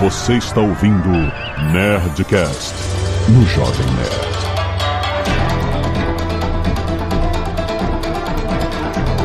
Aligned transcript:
Você 0.00 0.38
está 0.38 0.62
ouvindo 0.62 1.10
Nerdcast 1.74 2.74
no 3.28 3.44
Jovem 3.44 3.86
Nerd. 3.96 4.30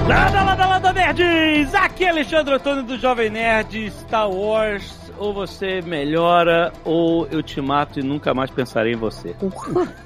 Lada, 0.06 0.44
lada, 0.44 0.66
lada, 0.68 0.92
nerds! 0.92 1.74
Aqui 1.76 2.04
é 2.04 2.10
Alexandre 2.10 2.56
Antônio 2.56 2.84
do 2.84 2.98
Jovem 2.98 3.30
Nerd, 3.30 3.90
Star 3.90 4.30
Wars, 4.30 5.00
ou 5.18 5.34
você 5.34 5.82
melhora, 5.82 6.74
ou 6.84 7.26
eu 7.28 7.42
te 7.42 7.62
mato 7.62 8.02
e 8.02 8.04
nunca 8.04 8.34
mais 8.34 8.52
pensarei 8.52 8.96
em 8.96 8.98
você. 8.98 9.34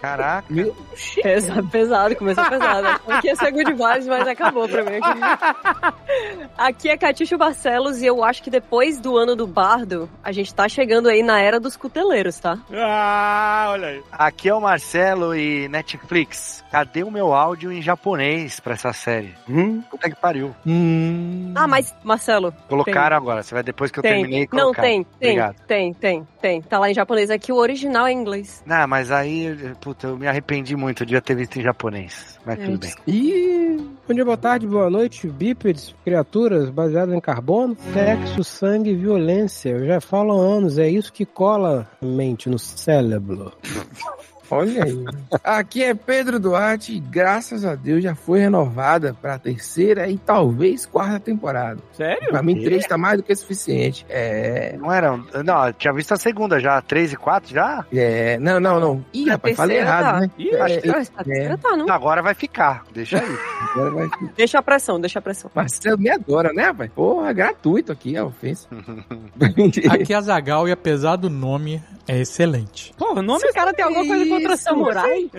Caraca. 0.00 0.46
Pesa, 1.22 1.62
pesado, 1.64 2.16
começou 2.16 2.44
pesado. 2.44 3.00
Aqui 3.08 3.28
ia 3.28 3.36
ser 3.36 3.50
good 3.52 3.72
vibes, 3.72 4.06
mas 4.06 4.26
acabou 4.28 4.68
pra 4.68 4.84
mim. 4.84 5.00
Aqui 6.56 6.88
é 6.88 6.96
Catiuxo 6.96 7.36
Barcelos 7.36 8.00
e 8.00 8.06
eu 8.06 8.22
acho 8.24 8.42
que 8.42 8.50
depois 8.50 8.98
do 9.00 9.16
ano 9.16 9.34
do 9.36 9.46
bardo, 9.46 10.08
a 10.22 10.32
gente 10.32 10.54
tá 10.54 10.68
chegando 10.68 11.08
aí 11.08 11.22
na 11.22 11.40
era 11.40 11.60
dos 11.60 11.76
cuteleiros, 11.76 12.38
tá? 12.38 12.58
Ah, 12.72 13.68
olha 13.70 13.88
aí. 13.88 14.02
Aqui 14.12 14.48
é 14.48 14.54
o 14.54 14.60
Marcelo 14.60 15.34
e 15.34 15.68
Netflix. 15.68 16.64
Cadê 16.70 17.02
o 17.02 17.10
meu 17.10 17.32
áudio 17.32 17.72
em 17.72 17.80
japonês 17.82 18.60
pra 18.60 18.74
essa 18.74 18.92
série? 18.92 19.34
Hum? 19.48 19.82
Puta 19.90 20.08
que 20.10 20.16
pariu. 20.16 20.54
Hum. 20.66 21.52
Ah, 21.56 21.66
mas, 21.66 21.94
Marcelo. 22.02 22.52
Colocaram 22.68 23.16
agora. 23.16 23.42
Você 23.42 23.54
vai 23.54 23.62
depois 23.62 23.90
que 23.90 23.98
eu 23.98 24.02
tem. 24.02 24.12
terminei 24.22 24.48
Não, 24.52 24.60
colocar. 24.64 24.82
tem, 24.82 25.04
tem, 25.18 25.30
Obrigado. 25.30 25.56
tem, 25.66 25.94
tem, 25.94 26.28
tem. 26.46 26.62
Tá 26.62 26.78
lá 26.78 26.88
em 26.88 26.94
japonês. 26.94 27.30
Aqui 27.30 27.52
o 27.52 27.56
original 27.56 28.06
é 28.06 28.12
em 28.12 28.18
inglês. 28.18 28.62
Não, 28.64 28.86
mas 28.86 29.10
aí, 29.10 29.56
puta, 29.80 30.06
eu 30.06 30.16
me 30.16 30.28
arrependi 30.28 30.76
muito. 30.76 31.04
Devia 31.04 31.20
ter 31.20 31.34
visto 31.34 31.58
em 31.58 31.62
japonês. 31.62 32.38
Mas 32.46 32.60
É, 32.60 32.64
tudo 32.64 32.78
bem. 32.78 32.94
E 33.06 33.76
bom 34.06 34.14
dia, 34.14 34.24
boa 34.24 34.36
tarde, 34.36 34.66
boa 34.66 34.88
noite, 34.88 35.26
bípedes, 35.26 35.94
criaturas 36.04 36.70
baseadas 36.70 37.14
em 37.14 37.20
carbono, 37.20 37.76
sexo, 37.92 38.44
sangue 38.44 38.90
e 38.90 38.94
violência. 38.94 39.70
Eu 39.70 39.86
já 39.86 40.00
falo 40.00 40.40
há 40.40 40.56
anos, 40.56 40.78
é 40.78 40.88
isso 40.88 41.12
que 41.12 41.26
cola 41.26 41.88
a 42.00 42.06
mente 42.06 42.48
no 42.48 42.58
cérebro. 42.58 43.52
Olha 44.50 44.84
aí. 44.84 45.04
Aqui 45.42 45.82
é 45.82 45.94
Pedro 45.94 46.38
Duarte 46.38 46.94
e 46.94 47.00
graças 47.00 47.64
a 47.64 47.74
Deus 47.74 48.02
já 48.02 48.14
foi 48.14 48.40
renovada 48.40 49.14
para 49.20 49.34
a 49.34 49.38
terceira 49.38 50.08
e 50.08 50.16
talvez 50.18 50.86
quarta 50.86 51.18
temporada. 51.20 51.80
Sério? 51.92 52.28
Pra 52.30 52.42
mim, 52.42 52.62
três 52.62 52.86
tá 52.86 52.96
mais 52.96 53.16
do 53.18 53.22
que 53.22 53.34
suficiente. 53.34 54.06
É. 54.08 54.76
Não 54.78 54.92
era. 54.92 55.16
Não, 55.44 55.66
eu 55.66 55.72
tinha 55.72 55.92
visto 55.92 56.12
a 56.12 56.16
segunda 56.16 56.60
já. 56.60 56.80
Três 56.80 57.12
e 57.12 57.16
quatro 57.16 57.52
já? 57.52 57.84
É. 57.92 58.38
Não, 58.38 58.60
não, 58.60 58.78
não. 58.80 59.04
Ih, 59.12 59.28
A 59.28 59.32
rapaz, 59.32 59.56
falei 59.56 59.78
errado, 59.78 60.04
tá. 60.14 60.20
né? 60.20 60.30
Ih, 60.38 60.56
Acho 60.56 60.80
que 60.80 60.88
Ah, 60.90 61.02
a 61.16 61.24
terceira 61.24 61.58
tá, 61.58 61.76
não? 61.76 61.88
Agora 61.90 62.22
vai 62.22 62.34
ficar. 62.34 62.84
Deixa 62.92 63.18
aí. 63.18 63.26
agora 63.74 63.90
vai. 63.90 64.08
Deixa 64.36 64.58
a 64.58 64.62
pressão, 64.62 65.00
deixa 65.00 65.18
a 65.18 65.22
pressão. 65.22 65.50
Marcelo 65.54 65.98
me 65.98 66.10
adora, 66.10 66.52
né, 66.52 66.64
rapaz? 66.64 66.90
Porra, 66.94 67.32
gratuito 67.32 67.92
aqui 67.92 68.16
a 68.16 68.24
ofensa. 68.24 68.68
Aqui 69.90 70.14
é 70.14 70.20
Zagal 70.20 70.68
e 70.68 70.72
apesar 70.72 71.16
do 71.16 71.28
nome, 71.30 71.82
é 72.06 72.18
excelente. 72.20 72.92
Pô, 72.96 73.12
o 73.14 73.22
nome 73.22 73.42
Esse 73.44 73.52
cara 73.52 73.72
tem 73.72 73.84
alguma 73.84 74.06
coisa 74.06 74.24
contra 74.38 74.54
Isso, 74.54 74.62
samurai? 74.64 75.30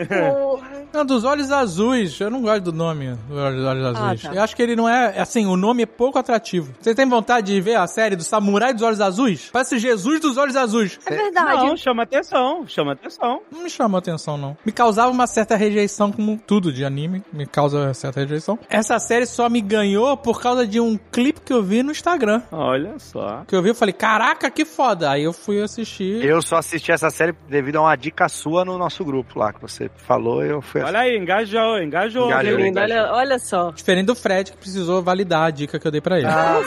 Não, 0.93 1.05
dos 1.05 1.23
olhos 1.23 1.51
azuis, 1.51 2.19
eu 2.19 2.29
não 2.29 2.41
gosto 2.41 2.63
do 2.63 2.73
nome 2.73 3.17
dos 3.27 3.37
olhos, 3.37 3.65
olhos 3.65 3.85
azuis. 3.85 4.21
tá. 4.21 4.33
Eu 4.33 4.41
acho 4.41 4.55
que 4.55 4.61
ele 4.61 4.75
não 4.75 4.87
é, 4.87 5.19
assim, 5.19 5.45
o 5.45 5.55
nome 5.55 5.83
é 5.83 5.85
pouco 5.85 6.17
atrativo. 6.17 6.73
Vocês 6.79 6.95
têm 6.95 7.07
vontade 7.07 7.53
de 7.53 7.61
ver 7.61 7.75
a 7.75 7.87
série 7.87 8.15
do 8.15 8.23
Samurai 8.23 8.73
dos 8.73 8.81
Olhos 8.83 9.01
Azuis? 9.01 9.49
Parece 9.51 9.77
Jesus 9.79 10.19
dos 10.19 10.37
Olhos 10.37 10.55
Azuis. 10.55 10.99
É 11.05 11.15
verdade. 11.15 11.65
Não, 11.65 11.77
chama 11.77 12.03
atenção, 12.03 12.65
chama 12.67 12.93
atenção. 12.93 13.41
Não 13.51 13.63
me 13.63 13.69
chamou 13.69 13.97
atenção, 13.97 14.37
não. 14.37 14.57
Me 14.65 14.71
causava 14.71 15.11
uma 15.11 15.27
certa 15.27 15.55
rejeição, 15.55 16.11
como 16.11 16.39
tudo 16.45 16.71
de 16.71 16.85
anime, 16.85 17.23
me 17.31 17.45
causa 17.45 17.93
certa 17.93 18.21
rejeição. 18.21 18.57
Essa 18.69 18.97
série 18.99 19.25
só 19.25 19.49
me 19.49 19.61
ganhou 19.61 20.15
por 20.17 20.41
causa 20.41 20.65
de 20.65 20.79
um 20.79 20.97
clipe 21.11 21.41
que 21.41 21.53
eu 21.53 21.61
vi 21.61 21.83
no 21.83 21.91
Instagram. 21.91 22.41
Olha 22.51 22.97
só. 22.97 23.43
Que 23.47 23.55
eu 23.55 23.61
vi 23.61 23.71
e 23.71 23.73
falei, 23.73 23.93
caraca, 23.93 24.49
que 24.49 24.65
foda. 24.65 25.11
Aí 25.11 25.23
eu 25.23 25.33
fui 25.33 25.61
assistir. 25.61 26.23
Eu 26.23 26.41
só 26.41 26.57
assisti 26.57 26.91
essa 26.91 27.09
série 27.09 27.33
devido 27.49 27.77
a 27.77 27.81
uma 27.81 27.95
dica 27.95 28.27
sua 28.29 28.63
no 28.63 28.77
nosso 28.77 28.86
grupo 29.03 29.39
lá, 29.39 29.53
que 29.53 29.61
você 29.61 29.89
falou 29.95 30.43
eu 30.43 30.61
fui 30.61 30.81
Olha 30.81 30.99
aí, 30.99 31.17
engajou, 31.17 31.79
engajou. 31.79 32.27
Engajou, 32.27 32.57
lindo, 32.57 32.79
olha, 32.79 33.11
olha 33.11 33.39
só. 33.39 33.71
Diferente 33.71 34.07
do 34.07 34.15
Fred, 34.15 34.51
que 34.51 34.57
precisou 34.57 35.01
validar 35.01 35.43
a 35.43 35.51
dica 35.51 35.79
que 35.79 35.87
eu 35.87 35.91
dei 35.91 36.01
pra 36.01 36.17
ele. 36.17 36.27
Ah, 36.27 36.59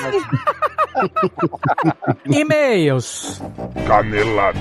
E-mails. 2.26 3.40
Canelada. 3.86 4.58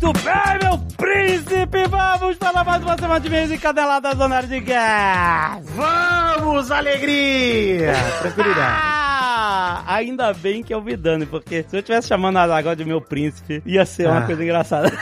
Muito 0.00 0.12
bem, 0.22 0.58
meu 0.62 0.78
príncipe! 0.96 1.88
Vamos 1.88 2.36
para 2.36 2.62
mais 2.62 2.82
uma 2.84 2.96
semana 2.96 3.18
de 3.18 3.28
mês 3.28 3.50
encadelada 3.50 4.10
da 4.10 4.14
Zona 4.14 4.40
de 4.42 4.60
Gás! 4.60 5.66
Vamos, 5.70 6.70
alegria! 6.70 7.92
Tranquilidade. 8.22 8.76
Ah, 8.80 9.82
ainda 9.88 10.32
bem 10.32 10.62
que 10.62 10.72
é 10.72 10.76
o 10.76 10.80
Vidani, 10.80 11.26
porque 11.26 11.64
se 11.68 11.74
eu 11.76 11.80
estivesse 11.80 12.06
chamando 12.06 12.36
a 12.36 12.42
agora 12.44 12.76
de 12.76 12.84
meu 12.84 13.00
príncipe, 13.00 13.60
ia 13.66 13.84
ser 13.84 14.06
uma 14.06 14.18
Ah. 14.20 14.26
coisa 14.26 14.42
engraçada. 14.44 14.92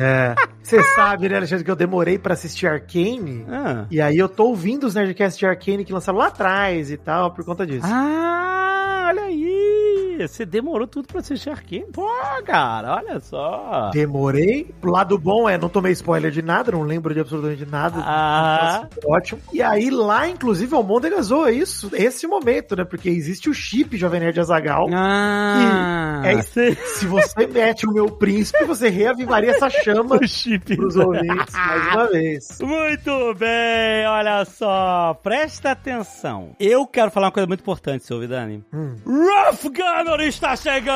É. 0.00 0.34
Você 0.62 0.82
sabe, 0.94 1.28
né, 1.28 1.36
Alexandre, 1.36 1.64
que 1.64 1.70
eu 1.70 1.76
demorei 1.76 2.18
pra 2.18 2.32
assistir 2.32 2.66
Arcane. 2.66 3.44
Ah. 3.50 3.84
E 3.90 4.00
aí 4.00 4.16
eu 4.16 4.30
tô 4.30 4.44
ouvindo 4.46 4.84
os 4.86 4.94
Nerdcasts 4.94 5.38
de 5.38 5.44
Arcane 5.44 5.84
que 5.84 5.92
lançaram 5.92 6.18
lá 6.18 6.28
atrás 6.28 6.90
e 6.90 6.96
tal, 6.96 7.32
por 7.32 7.44
conta 7.44 7.66
disso. 7.66 7.86
Ah, 7.86 9.08
olha 9.10 9.24
aí! 9.24 9.91
Você 10.28 10.44
demorou 10.44 10.86
tudo 10.86 11.08
pra 11.08 11.20
assistir 11.20 11.50
Arcane? 11.50 11.84
Pô, 11.92 12.08
cara, 12.44 12.96
olha 12.96 13.20
só! 13.20 13.90
Demorei. 13.92 14.72
O 14.82 14.88
lado 14.88 15.18
bom 15.18 15.48
é, 15.48 15.56
não 15.58 15.68
tomei 15.68 15.92
spoiler 15.92 16.30
de 16.30 16.42
nada, 16.42 16.72
não 16.72 16.82
lembro 16.82 17.14
de 17.14 17.20
absolutamente 17.20 17.66
nada. 17.66 18.00
Ah. 18.00 18.82
Nossa, 18.82 18.88
ótimo. 19.06 19.40
E 19.52 19.62
aí 19.62 19.90
lá, 19.90 20.28
inclusive, 20.28 20.74
o 20.74 20.82
Môndega 20.82 21.20
zoa 21.22 21.50
isso, 21.50 21.90
esse 21.94 22.26
momento, 22.26 22.76
né? 22.76 22.84
Porque 22.84 23.08
existe 23.08 23.48
o 23.48 23.54
chip 23.54 23.96
Jovem 23.96 24.20
Nerd 24.20 24.40
Azagal. 24.40 24.86
Ah! 24.92 26.22
É. 26.24 26.42
Se 26.42 27.06
você 27.06 27.46
mete 27.46 27.86
o 27.86 27.92
meu 27.92 28.06
príncipe, 28.06 28.64
você 28.64 28.88
reavivaria 28.88 29.50
essa 29.50 29.68
chama 29.70 30.16
o 30.22 30.26
chip. 30.26 30.76
pros 30.76 30.96
ouvintes 30.96 31.54
mais 31.54 31.94
uma 31.94 32.08
vez. 32.08 32.58
Muito 32.60 33.34
bem, 33.34 34.06
olha 34.06 34.44
só, 34.44 35.14
presta 35.22 35.70
atenção. 35.72 36.54
Eu 36.58 36.86
quero 36.86 37.10
falar 37.10 37.26
uma 37.26 37.32
coisa 37.32 37.46
muito 37.46 37.60
importante, 37.60 38.04
seu 38.04 38.20
Vidani. 38.20 38.64
Hum. 38.72 38.96
Rough 39.04 39.64
Gunner 39.64 40.11
está 40.20 40.54
chegando! 40.56 40.92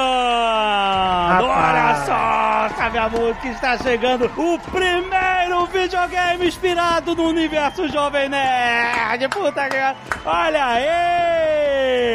Olha 1.44 1.94
só, 2.04 2.68
sabe 2.76 2.98
a 2.98 3.08
música 3.08 3.48
está 3.48 3.78
chegando 3.78 4.26
o 4.36 4.58
primeiro 4.58 5.66
videogame 5.66 6.46
inspirado 6.46 7.14
no 7.14 7.28
universo 7.28 7.88
Jovem 7.88 8.28
Nerd! 8.28 9.28
Puta 9.30 9.68
que... 9.68 9.76
Olha 10.24 10.66
aí! 10.66 12.06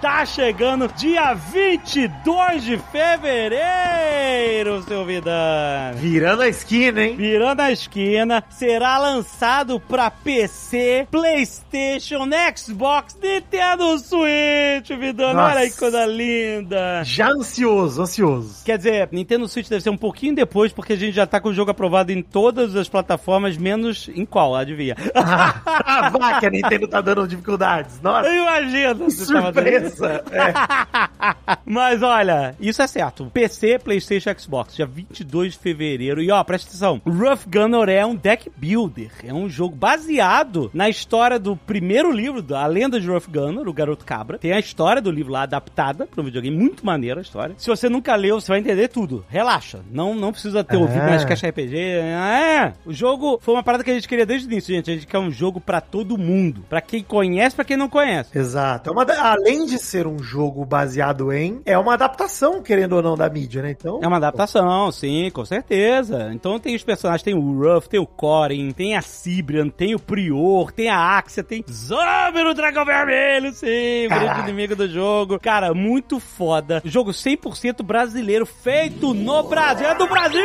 Tá 0.00 0.24
chegando 0.24 0.88
dia 0.96 1.34
22 1.34 2.64
de 2.64 2.78
fevereiro, 2.90 4.82
seu 4.82 5.04
Vidani! 5.04 5.96
Virando 5.96 6.42
a 6.42 6.48
esquina, 6.48 7.02
hein? 7.02 7.16
Virando 7.16 7.60
a 7.60 7.70
esquina, 7.70 8.42
será 8.48 8.96
lançado 8.98 9.78
pra 9.80 10.10
PC, 10.10 11.06
PlayStation, 11.10 12.26
Xbox, 12.56 13.14
Nintendo 13.22 13.98
Switch, 13.98 14.88
Vidano. 14.98 15.40
Olha 15.40 15.68
que 15.68 15.76
coisa 15.76 16.06
linda. 16.10 17.02
Já 17.04 17.28
ansioso, 17.30 18.02
ansioso. 18.02 18.64
Quer 18.64 18.76
dizer, 18.76 19.08
Nintendo 19.12 19.48
Switch 19.48 19.68
deve 19.68 19.82
ser 19.82 19.90
um 19.90 19.96
pouquinho 19.96 20.34
depois, 20.34 20.72
porque 20.72 20.92
a 20.92 20.96
gente 20.96 21.14
já 21.14 21.26
tá 21.26 21.40
com 21.40 21.48
o 21.48 21.54
jogo 21.54 21.70
aprovado 21.70 22.12
em 22.12 22.22
todas 22.22 22.74
as 22.76 22.88
plataformas, 22.88 23.56
menos 23.56 24.10
em 24.14 24.24
qual, 24.26 24.54
adivinha? 24.54 24.96
Ah, 25.14 26.10
vá 26.18 26.40
que 26.40 26.46
a 26.46 26.50
Nintendo 26.50 26.88
tá 26.88 27.00
dando 27.00 27.26
dificuldades. 27.26 28.00
Nossa, 28.02 28.28
Imagina! 28.28 28.94
dando- 28.94 29.10
surpresa. 29.10 30.24
É. 30.30 30.52
Mas 31.64 32.02
olha, 32.02 32.54
isso 32.60 32.82
é 32.82 32.86
certo. 32.86 33.30
PC, 33.32 33.78
PlayStation, 33.78 34.30
Xbox, 34.38 34.74
dia 34.76 34.86
22 34.86 35.52
de 35.52 35.58
fevereiro. 35.58 36.22
E 36.22 36.30
ó, 36.30 36.42
presta 36.42 36.68
atenção. 36.68 37.00
Rough 37.06 37.46
Gunner 37.46 37.88
é 37.88 38.04
um 38.04 38.14
deck 38.14 38.50
builder. 38.56 39.10
É 39.24 39.32
um 39.32 39.48
jogo 39.48 39.74
baseado 39.76 40.70
na 40.74 40.88
história 40.88 41.38
do 41.38 41.56
primeiro 41.56 42.10
livro, 42.10 42.42
da 42.42 42.66
Lenda 42.66 43.00
de 43.00 43.06
Rough 43.08 43.26
Gunner, 43.28 43.68
o 43.68 43.72
Garoto 43.72 44.04
Cabra. 44.04 44.38
Tem 44.38 44.52
a 44.52 44.58
história 44.58 45.00
do 45.00 45.10
livro 45.10 45.32
lá 45.32 45.42
adaptada 45.42 45.99
para 46.06 46.20
um 46.20 46.24
videogame. 46.24 46.56
Muito 46.56 46.84
maneira 46.84 47.20
a 47.20 47.22
história. 47.22 47.54
Se 47.58 47.68
você 47.68 47.88
nunca 47.88 48.14
leu, 48.16 48.40
você 48.40 48.48
vai 48.48 48.60
entender 48.60 48.88
tudo. 48.88 49.24
Relaxa. 49.28 49.80
Não, 49.90 50.14
não 50.14 50.32
precisa 50.32 50.62
ter 50.64 50.76
ouvido 50.76 51.02
É. 51.02 51.10
mais 51.10 51.24
caixa 51.24 51.48
RPG. 51.48 51.76
É. 51.76 52.72
O 52.84 52.92
jogo 52.92 53.38
foi 53.42 53.54
uma 53.54 53.62
parada 53.62 53.84
que 53.84 53.90
a 53.90 53.94
gente 53.94 54.08
queria 54.08 54.26
desde 54.26 54.46
o 54.46 54.50
início, 54.52 54.74
gente. 54.74 54.90
A 54.90 54.94
gente 54.94 55.06
quer 55.06 55.18
um 55.18 55.30
jogo 55.30 55.60
pra 55.60 55.80
todo 55.80 56.16
mundo. 56.18 56.64
Pra 56.68 56.80
quem 56.80 57.02
conhece, 57.02 57.54
pra 57.56 57.64
quem 57.64 57.76
não 57.76 57.88
conhece. 57.88 58.36
Exato. 58.36 58.88
É 58.90 58.92
uma 58.92 59.04
além 59.20 59.66
de 59.66 59.78
ser 59.78 60.06
um 60.06 60.18
jogo 60.22 60.64
baseado 60.64 61.32
em, 61.32 61.60
é 61.64 61.76
uma 61.78 61.94
adaptação, 61.94 62.62
querendo 62.62 62.94
ou 62.96 63.02
não, 63.02 63.16
da 63.16 63.28
mídia, 63.28 63.62
né? 63.62 63.70
Então. 63.70 64.00
É 64.02 64.06
uma 64.06 64.16
adaptação. 64.16 64.90
Sim, 64.92 65.30
com 65.32 65.44
certeza. 65.44 66.30
Então 66.32 66.58
tem 66.58 66.74
os 66.74 66.82
personagens, 66.84 67.22
tem 67.22 67.34
o 67.34 67.40
Ruff, 67.58 67.88
tem 67.88 68.00
o 68.00 68.06
Corin, 68.06 68.70
tem 68.72 68.96
a 68.96 69.02
Sibrian, 69.02 69.68
tem 69.68 69.94
o 69.94 69.98
Prior, 69.98 70.70
tem 70.72 70.88
a 70.88 71.18
Axia, 71.18 71.42
tem 71.42 71.64
Zombie 71.70 72.42
no 72.44 72.54
Dragão 72.54 72.84
Vermelho, 72.84 73.52
sim, 73.52 74.06
o 74.06 74.08
grande 74.08 74.40
inimigo 74.40 74.74
do 74.76 74.88
jogo. 74.88 75.38
Cara, 75.38 75.72
muito 75.74 75.89
foda. 76.20 76.82
Jogo 76.84 77.10
100% 77.10 77.82
brasileiro, 77.82 78.46
feito 78.46 79.12
no 79.12 79.42
Brasil. 79.42 79.86
É 79.86 79.94
do 79.94 80.06
Brasil! 80.06 80.40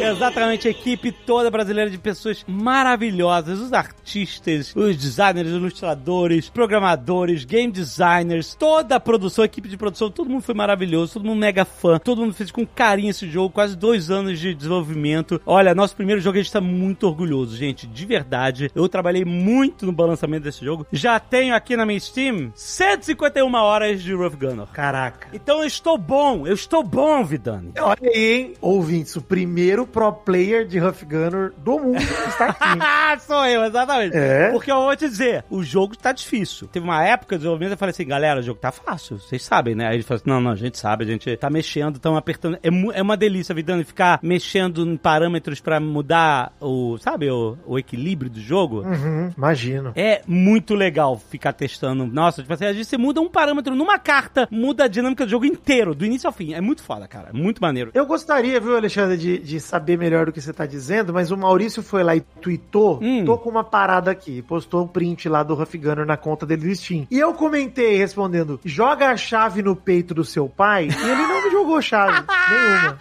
Exatamente, 0.00 0.68
a 0.68 0.70
equipe 0.70 1.12
toda 1.12 1.50
brasileira 1.50 1.90
de 1.90 1.98
pessoas 1.98 2.44
maravilhosas, 2.46 3.60
os 3.60 3.72
artistas, 3.72 4.74
os 4.74 4.96
designers, 4.96 5.48
ilustradores, 5.48 6.48
programadores, 6.48 7.44
game 7.44 7.72
designers, 7.72 8.54
toda 8.54 8.96
a 8.96 9.00
produção, 9.00 9.42
a 9.42 9.46
equipe 9.46 9.68
de 9.68 9.76
produção, 9.76 10.10
todo 10.10 10.30
mundo 10.30 10.42
foi 10.42 10.54
maravilhoso, 10.54 11.14
todo 11.14 11.26
mundo 11.26 11.38
mega 11.38 11.64
fã, 11.64 11.98
todo 11.98 12.22
mundo 12.22 12.34
fez 12.34 12.50
com 12.50 12.66
carinho 12.66 13.10
esse 13.10 13.28
jogo, 13.28 13.50
quase 13.50 13.76
dois 13.76 14.10
anos 14.10 14.38
de 14.38 14.54
desenvolvimento. 14.54 15.40
Olha, 15.44 15.74
nosso 15.74 15.94
primeiro 15.96 16.20
jogo 16.20 16.38
a 16.38 16.42
gente 16.42 16.52
tá 16.52 16.60
muito 16.60 17.06
orgulhoso, 17.06 17.56
gente, 17.56 17.86
de 17.86 18.06
verdade. 18.06 18.70
Eu 18.74 18.88
trabalhei 18.88 19.24
muito 19.24 19.86
no 19.86 19.92
balançamento 19.92 20.44
desse 20.44 20.64
jogo. 20.64 20.86
Já 20.92 21.18
tenho 21.20 21.54
aqui 21.54 21.76
na 21.76 21.86
minha 21.86 22.00
Steam 22.00 22.52
151 22.54 23.54
horas 23.54 24.02
de 24.02 24.14
Rough 24.16 24.36
Gunner. 24.36 24.66
Caraca. 24.66 25.28
Então 25.32 25.60
eu 25.60 25.66
estou 25.66 25.96
bom, 25.98 26.46
eu 26.46 26.54
estou 26.54 26.82
bom, 26.82 27.24
Vidani. 27.24 27.72
Olha 27.78 27.98
aí, 28.02 28.32
hein, 28.32 28.54
ouvintes, 28.60 29.16
o 29.16 29.22
primeiro 29.22 29.86
pro 29.86 30.12
player 30.12 30.66
de 30.66 30.80
Huff 30.80 31.04
Gunner 31.04 31.52
do 31.58 31.78
mundo 31.78 31.96
está 31.98 32.46
aqui. 32.46 32.66
Ah, 33.06 33.16
sou 33.18 33.44
eu, 33.46 33.64
exatamente. 33.64 34.16
É? 34.16 34.50
Porque 34.50 34.70
eu 34.70 34.76
vou 34.76 34.96
te 34.96 35.08
dizer, 35.08 35.44
o 35.50 35.62
jogo 35.62 35.96
tá 35.96 36.12
difícil. 36.12 36.66
Teve 36.66 36.84
uma 36.84 37.04
época 37.04 37.36
de 37.36 37.40
desenvolvimento 37.40 37.72
eu 37.72 37.78
falei 37.78 37.90
assim, 37.90 38.06
galera, 38.06 38.40
o 38.40 38.42
jogo 38.42 38.58
tá 38.58 38.72
fácil, 38.72 39.18
vocês 39.18 39.42
sabem, 39.42 39.74
né? 39.74 39.86
Aí 39.86 39.96
ele 39.96 40.02
falou 40.02 40.16
assim, 40.20 40.30
não, 40.30 40.40
não, 40.40 40.50
a 40.50 40.56
gente 40.56 40.78
sabe, 40.78 41.04
a 41.04 41.06
gente 41.06 41.36
tá 41.36 41.48
mexendo, 41.50 41.96
estão 41.96 42.16
apertando. 42.16 42.56
É, 42.62 42.98
é 42.98 43.02
uma 43.02 43.16
delícia, 43.16 43.54
Vidani, 43.54 43.84
ficar 43.84 44.18
mexendo 44.22 44.86
em 44.86 44.96
parâmetros 44.96 45.60
pra 45.60 45.78
mudar 45.80 46.52
o, 46.60 46.98
sabe, 46.98 47.30
o, 47.30 47.56
o 47.66 47.78
equilíbrio 47.78 48.30
do 48.30 48.40
jogo. 48.40 48.80
Uhum, 48.82 49.32
imagino. 49.36 49.92
É 49.94 50.22
muito 50.26 50.74
legal 50.74 51.18
ficar 51.30 51.52
testando. 51.52 52.06
Nossa, 52.06 52.42
tipo 52.42 52.52
assim, 52.52 52.66
às 52.66 52.72
vezes 52.72 52.88
você 52.88 52.98
muda 52.98 53.20
um 53.20 53.28
parâmetro 53.28 53.74
numa 53.74 53.98
carta, 54.06 54.46
muda 54.52 54.84
a 54.84 54.88
dinâmica 54.88 55.24
do 55.24 55.30
jogo 55.30 55.44
inteiro, 55.44 55.92
do 55.92 56.06
início 56.06 56.28
ao 56.28 56.32
fim. 56.32 56.54
É 56.54 56.60
muito 56.60 56.80
foda, 56.80 57.08
cara. 57.08 57.30
Muito 57.32 57.60
maneiro. 57.60 57.90
Eu 57.92 58.06
gostaria, 58.06 58.60
viu, 58.60 58.76
Alexandre, 58.76 59.16
de, 59.16 59.38
de 59.38 59.58
saber 59.58 59.98
melhor 59.98 60.26
do 60.26 60.32
que 60.32 60.40
você 60.40 60.52
tá 60.52 60.64
dizendo, 60.64 61.12
mas 61.12 61.32
o 61.32 61.36
Maurício 61.36 61.82
foi 61.82 62.04
lá 62.04 62.14
e 62.14 62.20
tweetou, 62.20 63.00
Hum. 63.02 63.24
tô 63.24 63.36
com 63.36 63.50
uma 63.50 63.64
parada 63.64 64.08
aqui, 64.10 64.42
postou 64.42 64.84
um 64.84 64.86
print 64.86 65.28
lá 65.28 65.42
do 65.42 65.60
Huff 65.60 65.76
Gunner 65.76 66.06
na 66.06 66.16
conta 66.16 66.46
dele 66.46 66.68
do 66.68 66.74
Steam. 66.76 67.06
E 67.10 67.18
eu 67.18 67.34
comentei 67.34 67.96
respondendo, 67.96 68.60
joga 68.64 69.08
a 69.10 69.16
chave 69.16 69.60
no 69.60 69.74
peito 69.74 70.14
do 70.14 70.24
seu 70.24 70.48
pai, 70.48 70.84
e 70.88 71.10
ele 71.10 71.22
não 71.22 71.44
me 71.44 71.50
jogou 71.50 71.82
chave, 71.82 72.24
nenhuma. 72.50 72.98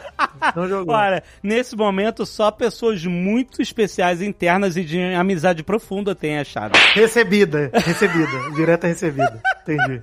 Não 0.56 0.68
jogou. 0.68 0.96
Olha, 0.96 1.22
nesse 1.44 1.76
momento, 1.76 2.26
só 2.26 2.50
pessoas 2.50 3.06
muito 3.06 3.62
especiais, 3.62 4.22
internas 4.24 4.76
e 4.76 4.84
de 4.84 5.00
amizade 5.14 5.62
profunda 5.64 6.16
têm 6.16 6.40
a 6.40 6.44
chave. 6.44 6.74
Recebida, 6.94 7.70
recebida, 7.74 8.52
direta 8.56 8.88
recebida. 8.88 9.40
Entendi. 9.62 10.02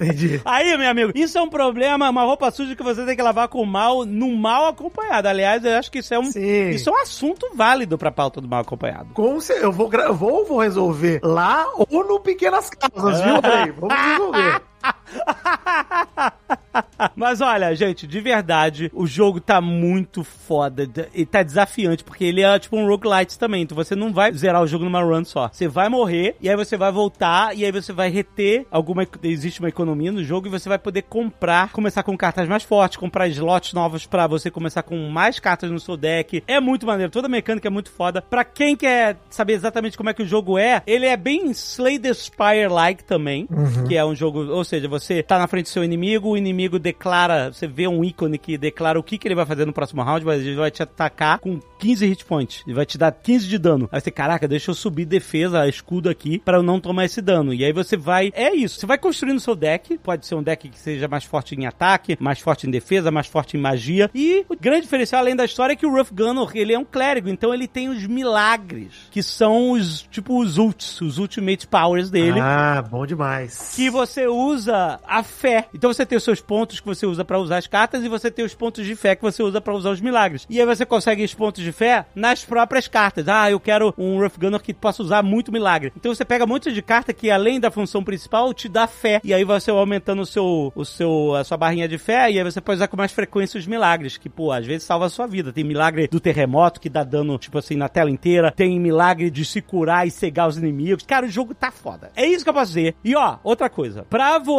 Entendi. 0.00 0.40
Aí, 0.44 0.76
meu 0.76 0.90
amigo, 0.90 1.12
isso 1.14 1.38
é 1.38 1.42
um 1.42 1.48
problema, 1.48 2.08
uma 2.10 2.22
roupa 2.22 2.50
suja 2.50 2.74
que 2.76 2.82
você 2.82 3.04
tem 3.04 3.14
que 3.16 3.22
lavar 3.22 3.48
com 3.48 3.64
mal, 3.64 4.04
no 4.04 4.34
mal 4.36 4.66
acompanhado. 4.66 5.28
Aliás, 5.28 5.64
eu 5.64 5.76
acho 5.78 5.90
que 5.90 5.98
isso 6.00 6.12
é 6.14 6.18
um, 6.18 6.24
Sim. 6.24 6.70
isso 6.70 6.88
é 6.90 6.92
um 6.92 6.96
assunto 7.02 7.48
válido 7.54 7.96
pra 7.96 8.10
pauta 8.10 8.40
do 8.40 8.48
mal 8.48 8.60
acompanhado. 8.60 9.08
Com 9.14 9.40
cer- 9.40 9.62
eu 9.62 9.72
vou, 9.72 9.90
vou, 10.14 10.32
ou 10.32 10.44
vou 10.46 10.58
resolver 10.60 11.20
lá 11.22 11.66
ou 11.76 12.04
no 12.06 12.20
Pequenas 12.20 12.70
Causas, 12.70 13.20
viu, 13.22 13.36
Frei? 13.42 13.72
Vamos 13.72 13.94
resolver. 13.96 14.60
Mas 17.14 17.40
olha, 17.40 17.74
gente, 17.74 18.06
de 18.06 18.20
verdade, 18.20 18.90
o 18.94 19.06
jogo 19.06 19.40
tá 19.40 19.60
muito 19.60 20.24
foda 20.24 20.88
e 21.14 21.24
tá 21.24 21.42
desafiante, 21.42 22.04
porque 22.04 22.24
ele 22.24 22.42
é 22.42 22.58
tipo 22.58 22.76
um 22.76 22.86
roguelite 22.86 23.38
também, 23.38 23.62
então 23.62 23.76
você 23.76 23.94
não 23.94 24.12
vai 24.12 24.32
zerar 24.32 24.62
o 24.62 24.66
jogo 24.66 24.84
numa 24.84 25.02
run 25.02 25.24
só. 25.24 25.48
Você 25.52 25.68
vai 25.68 25.88
morrer, 25.88 26.36
e 26.40 26.48
aí 26.48 26.56
você 26.56 26.76
vai 26.76 26.90
voltar, 26.90 27.56
e 27.56 27.64
aí 27.64 27.70
você 27.70 27.92
vai 27.92 28.10
reter 28.10 28.66
alguma... 28.70 29.06
Existe 29.22 29.60
uma 29.60 29.68
economia 29.68 30.12
no 30.12 30.24
jogo, 30.24 30.46
e 30.46 30.50
você 30.50 30.68
vai 30.68 30.78
poder 30.78 31.02
comprar, 31.02 31.70
começar 31.70 32.02
com 32.02 32.16
cartas 32.16 32.48
mais 32.48 32.62
fortes, 32.62 32.98
comprar 32.98 33.28
slots 33.28 33.72
novos 33.72 34.06
pra 34.06 34.26
você 34.26 34.50
começar 34.50 34.82
com 34.82 34.96
mais 35.08 35.38
cartas 35.38 35.70
no 35.70 35.80
seu 35.80 35.96
deck. 35.96 36.42
É 36.46 36.60
muito 36.60 36.86
maneiro, 36.86 37.12
toda 37.12 37.26
a 37.26 37.30
mecânica 37.30 37.68
é 37.68 37.70
muito 37.70 37.90
foda. 37.90 38.22
Pra 38.22 38.44
quem 38.44 38.76
quer 38.76 39.16
saber 39.30 39.54
exatamente 39.54 39.96
como 39.96 40.10
é 40.10 40.14
que 40.14 40.22
o 40.22 40.26
jogo 40.26 40.58
é, 40.58 40.82
ele 40.86 41.06
é 41.06 41.16
bem 41.16 41.50
Slay 41.50 41.98
the 41.98 42.12
Spire-like 42.12 43.04
também, 43.04 43.48
que 43.86 43.96
é 43.96 44.04
um 44.04 44.14
jogo, 44.14 44.50
ou 44.50 44.64
seja, 44.64 44.73
você 44.88 45.22
tá 45.22 45.38
na 45.38 45.46
frente 45.46 45.64
do 45.66 45.68
seu 45.70 45.84
inimigo, 45.84 46.30
o 46.30 46.36
inimigo 46.36 46.78
declara, 46.78 47.52
você 47.52 47.66
vê 47.66 47.86
um 47.88 48.04
ícone 48.04 48.38
que 48.38 48.56
declara 48.58 48.98
o 48.98 49.02
que, 49.02 49.18
que 49.18 49.26
ele 49.28 49.34
vai 49.34 49.46
fazer 49.46 49.64
no 49.64 49.72
próximo 49.72 50.02
round, 50.02 50.24
mas 50.24 50.40
ele 50.42 50.56
vai 50.56 50.70
te 50.70 50.82
atacar 50.82 51.38
com 51.38 51.58
15 51.78 52.06
hit 52.06 52.24
points, 52.24 52.62
ele 52.66 52.74
vai 52.74 52.86
te 52.86 52.96
dar 52.96 53.12
15 53.12 53.46
de 53.48 53.58
dano. 53.58 53.88
Aí 53.92 54.00
você, 54.00 54.10
caraca, 54.10 54.46
deixa 54.48 54.70
eu 54.70 54.74
subir 54.74 55.04
defesa, 55.04 55.66
escudo 55.68 56.08
aqui, 56.08 56.38
pra 56.38 56.58
eu 56.58 56.62
não 56.62 56.80
tomar 56.80 57.04
esse 57.04 57.20
dano. 57.20 57.52
E 57.52 57.64
aí 57.64 57.72
você 57.72 57.96
vai, 57.96 58.30
é 58.34 58.54
isso, 58.54 58.78
você 58.80 58.86
vai 58.86 58.98
construindo 58.98 59.40
seu 59.40 59.54
deck, 59.54 59.98
pode 59.98 60.26
ser 60.26 60.34
um 60.34 60.42
deck 60.42 60.68
que 60.68 60.78
seja 60.78 61.06
mais 61.08 61.24
forte 61.24 61.54
em 61.54 61.66
ataque, 61.66 62.16
mais 62.20 62.40
forte 62.40 62.66
em 62.66 62.70
defesa, 62.70 63.10
mais 63.10 63.26
forte 63.26 63.56
em 63.56 63.60
magia, 63.60 64.10
e 64.14 64.44
o 64.48 64.56
grande 64.58 64.82
diferencial 64.82 65.20
além 65.20 65.36
da 65.36 65.44
história 65.44 65.72
é 65.72 65.76
que 65.76 65.86
o 65.86 65.90
Rough 65.94 66.08
Gunner, 66.12 66.48
ele 66.54 66.72
é 66.72 66.78
um 66.78 66.84
clérigo, 66.84 67.28
então 67.28 67.52
ele 67.52 67.66
tem 67.68 67.88
os 67.88 68.06
milagres, 68.06 68.92
que 69.10 69.22
são 69.22 69.72
os, 69.72 70.02
tipo, 70.10 70.40
os 70.40 70.58
ults, 70.58 71.00
os 71.00 71.18
ultimate 71.18 71.66
powers 71.66 72.10
dele 72.10 72.40
Ah, 72.40 72.82
bom 72.82 73.04
demais. 73.06 73.72
que 73.76 73.90
você 73.90 74.26
usa 74.26 74.63
a 74.72 75.22
fé. 75.22 75.66
Então 75.74 75.92
você 75.92 76.06
tem 76.06 76.16
os 76.16 76.24
seus 76.24 76.40
pontos 76.40 76.80
que 76.80 76.86
você 76.86 77.06
usa 77.06 77.24
pra 77.24 77.38
usar 77.38 77.58
as 77.58 77.66
cartas 77.66 78.04
e 78.04 78.08
você 78.08 78.30
tem 78.30 78.44
os 78.44 78.54
pontos 78.54 78.84
de 78.84 78.94
fé 78.96 79.14
que 79.14 79.22
você 79.22 79.42
usa 79.42 79.60
pra 79.60 79.74
usar 79.74 79.90
os 79.90 80.00
milagres. 80.00 80.46
E 80.48 80.60
aí 80.60 80.66
você 80.66 80.86
consegue 80.86 81.24
os 81.24 81.34
pontos 81.34 81.62
de 81.62 81.72
fé 81.72 82.06
nas 82.14 82.44
próprias 82.44 82.88
cartas. 82.88 83.28
Ah, 83.28 83.50
eu 83.50 83.60
quero 83.60 83.94
um 83.96 84.18
Rough 84.18 84.38
Gunner 84.38 84.60
que 84.60 84.74
possa 84.74 85.02
usar 85.02 85.22
muito 85.22 85.52
milagre. 85.52 85.92
Então 85.96 86.14
você 86.14 86.24
pega 86.24 86.44
um 86.44 86.48
monte 86.48 86.72
de 86.72 86.82
carta 86.82 87.12
que 87.12 87.30
além 87.30 87.60
da 87.60 87.70
função 87.70 88.02
principal 88.02 88.52
te 88.54 88.68
dá 88.68 88.86
fé. 88.86 89.20
E 89.24 89.32
aí 89.32 89.44
você 89.44 89.70
vai 89.70 89.80
aumentando 89.80 90.22
o 90.22 90.26
seu, 90.26 90.72
o 90.74 90.84
seu, 90.84 91.34
a 91.34 91.44
sua 91.44 91.56
barrinha 91.56 91.88
de 91.88 91.98
fé 91.98 92.30
e 92.30 92.38
aí 92.38 92.44
você 92.44 92.60
pode 92.60 92.76
usar 92.76 92.88
com 92.88 92.96
mais 92.96 93.12
frequência 93.12 93.58
os 93.58 93.66
milagres, 93.66 94.16
que 94.16 94.28
pô, 94.28 94.52
às 94.52 94.66
vezes 94.66 94.84
salva 94.84 95.06
a 95.06 95.10
sua 95.10 95.26
vida. 95.26 95.52
Tem 95.52 95.64
milagre 95.64 96.08
do 96.08 96.20
terremoto 96.20 96.80
que 96.80 96.88
dá 96.88 97.04
dano, 97.04 97.38
tipo 97.38 97.58
assim, 97.58 97.76
na 97.76 97.88
tela 97.88 98.10
inteira. 98.10 98.52
Tem 98.52 98.78
milagre 98.78 99.30
de 99.30 99.44
se 99.44 99.60
curar 99.60 100.06
e 100.06 100.10
cegar 100.10 100.48
os 100.48 100.56
inimigos. 100.56 101.04
Cara, 101.04 101.26
o 101.26 101.30
jogo 101.30 101.54
tá 101.54 101.70
foda. 101.70 102.10
É 102.16 102.26
isso 102.26 102.44
que 102.44 102.50
eu 102.50 102.54
posso 102.54 102.72
dizer. 102.72 102.94
E 103.04 103.14
ó, 103.14 103.38
outra 103.42 103.68
coisa. 103.68 104.04
Pra 104.08 104.38
você 104.38 104.53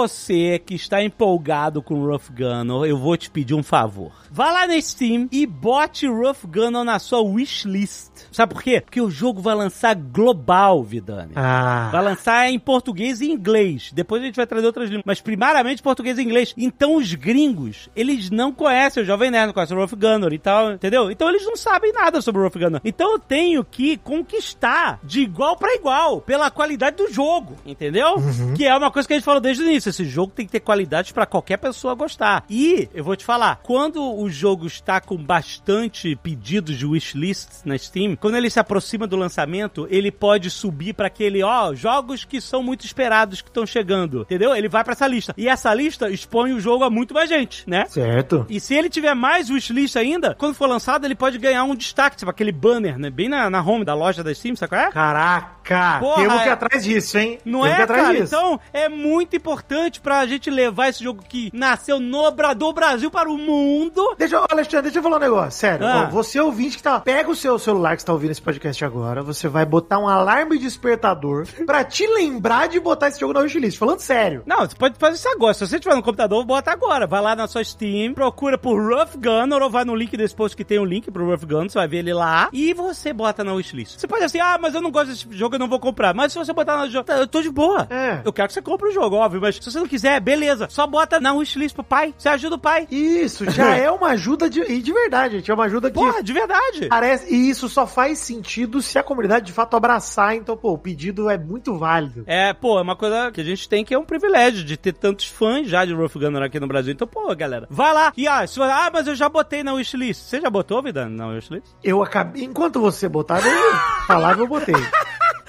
que 0.66 0.76
está 0.76 1.04
empolgado 1.04 1.82
com 1.82 2.06
Rough 2.06 2.30
Gunner, 2.30 2.90
eu 2.90 2.98
vou 2.98 3.16
te 3.16 3.30
pedir 3.30 3.54
um 3.54 3.64
favor. 3.64 4.12
Vá 4.32 4.52
lá 4.52 4.68
na 4.68 4.80
Steam 4.82 5.28
e 5.32 5.46
bote 5.46 6.08
Rough 6.08 6.46
Gunner 6.46 6.84
na 6.84 7.00
sua 7.00 7.22
wishlist. 7.22 8.12
Sabe 8.36 8.54
por 8.54 8.62
quê? 8.62 8.82
Porque 8.82 9.00
o 9.02 9.10
jogo 9.10 9.42
vai 9.42 9.56
lançar 9.56 9.96
global, 9.96 10.84
Vidani. 10.84 11.32
Ah, 11.36 11.90
Vai 11.92 12.04
lançar 12.04 12.50
em 12.50 12.60
português 12.60 13.22
e 13.22 13.32
inglês. 13.32 13.92
Depois 13.94 14.22
a 14.22 14.26
gente 14.26 14.36
vai 14.36 14.46
trazer 14.46 14.66
outras 14.68 14.90
línguas. 14.90 15.04
Mas 15.06 15.22
primariamente 15.22 15.82
português 15.82 16.18
e 16.18 16.22
inglês. 16.22 16.54
Então 16.58 16.96
os 16.98 17.14
gringos, 17.14 17.90
eles 17.96 18.30
não 18.30 18.52
conhecem 18.52 19.04
o 19.04 19.06
Jovem 19.06 19.32
Nerd, 19.32 19.48
não 19.48 19.54
conhecem 19.54 19.78
o 19.78 19.80
Rough 19.80 19.96
Gunner 19.96 20.34
e 20.34 20.40
tal, 20.40 20.74
entendeu? 20.74 21.10
Então 21.10 21.30
eles 21.30 21.46
não 21.46 21.56
sabem 21.56 21.94
nada 21.94 22.22
sobre 22.22 22.42
o 22.42 22.44
Rough 22.44 22.58
Gunner. 22.60 22.82
Então 22.84 23.14
eu 23.14 23.20
tenho 23.20 23.64
que 23.64 23.98
conquistar 23.98 25.00
de 25.04 25.22
igual 25.22 25.56
pra 25.56 25.74
igual 25.76 26.20
pela 26.22 26.52
qualidade 26.52 26.98
do 26.98 27.12
jogo, 27.12 27.56
entendeu? 27.66 28.16
Que 28.56 28.66
é 28.66 28.76
uma 28.76 28.92
coisa 28.92 29.08
que 29.08 29.14
a 29.14 29.18
gente 29.18 29.26
falou 29.26 29.40
desde 29.42 29.64
o 29.64 29.66
início. 29.68 29.90
Esse 29.90 30.04
jogo 30.06 30.34
tem 30.36 30.46
que 30.46 30.52
ter 30.52 30.60
qualidade 30.60 31.14
pra 31.14 31.26
qualquer 31.26 31.58
pessoa 31.58 31.96
gostar. 31.96 32.44
E 32.50 32.90
eu 32.94 33.04
vou 33.04 33.16
te 33.16 33.24
falar, 33.24 33.60
quando 33.64 34.04
o 34.20 34.30
jogo 34.30 34.66
está 34.68 35.00
com 35.00 35.16
bastante 35.18 36.16
pedidos 36.18 36.78
de 36.78 36.86
wishlists 36.86 37.62
na 37.64 37.78
Steam, 37.78 38.16
quando 38.26 38.38
ele 38.38 38.50
se 38.50 38.60
aproxima 38.60 39.06
do 39.06 39.16
lançamento, 39.16 39.86
ele 39.88 40.12
pode 40.12 40.50
subir 40.50 40.96
pra 40.96 41.06
aquele, 41.06 41.44
ó, 41.44 41.76
jogos 41.76 42.26
que 42.26 42.42
são 42.42 42.64
muito 42.64 42.84
esperados 42.84 43.40
que 43.40 43.50
estão 43.50 43.68
chegando, 43.68 44.22
entendeu? 44.22 44.56
Ele 44.56 44.68
vai 44.68 44.84
pra 44.84 44.94
essa 44.94 45.06
lista. 45.06 45.32
E 45.38 45.48
essa 45.48 45.72
lista 45.76 46.10
expõe 46.10 46.52
o 46.52 46.60
jogo 46.60 46.84
a 46.84 46.90
muito 46.90 47.14
mais 47.14 47.30
gente, 47.30 47.64
né? 47.70 47.86
certo. 47.86 48.44
E 48.50 48.60
se 48.60 48.74
ele 48.74 48.90
tiver 48.90 49.14
mais 49.14 49.52
wishlist 49.52 49.96
ainda, 49.96 50.34
quando 50.34 50.56
for 50.56 50.68
lançado, 50.68 51.06
ele 51.06 51.14
pode 51.14 51.38
ganhar 51.38 51.66
um 51.66 51.76
destaque, 51.76 52.18
tipo 52.18 52.32
aquele 52.32 52.52
banner, 52.52 52.98
né? 52.98 53.12
Bem 53.12 53.30
na, 53.30 53.48
na 53.48 53.62
home 53.62 53.86
da 53.86 53.94
loja 53.94 54.24
da 54.24 54.34
Steam, 54.34 54.56
sabe 54.56 54.70
qual 54.70 54.82
é? 54.82 54.90
Caraca, 54.90 55.52
Porra, 56.00 56.16
temos 56.16 56.38
que 56.42 56.46
ir 56.46 56.50
é- 56.50 56.52
atrás 56.52 56.84
disso, 56.84 57.18
hein? 57.18 57.40
Não 57.46 57.62
temos 57.62 57.76
que 57.76 57.82
é, 57.82 57.84
atrás 57.84 58.04
cara? 58.04 58.14
disso. 58.14 58.36
Então, 58.36 58.60
é 58.74 58.90
muito 58.90 59.36
importante 59.36 60.00
pra 60.00 60.26
gente 60.26 60.50
levar 60.50 60.90
esse 60.90 61.04
jogo 61.04 61.24
que 61.28 61.50
nasceu 61.54 62.00
no 62.00 62.26
do 62.56 62.74
Brasil 62.74 63.10
para 63.10 63.30
o 63.30 63.38
mundo. 63.38 64.16
Deixa 64.18 64.36
eu, 64.36 64.46
Alexandre, 64.50 64.84
deixa 64.84 65.00
eu 65.00 65.04
falar 65.04 65.18
um 65.18 65.20
negócio, 65.20 65.60
sério. 65.60 65.86
Ah. 65.86 66.08
Ó, 66.08 66.12
você 66.12 66.40
ouvinte 66.40 66.78
que 66.78 66.84
tá. 66.84 67.00
Pega 67.00 67.30
o 67.30 67.36
seu 67.36 67.58
celular 67.58 67.96
que 67.96 68.02
você 68.02 68.06
tá 68.06 68.14
ouvindo 68.14 68.32
esse 68.32 68.42
podcast 68.42 68.84
agora, 68.84 69.24
você 69.24 69.48
vai 69.48 69.66
botar 69.66 70.00
um 70.00 70.08
alarme 70.08 70.58
despertador 70.58 71.48
pra 71.66 71.84
te 71.84 72.06
lembrar 72.08 72.68
de 72.68 72.80
botar 72.80 73.08
esse 73.08 73.20
jogo 73.20 73.34
na 73.34 73.40
wishlist. 73.42 73.78
Falando 73.78 74.00
sério. 74.00 74.44
Não, 74.46 74.60
você 74.60 74.76
pode 74.76 74.98
fazer 75.00 75.16
isso 75.16 75.30
agora. 75.30 75.54
Se 75.54 75.66
você 75.66 75.80
tiver 75.80 75.96
no 75.96 76.04
computador, 76.04 76.44
bota 76.46 76.72
agora. 76.72 77.08
Vai 77.08 77.22
lá 77.22 77.36
na 77.36 77.48
sua 77.48 77.64
Steam, 77.64 78.14
procura 78.14 78.58
por 78.58 78.80
Rough 78.82 79.16
Gunner 79.16 79.62
ou 79.62 79.70
vai 79.70 79.86
no 79.86 79.96
link 79.96 80.16
desse 80.18 80.36
post 80.36 80.56
que 80.56 80.64
tem 80.64 80.80
um 80.80 80.86
link 80.86 81.10
pro 81.10 81.26
Rough 81.26 81.46
Gunner, 81.46 81.70
você 81.70 81.78
vai 81.78 81.88
ver 81.88 81.98
ele 81.98 82.14
lá 82.14 82.50
e 82.52 82.74
você 82.74 83.14
bota 83.14 83.44
na 83.44 83.54
wishlist. 83.54 84.00
Você 84.00 84.08
pode 84.08 84.24
assim, 84.24 84.40
ah, 84.40 84.58
mas 84.62 84.76
eu 84.76 84.82
não 84.82 84.92
gosto 84.92 85.10
desse 85.10 85.26
jogo, 85.32 85.55
jogo, 85.56 85.58
eu 85.58 85.60
não 85.60 85.68
vou 85.68 85.80
comprar. 85.80 86.14
Mas 86.14 86.32
se 86.32 86.38
você 86.38 86.54
botar 86.54 86.78
no 86.78 86.90
jogo, 86.90 87.06
tá, 87.06 87.18
eu 87.18 87.28
tô 87.28 87.42
de 87.42 87.50
boa. 87.50 87.88
É. 87.90 88.22
Eu 88.24 88.32
quero 88.32 88.48
que 88.48 88.54
você 88.54 88.62
compre 88.62 88.90
o 88.90 88.92
jogo, 88.92 89.16
óbvio, 89.16 89.42
mas 89.42 89.56
se 89.56 89.72
você 89.72 89.80
não 89.80 89.88
quiser, 89.88 90.20
beleza. 90.20 90.68
Só 90.70 90.86
bota 90.86 91.20
na 91.20 91.34
wishlist 91.34 91.74
pro 91.74 91.84
pai. 91.84 92.14
Você 92.18 92.30
ajuda 92.30 92.56
o 92.56 92.60
pai. 92.60 92.88
Isso, 92.92 93.50
já 93.50 93.76
é 93.76 93.90
uma 93.90 94.10
ajuda 94.10 94.50
de, 94.50 94.62
e 94.62 94.82
de 94.82 94.94
verdade, 94.94 95.38
gente. 95.38 95.50
É 95.50 95.54
uma 95.54 95.66
ajuda 95.66 95.90
que 95.90 95.96
Porra, 95.96 96.22
de 96.22 96.34
verdade. 96.34 96.88
parece. 96.88 97.34
E 97.34 97.50
isso 97.50 97.68
só 97.70 97.88
faz 97.88 98.20
sentido 98.20 98.82
se 98.82 99.00
a 99.00 99.04
comunidade 99.04 99.46
de 99.46 99.54
fato 99.54 99.76
abraçar. 99.76 100.36
Então, 100.36 100.58
pô, 100.58 100.74
o 100.74 100.78
pedido 100.78 101.30
é 101.30 101.38
muito 101.38 101.78
válido. 101.78 102.24
É, 102.28 102.54
pô, 102.54 102.78
é 102.78 102.82
uma 102.82 102.96
coisa 102.96 103.32
que 103.32 103.42
a 103.42 103.44
gente 103.44 103.68
tem 103.68 103.84
que 103.84 103.94
é 103.94 103.98
um 103.98 104.06
privilégio 104.06 104.64
de 104.64 104.78
ter 104.78 104.94
tantos 104.94 105.28
fãs 105.28 105.68
já 105.68 105.86
de 105.86 105.94
Rough 105.94 106.14
Gunner 106.16 106.44
aqui 106.44 106.60
no 106.60 106.68
Brasil. 106.68 106.94
Então, 106.94 107.08
pô, 107.08 107.34
galera, 107.36 107.68
vai 107.70 107.94
lá. 107.94 108.12
E 108.18 108.28
ah, 108.28 108.46
se, 108.46 108.62
ah, 108.62 108.90
mas 108.92 109.08
eu 109.08 109.16
já 109.16 109.30
botei 109.30 109.64
na 109.64 109.74
wishlist. 109.74 110.24
Você 110.24 110.42
já 110.42 110.50
botou, 110.50 110.82
Vida, 110.82 111.08
na 111.08 111.28
wishlist? 111.28 111.68
Eu 111.84 112.04
acabei. 112.04 112.44
Enquanto 112.44 112.80
você 112.80 113.08
botava, 113.08 113.48
eu 113.48 113.74
falava, 114.08 114.42
eu 114.42 114.48
botei. 114.48 114.76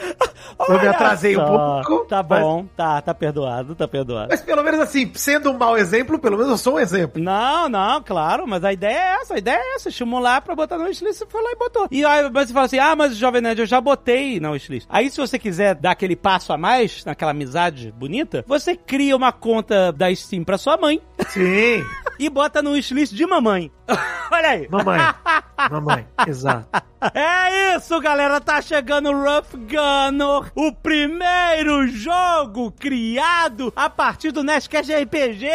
Eu 0.69 0.81
me 0.81 0.89
atrasei 0.89 1.37
um 1.37 1.41
só. 1.41 1.83
pouco. 1.83 2.07
Tá 2.07 2.25
mas- 2.29 2.41
bom, 2.41 2.67
tá, 2.77 3.01
tá 3.03 3.13
perdoado, 3.13 3.75
tá 3.75 3.87
perdoado. 3.87 4.29
Mas 4.31 4.41
pelo 4.41 4.63
menos 4.63 4.81
assim, 4.81 5.11
sendo 5.15 5.51
um 5.51 5.59
mau 5.59 5.77
exemplo, 5.77 6.19
pelo 6.19 6.37
menos 6.37 6.53
eu 6.53 6.59
sou 6.59 6.75
um 6.77 6.79
exemplo. 6.79 7.23
Não, 7.23 7.69
não, 7.69 8.03
claro, 8.03 8.47
mas 8.47 8.65
a 8.65 8.73
ideia 8.73 8.97
é 8.97 9.15
essa, 9.21 9.35
a 9.35 9.39
ideia 9.39 9.59
é 9.59 9.75
essa, 9.75 9.89
estimular 9.91 10.41
pra 10.41 10.55
botar 10.55 10.79
no 10.79 10.85
wishlist, 10.85 11.19
você 11.19 11.27
foi 11.27 11.43
lá 11.43 11.51
e 11.53 11.57
botou. 11.57 11.89
E 11.91 12.05
aí 12.05 12.31
mas 12.31 12.49
você 12.49 12.55
fala 12.55 12.67
assim, 12.67 12.79
ah, 12.79 12.97
mas 12.97 13.17
Jovem 13.17 13.43
Nerd, 13.43 13.61
eu 13.61 13.67
já 13.67 13.81
botei 13.81 14.41
na 14.41 14.51
wishlist. 14.51 14.87
Aí 14.89 15.11
se 15.11 15.19
você 15.19 15.39
quiser 15.39 15.75
dar 15.75 15.91
aquele 15.91 16.17
passo 16.17 16.53
a 16.53 16.57
mais, 16.59 17.05
naquela 17.05 17.33
amizade 17.33 17.93
bonita, 17.93 18.45
você 18.47 18.75
cria 18.77 19.15
uma 19.17 19.33
conta 19.33 19.93
da 19.93 20.15
Steam 20.15 20.43
pra 20.45 20.57
sua 20.57 20.77
mãe 20.77 21.01
Sim. 21.29 21.85
e 22.19 22.31
bota 22.31 22.63
no 22.63 22.71
wishlist 22.73 23.13
de 23.15 23.27
mamãe. 23.27 23.71
Olha 24.31 24.49
aí. 24.51 24.69
Mamãe. 24.69 25.01
Mamãe, 25.71 26.07
exato. 26.27 26.69
É 27.15 27.77
isso, 27.77 27.99
galera. 28.01 28.41
Tá 28.41 28.61
chegando 28.61 29.11
o 29.11 29.13
Rough 29.13 29.53
Gunner, 29.55 30.51
o 30.55 30.73
primeiro 30.73 31.87
jogo 31.89 32.73
criado 32.73 33.73
a 33.77 33.89
partir 33.89 34.33
do 34.33 34.43
Nerdcast 34.43 34.93
RPG, 34.93 35.47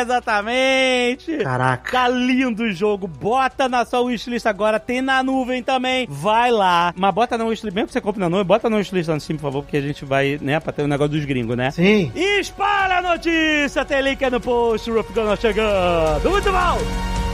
exatamente. 0.00 1.38
Caraca. 1.38 1.92
Tá 1.92 2.08
lindo 2.08 2.64
o 2.64 2.72
jogo. 2.72 3.06
Bota 3.06 3.68
na 3.68 3.84
sua 3.84 4.00
wishlist 4.00 4.46
agora. 4.46 4.80
Tem 4.80 5.00
na 5.00 5.22
nuvem 5.22 5.62
também. 5.62 6.06
Vai 6.08 6.50
lá. 6.50 6.92
Mas 6.96 7.14
bota 7.14 7.36
na 7.36 7.44
wishlist, 7.44 7.74
mesmo 7.74 7.88
que 7.88 7.92
você 7.92 8.00
compre 8.00 8.20
na 8.20 8.28
nuvem, 8.28 8.44
bota 8.44 8.70
na 8.70 8.76
wishlist 8.76 9.08
lá 9.08 9.14
no 9.14 9.20
Steam, 9.20 9.36
por 9.36 9.42
favor, 9.42 9.62
porque 9.62 9.76
a 9.76 9.82
gente 9.82 10.04
vai, 10.04 10.38
né, 10.40 10.58
pra 10.60 10.72
ter 10.72 10.82
o 10.82 10.88
negócio 10.88 11.12
dos 11.12 11.24
gringos, 11.24 11.56
né? 11.56 11.70
Sim. 11.70 12.10
E 12.14 12.40
espalha 12.40 12.98
a 12.98 13.02
notícia. 13.02 13.84
Tem 13.84 14.00
link 14.02 14.24
aí 14.24 14.30
no 14.30 14.40
post. 14.40 14.90
Rough 14.90 15.12
Gunner 15.12 15.36
chegando. 15.36 16.30
Muito 16.30 16.50
bom. 16.50 17.27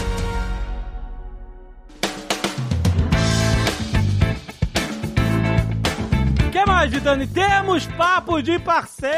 Que 6.64 6.73
mais, 6.84 6.92
Vitani? 6.92 7.26
Temos 7.26 7.86
Papo 7.86 8.42
de 8.42 8.58
Parceiro 8.58 9.14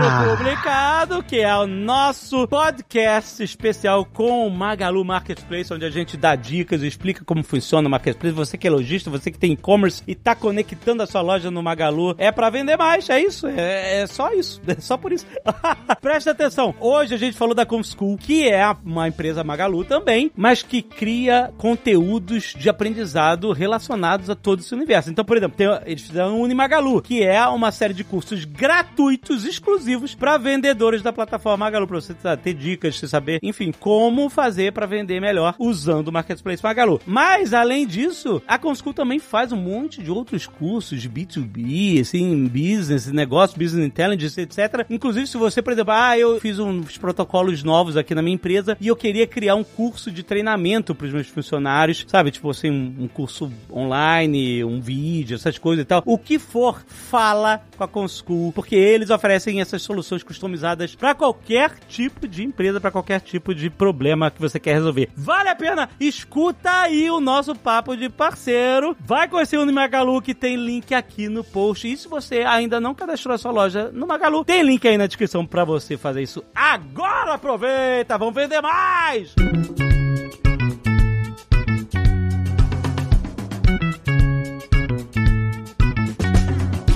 Ah. 0.00 0.36
publicado, 0.36 1.22
que 1.22 1.40
é 1.40 1.56
o 1.56 1.66
nosso 1.66 2.46
podcast 2.46 3.42
especial 3.42 4.04
com 4.04 4.46
o 4.46 4.50
Magalu 4.50 5.04
Marketplace, 5.04 5.72
onde 5.72 5.84
a 5.84 5.90
gente 5.90 6.16
dá 6.16 6.36
dicas 6.36 6.82
e 6.82 6.86
explica 6.86 7.24
como 7.24 7.42
funciona 7.42 7.88
o 7.88 7.90
Marketplace. 7.90 8.34
Você 8.34 8.56
que 8.56 8.68
é 8.68 8.70
lojista, 8.70 9.10
você 9.10 9.32
que 9.32 9.38
tem 9.38 9.52
e-commerce 9.52 10.02
e 10.06 10.14
tá 10.14 10.34
conectando 10.34 11.02
a 11.02 11.06
sua 11.06 11.22
loja 11.22 11.50
no 11.50 11.62
Magalu, 11.62 12.14
é 12.18 12.30
pra 12.30 12.50
vender 12.50 12.76
mais, 12.76 13.10
é 13.10 13.20
isso, 13.20 13.48
é, 13.48 14.02
é 14.02 14.06
só 14.06 14.32
isso, 14.32 14.60
é 14.68 14.80
só 14.80 14.96
por 14.96 15.12
isso. 15.12 15.26
Presta 16.00 16.30
atenção, 16.30 16.72
hoje 16.78 17.14
a 17.14 17.18
gente 17.18 17.36
falou 17.36 17.54
da 17.54 17.66
ComSchool, 17.66 18.16
que 18.16 18.48
é 18.48 18.64
uma 18.84 19.08
empresa 19.08 19.42
Magalu 19.42 19.84
também, 19.84 20.30
mas 20.36 20.62
que 20.62 20.82
cria 20.82 21.52
conteúdos 21.58 22.54
de 22.56 22.68
aprendizado 22.68 23.52
relacionados 23.52 24.30
a 24.30 24.36
todo 24.36 24.60
esse 24.60 24.72
universo. 24.74 25.10
Então, 25.10 25.24
por 25.24 25.36
exemplo, 25.36 25.56
tem, 25.56 25.66
eles 25.86 26.02
fizeram 26.02 26.43
o 26.44 26.46
Unimagalu, 26.46 27.00
que 27.00 27.22
é 27.22 27.44
uma 27.46 27.72
série 27.72 27.94
de 27.94 28.04
cursos 28.04 28.44
gratuitos, 28.44 29.44
exclusivos, 29.44 30.14
para 30.14 30.36
vendedores 30.36 31.02
da 31.02 31.12
plataforma 31.12 31.64
Magalu, 31.64 31.86
pra 31.86 32.00
você 32.00 32.14
ter 32.42 32.54
dicas, 32.54 32.98
você 32.98 33.08
saber, 33.08 33.38
enfim, 33.42 33.72
como 33.72 34.28
fazer 34.28 34.72
para 34.72 34.86
vender 34.86 35.20
melhor 35.20 35.54
usando 35.58 36.08
o 36.08 36.12
Marketplace 36.12 36.62
Magalu. 36.62 37.00
Mas, 37.06 37.54
além 37.54 37.86
disso, 37.86 38.42
a 38.46 38.58
ComSchool 38.58 38.92
também 38.92 39.18
faz 39.18 39.52
um 39.52 39.56
monte 39.56 40.02
de 40.02 40.10
outros 40.10 40.46
cursos 40.46 41.00
de 41.00 41.08
B2B, 41.08 42.00
assim, 42.00 42.46
business, 42.46 43.10
negócio, 43.10 43.58
business 43.58 43.86
intelligence, 43.86 44.40
etc. 44.40 44.86
Inclusive, 44.90 45.26
se 45.26 45.36
você, 45.36 45.62
por 45.62 45.72
exemplo, 45.72 45.92
ah, 45.92 46.18
eu 46.18 46.38
fiz 46.40 46.58
uns 46.58 46.98
protocolos 46.98 47.62
novos 47.62 47.96
aqui 47.96 48.14
na 48.14 48.22
minha 48.22 48.34
empresa 48.34 48.76
e 48.80 48.88
eu 48.88 48.96
queria 48.96 49.26
criar 49.26 49.54
um 49.54 49.64
curso 49.64 50.10
de 50.10 50.22
treinamento 50.22 50.94
para 50.94 51.06
os 51.06 51.12
meus 51.12 51.28
funcionários, 51.28 52.04
sabe? 52.06 52.30
Tipo 52.30 52.50
assim, 52.50 52.70
um 52.70 53.08
curso 53.08 53.50
online, 53.72 54.62
um 54.64 54.80
vídeo, 54.80 55.34
essas 55.34 55.56
coisas 55.58 55.82
e 55.84 55.86
tal. 55.86 56.02
O 56.04 56.18
que 56.18 56.33
for, 56.38 56.82
fala 56.86 57.62
com 57.76 57.84
a 57.84 57.88
ComSchool, 57.88 58.52
porque 58.52 58.74
eles 58.74 59.10
oferecem 59.10 59.60
essas 59.60 59.82
soluções 59.82 60.22
customizadas 60.22 60.94
para 60.94 61.14
qualquer 61.14 61.78
tipo 61.88 62.26
de 62.26 62.44
empresa, 62.44 62.80
para 62.80 62.90
qualquer 62.90 63.20
tipo 63.20 63.54
de 63.54 63.70
problema 63.70 64.30
que 64.30 64.40
você 64.40 64.58
quer 64.58 64.74
resolver. 64.74 65.10
Vale 65.16 65.48
a 65.48 65.54
pena? 65.54 65.88
Escuta 65.98 66.70
aí 66.70 67.10
o 67.10 67.20
nosso 67.20 67.54
papo 67.54 67.96
de 67.96 68.08
parceiro. 68.08 68.96
Vai 69.00 69.28
conhecer 69.28 69.56
o 69.56 69.62
Unimagalu, 69.62 70.22
que 70.22 70.34
tem 70.34 70.56
link 70.56 70.94
aqui 70.94 71.28
no 71.28 71.42
post. 71.42 71.90
E 71.90 71.96
se 71.96 72.08
você 72.08 72.40
ainda 72.40 72.80
não 72.80 72.94
cadastrou 72.94 73.34
a 73.34 73.38
sua 73.38 73.52
loja 73.52 73.90
no 73.92 74.06
Magalu, 74.06 74.44
tem 74.44 74.62
link 74.62 74.86
aí 74.86 74.98
na 74.98 75.06
descrição 75.06 75.46
para 75.46 75.64
você 75.64 75.96
fazer 75.96 76.22
isso 76.22 76.44
agora. 76.54 77.34
Aproveita, 77.34 78.18
vamos 78.18 78.34
vender 78.34 78.60
mais! 78.60 79.34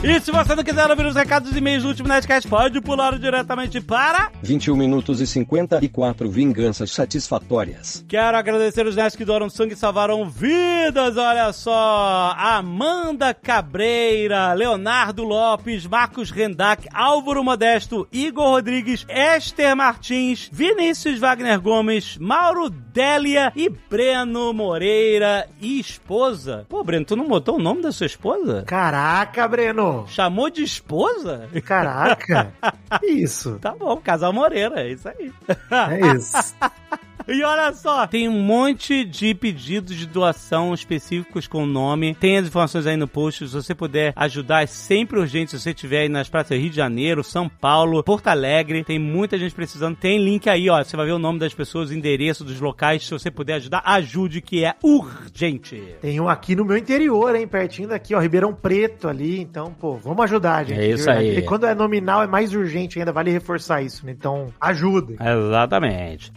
E 0.09 0.19
se 0.21 0.33
você 0.33 0.55
não 0.55 0.65
quiser 0.65 0.91
ouvir 0.91 1.05
os 1.05 1.15
recados 1.15 1.55
e 1.55 1.59
e-mails 1.59 1.83
do 1.83 1.91
último 1.91 2.09
Nerdcast, 2.09 2.49
pode 2.49 2.81
pular 2.81 3.19
diretamente 3.19 3.79
para 3.79 4.31
21 4.43 4.75
minutos 4.75 5.21
e 5.21 5.27
54 5.27 6.31
vinganças 6.31 6.93
satisfatórias. 6.93 8.03
Quero 8.09 8.39
agradecer 8.39 8.87
os 8.87 8.97
nerds 8.97 9.15
que 9.15 9.25
doaram 9.27 9.51
sangue 9.51 9.75
e 9.75 9.77
salvaram 9.77 10.27
vidas, 10.27 11.19
olha 11.19 11.53
só! 11.53 12.35
Amanda 12.39 13.35
Cabreira, 13.35 14.55
Leonardo 14.55 15.25
Lopes, 15.25 15.87
Marcos 15.87 16.31
Rendac, 16.31 16.89
Álvaro 16.91 17.45
Modesto, 17.45 18.09
Igor 18.11 18.53
Rodrigues, 18.53 19.05
Esther 19.11 19.77
Martins, 19.77 20.49
Vinícius 20.51 21.19
Wagner 21.19 21.61
Gomes, 21.61 22.17
Mauro 22.17 22.71
Délia 22.71 23.53
e 23.55 23.69
Breno 23.69 24.55
Moreira 24.55 25.47
e 25.61 25.79
esposa. 25.79 26.65
Pô, 26.67 26.83
Breno, 26.83 27.05
tu 27.05 27.15
não 27.15 27.29
botou 27.29 27.57
o 27.57 27.63
nome 27.63 27.83
da 27.83 27.93
sua 27.93 28.07
esposa? 28.07 28.63
Caraca, 28.67 29.47
Breno. 29.47 29.98
Chamou 30.07 30.51
de 30.51 30.63
esposa? 30.63 31.49
Caraca. 31.65 32.53
Isso. 33.03 33.59
Tá 33.61 33.75
bom, 33.75 33.97
casal 33.97 34.33
Moreira, 34.33 34.81
é 34.81 34.93
isso 34.93 35.09
aí. 35.09 35.33
É 35.71 36.17
isso. 36.17 36.37
E 37.29 37.43
olha 37.43 37.71
só, 37.75 38.07
tem 38.07 38.27
um 38.27 38.41
monte 38.41 39.05
de 39.05 39.35
pedidos 39.35 39.95
de 39.95 40.07
doação 40.07 40.73
específicos 40.73 41.47
com 41.47 41.67
nome. 41.67 42.15
Tem 42.15 42.39
as 42.39 42.47
informações 42.47 42.87
aí 42.87 42.97
no 42.97 43.07
post. 43.07 43.47
Se 43.47 43.55
você 43.55 43.75
puder 43.75 44.15
ajudar, 44.17 44.63
é 44.63 44.67
sempre 44.67 45.19
urgente. 45.19 45.51
Se 45.51 45.61
você 45.61 45.71
estiver 45.71 46.01
aí 46.01 46.09
nas 46.09 46.31
praças 46.31 46.59
Rio 46.59 46.71
de 46.71 46.77
Janeiro, 46.77 47.23
São 47.23 47.47
Paulo, 47.47 48.03
Porto 48.03 48.29
Alegre, 48.29 48.83
tem 48.83 48.99
muita 48.99 49.37
gente 49.39 49.55
precisando. 49.55 49.95
Tem 49.95 50.19
link 50.19 50.49
aí, 50.49 50.71
ó. 50.71 50.83
Você 50.83 50.97
vai 50.97 51.05
ver 51.05 51.13
o 51.13 51.19
nome 51.19 51.39
das 51.39 51.53
pessoas, 51.53 51.91
o 51.91 51.95
endereço 51.95 52.45
dos 52.45 52.59
locais. 52.61 53.05
Se 53.05 53.11
você 53.11 53.31
puder 53.31 53.55
ajudar, 53.57 53.83
ajude, 53.85 54.41
que 54.41 54.65
é 54.65 54.75
urgente. 54.83 55.97
Tem 56.01 56.19
um 56.19 56.31
aqui 56.31 56.57
no 56.57 56.65
meu 56.65 56.79
interior, 56.79 57.37
hein? 57.37 57.47
Pertinho 57.47 57.89
daqui, 57.89 58.15
ó. 58.15 58.21
Ribeirão 58.21 58.55
Preto 58.55 59.07
ali. 59.07 59.39
Então, 59.39 59.71
pô, 59.79 59.99
vamos 59.99 60.25
ajudar, 60.25 60.65
gente. 60.65 60.81
É 60.81 60.89
isso 60.89 61.11
aí. 61.11 61.37
E 61.37 61.43
quando 61.43 61.67
é 61.67 61.75
nominal, 61.75 62.23
é 62.23 62.27
mais 62.27 62.55
urgente 62.55 62.99
ainda. 62.99 63.13
Vale 63.13 63.31
reforçar 63.31 63.83
isso, 63.83 64.07
né? 64.07 64.13
Então, 64.13 64.47
ajuda. 64.59 65.15
Exatamente. 65.21 66.33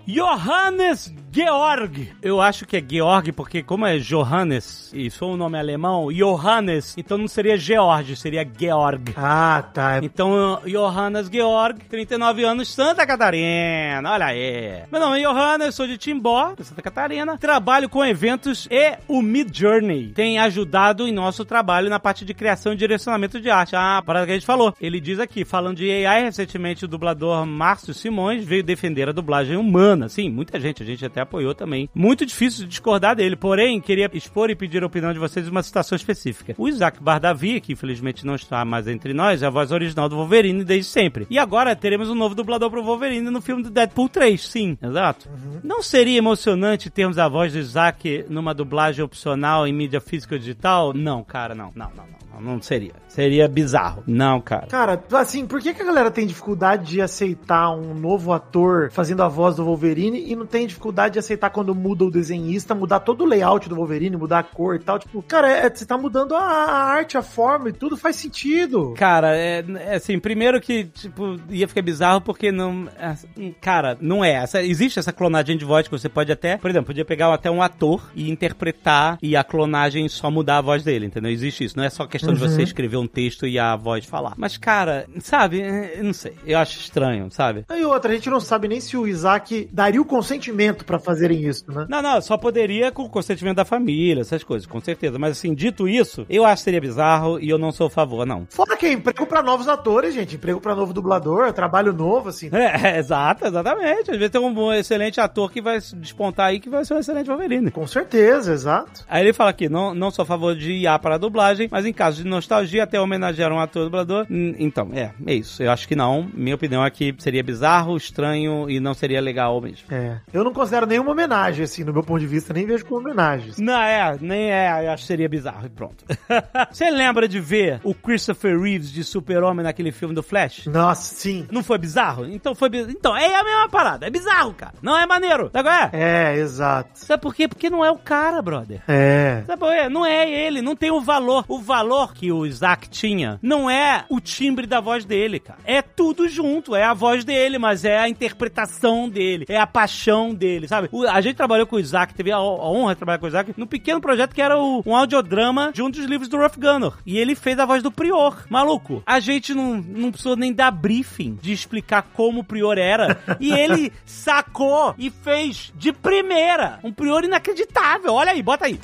Johannes 0.82 1.14
Georg. 1.32 2.12
Eu 2.22 2.42
acho 2.42 2.66
que 2.66 2.76
é 2.76 2.84
Georg, 2.86 3.32
porque 3.32 3.64
como 3.64 3.86
é 3.86 3.98
Johannes 4.00 4.92
e 4.94 5.10
sou 5.10 5.34
um 5.34 5.38
nome 5.38 5.58
alemão, 5.58 6.12
Johannes, 6.12 6.94
então 6.98 7.18
não 7.18 7.28
seria 7.28 7.56
Georg, 7.56 8.16
seria 8.18 8.46
Georg. 8.60 9.14
Ah, 9.16 9.64
tá. 9.74 10.00
Então, 10.04 10.60
Johannes 10.66 11.30
Georg, 11.32 11.80
39 11.86 12.44
anos, 12.44 12.74
Santa 12.74 13.06
Catarina. 13.08 14.12
Olha 14.12 14.26
aí. 14.26 14.84
Meu 14.92 15.00
nome 15.00 15.22
é 15.22 15.26
Johannes, 15.26 15.74
sou 15.74 15.88
de 15.88 15.98
Timbó, 15.98 16.54
de 16.58 16.66
Santa 16.66 16.82
Catarina. 16.82 17.38
Trabalho 17.38 17.88
com 17.88 18.04
eventos 18.04 18.68
e 18.70 18.98
o 19.08 19.22
Mid 19.22 19.56
Journey 19.56 20.10
tem 20.10 20.38
ajudado 20.40 21.08
em 21.08 21.14
nosso 21.14 21.46
trabalho 21.46 21.90
na 21.90 22.00
parte 22.00 22.26
de 22.26 22.34
criação 22.34 22.74
e 22.74 22.76
direcionamento 22.76 23.40
de 23.40 23.50
arte. 23.50 23.76
Ah, 23.76 24.04
parada 24.06 24.26
que 24.26 24.32
a 24.32 24.36
gente 24.36 24.46
falou. 24.46 24.76
Ele 24.82 25.00
diz 25.00 25.20
aqui, 25.20 25.46
falando 25.46 25.78
de 25.78 26.06
AI, 26.06 26.24
recentemente 26.24 26.84
o 26.84 26.88
dublador 26.88 27.46
Márcio 27.46 27.94
Simões 27.94 28.44
veio 28.44 28.64
defender 28.64 29.08
a 29.08 29.14
dublagem 29.14 29.56
humana. 29.56 30.10
Sim, 30.10 30.30
muita 30.30 30.60
gente, 30.60 30.71
a 30.80 30.86
gente 30.86 31.06
até 31.06 31.22
apoiou 31.22 31.54
também. 31.54 31.90
Muito 31.94 32.26
difícil 32.26 32.64
de 32.64 32.70
discordar 32.70 33.16
dele, 33.16 33.36
porém, 33.36 33.82
queria 33.82 34.10
expor 34.14 34.50
e 34.50 34.56
pedir 34.56 34.84
a 34.84 34.88
opinião 34.88 35.14
de 35.14 35.20
vocês 35.20 35.48
em 35.48 35.52
uma 35.52 35.64
situação 35.64 35.96
específica. 35.96 36.56
O 36.58 36.68
Isaac 36.68 37.02
Bardavi, 37.02 37.60
que 37.60 37.74
infelizmente 37.74 38.26
não 38.26 38.36
está 38.36 38.64
mais 38.64 38.88
entre 38.88 39.14
nós, 39.14 39.42
é 39.42 39.48
a 39.48 39.50
voz 39.50 39.72
original 39.72 40.08
do 40.08 40.16
Wolverine 40.16 40.64
desde 40.64 40.90
sempre. 40.92 41.28
E 41.30 41.38
agora 41.38 41.76
teremos 41.76 42.10
um 42.10 42.16
novo 42.16 42.36
dublador 42.36 42.70
pro 42.70 42.84
Wolverine 42.84 43.30
no 43.30 43.42
filme 43.42 43.64
do 43.64 43.70
Deadpool 43.70 44.10
3, 44.10 44.42
sim, 44.42 44.78
exato. 44.82 45.30
Não 45.64 45.82
seria 45.82 46.18
emocionante 46.18 46.90
termos 46.90 47.18
a 47.18 47.28
voz 47.28 47.54
do 47.54 47.60
Isaac 47.60 48.26
numa 48.30 48.54
dublagem 48.54 49.04
opcional 49.04 49.68
em 49.68 49.74
mídia 49.74 50.00
física 50.00 50.36
ou 50.36 50.40
digital? 50.40 50.94
Não, 50.94 51.24
cara, 51.24 51.56
não, 51.56 51.72
não, 51.76 51.90
não, 51.90 52.06
não. 52.06 52.21
Não 52.40 52.62
seria. 52.62 52.94
Seria 53.08 53.48
bizarro. 53.48 54.04
Não, 54.08 54.40
cara. 54.40 54.68
Cara, 54.68 55.04
assim, 55.14 55.46
por 55.46 55.60
que, 55.60 55.74
que 55.74 55.82
a 55.82 55.86
galera 55.86 56.12
tem 56.12 56.26
dificuldade 56.26 56.86
de 56.86 57.02
aceitar 57.02 57.72
um 57.72 57.94
novo 57.94 58.32
ator 58.32 58.90
fazendo 58.92 59.22
a 59.24 59.28
voz 59.28 59.56
do 59.56 59.66
Wolverine 59.66 60.32
e 60.32 60.36
não 60.36 60.46
tem 60.46 60.66
dificuldade 60.66 61.14
de 61.14 61.20
aceitar 61.20 61.50
quando 61.50 61.76
muda 61.76 62.06
o 62.06 62.12
desenhista, 62.12 62.74
mudar 62.74 63.02
todo 63.02 63.24
o 63.24 63.28
layout 63.28 63.68
do 63.68 63.76
Wolverine, 63.76 64.16
mudar 64.16 64.40
a 64.40 64.44
cor 64.44 64.76
e 64.76 64.80
tal? 64.80 64.98
Tipo, 64.98 65.22
cara, 65.22 65.50
é, 65.52 65.70
você 65.70 65.86
tá 65.86 65.98
mudando 65.98 66.36
a, 66.36 66.42
a 66.42 66.84
arte, 66.84 67.18
a 67.18 67.22
forma 67.22 67.70
e 67.70 67.74
tudo 67.74 67.98
faz 67.98 68.16
sentido. 68.16 68.94
Cara, 68.96 69.36
é, 69.36 69.64
é 69.80 69.96
assim, 69.96 70.20
primeiro 70.20 70.62
que, 70.62 70.86
tipo, 70.86 71.36
ia 71.50 71.68
ficar 71.68 71.82
bizarro 71.82 72.22
porque 72.22 72.52
não. 72.52 72.88
é, 72.98 73.16
Cara, 73.60 73.98
não 74.00 74.24
é. 74.24 74.34
Essa, 74.34 74.64
existe 74.64 75.00
essa 75.00 75.12
clonagem 75.12 75.58
de 75.58 75.66
voz 75.66 75.88
que 75.88 75.92
você 75.92 76.08
pode 76.08 76.32
até, 76.32 76.58
por 76.58 76.70
exemplo, 76.70 76.88
podia 76.88 77.06
pegar 77.06 77.34
até 77.34 77.50
um 77.50 77.62
ator 77.62 78.12
e 78.16 78.30
interpretar 78.30 79.18
e 79.22 79.36
a 79.36 79.44
clonagem 79.44 80.08
só 80.08 80.32
mudar 80.32 80.58
a 80.58 80.62
voz 80.62 80.84
dele, 80.84 81.06
entendeu? 81.06 81.32
Existe 81.32 81.64
isso. 81.64 81.78
Não 81.78 81.84
é 81.84 81.90
só 81.90 82.06
questão 82.06 82.21
de 82.28 82.40
você 82.40 82.64
escrever 82.64 82.98
um 82.98 83.08
texto 83.08 83.48
e 83.48 83.58
a 83.58 83.76
voz 83.76 84.06
falar. 84.06 84.34
Mas, 84.38 84.58
cara, 84.58 85.08
sabe, 85.20 85.62
é, 85.62 86.00
eu 86.00 86.04
não 86.04 86.14
sei. 86.14 86.34
Eu 86.46 86.60
acho 86.60 86.80
estranho, 86.80 87.30
sabe? 87.32 87.66
E 87.70 87.84
outra, 87.84 88.12
a 88.12 88.16
gente 88.16 88.30
não 88.30 88.40
sabe 88.40 88.68
nem 88.68 88.80
se 88.80 88.96
o 88.98 89.08
Isaac 89.08 89.70
daria 89.72 90.02
o 90.02 90.06
consentimento 90.06 90.86
pra 90.86 91.00
fazerem 91.00 91.46
isso, 91.46 91.72
né? 91.72 91.86
Não, 91.90 92.02
não, 92.02 92.22
só 92.22 92.38
poderia 92.38 92.92
com 92.92 93.04
o 93.04 93.10
consentimento 93.10 93.58
da 93.58 93.66
família, 93.66 94.22
essas 94.22 94.44
coisas, 94.44 94.68
com 94.68 94.80
certeza. 94.80 95.18
Mas 95.18 95.38
assim, 95.38 95.54
dito 95.54 95.88
isso, 95.88 96.26
eu 96.30 96.46
acho 96.46 96.62
que 96.62 96.64
seria 96.66 96.82
bizarro 96.82 97.40
e 97.40 97.50
eu 97.50 97.58
não 97.58 97.72
sou 97.72 97.88
a 97.88 97.90
favor, 97.90 98.26
não. 98.26 98.48
Fora 98.50 98.76
que 98.76 98.86
é 98.86 98.92
emprego 98.92 99.26
pra 99.26 99.42
novos 99.42 99.68
atores, 99.68 100.14
gente. 100.14 100.36
Emprego 100.36 100.60
pra 100.60 100.76
novo 100.76 100.94
dublador, 100.94 101.52
trabalho 101.54 101.94
novo, 101.94 102.30
assim. 102.30 102.50
É, 102.52 102.98
exato, 103.00 103.46
exatamente. 103.46 104.12
Às 104.12 104.18
vezes 104.18 104.32
tem 104.32 104.42
um 104.42 104.74
excelente 104.74 105.20
ator 105.20 105.52
que 105.52 105.62
vai 105.62 105.80
despontar 105.96 106.48
aí 106.48 106.60
que 106.60 106.70
vai 106.70 106.84
ser 106.86 106.94
um 106.94 107.00
excelente 107.00 107.28
Wolverine. 107.28 107.72
Com 107.72 107.88
certeza, 107.88 108.54
exato. 108.54 109.06
Aí 109.08 109.24
ele 109.24 109.34
fala 109.34 109.50
aqui, 109.50 109.70
não, 109.70 109.94
não 109.94 110.12
sou 110.12 110.24
a 110.24 110.26
favor 110.26 110.56
de 110.56 110.72
IA 110.72 110.98
para 111.00 111.16
a 111.16 111.18
dublagem, 111.18 111.68
mas 111.72 111.86
em 111.86 111.94
caso 111.94 112.11
de 112.18 112.26
nostalgia, 112.26 112.84
até 112.84 113.00
homenagear 113.00 113.52
um 113.52 113.60
ator 113.60 113.84
dublador. 113.86 114.26
Hum, 114.30 114.56
Então, 114.60 114.90
é, 114.94 115.12
é 115.26 115.34
isso. 115.34 115.62
Eu 115.64 115.72
acho 115.72 115.88
que 115.88 115.96
não. 115.96 116.30
Minha 116.34 116.56
opinião 116.56 116.86
é 116.86 116.90
que 116.90 117.14
seria 117.18 117.44
bizarro, 117.44 117.96
estranho 117.98 118.70
e 118.70 118.80
não 118.80 118.94
seria 118.94 119.22
legal 119.22 119.60
mesmo. 119.62 119.86
É. 119.90 120.18
Eu 120.34 120.44
não 120.44 120.54
considero 120.54 120.86
nenhuma 120.86 121.12
homenagem, 121.12 121.64
assim, 121.64 121.84
no 121.84 121.94
meu 121.94 122.04
ponto 122.04 122.20
de 122.20 122.28
vista, 122.28 122.54
nem 122.54 122.66
vejo 122.66 122.86
como 122.86 123.00
homenagem. 123.02 123.54
Não, 123.58 123.74
é, 123.82 124.18
nem 124.20 124.52
é, 124.52 124.86
eu 124.86 124.92
acho 124.92 125.04
que 125.04 125.08
seria 125.08 125.28
bizarro 125.30 125.66
e 125.66 125.70
pronto. 125.70 126.04
Você 126.72 126.90
lembra 126.90 127.28
de 127.28 127.40
ver 127.40 127.80
o 127.84 127.94
Christopher 127.94 128.60
Reeves 128.60 128.92
de 128.92 129.04
Super-Homem 129.04 129.64
naquele 129.64 129.92
filme 129.92 130.14
do 130.16 130.24
Flash? 130.24 130.66
Nossa, 130.68 131.16
sim. 131.16 131.48
Não 131.52 131.64
foi 131.64 131.78
bizarro? 131.78 132.26
Então 132.26 132.54
foi 132.56 132.70
bizarro. 132.70 132.92
Então, 132.92 133.16
é 133.18 133.36
a 133.36 133.44
mesma 133.44 133.70
parada. 133.70 134.06
É 134.08 134.10
bizarro, 134.10 134.54
cara. 134.54 134.74
Não 134.82 134.98
é 134.98 135.06
maneiro. 135.06 135.50
Sabe 135.52 135.70
qual 135.70 135.76
é? 135.76 135.90
É, 135.94 136.38
exato. 136.38 136.90
Sabe 136.94 137.22
por 137.22 137.34
quê? 137.34 137.48
Porque 137.48 137.70
não 137.70 137.84
é 137.84 137.92
o 137.92 137.98
cara, 137.98 138.42
brother. 138.42 138.82
É. 138.88 139.44
Sabe 139.48 139.60
por 139.60 139.72
quê? 139.72 139.90
Não 139.90 140.06
é 140.06 140.30
ele, 140.30 140.62
não 140.62 140.76
tem 140.76 140.92
o 140.92 141.02
valor. 141.02 141.46
O 141.48 141.60
valor 141.60 142.01
que 142.08 142.32
o 142.32 142.46
Isaac 142.46 142.90
tinha 142.90 143.40
não 143.42 143.70
é 143.70 144.06
o 144.10 144.20
timbre 144.20 144.66
da 144.68 144.80
voz 144.80 145.06
dele, 145.06 145.40
cara. 145.40 145.60
É 145.66 145.82
tudo 145.82 146.28
junto, 146.28 146.76
é 146.76 146.84
a 146.84 146.94
voz 146.94 147.24
dele, 147.24 147.58
mas 147.58 147.86
é 147.86 147.98
a 148.00 148.10
interpretação 148.10 149.10
dele, 149.10 149.46
é 149.50 149.58
a 149.58 149.68
paixão 149.68 150.34
dele, 150.34 150.68
sabe? 150.68 150.90
O- 150.92 151.08
a 151.08 151.20
gente 151.22 151.36
trabalhou 151.36 151.66
com 151.68 151.76
o 151.76 151.80
Isaac, 151.80 152.14
teve 152.14 152.32
a, 152.32 152.38
a 152.38 152.42
honra 152.72 152.94
de 152.94 152.98
trabalhar 153.00 153.18
com 153.20 153.26
o 153.26 153.30
Isaac 153.30 153.54
num 153.58 153.66
pequeno 153.68 154.02
projeto 154.02 154.34
que 154.34 154.42
era 154.42 154.58
o- 154.58 154.82
um 154.86 154.96
audiodrama 154.96 155.72
de 155.74 155.82
um 155.82 155.90
dos 155.90 156.06
livros 156.06 156.28
do 156.30 156.38
Rough 156.38 156.58
Gunner. 156.58 156.92
E 157.06 157.18
ele 157.18 157.36
fez 157.36 157.58
a 157.60 157.66
voz 157.66 157.82
do 157.84 157.92
Prior. 157.92 158.46
Maluco, 158.50 159.02
a 159.06 159.20
gente 159.20 159.54
não, 159.54 159.76
não 159.78 160.12
precisou 160.12 160.36
nem 160.36 160.54
dar 160.54 160.72
briefing 160.72 161.38
de 161.42 161.52
explicar 161.52 162.04
como 162.14 162.40
o 162.42 162.44
Prior 162.44 162.78
era. 162.78 163.20
E 163.40 163.52
ele 163.52 163.92
sacou 164.06 164.94
e 164.98 165.10
fez 165.10 165.72
de 165.76 165.92
primeira. 165.92 166.80
Um 166.84 166.92
Prior 166.92 167.24
inacreditável. 167.24 168.14
Olha 168.14 168.32
aí, 168.32 168.42
bota 168.42 168.66
aí. 168.66 168.80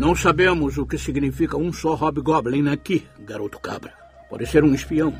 Não 0.00 0.16
sabemos 0.16 0.78
o 0.78 0.86
que 0.86 0.96
significa 0.96 1.58
um 1.58 1.70
só 1.70 1.92
Hobgoblin 1.92 2.70
aqui, 2.70 3.06
garoto 3.18 3.60
cabra. 3.60 3.92
Pode 4.30 4.46
ser 4.46 4.64
um 4.64 4.72
espião. 4.72 5.14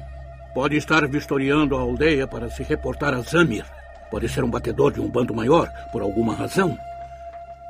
Pode 0.54 0.74
estar 0.74 1.06
vistoriando 1.06 1.76
a 1.76 1.80
aldeia 1.82 2.26
para 2.26 2.48
se 2.48 2.62
reportar 2.62 3.12
a 3.12 3.20
Zamir. 3.20 3.66
Pode 4.10 4.26
ser 4.30 4.42
um 4.42 4.48
batedor 4.48 4.90
de 4.90 4.98
um 4.98 5.10
bando 5.10 5.34
maior, 5.34 5.68
por 5.92 6.00
alguma 6.00 6.34
razão. 6.34 6.78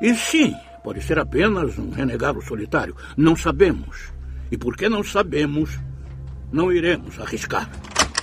E 0.01 0.15
sim, 0.15 0.55
pode 0.85 1.03
ser 1.03 1.19
apenas 1.19 1.77
um 1.81 1.91
renegado 1.91 2.41
solitário. 2.43 2.95
Não 3.17 3.35
sabemos. 3.35 4.13
E 4.49 4.57
porque 4.57 4.89
não 4.89 5.03
sabemos, 5.03 5.81
não 6.53 6.71
iremos 6.71 7.19
arriscar. 7.19 7.69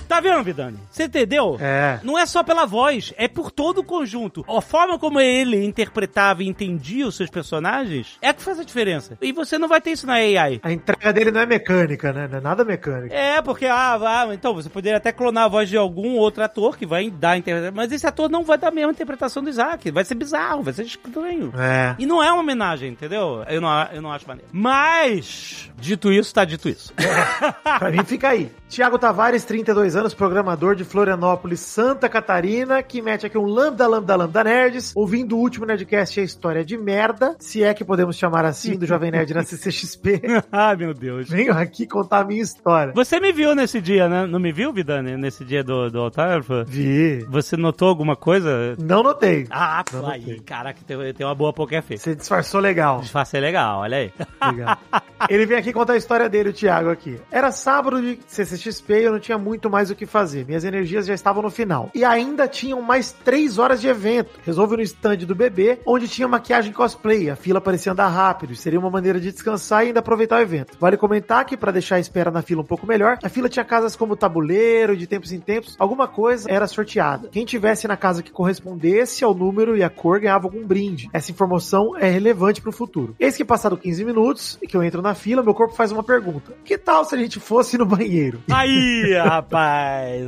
Tá 0.08 0.20
vendo, 0.20 0.42
Vidani? 0.42 0.78
Você 0.90 1.04
entendeu? 1.04 1.58
É. 1.60 2.00
Não 2.02 2.18
é 2.18 2.24
só 2.24 2.42
pela 2.42 2.64
voz, 2.64 3.12
é 3.16 3.28
por 3.28 3.50
todo 3.50 3.78
o 3.78 3.84
conjunto. 3.84 4.44
A 4.48 4.60
forma 4.62 4.98
como 4.98 5.20
ele 5.20 5.62
interpretava 5.64 6.42
e 6.42 6.48
entendia 6.48 7.06
os 7.06 7.14
seus 7.14 7.28
personagens 7.28 8.16
é 8.22 8.32
que 8.32 8.42
faz 8.42 8.58
a 8.58 8.64
diferença. 8.64 9.18
E 9.20 9.32
você 9.32 9.58
não 9.58 9.68
vai 9.68 9.80
ter 9.82 9.90
isso 9.90 10.06
na 10.06 10.14
AI. 10.14 10.60
A 10.62 10.72
entrega 10.72 11.12
dele 11.12 11.30
não 11.30 11.42
é 11.42 11.46
mecânica, 11.46 12.12
né? 12.12 12.26
Não 12.30 12.38
é 12.38 12.40
nada 12.40 12.64
mecânica. 12.64 13.14
É, 13.14 13.42
porque, 13.42 13.66
ah, 13.66 13.98
ah, 14.02 14.34
então 14.34 14.54
você 14.54 14.70
poderia 14.70 14.96
até 14.96 15.12
clonar 15.12 15.44
a 15.44 15.48
voz 15.48 15.68
de 15.68 15.76
algum 15.76 16.16
outro 16.16 16.42
ator 16.42 16.76
que 16.78 16.86
vai 16.86 17.10
dar 17.10 17.32
a 17.32 17.36
interpretação, 17.36 17.76
mas 17.76 17.92
esse 17.92 18.06
ator 18.06 18.30
não 18.30 18.44
vai 18.44 18.56
dar 18.56 18.68
a 18.68 18.72
mesma 18.72 18.92
interpretação 18.92 19.42
do 19.42 19.50
Isaac. 19.50 19.90
Vai 19.90 20.04
ser 20.04 20.14
bizarro, 20.14 20.62
vai 20.62 20.72
ser 20.72 20.84
estranho. 20.84 21.52
É. 21.54 21.94
E 21.98 22.06
não 22.06 22.22
é 22.22 22.32
uma 22.32 22.40
homenagem, 22.40 22.90
entendeu? 22.90 23.44
Eu 23.46 23.60
não, 23.60 23.82
eu 23.92 24.00
não 24.00 24.10
acho 24.10 24.26
maneiro. 24.26 24.48
Mas, 24.52 25.70
dito 25.76 26.10
isso, 26.10 26.32
tá 26.32 26.44
dito 26.44 26.68
isso. 26.68 26.94
Pra 27.78 27.90
mim 27.90 28.04
fica 28.04 28.30
aí. 28.30 28.50
Tiago 28.68 28.98
Tavares, 28.98 29.44
32 29.44 29.96
anos, 29.96 29.97
programador 30.06 30.74
de 30.74 30.84
Florianópolis, 30.84 31.60
Santa 31.60 32.08
Catarina, 32.08 32.82
que 32.82 33.02
mete 33.02 33.26
aqui 33.26 33.36
um 33.36 33.44
lambda, 33.44 33.86
lambda, 33.86 34.16
lambda 34.16 34.44
nerds, 34.44 34.92
ouvindo 34.94 35.36
o 35.36 35.40
último 35.40 35.66
Nerdcast 35.66 36.20
a 36.20 36.22
história 36.22 36.64
de 36.64 36.76
merda, 36.78 37.36
se 37.38 37.62
é 37.62 37.74
que 37.74 37.84
podemos 37.84 38.16
chamar 38.16 38.44
assim, 38.44 38.76
do 38.76 38.86
Jovem 38.86 39.10
Nerd 39.10 39.34
na 39.34 39.42
CCXP. 39.42 40.20
Ai, 40.52 40.76
meu 40.76 40.94
Deus. 40.94 41.28
Venho 41.28 41.52
aqui 41.52 41.86
contar 41.86 42.20
a 42.20 42.24
minha 42.24 42.42
história. 42.42 42.92
Você 42.94 43.18
me 43.20 43.32
viu 43.32 43.54
nesse 43.54 43.80
dia, 43.80 44.08
né? 44.08 44.26
Não 44.26 44.38
me 44.38 44.52
viu, 44.52 44.72
Vidani, 44.72 45.16
nesse 45.16 45.44
dia 45.44 45.62
do, 45.64 45.90
do 45.90 46.00
autógrafo? 46.00 46.64
Vi. 46.66 47.24
Você 47.28 47.56
notou 47.56 47.88
alguma 47.88 48.14
coisa? 48.16 48.76
Não 48.78 49.02
notei. 49.02 49.46
Ah, 49.50 49.84
Não 49.92 50.06
aí, 50.08 50.20
notei. 50.20 50.40
caraca, 50.40 50.78
tem, 50.86 51.12
tem 51.14 51.26
uma 51.26 51.34
boa 51.34 51.52
poker 51.52 51.82
face. 51.82 52.02
Você 52.04 52.14
disfarçou 52.14 52.60
legal. 52.60 53.00
Disfarce 53.00 53.36
é 53.36 53.40
legal, 53.40 53.80
olha 53.80 53.98
aí. 53.98 54.12
Legal. 54.52 54.78
Ele 55.28 55.46
vem 55.46 55.58
aqui 55.58 55.72
contar 55.72 55.94
a 55.94 55.96
história 55.96 56.28
dele, 56.28 56.50
o 56.50 56.52
Thiago, 56.52 56.90
aqui. 56.90 57.18
Era 57.30 57.50
sábado 57.50 58.00
de 58.00 58.18
CCXP 58.26 59.00
e 59.00 59.04
eu 59.04 59.12
não 59.12 59.18
tinha 59.20 59.36
muito 59.38 59.68
mais 59.68 59.87
o 59.90 59.96
que 59.96 60.06
fazer. 60.06 60.46
Minhas 60.46 60.64
energias 60.64 61.06
já 61.06 61.14
estavam 61.14 61.42
no 61.42 61.50
final. 61.50 61.90
E 61.94 62.04
ainda 62.04 62.46
tinham 62.48 62.80
mais 62.82 63.12
três 63.12 63.58
horas 63.58 63.80
de 63.80 63.88
evento. 63.88 64.38
Resolvi 64.44 64.76
no 64.76 64.82
stand 64.82 65.18
do 65.18 65.34
bebê, 65.34 65.78
onde 65.86 66.08
tinha 66.08 66.28
maquiagem 66.28 66.72
cosplay. 66.72 67.30
A 67.30 67.36
fila 67.36 67.60
parecia 67.60 67.92
andar 67.92 68.08
rápido. 68.08 68.54
Seria 68.54 68.78
uma 68.78 68.90
maneira 68.90 69.20
de 69.20 69.32
descansar 69.32 69.84
e 69.84 69.88
ainda 69.88 70.00
aproveitar 70.00 70.38
o 70.38 70.42
evento. 70.42 70.76
Vale 70.78 70.96
comentar 70.96 71.44
que, 71.44 71.56
para 71.56 71.72
deixar 71.72 71.96
a 71.96 72.00
espera 72.00 72.30
na 72.30 72.42
fila 72.42 72.62
um 72.62 72.66
pouco 72.66 72.86
melhor, 72.86 73.18
a 73.22 73.28
fila 73.28 73.48
tinha 73.48 73.64
casas 73.64 73.96
como 73.96 74.16
tabuleiro, 74.16 74.96
de 74.96 75.06
tempos 75.06 75.32
em 75.32 75.40
tempos, 75.40 75.76
alguma 75.78 76.06
coisa 76.06 76.50
era 76.50 76.66
sorteada. 76.66 77.28
Quem 77.28 77.44
tivesse 77.44 77.88
na 77.88 77.96
casa 77.96 78.22
que 78.22 78.30
correspondesse 78.30 79.24
ao 79.24 79.34
número 79.34 79.76
e 79.76 79.82
a 79.82 79.90
cor 79.90 80.20
ganhava 80.20 80.46
algum 80.46 80.66
brinde. 80.66 81.08
Essa 81.12 81.30
informação 81.30 81.96
é 81.96 82.08
relevante 82.08 82.60
pro 82.60 82.72
futuro. 82.72 83.14
Eis 83.18 83.36
que 83.36 83.44
passado 83.44 83.76
15 83.76 84.04
minutos, 84.04 84.58
e 84.62 84.66
que 84.66 84.76
eu 84.76 84.82
entro 84.82 85.02
na 85.02 85.14
fila, 85.14 85.42
meu 85.42 85.54
corpo 85.54 85.74
faz 85.74 85.92
uma 85.92 86.02
pergunta. 86.02 86.52
Que 86.64 86.76
tal 86.76 87.04
se 87.04 87.14
a 87.14 87.18
gente 87.18 87.40
fosse 87.40 87.78
no 87.78 87.86
banheiro? 87.86 88.40
Aí, 88.50 89.14
rapaz. 89.14 89.77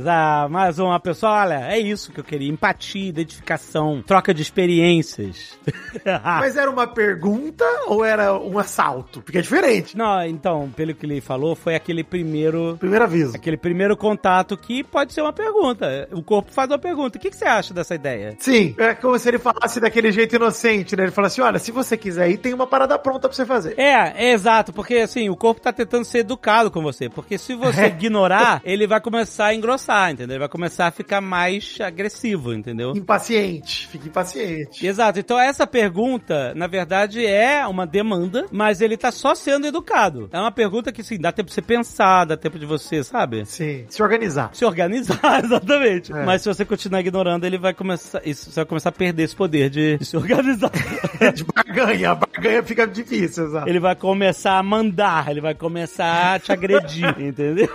Ah, 0.05 0.47
mais 0.49 0.79
uma 0.79 0.99
pessoa. 0.99 1.31
Olha, 1.31 1.71
é 1.71 1.79
isso 1.79 2.11
que 2.11 2.19
eu 2.19 2.23
queria. 2.23 2.49
Empatia, 2.49 3.09
identificação, 3.09 4.01
troca 4.05 4.33
de 4.33 4.41
experiências. 4.41 5.57
Mas 6.23 6.57
era 6.57 6.69
uma 6.69 6.87
pergunta 6.87 7.65
ou 7.87 8.03
era 8.03 8.33
um 8.37 8.57
assalto? 8.57 9.21
Porque 9.21 9.37
é 9.37 9.41
diferente. 9.41 9.97
Não, 9.97 10.23
então, 10.25 10.71
pelo 10.75 10.93
que 10.93 11.05
ele 11.05 11.21
falou, 11.21 11.55
foi 11.55 11.75
aquele 11.75 12.03
primeiro... 12.03 12.77
Primeiro 12.79 13.05
aviso. 13.05 13.35
Aquele 13.35 13.57
primeiro 13.57 13.95
contato 13.95 14.57
que 14.57 14.83
pode 14.83 15.13
ser 15.13 15.21
uma 15.21 15.33
pergunta. 15.33 16.07
O 16.11 16.23
corpo 16.23 16.51
faz 16.51 16.69
uma 16.69 16.79
pergunta. 16.79 17.17
O 17.17 17.21
que, 17.21 17.29
que 17.29 17.37
você 17.37 17.45
acha 17.45 17.73
dessa 17.73 17.95
ideia? 17.95 18.35
Sim, 18.39 18.75
é 18.77 18.93
como 18.93 19.17
se 19.17 19.27
ele 19.29 19.39
falasse 19.39 19.79
daquele 19.79 20.11
jeito 20.11 20.35
inocente, 20.35 20.95
né? 20.95 21.03
Ele 21.03 21.11
fala 21.11 21.27
assim: 21.27 21.41
olha, 21.41 21.59
se 21.59 21.71
você 21.71 21.97
quiser 21.97 22.29
ir, 22.29 22.37
tem 22.37 22.53
uma 22.53 22.67
parada 22.67 22.97
pronta 22.97 23.27
pra 23.27 23.35
você 23.35 23.45
fazer. 23.45 23.77
É, 23.77 24.27
é 24.27 24.33
exato, 24.33 24.73
porque 24.73 24.95
assim, 24.95 25.29
o 25.29 25.35
corpo 25.35 25.61
tá 25.61 25.71
tentando 25.71 26.05
ser 26.05 26.19
educado 26.19 26.71
com 26.71 26.81
você, 26.81 27.09
porque 27.09 27.37
se 27.37 27.55
você 27.55 27.87
ignorar, 28.01 28.61
ele 28.63 28.87
vai 28.87 29.01
começar 29.01 29.40
a 29.45 29.55
engrossar, 29.55 30.11
entendeu? 30.11 30.35
Ele 30.35 30.39
vai 30.39 30.49
começar 30.49 30.87
a 30.87 30.91
ficar 30.91 31.21
mais 31.21 31.77
agressivo, 31.81 32.53
entendeu? 32.53 32.93
Impaciente, 32.95 33.87
fica 33.87 34.07
impaciente. 34.07 34.85
Exato, 34.85 35.19
então 35.19 35.39
essa 35.39 35.65
pergunta, 35.67 36.53
na 36.55 36.67
verdade, 36.67 37.25
é 37.25 37.65
uma 37.67 37.85
demanda, 37.85 38.45
mas 38.51 38.81
ele 38.81 38.97
tá 38.97 39.11
só 39.11 39.35
sendo 39.35 39.67
educado. 39.67 40.29
É 40.31 40.39
uma 40.39 40.51
pergunta 40.51 40.91
que, 40.91 41.01
assim, 41.01 41.17
dá 41.17 41.31
tempo 41.31 41.49
de 41.49 41.55
você 41.55 41.61
pensar, 41.61 42.25
dá 42.25 42.37
tempo 42.37 42.57
de 42.57 42.65
você, 42.65 43.03
sabe? 43.03 43.45
Sim, 43.45 43.85
se 43.89 44.01
organizar. 44.01 44.49
Se 44.53 44.65
organizar, 44.65 45.19
exatamente. 45.43 46.13
É. 46.13 46.25
Mas 46.25 46.41
se 46.41 46.47
você 46.47 46.63
continuar 46.65 46.99
ignorando, 47.01 47.45
ele 47.45 47.57
vai 47.57 47.73
começar. 47.73 48.21
Isso, 48.25 48.51
você 48.51 48.61
vai 48.61 48.65
começar 48.65 48.89
a 48.89 48.93
perder 48.93 49.23
esse 49.23 49.35
poder 49.35 49.69
de, 49.69 49.97
de 49.97 50.05
se 50.05 50.15
organizar. 50.17 50.71
Devagar. 51.33 51.71
barganha. 51.71 52.11
A 52.11 52.15
barganha 52.15 52.63
fica 52.63 52.87
difícil, 52.87 53.45
exato. 53.45 53.69
Ele 53.69 53.79
vai 53.79 53.95
começar 53.95 54.57
a 54.57 54.63
mandar, 54.63 55.29
ele 55.29 55.41
vai 55.41 55.55
começar 55.55 56.35
a 56.35 56.39
te 56.39 56.51
agredir, 56.51 57.19
entendeu? 57.19 57.69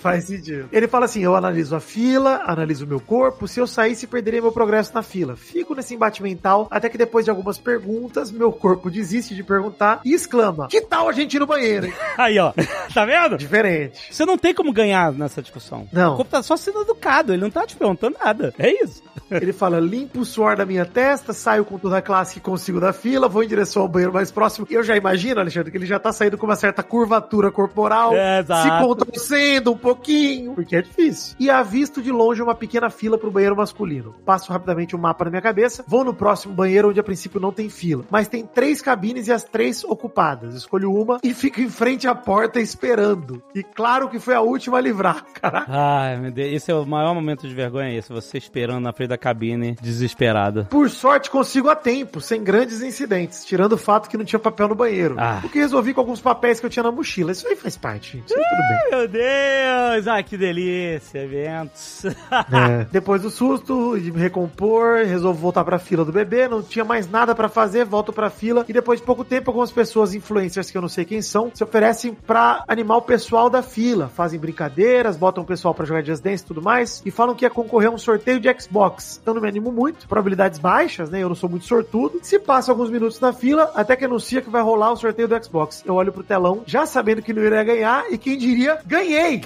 Faz 0.00 0.24
sentido. 0.24 0.68
Ele 0.72 0.86
fala 0.88 1.04
assim: 1.06 1.22
eu 1.22 1.34
analiso 1.36 1.74
a 1.74 1.80
fila, 1.80 2.42
analiso 2.46 2.84
o 2.84 2.88
meu 2.88 3.00
corpo. 3.00 3.46
Se 3.48 3.60
eu 3.60 3.66
saísse, 3.66 4.06
perderia 4.06 4.40
meu 4.42 4.52
progresso 4.52 4.94
na 4.94 5.02
fila. 5.02 5.36
Fico 5.36 5.74
nesse 5.74 5.94
embate 5.94 6.22
mental 6.22 6.68
até 6.70 6.88
que 6.88 6.98
depois 6.98 7.24
de 7.24 7.30
algumas 7.30 7.58
perguntas, 7.58 8.30
meu 8.30 8.52
corpo 8.52 8.90
desiste 8.90 9.34
de 9.34 9.42
perguntar 9.42 10.00
e 10.04 10.12
exclama: 10.14 10.68
Que 10.68 10.80
tal 10.80 11.08
a 11.08 11.12
gente 11.12 11.34
ir 11.34 11.40
no 11.40 11.46
banheiro? 11.46 11.86
hein?" 11.86 11.92
Aí, 12.16 12.38
ó. 12.38 12.52
Tá 12.92 13.04
vendo? 13.04 13.36
Diferente. 13.36 14.12
Você 14.12 14.24
não 14.24 14.36
tem 14.36 14.52
como 14.52 14.72
ganhar 14.72 15.12
nessa 15.12 15.40
discussão. 15.40 15.86
Não. 15.92 16.14
O 16.14 16.16
corpo 16.16 16.30
tá 16.32 16.42
só 16.42 16.56
sendo 16.56 16.82
educado, 16.82 17.32
ele 17.32 17.42
não 17.42 17.50
tá 17.50 17.64
te 17.66 17.76
perguntando 17.76 18.16
nada. 18.22 18.52
É 18.58 18.82
isso. 18.84 19.02
Ele 19.30 19.52
fala: 19.52 19.78
limpo 19.78 20.20
o 20.20 20.24
suor 20.24 20.56
da 20.56 20.66
minha 20.66 20.84
testa, 20.84 21.32
saio 21.32 21.64
com 21.64 21.78
toda 21.78 21.98
a 21.98 22.02
classe 22.02 22.34
que 22.34 22.40
consigo 22.40 22.80
da 22.80 22.92
fila, 22.92 23.28
vou 23.28 23.44
em 23.44 23.48
direção 23.48 23.82
ao 23.82 23.88
banheiro 23.88 24.12
mais 24.12 24.30
próximo. 24.32 24.66
Eu 24.68 24.82
já 24.82 24.96
imagino, 24.96 25.40
Alexandre, 25.40 25.70
que 25.70 25.76
ele 25.76 25.86
já 25.86 26.00
tá 26.00 26.12
saindo 26.12 26.36
com 26.36 26.46
uma 26.46 26.56
certa 26.56 26.82
curvatura 26.82 27.50
corporal, 27.52 28.12
É, 28.12 28.40
exato. 28.40 28.62
se 28.62 28.84
contorcendo 28.84 29.70
um 29.72 29.76
pouquinho, 29.76 30.56
porque 30.60 30.76
é 30.76 30.82
difícil. 30.82 31.34
E 31.40 31.48
avisto 31.48 32.02
de 32.02 32.12
longe 32.12 32.42
uma 32.42 32.54
pequena 32.54 32.90
fila 32.90 33.16
pro 33.16 33.30
banheiro 33.30 33.56
masculino. 33.56 34.14
Passo 34.24 34.52
rapidamente 34.52 34.94
o 34.94 34.98
mapa 34.98 35.24
na 35.24 35.30
minha 35.30 35.42
cabeça, 35.42 35.82
vou 35.88 36.04
no 36.04 36.12
próximo 36.12 36.54
banheiro, 36.54 36.90
onde 36.90 37.00
a 37.00 37.02
princípio 37.02 37.40
não 37.40 37.50
tem 37.50 37.70
fila. 37.70 38.04
Mas 38.10 38.28
tem 38.28 38.44
três 38.44 38.82
cabines 38.82 39.26
e 39.26 39.32
as 39.32 39.42
três 39.42 39.82
ocupadas. 39.84 40.54
Escolho 40.54 40.92
uma 40.92 41.18
e 41.24 41.32
fico 41.32 41.60
em 41.60 41.70
frente 41.70 42.06
à 42.06 42.14
porta 42.14 42.60
esperando. 42.60 43.42
E 43.54 43.62
claro 43.62 44.08
que 44.08 44.18
foi 44.18 44.34
a 44.34 44.40
última 44.40 44.78
a 44.78 44.80
livrar, 44.80 45.24
caraca. 45.40 45.66
Ai, 45.68 46.18
meu 46.18 46.30
Deus. 46.30 46.52
Esse 46.52 46.70
é 46.70 46.74
o 46.74 46.84
maior 46.84 47.14
momento 47.14 47.48
de 47.48 47.54
vergonha, 47.54 47.96
esse. 47.96 48.12
Você 48.12 48.36
esperando 48.36 48.82
na 48.84 48.92
frente 48.92 49.08
da 49.08 49.18
cabine, 49.18 49.76
desesperado. 49.80 50.66
Por 50.66 50.90
sorte, 50.90 51.30
consigo 51.30 51.70
a 51.70 51.76
tempo, 51.76 52.20
sem 52.20 52.44
grandes 52.44 52.82
incidentes, 52.82 53.44
tirando 53.44 53.72
o 53.72 53.78
fato 53.78 54.10
que 54.10 54.16
não 54.16 54.24
tinha 54.24 54.38
papel 54.38 54.68
no 54.68 54.74
banheiro. 54.74 55.16
Ah. 55.18 55.40
O 55.42 55.48
que 55.48 55.58
resolvi 55.58 55.94
com 55.94 56.00
alguns 56.00 56.20
papéis 56.20 56.60
que 56.60 56.66
eu 56.66 56.70
tinha 56.70 56.82
na 56.82 56.92
mochila. 56.92 57.32
Isso 57.32 57.48
aí 57.48 57.56
faz 57.56 57.76
parte, 57.76 58.18
gente. 58.18 58.26
Isso 58.26 58.38
aí 58.38 58.44
tudo 58.44 58.68
bem. 58.68 58.98
Meu 58.98 59.08
Deus! 59.08 60.06
Ai, 60.06 60.22
que 60.22 60.36
delícia, 60.40 61.20
eventos. 61.20 62.04
É. 62.50 62.86
Depois 62.90 63.22
do 63.22 63.30
susto, 63.30 63.98
de 63.98 64.10
me 64.10 64.18
recompor, 64.18 65.04
resolvo 65.04 65.38
voltar 65.38 65.64
pra 65.64 65.78
fila 65.78 66.04
do 66.04 66.12
bebê, 66.12 66.48
não 66.48 66.62
tinha 66.62 66.84
mais 66.84 67.08
nada 67.08 67.34
pra 67.34 67.48
fazer, 67.48 67.84
volto 67.84 68.12
pra 68.12 68.30
fila 68.30 68.64
e 68.68 68.72
depois 68.72 68.98
de 68.98 69.06
pouco 69.06 69.24
tempo 69.24 69.50
algumas 69.50 69.70
pessoas 69.70 70.14
influencers 70.14 70.70
que 70.70 70.76
eu 70.76 70.82
não 70.82 70.88
sei 70.88 71.04
quem 71.04 71.20
são, 71.22 71.50
se 71.52 71.62
oferecem 71.62 72.14
pra 72.14 72.64
animar 72.66 72.96
o 72.96 73.02
pessoal 73.02 73.50
da 73.50 73.62
fila, 73.62 74.08
fazem 74.08 74.38
brincadeiras, 74.38 75.16
botam 75.16 75.44
o 75.44 75.46
pessoal 75.46 75.74
pra 75.74 75.84
jogar 75.84 76.04
Just 76.04 76.22
Dance 76.22 76.42
e 76.42 76.46
tudo 76.46 76.62
mais 76.62 77.02
e 77.04 77.10
falam 77.10 77.34
que 77.34 77.44
ia 77.44 77.50
concorrer 77.50 77.88
a 77.88 77.92
um 77.92 77.98
sorteio 77.98 78.40
de 78.40 78.48
Xbox. 78.60 79.20
Eu 79.24 79.34
não 79.34 79.42
me 79.42 79.48
animo 79.48 79.70
muito, 79.70 80.08
probabilidades 80.08 80.58
baixas, 80.58 81.10
né? 81.10 81.22
Eu 81.22 81.28
não 81.28 81.36
sou 81.36 81.48
muito 81.48 81.66
sortudo. 81.66 82.20
Se 82.22 82.38
passa 82.38 82.72
alguns 82.72 82.90
minutos 82.90 83.20
na 83.20 83.32
fila, 83.32 83.70
até 83.74 83.96
que 83.96 84.04
anuncia 84.04 84.40
que 84.40 84.50
vai 84.50 84.62
rolar 84.62 84.92
o 84.92 84.96
sorteio 84.96 85.28
do 85.28 85.44
Xbox. 85.44 85.82
Eu 85.86 85.94
olho 85.94 86.12
pro 86.12 86.24
telão, 86.24 86.62
já 86.66 86.86
sabendo 86.86 87.22
que 87.22 87.32
não 87.32 87.42
iria 87.42 87.64
ganhar 87.64 88.04
e 88.10 88.18
quem 88.18 88.36
diria, 88.36 88.78
ganhei! 88.86 89.40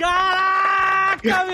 Caraca, 1.22 1.44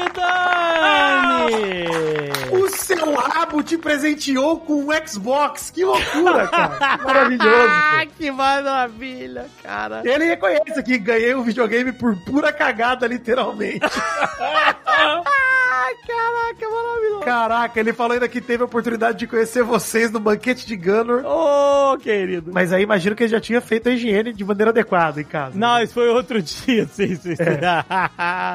Vidani! 1.51 2.31
O 2.51 2.69
seu 2.71 3.15
rabo 3.15 3.63
te 3.63 3.79
presenteou 3.79 4.59
com 4.61 4.85
um 4.85 4.89
Xbox. 5.07 5.71
Que 5.71 5.85
loucura, 5.85 6.49
cara. 6.49 6.99
Maravilhoso. 7.05 7.49
Ah, 7.69 8.07
que 8.19 8.31
maravilha, 8.31 9.47
cara. 9.63 10.03
Ele 10.05 10.25
reconhece 10.25 10.83
que 10.83 10.99
ganhei 10.99 11.35
um 11.35 11.43
videogame 11.43 11.93
por 11.93 12.17
pura 12.25 12.53
cagada, 12.53 13.07
literalmente. 13.07 13.81
Caraca, 16.07 16.69
maravilhoso. 16.69 17.21
Caraca, 17.25 17.81
ele 17.81 17.93
falou 17.93 18.13
ainda 18.15 18.29
que 18.29 18.41
teve 18.41 18.63
a 18.63 18.67
oportunidade 18.67 19.19
de 19.19 19.27
conhecer 19.27 19.63
vocês 19.63 20.11
no 20.11 20.19
banquete 20.21 20.67
de 20.67 20.77
Gunner. 20.77 21.25
Ô, 21.25 21.97
querido. 21.99 22.51
Mas 22.53 22.73
aí 22.73 22.83
imagino 22.83 23.15
que 23.15 23.23
ele 23.25 23.31
já 23.31 23.41
tinha 23.41 23.61
feito 23.61 23.89
a 23.89 23.93
higiene 23.93 24.33
de 24.33 24.45
maneira 24.45 24.71
adequada 24.71 25.21
em 25.21 25.25
casa. 25.25 25.59
Não, 25.59 25.81
isso 25.83 25.95
foi 25.95 26.09
outro 26.09 26.41
dia, 26.43 26.87
sim, 26.87 27.15
sim, 27.17 27.37
sim. 27.37 27.43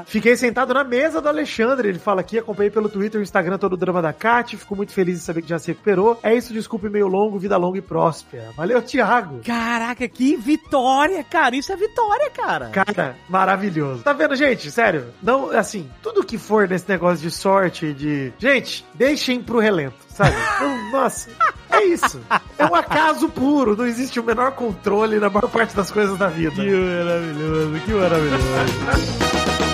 Fiquei 0.05 0.35
sentado 0.35 0.73
na 0.73 0.83
mesa 0.83 0.94
do 1.21 1.27
Alexandre. 1.27 1.89
Ele 1.89 1.99
fala 1.99 2.21
aqui, 2.21 2.37
acompanhei 2.37 2.71
pelo 2.71 2.89
Twitter 2.89 3.19
e 3.19 3.23
Instagram 3.23 3.57
todo 3.57 3.73
o 3.73 3.77
drama 3.77 4.01
da 4.01 4.13
Kat. 4.13 4.55
Fico 4.55 4.75
muito 4.75 4.91
feliz 4.91 5.17
em 5.17 5.21
saber 5.21 5.41
que 5.41 5.49
já 5.49 5.59
se 5.59 5.67
recuperou. 5.67 6.19
É 6.23 6.33
isso, 6.33 6.53
desculpe 6.53 6.89
meio 6.89 7.07
longo, 7.07 7.37
vida 7.37 7.57
longa 7.57 7.77
e 7.77 7.81
próspera. 7.81 8.51
Valeu, 8.55 8.81
Thiago. 8.81 9.41
Caraca, 9.45 10.07
que 10.07 10.35
vitória, 10.35 11.23
cara. 11.23 11.55
Isso 11.55 11.71
é 11.71 11.75
vitória, 11.75 12.29
cara. 12.29 12.69
Cara, 12.69 13.15
maravilhoso. 13.29 14.03
Tá 14.03 14.13
vendo, 14.13 14.35
gente? 14.35 14.71
Sério, 14.71 15.07
não, 15.21 15.51
assim, 15.51 15.89
tudo 16.01 16.23
que 16.23 16.37
for 16.37 16.67
nesse 16.67 16.87
negócio 16.89 17.19
de 17.19 17.31
sorte, 17.31 17.93
de. 17.93 18.31
Gente, 18.39 18.85
deixem 18.93 19.41
pro 19.41 19.59
relento, 19.59 19.97
sabe? 20.09 20.35
Não, 20.59 20.91
nossa, 20.91 21.29
é 21.69 21.83
isso. 21.83 22.21
É 22.57 22.65
um 22.65 22.75
acaso 22.75 23.27
puro, 23.29 23.75
não 23.75 23.85
existe 23.85 24.19
o 24.19 24.23
menor 24.23 24.53
controle 24.53 25.19
na 25.19 25.29
maior 25.29 25.49
parte 25.49 25.75
das 25.75 25.91
coisas 25.91 26.17
da 26.17 26.27
vida. 26.27 26.55
Que 26.55 26.71
maravilhoso, 26.71 27.79
que 27.85 27.93
maravilhoso. 27.93 29.64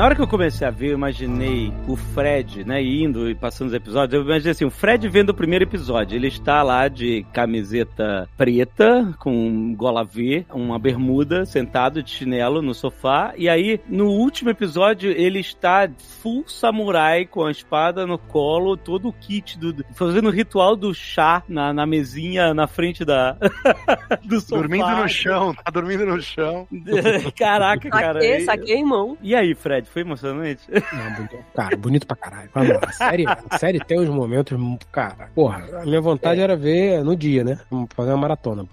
Na 0.00 0.06
hora 0.06 0.14
que 0.14 0.22
eu 0.22 0.26
comecei 0.26 0.66
a 0.66 0.70
ver, 0.70 0.92
eu 0.92 0.94
imaginei 0.94 1.70
o 1.86 1.94
Fred, 1.94 2.64
né, 2.64 2.82
indo 2.82 3.28
e 3.28 3.34
passando 3.34 3.68
os 3.68 3.74
episódios. 3.74 4.14
Eu 4.14 4.24
imaginei 4.24 4.52
assim, 4.52 4.64
o 4.64 4.70
Fred 4.70 5.06
vendo 5.10 5.28
o 5.28 5.34
primeiro 5.34 5.66
episódio. 5.66 6.16
Ele 6.16 6.28
está 6.28 6.62
lá 6.62 6.88
de 6.88 7.22
camiseta 7.34 8.26
preta, 8.34 9.14
com 9.18 9.74
gola 9.74 10.02
V, 10.02 10.46
uma 10.54 10.78
bermuda, 10.78 11.44
sentado 11.44 12.02
de 12.02 12.12
chinelo 12.12 12.62
no 12.62 12.72
sofá. 12.72 13.34
E 13.36 13.46
aí, 13.46 13.78
no 13.86 14.06
último 14.06 14.48
episódio, 14.48 15.10
ele 15.10 15.38
está 15.38 15.86
full 16.22 16.44
samurai, 16.48 17.26
com 17.26 17.44
a 17.44 17.50
espada 17.50 18.06
no 18.06 18.16
colo, 18.16 18.78
todo 18.78 19.06
o 19.06 19.12
kit, 19.12 19.58
do, 19.58 19.84
fazendo 19.92 20.28
o 20.28 20.32
ritual 20.32 20.76
do 20.76 20.94
chá 20.94 21.42
na, 21.46 21.74
na 21.74 21.84
mesinha 21.84 22.54
na 22.54 22.66
frente 22.66 23.04
da, 23.04 23.36
do 24.24 24.40
sofá. 24.40 24.62
Dormindo 24.62 24.96
no 24.96 25.08
chão, 25.10 25.54
tá 25.54 25.70
dormindo 25.70 26.06
no 26.06 26.22
chão. 26.22 26.66
Caraca, 27.36 27.90
cara. 27.90 28.22
Saquei, 28.22 28.40
saquei 28.40 28.76
em 28.76 28.84
mão. 28.86 29.18
E 29.20 29.34
aí, 29.34 29.54
Fred, 29.54 29.89
foi 29.90 30.02
emocionante? 30.02 30.62
Não, 30.70 31.12
bonito, 31.14 31.38
cara, 31.54 31.76
bonito 31.76 32.06
pra 32.06 32.16
caralho. 32.16 32.50
Vamos 32.54 32.70
lá. 32.70 32.80
A 32.82 32.92
série, 32.92 33.24
a 33.26 33.58
série 33.58 33.78
tem 33.80 34.00
uns 34.00 34.08
momentos, 34.08 34.56
cara. 34.90 35.28
Porra, 35.34 35.64
a 35.82 35.84
minha 35.84 36.00
vontade 36.00 36.40
era 36.40 36.56
ver 36.56 37.02
no 37.04 37.14
dia, 37.16 37.44
né? 37.44 37.58
Fazer 37.94 38.10
uma 38.10 38.16
maratona. 38.18 38.64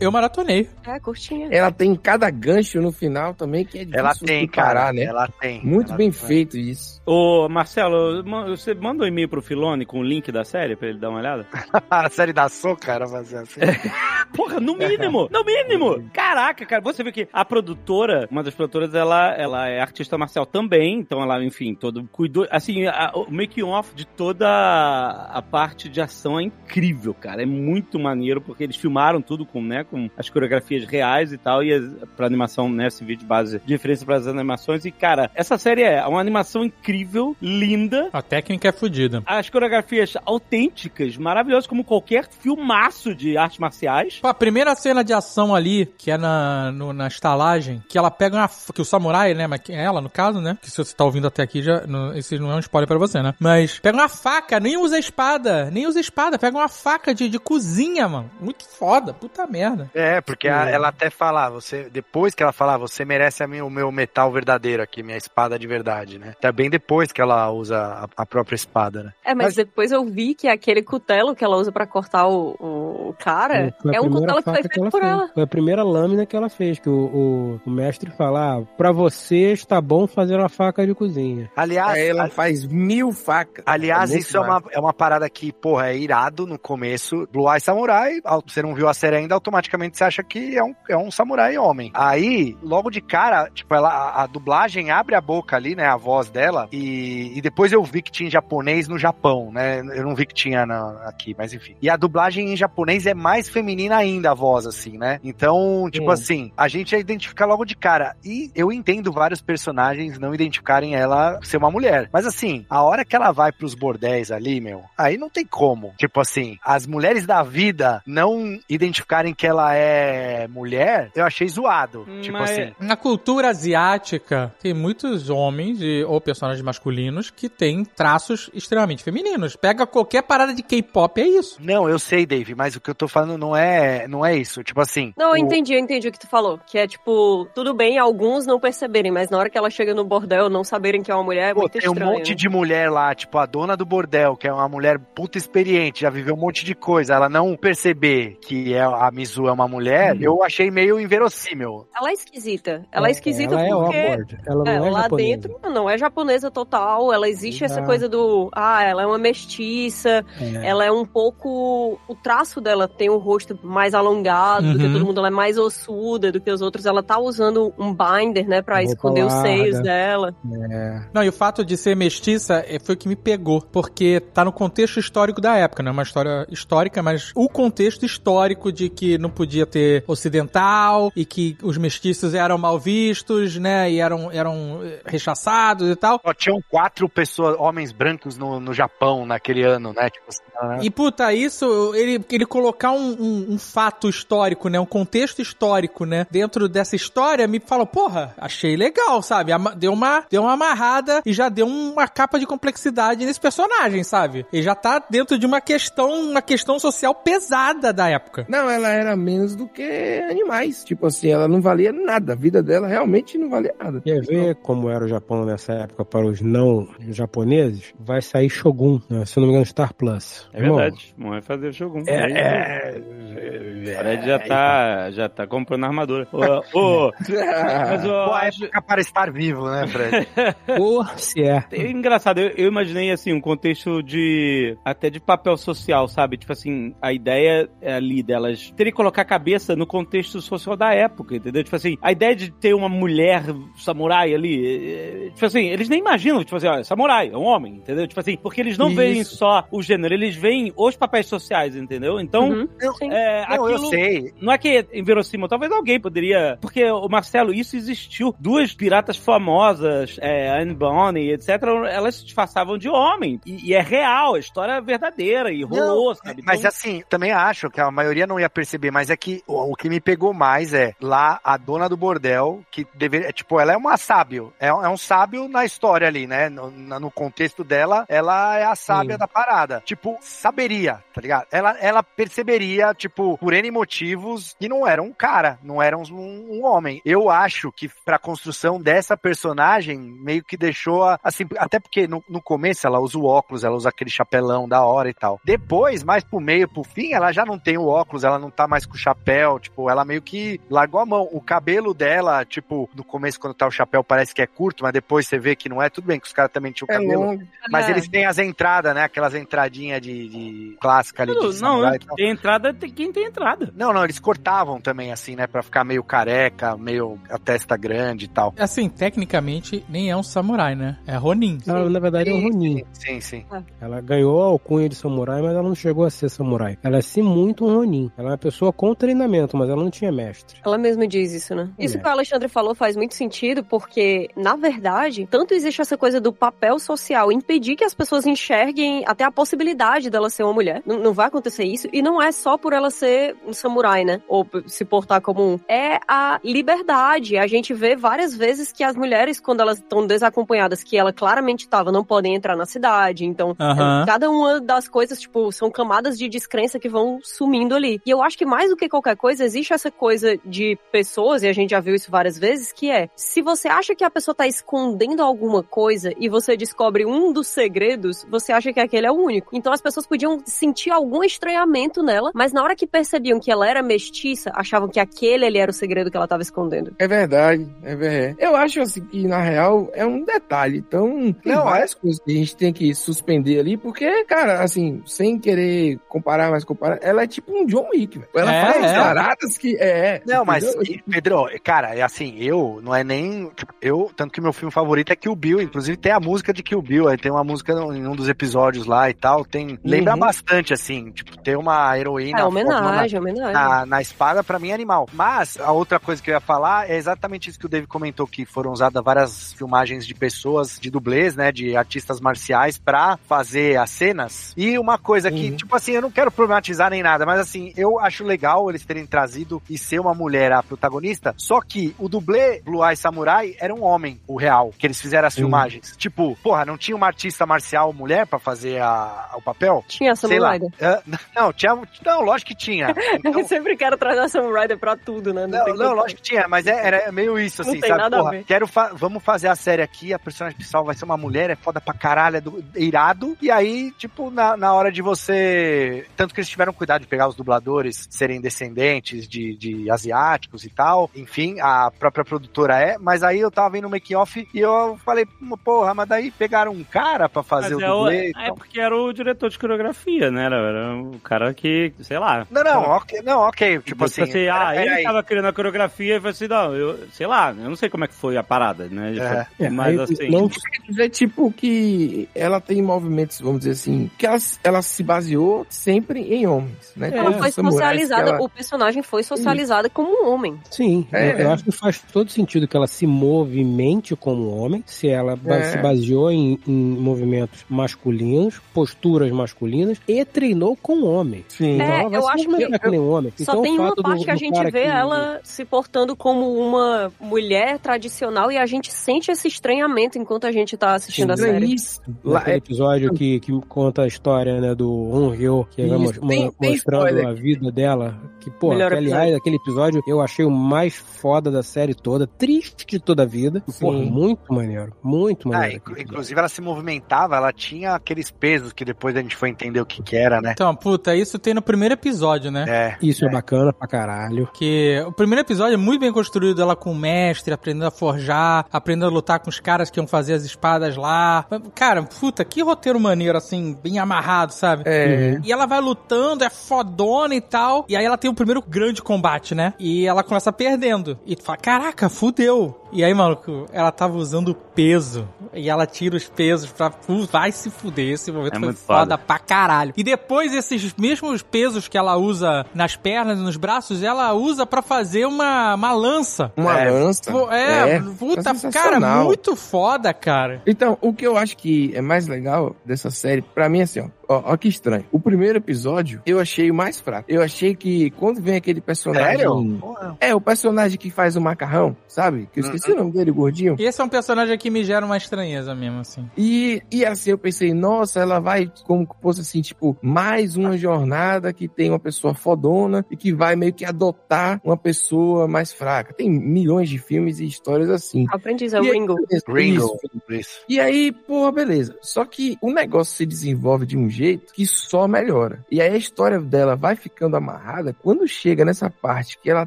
Eu 0.00 0.10
maratonei. 0.12 0.68
É, 0.86 0.98
curtinha. 1.00 1.48
Ela 1.50 1.70
tem 1.72 1.94
cada 1.94 2.28
gancho 2.30 2.80
no 2.80 2.92
final 2.92 3.34
também 3.34 3.64
que 3.64 3.78
é 3.78 3.84
difícil 3.84 3.98
Ela 4.00 4.14
tem, 4.14 4.48
parar, 4.48 4.74
cara. 4.74 4.92
né? 4.92 5.02
Ela 5.04 5.28
tem. 5.40 5.64
Muito 5.64 5.88
Ela 5.88 5.96
bem 5.96 6.10
tem. 6.10 6.20
feito 6.26 6.56
isso. 6.56 7.00
Ô, 7.06 7.48
Marcelo, 7.48 8.22
ma- 8.24 8.44
você 8.46 8.74
manda 8.74 9.04
um 9.04 9.06
e-mail 9.06 9.28
pro 9.28 9.42
Filone 9.42 9.84
com 9.86 10.00
o 10.00 10.02
link 10.04 10.30
da 10.30 10.44
série 10.44 10.76
pra 10.76 10.88
ele 10.88 10.98
dar 10.98 11.10
uma 11.10 11.18
olhada? 11.18 11.46
A 11.90 12.08
série 12.10 12.32
da 12.32 12.48
Soca 12.48 12.92
era 12.92 13.06
fazer 13.06 13.38
assim. 13.38 13.60
Porra, 14.34 14.58
no 14.60 14.76
mínimo! 14.76 15.28
No 15.30 15.44
mínimo! 15.44 16.10
Caraca, 16.12 16.66
cara, 16.66 16.82
você 16.82 17.02
vê 17.02 17.12
que 17.12 17.28
a 17.32 17.44
produtora, 17.44 18.26
uma 18.30 18.42
das 18.42 18.54
produtoras, 18.54 18.94
ela, 18.94 19.32
ela 19.34 19.68
é 19.68 19.80
artista 19.80 20.18
marcial 20.18 20.44
também, 20.44 20.65
então 20.74 21.22
ela, 21.22 21.42
enfim, 21.44 21.74
todo 21.74 22.02
cuidou. 22.12 22.46
Assim, 22.50 22.86
a- 22.86 23.12
o 23.14 23.30
making 23.30 23.62
off 23.62 23.94
de 23.94 24.06
toda 24.06 24.46
a 24.48 25.42
parte 25.42 25.88
de 25.88 26.00
ação 26.00 26.38
é 26.38 26.42
incrível, 26.44 27.14
cara. 27.14 27.42
É 27.42 27.46
muito 27.46 27.98
maneiro, 27.98 28.40
porque 28.40 28.64
eles 28.64 28.76
filmaram 28.76 29.20
tudo 29.20 29.44
com, 29.44 29.62
né, 29.62 29.84
com 29.84 30.08
as 30.16 30.28
coreografias 30.30 30.84
reais 30.84 31.32
e 31.32 31.38
tal, 31.38 31.62
e 31.62 31.78
pra 32.16 32.26
animação, 32.26 32.68
né, 32.68 32.86
esse 32.88 33.04
vídeo 33.04 33.20
de 33.20 33.26
base 33.26 33.60
de 33.64 33.72
referência 33.72 34.04
para 34.06 34.16
as 34.16 34.26
animações. 34.26 34.84
E, 34.84 34.90
cara, 34.90 35.30
essa 35.34 35.56
série 35.58 35.82
é 35.82 36.04
uma 36.06 36.20
animação 36.20 36.64
incrível, 36.64 37.36
linda, 37.40 38.08
A 38.12 38.22
técnica 38.22 38.68
é 38.68 38.72
fodida. 38.72 39.22
as 39.26 39.48
coreografias 39.50 40.14
autênticas, 40.24 41.16
maravilhosas, 41.16 41.66
como 41.66 41.84
qualquer 41.84 42.28
filmaço 42.28 43.14
de 43.14 43.36
artes 43.36 43.58
marciais. 43.58 44.18
Pô, 44.20 44.28
a 44.28 44.34
primeira 44.34 44.74
cena 44.74 45.02
de 45.02 45.12
ação 45.12 45.54
ali, 45.54 45.86
que 45.98 46.10
é 46.10 46.16
na, 46.18 46.70
no- 46.72 46.92
na 46.92 47.06
estalagem, 47.08 47.82
que 47.88 47.98
ela 47.98 48.10
pega 48.10 48.36
uma. 48.36 48.48
Que 48.74 48.80
o 48.80 48.84
samurai, 48.84 49.34
né? 49.34 49.46
Mas 49.46 49.60
que 49.60 49.72
é 49.72 49.82
ela, 49.82 50.00
no 50.00 50.08
caso, 50.10 50.40
né? 50.40 50.55
Que 50.60 50.70
se 50.70 50.76
você 50.76 50.94
tá 50.94 51.04
ouvindo 51.04 51.26
até 51.26 51.42
aqui, 51.42 51.62
já. 51.62 51.86
não- 51.86 52.14
esse 52.14 52.38
não 52.38 52.50
é 52.52 52.54
um 52.56 52.58
spoiler 52.60 52.88
pra 52.88 52.98
você, 52.98 53.22
né? 53.22 53.34
Mas 53.38 53.78
pega 53.78 53.96
uma 53.96 54.08
faca, 54.08 54.58
nem 54.60 54.76
usa 54.76 54.98
espada. 54.98 55.70
Nem 55.70 55.86
usa 55.86 56.00
espada, 56.00 56.38
pega 56.38 56.56
uma 56.56 56.68
faca 56.68 57.14
de, 57.14 57.28
de 57.28 57.38
cozinha, 57.38 58.08
mano. 58.08 58.30
Muito 58.40 58.64
foda, 58.68 59.12
puta 59.14 59.46
merda. 59.46 59.90
É, 59.94 60.20
porque 60.20 60.48
a- 60.48 60.68
ela 60.68 60.88
até 60.88 61.10
fala, 61.10 61.48
você, 61.50 61.88
depois 61.90 62.34
que 62.34 62.42
ela 62.42 62.52
fala, 62.52 62.76
você 62.78 63.04
merece 63.04 63.42
a 63.42 63.46
mim, 63.48 63.60
o 63.60 63.70
meu 63.70 63.90
metal 63.92 64.30
verdadeiro 64.32 64.82
aqui, 64.82 65.02
minha 65.02 65.16
espada 65.16 65.58
de 65.58 65.66
verdade, 65.66 66.18
né? 66.18 66.34
Tá 66.40 66.50
bem 66.52 66.68
depois 66.70 67.12
que 67.12 67.20
ela 67.20 67.50
usa 67.50 67.76
a, 67.78 68.08
a 68.16 68.26
própria 68.26 68.54
espada, 68.56 69.02
né? 69.02 69.12
É, 69.24 69.34
mas, 69.34 69.54
depois 69.54 69.90
eu 69.92 70.04
vi 70.04 70.34
que 70.34 70.48
aquele 70.48 70.82
cutelo 70.82 71.34
que 71.34 71.44
ela 71.44 71.56
usa 71.56 71.72
pra 71.72 71.86
cortar 71.86 72.26
o, 72.28 73.08
o 73.10 73.14
cara 73.18 73.56
É, 73.58 73.74
é 73.94 74.00
um 74.00 74.06
ela 74.06 74.26
que 74.26 74.32
foi 74.32 74.42
faca 74.42 74.52
feita 74.68 74.90
por 74.90 75.00
fez. 75.00 75.12
ela. 75.12 75.28
Foi 75.34 75.42
a 75.42 75.46
primeira 75.46 75.82
lâmina 75.82 76.26
que 76.26 76.36
ela 76.36 76.48
fez, 76.48 76.78
que 76.78 76.88
o, 76.88 76.92
o, 76.92 77.60
o 77.66 77.70
mestre 77.70 78.10
fala, 78.10 78.58
ah, 78.58 78.62
pra 78.76 78.92
você 78.92 79.52
está 79.52 79.80
bom 79.80 80.06
fazer 80.06 80.36
uma 80.36 80.45
faca 80.48 80.86
de 80.86 80.94
cozinha. 80.94 81.50
Aliás, 81.56 81.98
ela 81.98 82.24
a- 82.24 82.28
faz 82.30 82.64
mil 82.66 83.12
facas. 83.12 83.62
aliás 83.66 84.10
Muito 84.10 84.22
isso 84.22 84.36
é 84.36 84.40
uma, 84.40 84.62
é 84.72 84.78
uma 84.80 84.92
parada 84.92 85.28
que, 85.28 85.52
porra, 85.52 85.88
é 85.90 85.96
irado 85.98 86.46
no 86.46 86.58
começo. 86.58 87.26
Blue 87.32 87.50
Eye 87.52 87.60
Samurai, 87.60 88.20
ao- 88.24 88.42
você 88.46 88.62
não 88.62 88.74
viu 88.74 88.88
a 88.88 88.94
série 88.94 89.16
ainda, 89.16 89.34
automaticamente 89.34 89.96
você 89.98 90.04
acha 90.04 90.22
que 90.22 90.56
é 90.56 90.62
um, 90.62 90.74
é 90.88 90.96
um 90.96 91.10
samurai 91.10 91.56
homem. 91.58 91.90
Aí, 91.94 92.56
logo 92.62 92.90
de 92.90 93.00
cara, 93.00 93.48
tipo, 93.52 93.74
ela, 93.74 93.88
a, 93.88 94.22
a 94.22 94.26
dublagem 94.26 94.90
abre 94.90 95.14
a 95.14 95.20
boca 95.20 95.56
ali, 95.56 95.74
né, 95.74 95.86
a 95.86 95.96
voz 95.96 96.30
dela, 96.30 96.68
e, 96.72 97.32
e 97.36 97.40
depois 97.40 97.72
eu 97.72 97.82
vi 97.82 98.02
que 98.02 98.10
tinha 98.10 98.26
em 98.28 98.30
japonês 98.30 98.88
no 98.88 98.98
Japão, 98.98 99.50
né, 99.52 99.80
eu 99.80 100.04
não 100.04 100.14
vi 100.14 100.26
que 100.26 100.34
tinha 100.34 100.64
na- 100.66 101.02
aqui, 101.06 101.34
mas 101.38 101.52
enfim. 101.52 101.76
E 101.80 101.88
a 101.90 101.96
dublagem 101.96 102.52
em 102.52 102.56
japonês 102.56 103.06
é 103.06 103.14
mais 103.14 103.48
feminina 103.48 103.96
ainda, 103.96 104.30
a 104.30 104.34
voz, 104.34 104.66
assim, 104.66 104.96
né? 104.98 105.20
Então, 105.22 105.88
tipo 105.90 106.06
Sim. 106.06 106.12
assim, 106.22 106.52
a 106.56 106.68
gente 106.68 106.92
ia 106.92 106.98
identificar 106.98 107.46
logo 107.46 107.64
de 107.64 107.76
cara. 107.76 108.16
E 108.24 108.50
eu 108.54 108.72
entendo 108.72 109.12
vários 109.12 109.40
personagens 109.40 110.18
não 110.26 110.34
identificarem 110.34 110.94
ela 110.94 111.38
ser 111.42 111.56
uma 111.56 111.70
mulher. 111.70 112.08
Mas 112.12 112.26
assim, 112.26 112.66
a 112.68 112.82
hora 112.82 113.04
que 113.04 113.14
ela 113.16 113.32
vai 113.32 113.52
pros 113.52 113.74
bordéis 113.74 114.30
ali, 114.30 114.60
meu, 114.60 114.82
aí 114.98 115.16
não 115.16 115.30
tem 115.30 115.44
como. 115.46 115.94
Tipo 115.98 116.20
assim, 116.20 116.58
as 116.62 116.86
mulheres 116.86 117.26
da 117.26 117.42
vida 117.42 118.02
não 118.06 118.58
identificarem 118.68 119.34
que 119.34 119.46
ela 119.46 119.74
é 119.74 120.46
mulher, 120.48 121.10
eu 121.14 121.24
achei 121.24 121.48
zoado. 121.48 122.06
Tipo 122.20 122.38
Mas- 122.38 122.50
assim. 122.50 122.72
Na 122.80 122.96
cultura 122.96 123.48
asiática, 123.50 124.52
tem 124.60 124.74
muitos 124.74 125.30
homens 125.30 125.78
e, 125.80 126.04
ou 126.04 126.20
personagens 126.20 126.62
masculinos 126.64 127.30
que 127.30 127.48
têm 127.48 127.84
traços 127.84 128.50
extremamente 128.52 129.02
femininos. 129.04 129.56
Pega 129.56 129.86
qualquer 129.86 130.22
parada 130.22 130.52
de 130.54 130.62
K-pop, 130.62 131.20
é 131.20 131.26
isso. 131.26 131.58
Não, 131.60 131.88
eu 131.88 131.98
sei, 131.98 132.26
Dave, 132.26 132.54
mas 132.54 132.74
o 132.76 132.80
que 132.80 132.90
eu 132.90 132.94
tô 132.94 133.06
falando 133.08 133.38
não 133.38 133.56
é, 133.56 134.06
não 134.08 134.24
é 134.24 134.36
isso. 134.36 134.62
Tipo 134.62 134.80
assim. 134.80 135.12
Não, 135.16 135.28
eu 135.28 135.34
o- 135.34 135.46
entendi, 135.46 135.74
eu 135.74 135.78
entendi 135.78 136.08
o 136.08 136.12
que 136.12 136.18
tu 136.18 136.28
falou. 136.28 136.58
Que 136.66 136.78
é 136.78 136.86
tipo, 136.86 137.46
tudo 137.54 137.74
bem 137.74 137.98
alguns 137.98 138.46
não 138.46 138.58
perceberem, 138.58 139.12
mas 139.12 139.30
na 139.30 139.38
hora 139.38 139.50
que 139.50 139.58
ela 139.58 139.70
chega 139.70 139.94
no 139.94 140.04
bordel 140.20 140.48
não 140.50 140.64
saberem 140.64 141.02
que 141.02 141.10
é 141.10 141.14
uma 141.14 141.22
mulher 141.24 141.50
é 141.50 141.54
Pô, 141.54 141.60
muito 141.60 141.78
tem 141.78 141.88
um 141.88 141.92
estranho. 141.92 142.12
monte 142.12 142.28
né? 142.30 142.34
de 142.34 142.48
mulher 142.48 142.90
lá, 142.90 143.14
tipo 143.14 143.38
a 143.38 143.46
dona 143.46 143.76
do 143.76 143.84
bordel, 143.84 144.36
que 144.36 144.48
é 144.48 144.52
uma 144.52 144.68
mulher 144.68 144.98
puta 144.98 145.38
experiente, 145.38 146.00
já 146.02 146.10
viveu 146.10 146.34
um 146.34 146.38
monte 146.38 146.64
de 146.64 146.74
coisa. 146.74 147.14
Ela 147.14 147.28
não 147.28 147.56
perceber 147.56 148.36
que 148.40 148.74
é, 148.74 148.80
a 148.82 149.10
Mizu 149.12 149.46
é 149.46 149.52
uma 149.52 149.68
mulher, 149.68 150.16
eu 150.20 150.42
achei 150.42 150.70
meio 150.70 150.98
inverossímil. 151.00 151.86
Ela 151.94 152.10
é 152.10 152.12
esquisita. 152.12 152.84
Ela 152.92 153.08
é, 153.08 153.10
esquisita 153.10 153.54
ela 153.54 153.62
é 153.64 153.68
porque. 153.70 153.96
awkward. 153.98 154.38
Ela 154.46 154.64
não 154.64 154.72
É, 154.72 154.76
é, 154.76 154.90
lá 154.90 155.02
japonesa. 155.02 155.28
dentro 155.48 155.60
não 155.72 155.90
é 155.90 155.98
japonesa 155.98 156.50
total, 156.50 157.12
ela 157.12 157.28
existe 157.28 157.64
essa 157.64 157.82
coisa 157.82 158.08
do, 158.08 158.50
ah, 158.54 158.82
ela 158.82 159.02
é 159.02 159.06
uma 159.06 159.18
mestiça, 159.18 160.24
É. 160.40 160.66
ela 160.66 160.84
é 160.84 160.90
um 160.90 161.04
pouco, 161.04 161.98
o 162.08 162.14
traço 162.14 162.60
dela 162.60 162.88
tem 162.88 163.10
o 163.10 163.18
rosto 163.18 163.58
mais 163.62 163.94
alongado 163.94 164.72
do 164.72 164.78
que 164.78 164.84
Uhum. 164.86 164.92
todo 164.92 165.06
mundo, 165.06 165.18
ela 165.18 165.28
é 165.28 165.30
mais 165.30 165.58
ossuda 165.58 166.30
do 166.32 166.40
que 166.40 166.50
os 166.50 166.62
outros, 166.62 166.86
ela 166.86 167.02
tá 167.02 167.18
usando 167.18 167.72
um 167.78 167.94
binder, 167.94 168.46
né, 168.48 168.62
pra 168.62 168.76
Roupa 168.76 168.90
esconder 168.92 169.24
os 169.24 169.32
seios 169.34 169.74
larga. 169.76 169.90
Dela. 170.06 170.34
É. 170.70 171.00
Não, 171.12 171.22
e 171.24 171.28
o 171.28 171.32
fato 171.32 171.64
de 171.64 171.76
ser 171.76 171.96
mestiça 171.96 172.64
eh, 172.66 172.78
foi 172.82 172.94
o 172.94 172.98
que 172.98 173.08
me 173.08 173.16
pegou, 173.16 173.60
porque 173.60 174.20
tá 174.20 174.44
no 174.44 174.52
contexto 174.52 174.98
histórico 175.00 175.40
da 175.40 175.56
época, 175.56 175.82
não 175.82 175.90
é 175.90 175.92
uma 175.92 176.02
história 176.02 176.46
histórica, 176.50 177.02
mas 177.02 177.32
o 177.34 177.48
contexto 177.48 178.04
histórico 178.04 178.70
de 178.72 178.88
que 178.88 179.18
não 179.18 179.30
podia 179.30 179.66
ter 179.66 180.04
ocidental 180.06 181.10
e 181.16 181.24
que 181.24 181.56
os 181.62 181.76
mestiços 181.78 182.34
eram 182.34 182.58
mal 182.58 182.78
vistos, 182.78 183.56
né, 183.56 183.90
e 183.90 184.00
eram, 184.00 184.30
eram 184.30 184.80
eh, 184.84 185.00
rechaçados 185.04 185.90
e 185.90 185.96
tal. 185.96 186.20
Só 186.24 186.32
tinham 186.34 186.60
quatro 186.70 187.08
pessoas, 187.08 187.56
homens 187.58 187.92
brancos 187.92 188.36
no, 188.36 188.60
no 188.60 188.72
Japão 188.72 189.26
naquele 189.26 189.62
ano, 189.62 189.92
né? 189.92 190.08
Tipo 190.10 190.26
assim, 190.28 190.42
né? 190.68 190.78
E 190.82 190.90
puta, 190.90 191.32
isso, 191.32 191.94
ele, 191.94 192.24
ele 192.30 192.46
colocar 192.46 192.92
um, 192.92 193.16
um- 193.18 193.46
um 193.50 193.58
fato 193.58 194.08
histórico, 194.08 194.68
né? 194.68 194.78
Um 194.78 194.86
contexto 194.86 195.40
histórico, 195.42 196.04
né? 196.04 196.26
Dentro 196.30 196.68
dessa 196.68 196.94
história, 196.96 197.46
me 197.46 197.60
fala, 197.60 197.86
porra, 197.86 198.34
achei 198.38 198.76
legal, 198.76 199.22
sabe? 199.22 199.52
Deu 199.76 199.95
uma, 199.96 200.24
deu 200.30 200.42
uma 200.42 200.52
amarrada 200.52 201.22
e 201.24 201.32
já 201.32 201.48
deu 201.48 201.66
uma 201.66 202.06
capa 202.06 202.38
de 202.38 202.46
complexidade 202.46 203.24
nesse 203.24 203.40
personagem, 203.40 204.04
sabe? 204.04 204.46
Ele 204.52 204.62
já 204.62 204.74
tá 204.74 205.02
dentro 205.10 205.38
de 205.38 205.46
uma 205.46 205.60
questão, 205.60 206.10
uma 206.30 206.42
questão 206.42 206.78
social 206.78 207.14
pesada 207.14 207.92
da 207.92 208.08
época. 208.08 208.46
Não, 208.48 208.68
ela 208.70 208.88
era 208.88 209.16
menos 209.16 209.56
do 209.56 209.66
que 209.66 210.20
animais. 210.30 210.84
Tipo 210.84 211.06
assim, 211.06 211.30
ela 211.30 211.48
não 211.48 211.60
valia 211.60 211.92
nada. 211.92 212.34
A 212.34 212.36
vida 212.36 212.62
dela 212.62 212.86
realmente 212.86 213.38
não 213.38 213.48
valia 213.48 213.74
nada. 213.78 214.00
Quer 214.00 214.20
ver 214.20 214.54
como 214.56 214.90
era 214.90 215.04
o 215.04 215.08
Japão 215.08 215.44
nessa 215.44 215.72
época 215.72 216.04
para 216.04 216.26
os 216.26 216.40
não 216.40 216.88
japoneses? 217.08 217.94
Vai 217.98 218.20
sair 218.20 218.50
Shogun, 218.50 219.00
né? 219.08 219.24
se 219.24 219.38
não 219.38 219.46
me 219.46 219.52
engano, 219.52 219.66
Star 219.66 219.94
Plus. 219.94 220.48
É 220.52 220.60
verdade. 220.60 221.14
Não 221.16 221.30
vai 221.30 221.40
fazer 221.40 221.72
Shogun. 221.72 222.02
É, 222.06 223.00
O 223.00 223.98
Fred 223.98 224.26
já 224.26 224.38
tá, 224.38 225.10
já 225.10 225.28
tá 225.28 225.46
comprando 225.46 225.84
armadura. 225.84 226.28
Ô, 226.32 227.06
ô, 227.06 227.12
mas 227.20 228.04
eu 228.04 228.10
Boa 228.10 228.38
acho... 228.40 228.64
época 228.64 228.82
para 228.82 229.00
estar 229.00 229.30
vivo, 229.32 229.68
né, 229.70 229.85
Fred? 229.86 230.26
Porra, 230.76 231.16
se 231.18 231.42
é. 231.42 231.64
É 231.72 231.90
engraçado, 231.90 232.38
eu, 232.40 232.48
eu 232.56 232.68
imaginei 232.68 233.10
assim, 233.10 233.32
um 233.32 233.40
contexto 233.40 234.02
de. 234.02 234.76
até 234.84 235.10
de 235.10 235.20
papel 235.20 235.56
social, 235.56 236.08
sabe? 236.08 236.36
Tipo 236.36 236.52
assim, 236.52 236.94
a 237.00 237.12
ideia 237.12 237.68
é 237.80 237.94
ali 237.94 238.22
delas 238.22 238.70
terem 238.76 238.92
que 238.92 238.96
colocar 238.96 239.22
a 239.22 239.24
cabeça 239.26 239.74
no 239.76 239.86
contexto 239.86 240.40
social 240.40 240.76
da 240.76 240.92
época, 240.94 241.36
entendeu? 241.36 241.62
Tipo 241.64 241.76
assim, 241.76 241.96
a 242.02 242.12
ideia 242.12 242.34
de 242.34 242.50
ter 242.50 242.74
uma 242.74 242.88
mulher 242.88 243.42
samurai 243.76 244.34
ali, 244.34 244.66
é, 244.66 245.26
é, 245.26 245.30
tipo 245.30 245.44
assim, 245.46 245.66
eles 245.66 245.88
nem 245.88 245.98
imaginam, 245.98 246.42
tipo 246.44 246.56
assim, 246.56 246.66
ó, 246.68 246.82
samurai, 246.82 247.30
é 247.32 247.36
um 247.36 247.44
homem, 247.44 247.74
entendeu? 247.76 248.06
Tipo 248.06 248.20
assim, 248.20 248.36
porque 248.36 248.60
eles 248.60 248.78
não 248.78 248.88
Isso. 248.88 248.96
veem 248.96 249.24
só 249.24 249.66
o 249.70 249.82
gênero, 249.82 250.14
eles 250.14 250.34
veem 250.34 250.72
os 250.76 250.96
papéis 250.96 251.26
sociais, 251.26 251.76
entendeu? 251.76 252.20
Então, 252.20 252.48
Uhum, 252.48 252.68
sim. 252.98 253.10
é, 253.10 253.44
Não, 253.48 253.56
eu 253.56 253.74
aquilo- 253.76 253.88
sei. 253.90 254.32
não 254.40 254.52
é 254.52 254.58
que 254.58 254.68
é 254.68 254.86
inverossímil, 254.94 255.48
talvez 255.48 255.70
alguém 255.72 256.00
poderia. 256.00 256.56
Porque, 256.60 256.84
o 256.90 257.08
Marcelo, 257.08 257.52
isso 257.52 257.76
existiu. 257.76 258.34
Duas 258.38 258.72
piratas 258.72 259.16
famosas, 259.16 259.75
é, 260.20 260.48
Anne 260.60 260.74
Bonny, 260.74 261.30
etc., 261.32 261.48
elas 261.90 262.16
se 262.16 262.24
disfarçavam 262.24 262.76
de 262.78 262.88
homem. 262.88 263.40
E, 263.46 263.70
e 263.70 263.74
é 263.74 263.80
real, 263.80 264.34
a 264.34 264.38
história 264.38 264.72
é 264.72 264.80
verdadeira 264.80 265.50
e 265.52 265.62
rolou, 265.62 266.14
sabe? 266.14 266.42
Mas 266.44 266.58
Então, 266.60 266.68
assim, 266.68 267.02
também 267.08 267.32
acho 267.32 267.70
que 267.70 267.80
a 267.80 267.90
maioria 267.90 268.26
não 268.26 268.38
ia 268.40 268.48
perceber, 268.50 268.90
mas 268.90 269.10
é 269.10 269.16
que 269.16 269.42
o, 269.46 269.72
o 269.72 269.74
que 269.76 269.88
me 269.88 270.00
pegou 270.00 270.32
mais 270.32 270.72
é 270.74 270.94
lá 271.00 271.40
a 271.42 271.56
dona 271.56 271.88
do 271.88 271.96
bordel, 271.96 272.62
que 272.70 272.86
deveria, 272.94 273.32
tipo, 273.32 273.58
ela 273.60 273.72
é 273.72 273.76
uma 273.76 273.96
sábio, 273.96 274.52
é, 274.58 274.72
um- 274.72 274.84
é 274.84 274.88
um 274.88 274.96
sábio 274.96 275.48
na 275.48 275.64
história 275.64 276.06
ali, 276.06 276.26
né? 276.26 276.48
No, 276.48 276.70
no 276.70 277.10
contexto 277.10 277.62
dela, 277.64 278.04
ela 278.08 278.58
é 278.58 278.64
a 278.64 278.74
sábia 278.74 279.14
Sim. 279.14 279.18
da 279.18 279.28
parada. 279.28 279.82
Tipo, 279.84 280.16
saberia, 280.20 281.02
tá 281.14 281.20
ligado? 281.20 281.46
Ela, 281.50 281.76
ela 281.80 282.02
perceberia, 282.02 282.94
tipo, 282.94 283.36
por 283.38 283.52
N 283.52 283.70
motivos, 283.70 284.54
que 284.58 284.68
não 284.68 284.86
era 284.86 285.02
um 285.02 285.12
cara, 285.12 285.58
não 285.62 285.82
era 285.82 285.96
um, 285.96 286.02
um 286.12 286.64
homem. 286.64 287.00
Eu 287.04 287.28
acho 287.30 287.72
que 287.72 287.88
pra 288.04 288.18
construção 288.18 288.80
dessa 288.80 289.16
personagem, 289.16 289.56
meio 289.96 290.42
que 290.44 290.56
deixou, 290.56 291.04
a- 291.04 291.18
assim, 291.22 291.44
até 291.58 291.78
porque 291.80 292.06
no, 292.06 292.22
no 292.28 292.40
começo 292.40 292.86
ela 292.86 293.00
usa 293.00 293.18
o 293.18 293.24
óculos, 293.24 293.64
ela 293.64 293.76
usa 293.76 293.88
aquele 293.88 294.10
chapelão 294.10 294.68
da 294.68 294.84
hora 294.84 295.08
e 295.08 295.14
tal. 295.14 295.40
Depois, 295.44 296.02
mais 296.02 296.22
pro 296.24 296.40
meio, 296.40 296.68
pro 296.68 296.84
fim, 296.84 297.12
ela 297.12 297.32
já 297.32 297.44
não 297.44 297.58
tem 297.58 297.76
o 297.78 297.86
óculos, 297.86 298.24
ela 298.24 298.38
não 298.38 298.50
tá 298.50 298.66
mais 298.68 298.84
com 298.86 298.94
o 298.94 298.98
chapéu, 298.98 299.58
tipo, 299.58 299.88
ela 299.90 300.04
meio 300.04 300.22
que 300.22 300.60
largou 300.70 301.00
a 301.00 301.06
mão. 301.06 301.28
O 301.32 301.40
cabelo 301.40 301.92
dela, 301.94 302.44
tipo, 302.44 302.88
no 302.94 303.04
começo, 303.04 303.38
quando 303.40 303.54
tá 303.54 303.66
o 303.66 303.70
chapéu, 303.70 304.02
parece 304.04 304.34
que 304.34 304.42
é 304.42 304.46
curto, 304.46 304.82
mas 304.82 304.92
depois 304.92 305.26
você 305.26 305.38
vê 305.38 305.54
que 305.56 305.68
não 305.68 305.82
é. 305.82 305.88
Tudo 305.88 306.06
bem 306.06 306.20
que 306.20 306.26
os 306.26 306.32
caras 306.32 306.52
também 306.52 306.72
tinham 306.72 306.88
É 306.90 306.94
cabelo. 306.94 307.22
longo. 307.24 307.42
Mas 307.70 307.88
É. 307.88 307.92
eles 307.92 308.08
têm 308.08 308.26
as 308.26 308.38
entradas, 308.38 308.94
né? 308.94 309.02
Aquelas 309.02 309.34
entradinhas 309.34 310.00
de, 310.00 310.28
de 310.28 310.76
clássica 310.80 311.22
ali 311.22 311.32
de 311.32 311.60
não, 311.60 311.80
tem 312.16 312.30
entrada, 312.30 312.72
tem 312.74 312.90
quem 312.90 313.12
tem 313.12 313.24
entrada. 313.26 313.72
Não, 313.74 313.92
não, 313.92 314.04
eles 314.04 314.18
cortavam 314.18 314.80
também, 314.80 315.12
assim, 315.12 315.34
né? 315.36 315.46
Pra 315.46 315.62
ficar 315.62 315.84
meio 315.84 316.02
careca, 316.04 316.76
meio 316.76 317.18
a 317.30 317.38
testa 317.38 317.76
grande 317.76 318.26
e 318.26 318.28
tal. 318.28 318.52
Assim, 318.58 318.88
tecnicamente, 318.88 319.55
nem 319.88 320.10
é 320.10 320.16
um 320.16 320.22
samurai, 320.22 320.74
né? 320.74 320.98
É 321.06 321.16
Ronin. 321.16 321.58
Ela, 321.66 321.88
na 321.88 321.98
verdade, 322.00 322.30
é 322.30 322.34
um 322.34 322.42
Ronin. 322.42 322.82
Sim, 322.92 323.20
sim. 323.20 323.44
Ela 323.80 324.00
ganhou 324.00 324.42
a 324.42 324.46
alcunha 324.46 324.88
de 324.88 324.94
samurai, 324.94 325.40
mas 325.42 325.52
ela 325.52 325.62
não 325.62 325.74
chegou 325.74 326.04
a 326.04 326.10
ser 326.10 326.28
samurai. 326.28 326.78
Ela 326.82 326.98
é 326.98 327.02
sim 327.02 327.22
muito 327.22 327.64
um 327.66 327.74
Ronin. 327.76 328.10
Ela 328.16 328.28
é 328.28 328.32
uma 328.32 328.38
pessoa 328.38 328.72
com 328.72 328.94
treinamento, 328.94 329.56
mas 329.56 329.68
ela 329.68 329.82
não 329.82 329.90
tinha 329.90 330.10
mestre. 330.12 330.60
Ela 330.64 330.78
mesma 330.78 331.06
diz 331.06 331.32
isso, 331.32 331.54
né? 331.54 331.70
Isso 331.78 331.96
É. 331.96 332.00
que 332.00 332.06
o 332.06 332.10
Alexandre 332.10 332.48
falou 332.48 332.74
faz 332.74 332.96
muito 332.96 333.14
sentido, 333.14 333.64
porque, 333.64 334.28
na 334.36 334.56
verdade, 334.56 335.26
tanto 335.30 335.54
existe 335.54 335.80
essa 335.80 335.96
coisa 335.96 336.20
do 336.20 336.32
papel 336.32 336.78
social, 336.78 337.30
impedir 337.32 337.76
que 337.76 337.84
as 337.84 337.94
pessoas 337.94 338.26
enxerguem 338.26 339.04
até 339.06 339.24
a 339.24 339.30
possibilidade 339.30 340.10
dela 340.10 340.30
ser 340.30 340.42
uma 340.42 340.52
mulher. 340.52 340.82
Não, 340.86 340.98
não 340.98 341.12
vai 341.12 341.26
acontecer 341.26 341.64
isso. 341.64 341.88
E 341.92 342.02
não 342.02 342.20
é 342.20 342.32
só 342.32 342.56
por 342.58 342.72
ela 342.72 342.90
ser 342.90 343.36
um 343.46 343.52
samurai, 343.52 344.04
né? 344.04 344.20
Ou 344.28 344.46
se 344.66 344.84
portar 344.84 345.20
como 345.20 345.42
um. 345.54 345.58
É 345.68 345.98
a 346.08 346.40
liberdade. 346.44 347.36
A 347.38 347.46
gente 347.46 347.72
vê 347.74 347.96
várias 347.96 348.34
vezes 348.36 348.72
que 348.72 348.82
as 348.84 348.96
mulheres, 348.96 349.35
quando 349.40 349.60
elas 349.60 349.78
estão 349.78 350.06
desacompanhadas, 350.06 350.82
que 350.82 350.96
ela 350.96 351.12
claramente 351.12 351.60
estava, 351.60 351.92
não 351.92 352.04
podem 352.04 352.34
entrar 352.34 352.56
na 352.56 352.66
cidade. 352.66 353.24
Então, 353.24 353.50
é, 353.50 354.06
cada 354.06 354.30
uma 354.30 354.60
das 354.60 354.88
coisas, 354.88 355.20
tipo, 355.20 355.50
são 355.52 355.70
camadas 355.70 356.18
de 356.18 356.28
descrença 356.28 356.78
que 356.78 356.88
vão 356.88 357.18
sumindo 357.22 357.74
ali. 357.74 358.00
E 358.04 358.10
eu 358.10 358.22
acho 358.22 358.36
que 358.36 358.46
mais 358.46 358.70
do 358.70 358.76
que 358.76 358.88
qualquer 358.88 359.16
coisa, 359.16 359.44
existe 359.44 359.72
essa 359.72 359.90
coisa 359.90 360.38
de 360.44 360.78
pessoas, 360.90 361.42
e 361.42 361.48
a 361.48 361.52
gente 361.52 361.70
já 361.70 361.80
viu 361.80 361.94
isso 361.94 362.10
várias 362.10 362.38
vezes, 362.38 362.72
que 362.72 362.90
é, 362.90 363.08
se 363.14 363.42
você 363.42 363.68
acha 363.68 363.94
que 363.94 364.04
a 364.04 364.10
pessoa 364.10 364.34
tá 364.34 364.46
escondendo 364.46 365.22
alguma 365.22 365.62
coisa 365.62 366.12
e 366.18 366.28
você 366.28 366.56
descobre 366.56 367.04
um 367.04 367.32
dos 367.32 367.46
segredos, 367.46 368.26
você 368.30 368.52
acha 368.52 368.72
que 368.72 368.80
aquele 368.80 369.06
é 369.06 369.10
o 369.10 369.14
único. 369.14 369.54
Então 369.54 369.72
as 369.72 369.80
pessoas 369.80 370.06
podiam 370.06 370.42
sentir 370.44 370.90
algum 370.90 371.22
estranhamento 371.22 372.02
nela, 372.02 372.30
mas 372.34 372.52
na 372.52 372.62
hora 372.62 372.76
que 372.76 372.86
percebiam 372.86 373.40
que 373.40 373.50
ela 373.50 373.68
era 373.68 373.82
mestiça, 373.82 374.50
achavam 374.54 374.88
que 374.88 375.00
aquele 375.00 375.46
ali 375.46 375.58
era 375.58 375.70
o 375.70 375.74
segredo 375.74 376.10
que 376.10 376.16
ela 376.16 376.28
tava 376.28 376.42
escondendo. 376.42 376.94
É 376.98 377.06
verdade, 377.06 377.68
é 377.82 377.94
verdade. 377.94 378.36
Eu 378.38 378.56
acho 378.56 378.80
assim 378.80 379.04
que, 379.04 379.25
na 379.26 379.40
real, 379.40 379.90
é 379.94 380.04
um 380.06 380.24
detalhe. 380.24 380.78
Então, 380.78 381.32
tem 381.32 381.52
Não, 381.54 381.64
várias 381.64 381.94
coisas 381.94 382.20
que 382.20 382.30
a 382.32 382.34
gente 382.34 382.56
tem 382.56 382.72
que 382.72 382.94
suspender 382.94 383.58
ali, 383.60 383.76
porque, 383.76 384.24
cara, 384.24 384.62
assim, 384.62 385.02
sem 385.06 385.38
querer 385.38 385.98
comparar, 386.08 386.50
mas 386.50 386.64
comparar, 386.64 386.98
ela 387.02 387.22
é 387.22 387.26
tipo 387.26 387.52
um 387.52 387.66
John 387.66 387.88
Wick, 387.92 388.18
velho. 388.18 388.30
Ela 388.34 388.54
É, 388.54 388.72
faz 388.72 388.84
é. 388.84 388.94
paradas 388.94 389.58
que 389.58 389.76
é. 389.78 390.22
Não, 390.26 390.44
mas, 390.44 390.64
entendeu? 390.64 390.82
e, 391.06 391.10
Pedro, 391.10 391.46
cara, 391.62 391.94
é 391.94 392.02
assim, 392.02 392.36
eu 392.38 392.80
não 392.82 392.94
é 392.94 393.02
nem. 393.04 393.50
tipo, 393.56 393.72
Eu, 393.80 394.10
tanto 394.16 394.32
que 394.32 394.40
meu 394.40 394.52
filme 394.52 394.72
favorito 394.72 395.12
é 395.12 395.16
Kill 395.16 395.34
Bill, 395.36 395.60
inclusive 395.60 395.96
tem 395.96 396.12
a 396.12 396.20
música 396.20 396.52
de 396.52 396.62
Kill 396.62 396.82
Bill, 396.82 397.08
aí 397.08 397.16
tem 397.16 397.30
uma 397.32 397.44
música 397.44 397.72
em 397.72 398.06
um 398.06 398.14
dos 398.16 398.28
episódios 398.28 398.86
lá 398.86 399.08
e 399.10 399.14
tal. 399.14 399.44
Tem. 399.44 399.78
Lembra 399.84 400.14
Uhum. 400.14 400.20
bastante, 400.20 400.72
assim, 400.72 401.10
tipo, 401.10 401.36
ter 401.42 401.56
uma 401.56 401.96
heroína. 401.98 402.40
É 402.40 402.44
homenagem, 402.44 403.18
homenagem. 403.18 403.52
Na, 403.52 403.86
na 403.86 404.00
espada, 404.00 404.42
pra 404.42 404.58
mim, 404.58 404.70
é 404.70 404.74
animal. 404.74 405.08
Mas 405.12 405.58
a 405.60 405.72
outra 405.72 405.98
coisa 405.98 406.22
que 406.22 406.30
eu 406.30 406.34
ia 406.34 406.40
falar 406.40 406.90
é 406.90 406.96
exatamente 406.96 407.48
isso 407.50 407.58
que 407.58 407.66
o 407.66 407.68
Dave 407.68 407.86
comentou, 407.86 408.26
que 408.26 408.44
foram 408.44 408.72
usadas 408.72 409.02
várias 409.02 409.15
filmagens 409.52 410.06
de 410.06 410.14
pessoas, 410.14 410.78
de 410.80 410.90
dublês, 410.90 411.34
né, 411.36 411.50
de 411.52 411.76
artistas 411.76 412.20
marciais 412.20 412.78
pra 412.78 413.18
fazer 413.28 413.78
as 413.78 413.90
cenas. 413.90 414.52
E 414.56 414.78
uma 414.78 414.98
coisa 414.98 415.30
que, 415.30 415.50
Uhum. 415.50 415.56
tipo 415.56 415.74
assim, 415.76 415.92
eu 415.92 416.02
não 416.02 416.10
quero 416.10 416.30
problematizar 416.30 416.90
nem 416.90 417.02
nada, 417.02 417.24
mas 417.26 417.40
assim, 417.40 417.72
eu 417.76 417.98
acho 417.98 418.24
legal 418.24 418.68
eles 418.68 418.84
terem 418.84 419.06
trazido 419.06 419.62
e 419.68 419.78
ser 419.78 420.00
uma 420.00 420.14
mulher 420.14 420.52
a 420.52 420.62
protagonista, 420.62 421.34
só 421.36 421.60
que 421.60 421.94
o 421.98 422.08
dublê 422.08 422.60
Blue 422.64 422.84
Eye 422.86 422.96
Samurai 422.96 423.54
era 423.60 423.74
um 423.74 423.82
homem, 423.82 424.20
o 424.26 424.36
real, 424.36 424.72
que 424.78 424.86
eles 424.86 425.00
fizeram 425.00 425.26
as 425.28 425.34
Uhum. 425.36 425.42
filmagens. 425.44 425.94
Tipo, 425.96 426.36
porra, 426.42 426.64
não 426.64 426.76
tinha 426.76 426.96
uma 426.96 427.06
artista 427.06 427.46
marcial 427.46 427.92
mulher 427.92 428.26
pra 428.26 428.38
fazer 428.38 428.80
a, 428.80 429.30
o 429.34 429.42
papel? 429.42 429.84
Tinha 429.88 430.12
a 430.12 430.16
Sei 430.16 430.38
lá. 430.38 430.52
Samurai. 430.54 430.72
Ah, 430.80 431.02
não, 431.34 431.52
tinha. 431.52 431.74
Não, 432.04 432.20
lógico 432.22 432.48
que 432.50 432.56
tinha. 432.56 432.94
Então, 433.16 433.40
Eu 433.40 433.46
sempre 433.48 433.76
quero 433.76 433.96
trazer 433.96 434.20
a 434.20 434.28
Samurai 434.28 434.66
pra 434.76 434.96
tudo, 434.96 435.32
né? 435.32 435.42
não, 435.46 435.50
tem 435.50 435.58
não, 435.58 435.64
condição. 435.66 435.94
lógico 435.94 436.20
que 436.22 436.28
tinha, 436.30 436.46
mas 436.48 436.66
é- 436.66 436.86
era 436.86 437.12
meio 437.12 437.38
isso, 437.38 437.62
Não 437.62 437.70
assim, 437.70 437.80
tem 437.80 437.88
sabe? 437.88 438.02
nada 438.02 438.16
a 438.16 438.20
Porra, 438.20 438.30
ver. 438.32 438.44
quero 438.44 438.66
fa- 438.66 438.90
vamos 439.08 439.22
fazer 439.24 439.48
a 439.48 439.56
série 439.56 439.82
aqui, 439.82 440.12
a 440.12 440.18
personagem 440.18 440.56
principal 440.56 440.84
vai 440.84 440.94
ser 440.94 441.04
uma 441.04 441.16
mulher, 441.16 441.50
é 441.50 441.56
foda 441.56 441.80
pra 441.80 441.94
caralho, 441.94 442.36
é 442.36 442.40
do, 442.40 442.64
é 442.74 442.80
irado, 442.82 443.36
e 443.40 443.50
aí, 443.50 443.92
tipo, 443.98 444.30
na, 444.30 444.56
na 444.56 444.72
hora 444.74 444.90
de 444.90 445.02
você... 445.02 446.06
Tanto 446.16 446.34
que 446.34 446.40
eles 446.40 446.48
tiveram 446.48 446.72
cuidado 446.72 447.02
de 447.02 447.06
pegar 447.06 447.28
os 447.28 447.34
dubladores, 447.36 448.06
serem 448.10 448.40
descendentes 448.40 449.28
de, 449.28 449.56
de 449.56 449.90
asiáticos 449.90 450.64
e 450.64 450.70
tal, 450.70 451.10
enfim, 451.14 451.58
a 451.60 451.90
própria 451.90 452.24
produtora 452.24 452.78
é, 452.80 452.96
mas 452.98 453.22
aí 453.22 453.40
eu 453.40 453.50
tava 453.50 453.70
vendo 453.70 453.86
o 453.86 453.90
make-off 453.90 454.46
e 454.52 454.58
eu 454.58 454.98
falei, 455.04 455.26
porra, 455.64 455.94
mas 455.94 456.08
daí 456.08 456.30
pegaram 456.30 456.72
um 456.72 456.84
cara 456.84 457.28
pra 457.28 457.42
fazer 457.42 457.74
Mas 457.74 457.82
o 457.82 457.86
é, 457.86 457.92
o- 457.92 457.96
dublê 457.98 458.26
e 458.28 458.30
é 458.30 458.46
tal. 458.46 458.54
porque 458.56 458.80
era 458.80 458.96
o 458.96 459.12
diretor 459.12 459.50
de 459.50 459.58
coreografia, 459.58 460.30
né? 460.30 460.44
Era, 460.44 460.56
era 460.56 460.94
o 460.96 461.18
cara 461.20 461.52
que, 461.54 461.92
sei 462.00 462.18
lá. 462.18 462.46
Não, 462.50 462.62
não, 462.62 462.82
ok, 462.82 463.22
não, 463.22 463.40
ok, 463.40 463.78
tipo 463.80 464.04
assim... 464.04 464.22
ah, 464.22 464.26
pera- 464.26 464.76
ele 464.76 464.84
peraí. 464.90 465.04
tava 465.04 465.22
criando 465.22 465.48
a 465.48 465.52
coreografia 465.52 466.16
e 466.16 466.20
falou 466.20 466.30
assim, 466.30 466.48
não, 466.48 466.74
eu, 466.74 467.08
sei 467.12 467.26
lá, 467.26 467.50
eu 467.50 467.68
não 467.68 467.76
sei 467.76 467.88
como 467.88 468.04
é 468.04 468.08
que 468.08 468.14
foi 468.14 468.36
a 468.36 468.42
parada, 468.42 468.88
né? 468.96 469.46
É. 469.58 469.66
É, 469.66 469.70
Mas 469.70 469.98
assim, 470.00 470.28
não- 470.30 470.50
dizer, 470.88 471.10
tipo, 471.10 471.52
que 471.52 472.28
ela 472.34 472.60
tem 472.60 472.80
movimentos, 472.82 473.40
vamos 473.40 473.58
dizer 473.60 473.72
assim, 473.72 474.10
que 474.18 474.26
ela, 474.26 474.38
ela 474.64 474.82
se 474.82 475.02
baseou 475.02 475.66
sempre 475.68 476.20
em 476.34 476.46
homens, 476.46 476.92
né? 476.96 477.10
É. 477.12 477.18
Ela 477.18 477.32
foi 477.32 477.50
socializada, 477.50 478.30
ela- 478.30 478.42
o 478.42 478.48
personagem 478.48 479.02
foi 479.02 479.22
socializada 479.22 479.88
como 479.90 480.10
um 480.24 480.32
homem. 480.32 480.58
Sim, 480.70 481.06
É, 481.12 481.32
eu, 481.32 481.38
eu 481.38 481.50
é. 481.50 481.52
acho 481.52 481.64
que 481.64 481.72
faz 481.72 482.00
todo 482.12 482.30
sentido 482.30 482.66
que 482.68 482.76
ela 482.76 482.86
se 482.86 483.06
movimente 483.06 484.14
como 484.16 484.48
homem, 484.56 484.82
se 484.86 485.08
ela 485.08 485.38
É. 485.46 485.62
se 485.72 485.78
baseou 485.78 486.30
em, 486.30 486.58
em 486.66 486.72
movimentos 486.72 487.64
masculinos, 487.68 488.60
posturas 488.72 489.30
masculinas 489.30 489.98
e 490.06 490.24
treinou 490.24 490.76
com 490.76 491.04
homem. 491.04 491.44
Sim. 491.48 491.74
Então 491.74 491.86
É, 491.86 492.00
ela 492.00 492.08
vai 492.08 492.18
eu 492.18 492.22
se 492.22 492.28
acho 492.30 492.48
que- 492.48 492.78
que 492.78 492.90
nem 492.90 493.00
um 493.00 493.10
homem. 493.10 493.32
Só 493.36 493.52
Então, 493.52 493.62
tem 493.62 493.72
uma 493.78 493.88
fato 493.88 493.96
do- 493.96 494.02
parte 494.02 494.24
que 494.24 494.30
a 494.30 494.36
gente 494.36 494.62
vê 494.70 494.70
que- 494.82 494.88
ela 494.88 495.40
se 495.42 495.64
portando 495.64 496.14
como 496.16 496.54
uma 496.58 497.12
mulher 497.20 497.78
tradicional 497.78 498.50
e 498.50 498.56
a 498.58 498.66
gente 498.66 498.85
sente 498.92 499.30
esse 499.30 499.48
estranhamento 499.48 500.18
enquanto 500.18 500.46
a 500.46 500.52
gente 500.52 500.76
tá 500.76 500.94
assistindo 500.94 501.30
a 501.32 501.36
Sim. 501.36 501.42
série. 501.44 501.74
Isso. 501.74 502.00
Lá, 502.24 502.34
Naquele 502.40 502.54
é, 502.54 502.58
episódio 502.58 503.12
que, 503.14 503.40
que 503.40 503.52
conta 503.68 504.02
a 504.02 504.06
história, 504.06 504.60
né, 504.60 504.74
do 504.74 504.90
Onryo, 504.92 505.66
que 505.70 505.86
vai 505.86 505.98
Isso, 506.00 506.20
mo- 506.20 506.28
tem 506.28 506.44
mostrando 506.70 506.74
spoiler 507.08 507.26
a 507.26 507.32
vida 507.32 507.70
dela. 507.72 508.18
Que, 508.40 508.50
pô, 508.50 508.70
que, 508.76 508.82
aliás, 508.82 509.34
aquele 509.34 509.56
episódio 509.56 510.00
eu 510.06 510.20
achei 510.20 510.44
o 510.44 510.50
mais 510.50 510.94
foda 510.96 511.50
da 511.50 511.62
série 511.62 511.94
toda, 511.94 512.26
triste 512.26 512.86
de 512.86 512.98
toda 513.00 513.24
a 513.24 513.26
vida. 513.26 513.62
Porra, 513.80 513.98
muito 513.98 514.52
maneiro, 514.52 514.92
muito 515.02 515.48
Ah, 515.48 515.58
maneiro. 515.58 515.76
inclu- 515.76 516.00
inclusive 516.00 516.38
ela 516.38 516.48
se 516.48 516.60
movimentava, 516.60 517.36
ela 517.36 517.52
tinha 517.52 517.92
aqueles 517.94 518.30
pesos 518.30 518.72
que 518.72 518.84
depois 518.84 519.16
a 519.16 519.20
gente 519.22 519.34
foi 519.34 519.48
entender 519.48 519.80
o 519.80 519.86
que 519.86 520.02
que 520.02 520.16
era, 520.16 520.40
né? 520.40 520.52
Então, 520.52 520.74
puta, 520.76 521.14
isso 521.16 521.38
tem 521.38 521.54
no 521.54 521.62
primeiro 521.62 521.94
episódio, 521.94 522.50
né? 522.50 522.64
É. 522.68 522.96
Isso 523.02 523.24
é 523.24 523.30
bacana 523.30 523.72
pra 523.72 523.88
caralho. 523.88 524.48
Que 524.54 525.02
o 525.06 525.12
primeiro 525.12 525.40
episódio 525.40 525.74
é 525.74 525.76
muito 525.76 526.00
bem 526.00 526.12
construído, 526.12 526.62
ela 526.62 526.76
com 526.76 526.92
o 526.92 526.94
mestre, 526.96 527.52
aprendendo 527.52 527.86
a 527.86 527.90
forjar, 527.90 528.66
aprendendo 528.76 529.06
a 529.06 529.10
lutar 529.10 529.40
com 529.40 529.48
os 529.50 529.58
caras 529.60 529.90
que 529.90 529.98
iam 529.98 530.06
fazer 530.06 530.34
as 530.34 530.44
espadas 530.44 530.96
lá. 530.96 531.46
Cara, 531.74 532.02
puta, 532.02 532.44
que 532.44 532.62
roteiro 532.62 532.98
maneiro, 533.00 533.36
assim, 533.38 533.76
bem 533.82 533.98
amarrado, 533.98 534.52
sabe? 534.52 534.82
é, 534.86 535.38
E 535.42 535.52
ela 535.52 535.66
vai 535.66 535.80
lutando, 535.80 536.44
é 536.44 536.50
fodona 536.50 537.34
e 537.34 537.40
tal. 537.40 537.84
E 537.88 537.96
aí 537.96 538.04
ela 538.04 538.16
tem 538.18 538.30
o 538.30 538.34
primeiro 538.34 538.62
grande 538.62 539.02
combate, 539.02 539.54
né? 539.54 539.74
E 539.78 540.06
ela 540.06 540.22
começa 540.22 540.52
perdendo. 540.52 541.18
E 541.26 541.34
tu 541.36 541.42
fala, 541.42 541.58
caraca, 541.58 542.08
fudeu. 542.08 542.82
E 542.92 543.02
aí, 543.04 543.12
maluco, 543.12 543.66
ela 543.72 543.90
tava 543.90 544.16
usando 544.16 544.54
peso. 544.54 545.28
E 545.52 545.68
ela 545.68 545.86
tira 545.86 546.16
os 546.16 546.28
pesos 546.28 546.70
pra. 546.70 546.92
Vai 547.30 547.50
se 547.50 547.68
fuder. 547.70 548.12
Esse 548.12 548.30
momento 548.30 548.54
É 548.54 548.58
foi 548.58 548.66
muito 548.68 548.78
foda, 548.80 549.00
foda. 549.00 549.18
pra 549.18 549.38
caralho. 549.38 549.92
E 549.96 550.04
depois, 550.04 550.54
esses 550.54 550.94
mesmos 550.96 551.42
pesos 551.42 551.88
que 551.88 551.98
ela 551.98 552.16
usa 552.16 552.64
nas 552.74 552.94
pernas 552.94 553.38
e 553.38 553.42
nos 553.42 553.56
braços, 553.56 554.02
ela 554.02 554.32
usa 554.34 554.64
pra 554.64 554.82
fazer 554.82 555.26
uma, 555.26 555.74
uma 555.74 555.92
lança. 555.92 556.52
uma 556.56 556.78
É. 556.78 556.90
lança. 556.90 557.30
É, 557.50 557.96
É, 557.96 558.00
puta, 558.00 558.54
tá 558.70 558.80
cara, 558.80 558.94
sensacional. 558.94 559.24
muito 559.24 559.56
foda, 559.56 560.12
cara. 560.14 560.62
Então, 560.66 560.96
o 561.00 561.12
que 561.12 561.26
eu 561.26 561.36
acho 561.36 561.56
que 561.56 561.92
é 561.94 562.00
mais 562.00 562.26
legal 562.26 562.74
dessa 562.84 563.10
série, 563.10 563.42
pra 563.42 563.68
mim, 563.68 563.82
assim, 563.82 564.00
ó, 564.00 564.08
ó, 564.28 564.52
ó 564.52 564.56
que 564.56 564.68
estranho. 564.68 565.04
O 565.10 565.20
primeiro 565.20 565.58
episódio, 565.58 566.20
eu 566.26 566.38
achei 566.38 566.70
o 566.70 566.74
mais 566.74 567.00
fraco. 567.00 567.30
Eu 567.30 567.42
achei 567.42 567.74
que 567.74 568.10
quando 568.12 568.40
vem 568.40 568.56
aquele 568.56 568.80
personagem... 568.80 569.38
Sério? 569.38 569.80
É, 570.20 570.34
o 570.34 570.40
personagem 570.40 570.98
que 570.98 571.10
faz 571.10 571.36
o 571.36 571.40
macarrão, 571.40 571.96
sabe? 572.06 572.48
Que 572.52 572.60
eu 572.60 572.64
esqueci 572.64 572.92
o 572.92 572.96
nome 572.96 573.12
dele, 573.12 573.30
gordinho. 573.30 573.76
E 573.78 573.84
esse 573.84 574.00
é 574.00 574.04
um 574.04 574.08
personagem 574.08 574.56
que 574.58 574.70
me 574.70 574.84
gera 574.84 575.04
uma 575.04 575.16
estranheza 575.16 575.74
mesmo, 575.74 576.00
assim. 576.00 576.28
E, 576.36 576.82
e 576.90 577.04
assim, 577.04 577.30
eu 577.30 577.38
pensei, 577.38 577.72
nossa, 577.72 578.20
ela 578.20 578.38
vai 578.38 578.70
como 578.84 579.06
que 579.06 579.14
fosse 579.20 579.40
assim, 579.40 579.60
tipo, 579.60 579.96
mais 580.02 580.56
uma 580.56 580.76
jornada 580.76 581.52
que 581.52 581.68
tem 581.68 581.90
uma 581.90 581.98
pessoa 581.98 582.34
fodona 582.34 583.04
e 583.10 583.16
que 583.16 583.32
vai 583.32 583.56
meio 583.56 583.72
que 583.72 583.84
adotar 583.84 584.60
uma 584.64 584.76
pessoa 584.76 585.46
mais 585.48 585.72
fraca. 585.72 586.14
Tem 586.14 586.30
milhões 586.30 586.88
de 586.88 586.98
filmes 586.98 587.38
e 587.40 587.46
histórias 587.46 587.90
assim. 587.90 588.26
Aprendiz, 588.30 588.72
é 588.72 588.80
o 588.80 588.84
Ringo. 588.84 589.16
Ringo. 589.48 589.98
Isso. 590.28 590.60
E 590.68 590.80
aí, 590.80 591.12
porra, 591.12 591.52
beleza. 591.52 591.96
Só 592.00 592.24
que 592.24 592.56
o 592.60 592.72
negócio 592.72 593.14
se 593.14 593.26
desenvolve 593.26 593.86
de 593.86 593.96
um 593.96 594.08
jeito 594.16 594.52
que 594.52 594.66
só 594.66 595.06
melhora. 595.06 595.64
E 595.70 595.80
aí 595.80 595.92
a 595.92 595.96
história 595.96 596.40
dela 596.40 596.76
vai 596.76 596.96
ficando 596.96 597.36
amarrada 597.36 597.94
quando 598.02 598.26
chega 598.26 598.64
nessa 598.64 598.90
parte 598.90 599.38
que 599.38 599.50
ela 599.50 599.66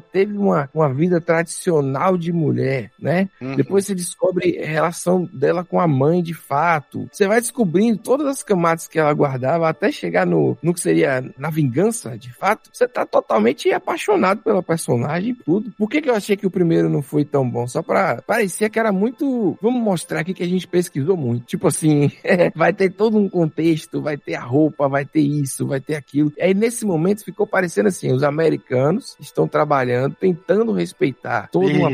teve 0.00 0.36
uma, 0.36 0.68
uma 0.74 0.92
vida 0.92 1.20
tradicional 1.20 2.16
de 2.16 2.32
mulher, 2.32 2.90
né? 2.98 3.28
Uhum. 3.40 3.56
Depois 3.56 3.86
você 3.86 3.94
descobre 3.94 4.62
a 4.62 4.66
relação 4.66 5.28
dela 5.32 5.64
com 5.64 5.80
a 5.80 5.86
mãe 5.86 6.22
de 6.22 6.34
fato. 6.34 7.08
Você 7.12 7.26
vai 7.26 7.40
descobrindo 7.40 7.98
todas 7.98 8.26
as 8.26 8.42
camadas 8.42 8.86
que 8.86 8.98
ela 8.98 9.12
guardava 9.12 9.68
até 9.68 9.90
chegar 9.92 10.26
no, 10.26 10.56
no 10.62 10.74
que 10.74 10.80
seria 10.80 11.24
na 11.38 11.50
vingança, 11.50 12.16
de 12.16 12.32
fato. 12.32 12.70
Você 12.72 12.86
tá 12.86 13.04
totalmente 13.06 13.72
apaixonado 13.72 14.42
pela 14.42 14.62
personagem 14.62 15.30
e 15.30 15.34
tudo. 15.34 15.72
Por 15.76 15.88
que, 15.88 16.00
que 16.00 16.10
eu 16.10 16.14
achei 16.14 16.36
que 16.36 16.46
o 16.46 16.50
primeiro 16.50 16.88
não 16.88 17.02
foi 17.02 17.24
tão 17.24 17.48
bom? 17.48 17.66
Só 17.66 17.82
pra. 17.82 18.22
Parecia 18.26 18.68
que 18.68 18.78
era 18.78 18.92
muito. 18.92 19.56
Vamos 19.60 19.82
mostrar 19.82 20.20
aqui 20.20 20.34
que 20.34 20.42
a 20.42 20.48
gente 20.48 20.66
pesquisou 20.66 21.16
muito. 21.16 21.46
Tipo 21.46 21.68
assim, 21.68 22.10
vai 22.54 22.72
ter 22.72 22.90
todo 22.90 23.18
um 23.18 23.28
contexto, 23.28 24.00
vai 24.00 24.16
ter 24.16 24.34
a 24.40 24.44
roupa, 24.44 24.88
vai 24.88 25.04
ter 25.04 25.20
isso, 25.20 25.66
vai 25.66 25.80
ter 25.80 25.94
aquilo. 25.94 26.32
E 26.38 26.42
aí 26.42 26.54
nesse 26.54 26.84
momento 26.84 27.24
ficou 27.24 27.46
parecendo 27.46 27.88
assim: 27.88 28.12
os 28.12 28.22
americanos 28.22 29.16
estão 29.20 29.46
trabalhando, 29.46 30.14
tentando 30.14 30.72
respeitar 30.72 31.48
toda 31.50 31.66
uma 31.66 31.90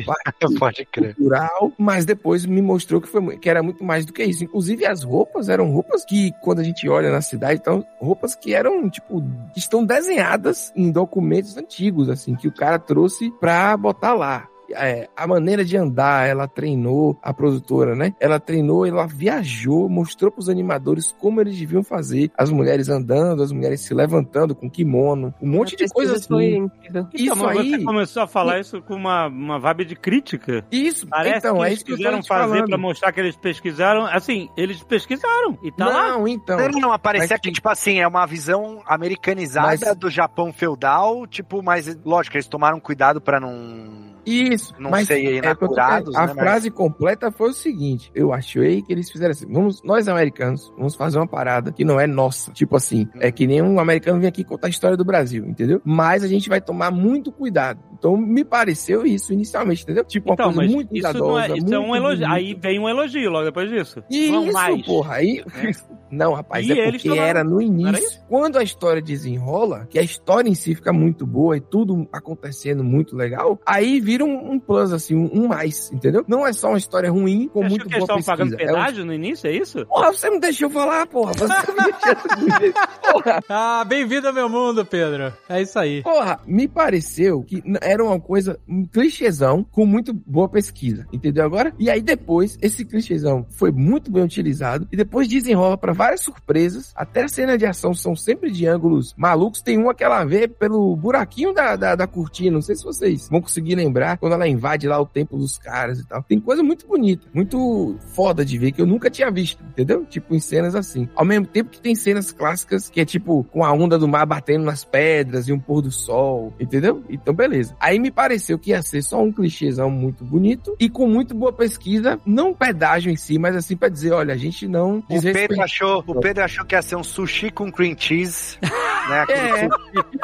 parte 0.58 0.86
cultural, 0.94 1.72
mas 1.76 2.04
depois 2.04 2.46
me 2.46 2.62
mostrou 2.62 3.00
que, 3.00 3.08
foi, 3.08 3.36
que 3.38 3.50
era 3.50 3.62
muito 3.62 3.82
mais 3.82 4.06
do 4.06 4.12
que 4.12 4.22
isso. 4.22 4.44
Inclusive, 4.44 4.86
as 4.86 5.02
roupas 5.02 5.48
eram 5.48 5.70
roupas 5.70 6.04
que, 6.04 6.32
quando 6.40 6.60
a 6.60 6.64
gente 6.64 6.88
olha 6.88 7.10
na 7.10 7.20
cidade, 7.20 7.60
então, 7.60 7.84
roupas 7.98 8.34
que 8.34 8.54
eram, 8.54 8.88
tipo, 8.88 9.22
estão 9.56 9.84
desenhadas 9.84 10.72
em 10.76 10.90
documentos 10.92 11.56
antigos, 11.56 12.08
assim, 12.08 12.36
que 12.36 12.46
o 12.46 12.52
cara 12.52 12.78
trouxe 12.78 13.32
pra 13.40 13.76
botar 13.76 14.14
lá. 14.14 14.48
É, 14.72 15.08
a 15.16 15.26
maneira 15.26 15.64
de 15.64 15.76
andar, 15.76 16.28
ela 16.28 16.46
treinou 16.48 17.18
a 17.22 17.32
produtora, 17.32 17.94
né? 17.94 18.14
Ela 18.20 18.38
treinou, 18.40 18.86
ela 18.86 19.06
viajou, 19.06 19.88
mostrou 19.88 20.30
pros 20.30 20.48
animadores 20.48 21.14
como 21.18 21.40
eles 21.40 21.58
deviam 21.58 21.82
fazer. 21.82 22.30
As 22.36 22.50
mulheres 22.50 22.88
andando, 22.88 23.42
as 23.42 23.52
mulheres 23.52 23.80
se 23.80 23.92
levantando 23.94 24.54
com 24.54 24.68
kimono, 24.70 25.32
um 25.40 25.48
monte 25.48 25.76
de 25.76 25.86
coisa 25.88 26.14
assim. 26.16 26.26
Foi 26.28 26.54
incrível. 26.56 27.06
Isso 27.14 27.32
Então, 27.32 27.48
aí. 27.48 27.70
Você 27.70 27.84
começou 27.84 28.22
a 28.22 28.26
falar 28.26 28.60
isso 28.60 28.80
com 28.82 28.94
uma, 28.94 29.26
uma 29.26 29.58
vibe 29.58 29.84
de 29.84 29.96
crítica. 29.96 30.64
Isso, 30.70 31.06
Parece 31.06 31.38
então, 31.38 31.56
que 31.58 31.62
é 31.62 31.66
eles 31.66 31.76
isso 31.78 31.84
que 31.84 31.96
quiseram 31.96 32.20
te 32.20 32.28
fazer 32.28 32.64
pra 32.64 32.78
mostrar 32.78 33.12
que 33.12 33.20
eles 33.20 33.36
pesquisaram. 33.36 34.06
Assim, 34.06 34.48
eles 34.56 34.82
pesquisaram. 34.82 35.58
E 35.62 35.70
tá 35.72 35.86
lá. 35.88 36.08
Não, 36.12 36.26
então. 36.28 36.56
Não, 36.58 36.80
não, 36.80 36.92
aparecia 36.92 37.38
que, 37.38 37.48
que- 37.48 37.54
tipo 37.54 37.68
assim, 37.68 37.98
é 38.00 38.06
uma 38.08 38.26
visão 38.26 38.82
americanizada 38.86 39.66
Mas- 39.86 39.96
do 39.96 40.10
Japão 40.10 40.52
feudal, 40.52 41.26
tipo, 41.26 41.62
mas 41.62 41.96
lógico, 42.04 42.36
eles 42.36 42.48
tomaram 42.48 42.78
cuidado 42.80 43.20
pra 43.20 43.38
não. 43.40 44.15
Isso, 44.26 44.74
Não 44.78 44.90
mas 44.90 45.06
sei, 45.06 45.22
é 45.22 45.24
porque 45.24 45.38
inacurados, 45.46 46.14
a 46.16 46.26
né, 46.26 46.32
mas- 46.34 46.36
frase 46.44 46.70
completa 46.70 47.30
foi 47.30 47.50
o 47.50 47.54
seguinte: 47.54 48.10
eu 48.14 48.32
achei 48.32 48.82
que 48.82 48.92
eles 48.92 49.10
fizeram 49.10 49.30
assim, 49.30 49.46
vamos, 49.50 49.82
nós 49.84 50.08
americanos, 50.08 50.72
vamos 50.76 50.94
fazer 50.96 51.18
uma 51.18 51.26
parada 51.28 51.70
que 51.72 51.84
não 51.84 52.00
é 52.00 52.06
nossa. 52.06 52.50
Tipo 52.52 52.76
assim, 52.76 53.08
é 53.20 53.30
que 53.30 53.46
nem 53.46 53.62
um 53.62 53.78
americano 53.78 54.18
vem 54.18 54.28
aqui 54.28 54.42
contar 54.44 54.66
a 54.66 54.70
história 54.70 54.96
do 54.96 55.04
Brasil, 55.04 55.46
entendeu? 55.46 55.80
Mas 55.84 56.24
a 56.24 56.28
gente 56.28 56.48
vai 56.48 56.60
tomar 56.60 56.90
muito 56.90 57.30
cuidado. 57.30 57.78
Então 57.98 58.16
me 58.16 58.44
pareceu 58.44 59.06
isso 59.06 59.32
inicialmente, 59.32 59.82
entendeu? 59.84 60.04
Tipo 60.04 60.30
uma 60.30 60.34
Então, 60.34 60.46
coisa 60.52 60.60
mas 60.62 60.70
muito 60.74 60.94
isso, 60.94 61.02
não 61.06 61.12
cuidadosa. 61.12 61.54
é, 61.54 61.58
isso 61.58 61.74
é 61.74 61.78
um 61.78 61.86
muito 61.86 61.96
elogio. 62.04 62.26
Aí 62.28 62.54
vem 62.54 62.78
um 62.80 62.88
elogio 62.88 63.30
logo 63.30 63.44
depois 63.46 63.70
disso. 63.70 64.02
Isso, 64.10 64.32
Não 64.32 64.52
mais. 64.52 64.82
porra, 64.84 65.14
aí. 65.14 65.42
Não, 66.10 66.34
rapaz, 66.34 66.64
E 66.66 66.72
é 66.72 66.84
porque 66.90 67.08
tomaram- 67.08 67.24
era 67.28 67.42
no 67.44 67.50
Não 67.60 67.88
era 67.88 67.98
início. 67.98 68.20
Quando 68.28 68.58
a 68.58 68.62
história 68.62 69.02
desenrola, 69.02 69.86
que 69.90 69.98
a 69.98 70.02
história 70.02 70.48
em 70.48 70.54
si 70.54 70.72
fica 70.74 70.92
muito 70.92 71.26
boa 71.26 71.56
e 71.56 71.60
tudo 71.60 72.06
acontecendo 72.12 72.84
muito 72.84 73.16
legal, 73.16 73.58
aí 73.66 73.98
vira 74.00 74.15
um, 74.22 74.52
um 74.52 74.58
plus, 74.58 74.92
assim, 74.92 75.14
um, 75.14 75.30
um 75.32 75.48
mais, 75.48 75.90
entendeu? 75.92 76.24
Não 76.28 76.46
é 76.46 76.52
só 76.52 76.68
uma 76.68 76.78
história 76.78 77.10
ruim 77.10 77.48
com 77.52 77.62
muito 77.62 77.86
que 77.86 77.94
eles 77.94 78.06
boa 78.06 78.18
estavam 78.18 78.36
pesquisa. 78.36 78.56
pagando 78.56 78.60
É 78.60 78.64
um- 78.64 78.74
pedágio 78.76 79.04
no 79.04 79.12
início, 79.12 79.48
é 79.48 79.52
isso? 79.52 79.86
Porra, 79.86 80.12
você 80.12 80.30
não 80.30 80.38
deixou 80.40 80.66
eu 80.68 80.72
falar, 80.72 81.06
porra. 81.06 81.32
Você 81.34 81.44
me 82.42 82.58
deixou- 82.58 83.42
Ah, 83.48 83.84
bem-vindo 83.86 84.26
ao 84.28 84.32
meu 84.34 84.48
mundo, 84.48 84.84
Pedro. 84.84 85.32
É 85.48 85.62
isso 85.62 85.78
aí. 85.78 86.02
porra, 86.02 86.40
me 86.46 86.68
pareceu 86.68 87.42
que 87.42 87.62
era 87.80 88.02
uma 88.04 88.20
coisa, 88.20 88.58
um 88.68 88.84
clichêzão 88.86 89.64
com 89.64 89.86
muito 89.86 90.12
boa 90.12 90.48
pesquisa, 90.48 91.06
entendeu 91.12 91.44
agora? 91.44 91.72
E 91.78 91.90
aí 91.90 92.00
depois, 92.00 92.58
esse 92.60 92.84
clichêzão 92.84 93.46
foi 93.50 93.70
muito 93.70 94.10
bem 94.10 94.22
utilizado 94.22 94.86
e 94.92 94.96
depois 94.96 95.28
desenrola 95.28 95.76
pra 95.76 95.92
várias 95.92 96.20
surpresas. 96.20 96.92
Até 96.94 97.24
as 97.24 97.32
cenas 97.32 97.58
de 97.58 97.66
ação 97.66 97.94
são 97.94 98.14
sempre 98.14 98.50
de 98.50 98.66
ângulos 98.66 99.14
malucos. 99.16 99.62
Tem 99.62 99.78
uma 99.78 99.94
que 99.94 100.04
ela 100.04 100.24
vê 100.24 100.46
pelo 100.48 100.94
buraquinho 100.96 101.52
da, 101.52 101.76
da, 101.76 101.94
da 101.94 102.06
cortina. 102.06 102.52
Não 102.52 102.62
sei 102.62 102.76
se 102.76 102.84
vocês 102.84 103.28
vão 103.28 103.40
conseguir 103.40 103.74
lembrar 103.74 104.05
quando 104.18 104.34
ela 104.34 104.46
invade 104.46 104.86
lá 104.86 105.00
o 105.00 105.06
templo 105.06 105.38
dos 105.38 105.56
caras 105.56 105.98
e 106.00 106.06
tal. 106.06 106.22
Tem 106.22 106.38
coisa 106.38 106.62
muito 106.62 106.86
bonita, 106.86 107.26
muito 107.32 107.96
foda 108.14 108.44
de 108.44 108.58
ver 108.58 108.72
que 108.72 108.82
eu 108.82 108.86
nunca 108.86 109.08
tinha 109.08 109.30
visto, 109.30 109.64
entendeu? 109.64 110.04
Tipo, 110.04 110.34
em 110.34 110.40
cenas 110.40 110.74
assim. 110.74 111.08
Ao 111.16 111.24
mesmo 111.24 111.46
tempo 111.46 111.70
que 111.70 111.80
tem 111.80 111.94
cenas 111.94 112.30
clássicas 112.30 112.90
que 112.90 113.00
é 113.00 113.04
tipo 113.06 113.42
com 113.44 113.64
a 113.64 113.72
onda 113.72 113.98
do 113.98 114.06
mar 114.06 114.26
batendo 114.26 114.64
nas 114.64 114.84
pedras 114.84 115.48
e 115.48 115.52
um 115.52 115.58
pôr 115.58 115.80
do 115.80 115.90
sol, 115.90 116.52
entendeu? 116.60 117.02
Então, 117.08 117.32
beleza. 117.32 117.74
Aí 117.80 117.98
me 117.98 118.10
pareceu 118.10 118.58
que 118.58 118.70
ia 118.70 118.82
ser 118.82 119.00
só 119.02 119.22
um 119.22 119.32
clichêzão 119.32 119.90
muito 119.90 120.24
bonito 120.24 120.76
e 120.78 120.90
com 120.90 121.06
muito 121.06 121.34
boa 121.34 121.52
pesquisa, 121.52 122.20
não 122.26 122.52
pedágio 122.52 123.10
em 123.10 123.16
si, 123.16 123.38
mas 123.38 123.56
assim 123.56 123.76
pra 123.76 123.88
dizer, 123.88 124.12
olha, 124.12 124.34
a 124.34 124.36
gente 124.36 124.66
não 124.68 124.98
O 125.08 125.22
Pedro 125.22 125.62
achou, 125.62 126.04
o 126.06 126.20
Pedro 126.20 126.44
achou 126.44 126.64
que 126.66 126.74
ia 126.74 126.82
ser 126.82 126.96
um 126.96 127.04
sushi 127.04 127.50
com 127.50 127.70
cream 127.72 127.94
cheese, 127.96 128.58
né? 128.60 129.24
É, 129.46 129.68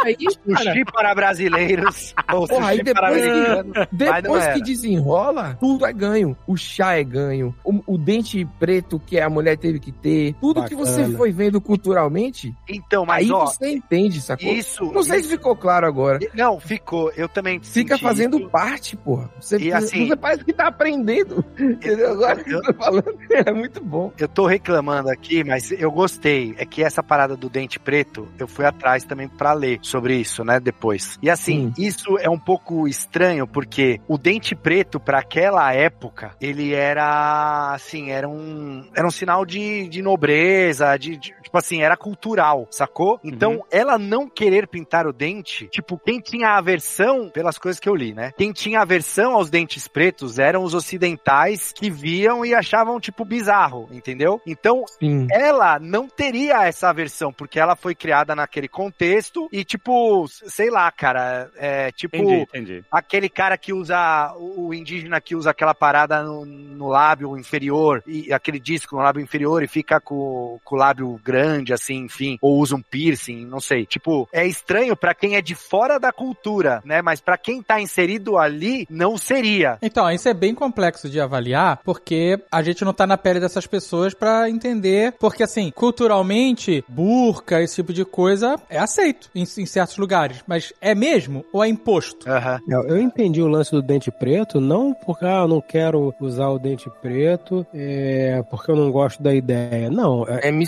aí, 0.04 0.16
cara, 0.16 0.72
sushi 0.72 0.84
para 0.84 1.14
brasileiros. 1.14 2.14
ou 2.32 2.48
Porra, 2.48 2.68
aí 2.70 2.78
sushi 2.78 2.92
para 2.92 3.10
depois- 3.10 3.32
americanos. 3.32 3.71
Depois 3.90 4.46
que 4.48 4.60
desenrola, 4.62 5.56
tudo 5.60 5.86
é 5.86 5.92
ganho. 5.92 6.36
O 6.46 6.56
chá 6.56 6.94
é 6.96 7.04
ganho. 7.04 7.54
O, 7.64 7.94
o 7.94 7.98
dente 7.98 8.46
preto 8.58 8.98
que 8.98 9.18
a 9.18 9.28
mulher 9.28 9.56
teve 9.56 9.78
que 9.78 9.92
ter. 9.92 10.34
Tudo 10.40 10.64
que 10.64 10.74
você 10.74 11.00
Bacana. 11.02 11.16
foi 11.18 11.32
vendo 11.32 11.60
culturalmente, 11.60 12.54
Então, 12.68 13.04
mas 13.04 13.24
aí 13.24 13.32
ó, 13.32 13.46
você 13.46 13.72
entende, 13.74 14.20
sacou? 14.20 14.48
isso. 14.52 14.84
Não 14.92 15.02
sei 15.02 15.18
se 15.18 15.26
isso- 15.26 15.30
ficou 15.36 15.54
claro 15.56 15.86
agora. 15.86 16.18
Não, 16.34 16.58
ficou. 16.60 17.10
Eu 17.16 17.28
também 17.28 17.60
Fica 17.62 17.98
fazendo 17.98 18.38
isso. 18.38 18.48
parte, 18.50 18.96
porra. 18.96 19.30
Você, 19.40 19.58
E 19.58 19.72
assim- 19.72 20.06
você 20.08 20.16
parece 20.16 20.44
que 20.44 20.52
tá 20.52 20.68
aprendendo. 20.68 21.44
Entendeu? 21.58 22.12
Agora 22.12 22.42
que 22.42 22.50
eu 22.52 22.62
tô 22.62 22.72
falando, 22.74 23.14
é 23.30 23.52
muito 23.52 23.82
bom. 23.82 24.12
Eu 24.18 24.28
tô 24.28 24.46
reclamando 24.46 25.10
aqui, 25.10 25.44
mas 25.44 25.70
eu 25.72 25.90
gostei. 25.90 26.54
É 26.58 26.64
que 26.64 26.82
essa 26.82 27.02
parada 27.02 27.36
do 27.36 27.48
dente 27.48 27.78
preto, 27.78 28.28
eu 28.38 28.46
fui 28.48 28.64
atrás 28.64 29.04
também 29.04 29.28
pra 29.28 29.52
ler 29.52 29.78
sobre 29.82 30.16
isso, 30.16 30.44
né, 30.44 30.58
depois. 30.60 31.18
E 31.22 31.28
assim, 31.30 31.72
isso 31.78 32.18
é 32.18 32.28
um 32.28 32.38
pouco 32.38 32.86
estranho, 32.88 33.46
porque 33.46 33.61
o 34.08 34.18
dente 34.18 34.54
preto, 34.54 34.98
pra 35.00 35.18
aquela 35.18 35.72
época, 35.72 36.32
ele 36.40 36.72
era, 36.74 37.72
assim, 37.74 38.10
era 38.10 38.28
um, 38.28 38.84
era 38.94 39.06
um 39.06 39.10
sinal 39.10 39.44
de, 39.44 39.88
de 39.88 40.02
nobreza, 40.02 40.96
de, 40.96 41.16
de- 41.16 41.34
tipo 41.53 41.59
assim, 41.59 41.82
era 41.82 41.98
cultural, 41.98 42.66
sacou? 42.70 43.20
Então, 43.22 43.62
ela 43.70 43.98
não 43.98 44.26
querer 44.26 44.66
pintar 44.66 45.07
o 45.07 45.12
dente, 45.12 45.68
tipo, 45.68 45.98
quem 45.98 46.18
tinha 46.18 46.57
aversão, 46.57 47.28
pelas 47.28 47.59
coisas 47.59 47.78
que 47.78 47.86
eu 47.86 47.94
li, 47.94 48.14
né? 48.14 48.32
Quem 48.38 48.53
tinha 48.53 48.80
aversão 48.80 49.34
aos 49.34 49.50
dentes 49.50 49.86
pretos 49.86 50.38
eram 50.38 50.64
os 50.64 50.72
ocidentais 50.72 51.72
que 51.72 51.90
viam 51.90 52.42
e 52.42 52.55
achavam, 52.55 52.98
tipo, 52.98 53.22
bizarro, 53.22 53.86
entendeu? 53.92 54.40
Então, 54.46 54.84
Sim. 54.98 55.26
ela 55.30 55.78
não 55.78 56.09
teria 56.09 56.64
essa 56.66 56.88
aversão, 56.88 57.30
porque 57.30 57.61
ela 57.61 57.76
foi 57.76 57.94
criada 57.94 58.34
naquele 58.34 58.68
contexto 58.68 59.46
e, 59.53 59.62
tipo, 59.62 60.26
sei 60.28 60.70
lá, 60.70 60.90
cara, 60.90 61.50
é 61.57 61.92
tipo 61.92 62.16
Entendi, 62.16 62.42
entendi. 62.42 62.84
aquele 62.90 63.28
cara 63.28 63.59
que 63.59 63.74
usa, 63.74 64.34
o 64.38 64.62
o 64.62 64.74
indígena 64.74 65.20
que 65.20 65.34
usa 65.34 65.50
aquela 65.50 65.74
parada 65.74 66.22
no, 66.22 66.44
no 66.44 66.88
lábio 66.88 67.36
inferior, 67.36 68.03
e 68.07 68.32
aquele 68.32 68.59
disco 68.59 68.96
no 68.96 69.03
lábio 69.03 69.22
inferior 69.22 69.62
e 69.62 69.68
fica 69.68 70.00
com, 70.00 70.59
com 70.64 70.76
o 70.76 70.78
lábio 70.78 71.20
grande, 71.22 71.41
assim, 71.72 72.05
enfim, 72.05 72.38
ou 72.40 72.59
usa 72.59 72.76
um 72.76 72.82
piercing, 72.82 73.45
não 73.45 73.61
sei. 73.61 73.84
Tipo, 73.86 74.28
é 74.32 74.47
estranho 74.47 74.97
pra 74.97 75.14
quem 75.14 75.36
é 75.36 75.43
de 75.43 75.55
fora 75.55 75.99
da 75.99 76.12
cultura, 76.12 76.82
né? 76.84 77.03
Mas 77.03 77.20
pra 77.20 77.36
quem 77.36 77.62
tá 77.62 77.80
inserido 77.80 78.38
ali, 78.38 78.86
não 78.90 79.16
seria. 79.16 79.78
Então, 79.82 80.11
isso 80.11 80.28
é 80.28 80.34
bem 80.34 80.55
complexo 80.55 81.09
de 81.09 81.20
avaliar, 81.20 81.80
porque 81.84 82.38
a 82.51 82.62
gente 82.62 82.84
não 82.84 82.93
tá 82.93 83.07
na 83.07 83.16
pele 83.16 83.40
dessas 83.40 83.66
pessoas 83.66 84.14
pra 84.14 84.49
entender, 84.49 85.14
porque 85.18 85.43
assim, 85.43 85.70
culturalmente, 85.70 86.84
burca, 86.88 87.62
esse 87.62 87.76
tipo 87.76 87.93
de 87.93 88.05
coisa 88.05 88.57
é 88.68 88.78
aceito 88.78 89.30
em, 89.34 89.43
em 89.43 89.66
certos 89.66 89.97
lugares, 89.97 90.43
mas 90.47 90.72
é 90.80 90.95
mesmo 90.95 91.45
ou 91.53 91.64
é 91.64 91.68
imposto? 91.68 92.28
Aham. 92.28 92.61
Eu, 92.68 92.82
eu 92.88 92.99
entendi 92.99 93.40
o 93.43 93.49
lance 93.49 93.70
do 93.70 93.82
dente 93.82 94.11
preto, 94.11 94.61
não 94.61 94.95
porque 94.95 95.24
ah, 95.24 95.43
eu 95.43 95.49
não 95.49 95.61
quero 95.61 96.14
usar 96.20 96.49
o 96.49 96.59
dente 96.59 96.90
preto, 97.01 97.66
é, 97.74 98.43
porque 98.51 98.70
eu 98.70 98.76
não 98.76 98.90
gosto 98.90 99.22
da 99.22 99.34
ideia. 99.34 99.90
Não, 99.90 100.26
é, 100.28 100.49
É 100.49 100.53
me 100.53 100.66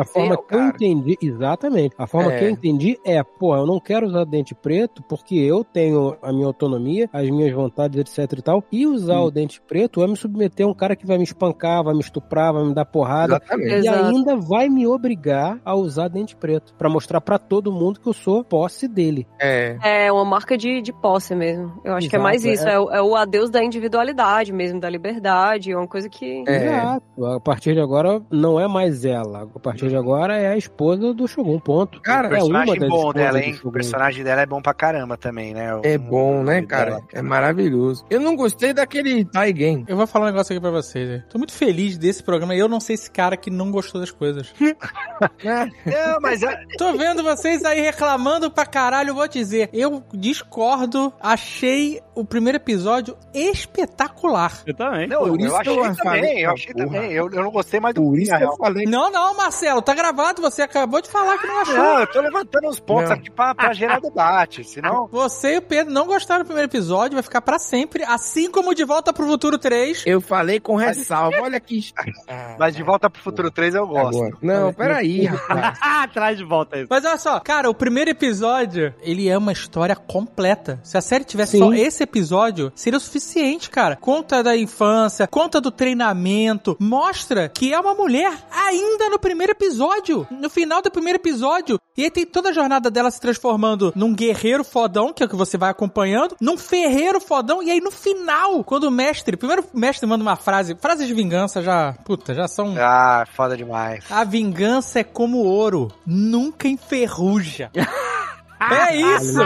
a 0.00 0.04
forma 0.04 0.36
que 0.36 0.54
eu 0.54 0.62
entendi, 0.68 1.16
exatamente. 1.22 1.94
A 1.98 2.06
forma 2.06 2.32
É. 2.32 2.38
que 2.38 2.44
eu 2.44 2.50
entendi 2.50 2.98
é, 3.04 3.22
pô, 3.22 3.56
eu 3.56 3.66
não 3.66 3.78
quero 3.80 4.06
usar 4.06 4.24
dente 4.24 4.54
preto 4.54 5.02
porque 5.08 5.34
eu 5.36 5.64
tenho 5.64 6.16
a 6.22 6.32
minha 6.32 6.46
autonomia, 6.46 7.08
as 7.12 7.28
minhas 7.30 7.52
vontades, 7.52 7.98
etc 8.00 8.38
e 8.38 8.42
tal. 8.42 8.64
E 8.70 8.86
usar 8.86 9.20
Hum. 9.20 9.24
o 9.24 9.30
dente 9.30 9.60
preto 9.60 10.02
é 10.02 10.06
me 10.06 10.16
submeter 10.16 10.66
a 10.66 10.68
um 10.70 10.74
cara 10.74 10.94
que 10.96 11.06
vai 11.06 11.16
me 11.18 11.24
espancar, 11.24 11.82
vai 11.82 11.94
me 11.94 12.00
estuprar, 12.00 12.52
vai 12.52 12.64
me 12.64 12.74
dar 12.74 12.84
porrada. 12.84 13.36
Exatamente. 13.36 13.68
E 13.70 13.74
Exato. 13.74 14.04
ainda 14.06 14.36
vai 14.36 14.68
me 14.68 14.86
obrigar 14.86 15.58
a 15.64 15.74
usar 15.74 16.08
dente 16.08 16.36
preto. 16.36 16.74
Pra 16.74 16.88
mostrar 16.88 17.20
pra 17.20 17.38
todo 17.38 17.72
mundo 17.72 18.00
que 18.00 18.08
eu 18.08 18.12
sou 18.12 18.42
posse 18.44 18.86
dele. 18.88 19.26
É. 19.40 19.76
É 20.06 20.12
uma 20.12 20.24
marca 20.24 20.56
de, 20.56 20.80
de 20.80 20.92
posse 20.92 21.34
mesmo. 21.34 21.80
Eu 21.84 21.94
acho 21.94 22.08
que 22.08 22.16
é 22.16 22.18
Exato, 22.18 22.22
mais 22.22 22.44
isso. 22.44 22.66
é. 22.68 22.70
É, 22.74 22.78
o- 22.78 22.90
é 22.90 23.02
o 23.02 23.16
adeus 23.16 23.50
da 23.50 23.62
individualidade 23.62 24.52
mesmo, 24.52 24.80
da 24.80 24.88
liberdade. 24.88 25.72
É 25.72 25.76
uma 25.76 25.88
coisa 25.88 26.08
que. 26.08 26.44
É. 26.46 26.66
Exato. 26.66 27.26
A 27.26 27.40
partir 27.40 27.74
de 27.74 27.80
agora 27.80 28.22
não 28.30 28.58
é 28.60 28.66
mais 28.68 29.04
ela. 29.04 29.48
A 29.54 29.58
partir 29.58 29.88
agora 29.98 30.36
é 30.36 30.48
a 30.48 30.56
esposa 30.56 31.12
do 31.14 31.26
Shogun, 31.26 31.58
ponto. 31.60 32.00
Cara, 32.00 32.28
o 32.28 32.34
é 32.34 32.42
uma 32.42 32.60
personagem 32.64 32.78
das 32.80 32.88
bom 32.88 32.96
esposas 32.96 33.14
dela, 33.14 33.40
hein? 33.40 33.60
O 33.64 33.72
personagem 33.72 34.24
dela 34.24 34.40
é 34.42 34.46
bom 34.46 34.60
pra 34.62 34.74
caramba 34.74 35.16
também, 35.16 35.54
né? 35.54 35.74
O- 35.74 35.80
É 35.84 35.96
bom, 35.98 36.42
né, 36.42 36.62
cara? 36.62 36.90
dela. 36.92 37.02
É 37.12 37.22
maravilhoso. 37.22 38.04
Eu 38.10 38.20
não 38.20 38.34
gostei 38.36 38.72
daquele 38.72 39.24
Taigen. 39.24 39.84
Eu 39.88 39.96
vou 39.96 40.06
falar 40.06 40.26
um 40.26 40.28
negócio 40.28 40.52
aqui 40.52 40.60
pra 40.60 40.70
vocês. 40.70 41.08
né? 41.08 41.24
Tô 41.30 41.38
muito 41.38 41.52
feliz 41.52 41.96
desse 41.98 42.22
programa 42.22 42.54
eu 42.54 42.68
não 42.68 42.80
sei 42.80 42.94
esse 42.94 43.10
cara 43.10 43.36
que 43.36 43.50
não 43.50 43.70
gostou 43.70 44.00
das 44.00 44.10
coisas. 44.10 44.52
né? 44.60 44.74
Não, 45.84 46.20
mas 46.20 46.42
é- 46.42 46.60
Tô 46.78 46.92
vendo 46.96 47.22
vocês 47.22 47.64
aí 47.64 47.80
reclamando 47.80 48.50
pra 48.50 48.64
caralho, 48.66 49.14
vou 49.14 49.28
dizer. 49.28 49.68
Eu 49.72 50.02
discordo, 50.12 51.12
achei 51.20 52.00
o 52.14 52.24
primeiro 52.24 52.56
episódio 52.56 53.16
espetacular. 53.34 54.62
Eu 54.66 54.74
também. 54.74 55.06
Não, 55.06 55.20
Por 55.20 55.28
eu 55.28 55.36
isso 55.36 55.48
que 55.48 55.54
achei 55.60 55.72
eu 55.78 55.82
também, 55.82 55.96
falei, 56.04 56.44
eu 56.46 56.50
achei 56.50 56.72
porra. 56.74 56.86
também. 56.86 57.12
Eu, 57.12 57.30
eu 57.30 57.42
não 57.42 57.50
gostei 57.50 57.80
mais 57.80 57.94
do 57.94 58.02
Por 58.02 58.18
isso 58.18 58.36
que 58.36 58.42
eu 58.44 58.56
falei. 58.56 58.86
Não, 58.86 59.10
não, 59.10 59.36
Marcelo. 59.36 59.69
Magrelo, 59.70 59.82
tá 59.82 59.94
gravado, 59.94 60.42
você 60.42 60.62
acabou 60.62 61.00
de 61.00 61.08
falar 61.08 61.38
que 61.38 61.46
não 61.46 61.60
achou. 61.60 61.76
Não, 61.76 62.00
eu 62.00 62.06
tô 62.06 62.20
levantando 62.20 62.68
uns 62.68 62.80
pontos 62.80 63.10
Não. 63.10 63.16
aqui 63.16 63.30
pra, 63.30 63.54
pra 63.54 63.72
gerar 63.72 64.00
debate, 64.00 64.64
senão... 64.64 65.08
Você 65.12 65.54
e 65.54 65.58
o 65.58 65.62
Pedro 65.62 65.92
não 65.92 66.06
gostaram 66.06 66.42
do 66.42 66.46
primeiro 66.46 66.68
episódio, 66.68 67.14
vai 67.14 67.22
ficar 67.22 67.40
pra 67.40 67.58
sempre, 67.58 68.04
assim 68.04 68.50
como 68.50 68.74
De 68.74 68.84
Volta 68.84 69.12
pro 69.12 69.26
Futuro 69.26 69.58
3. 69.58 70.04
Eu 70.06 70.20
falei 70.20 70.58
com 70.58 70.76
ressalva, 70.76 71.40
olha 71.42 71.56
aqui. 71.56 71.92
Mas 72.58 72.74
de 72.74 72.82
volta 72.82 73.08
pro 73.08 73.22
futuro 73.22 73.50
3 73.50 73.74
eu 73.74 73.86
gosto. 73.86 74.16
Agora. 74.18 74.36
Não, 74.42 74.72
peraí, 74.72 75.24
rapaz. 75.26 75.78
Ah, 75.80 76.08
traz 76.12 76.36
de 76.38 76.44
volta 76.44 76.78
isso. 76.78 76.86
Mas 76.90 77.04
olha 77.04 77.18
só, 77.18 77.40
cara, 77.40 77.70
o 77.70 77.74
primeiro 77.74 78.10
episódio, 78.10 78.94
ele 79.00 79.28
é 79.28 79.36
uma 79.36 79.52
história 79.52 79.94
completa. 79.94 80.80
Se 80.82 80.96
a 80.96 81.00
série 81.00 81.24
tivesse 81.24 81.52
Sim. 81.52 81.58
só 81.58 81.72
esse 81.72 82.02
episódio, 82.02 82.72
seria 82.74 82.96
o 82.96 83.00
suficiente, 83.00 83.70
cara. 83.70 83.96
Conta 83.96 84.42
da 84.42 84.56
infância, 84.56 85.26
conta 85.26 85.60
do 85.60 85.70
treinamento, 85.70 86.76
mostra 86.80 87.48
que 87.48 87.72
é 87.72 87.80
uma 87.80 87.94
mulher 87.94 88.32
ainda 88.50 89.08
no 89.10 89.18
primeiro 89.18 89.52
episódio, 89.64 90.26
no 90.30 90.48
final 90.48 90.80
do 90.80 90.90
primeiro 90.90 91.18
episódio. 91.18 91.78
E 91.96 92.04
aí 92.04 92.10
tem 92.10 92.24
toda 92.24 92.48
a 92.48 92.52
jornada 92.52 92.90
dela 92.90 93.10
se 93.10 93.20
transformando 93.20 93.92
num 93.94 94.14
guerreiro 94.14 94.64
fodão, 94.64 95.12
que 95.12 95.22
é 95.22 95.26
o 95.26 95.28
que 95.28 95.36
você 95.36 95.58
vai 95.58 95.70
acompanhando, 95.70 96.34
num 96.40 96.56
ferreiro 96.56 97.20
fodão, 97.20 97.62
e 97.62 97.70
aí 97.70 97.80
no 97.80 97.90
final, 97.90 98.64
quando 98.64 98.84
o 98.84 98.90
mestre, 98.90 99.36
primeiro 99.36 99.64
o 99.72 99.78
mestre 99.78 100.06
manda 100.08 100.22
uma 100.22 100.36
frase, 100.36 100.74
frases 100.80 101.06
de 101.06 101.12
vingança 101.12 101.60
já, 101.62 101.92
puta, 102.04 102.34
já 102.34 102.48
são 102.48 102.74
Ah, 102.78 103.24
foda 103.36 103.56
demais. 103.56 104.04
a 104.10 104.24
vingança 104.24 105.00
é 105.00 105.04
como 105.04 105.38
ouro, 105.38 105.88
nunca 106.06 106.66
enferruja. 106.66 107.70
é 108.60 108.96
isso! 108.96 109.40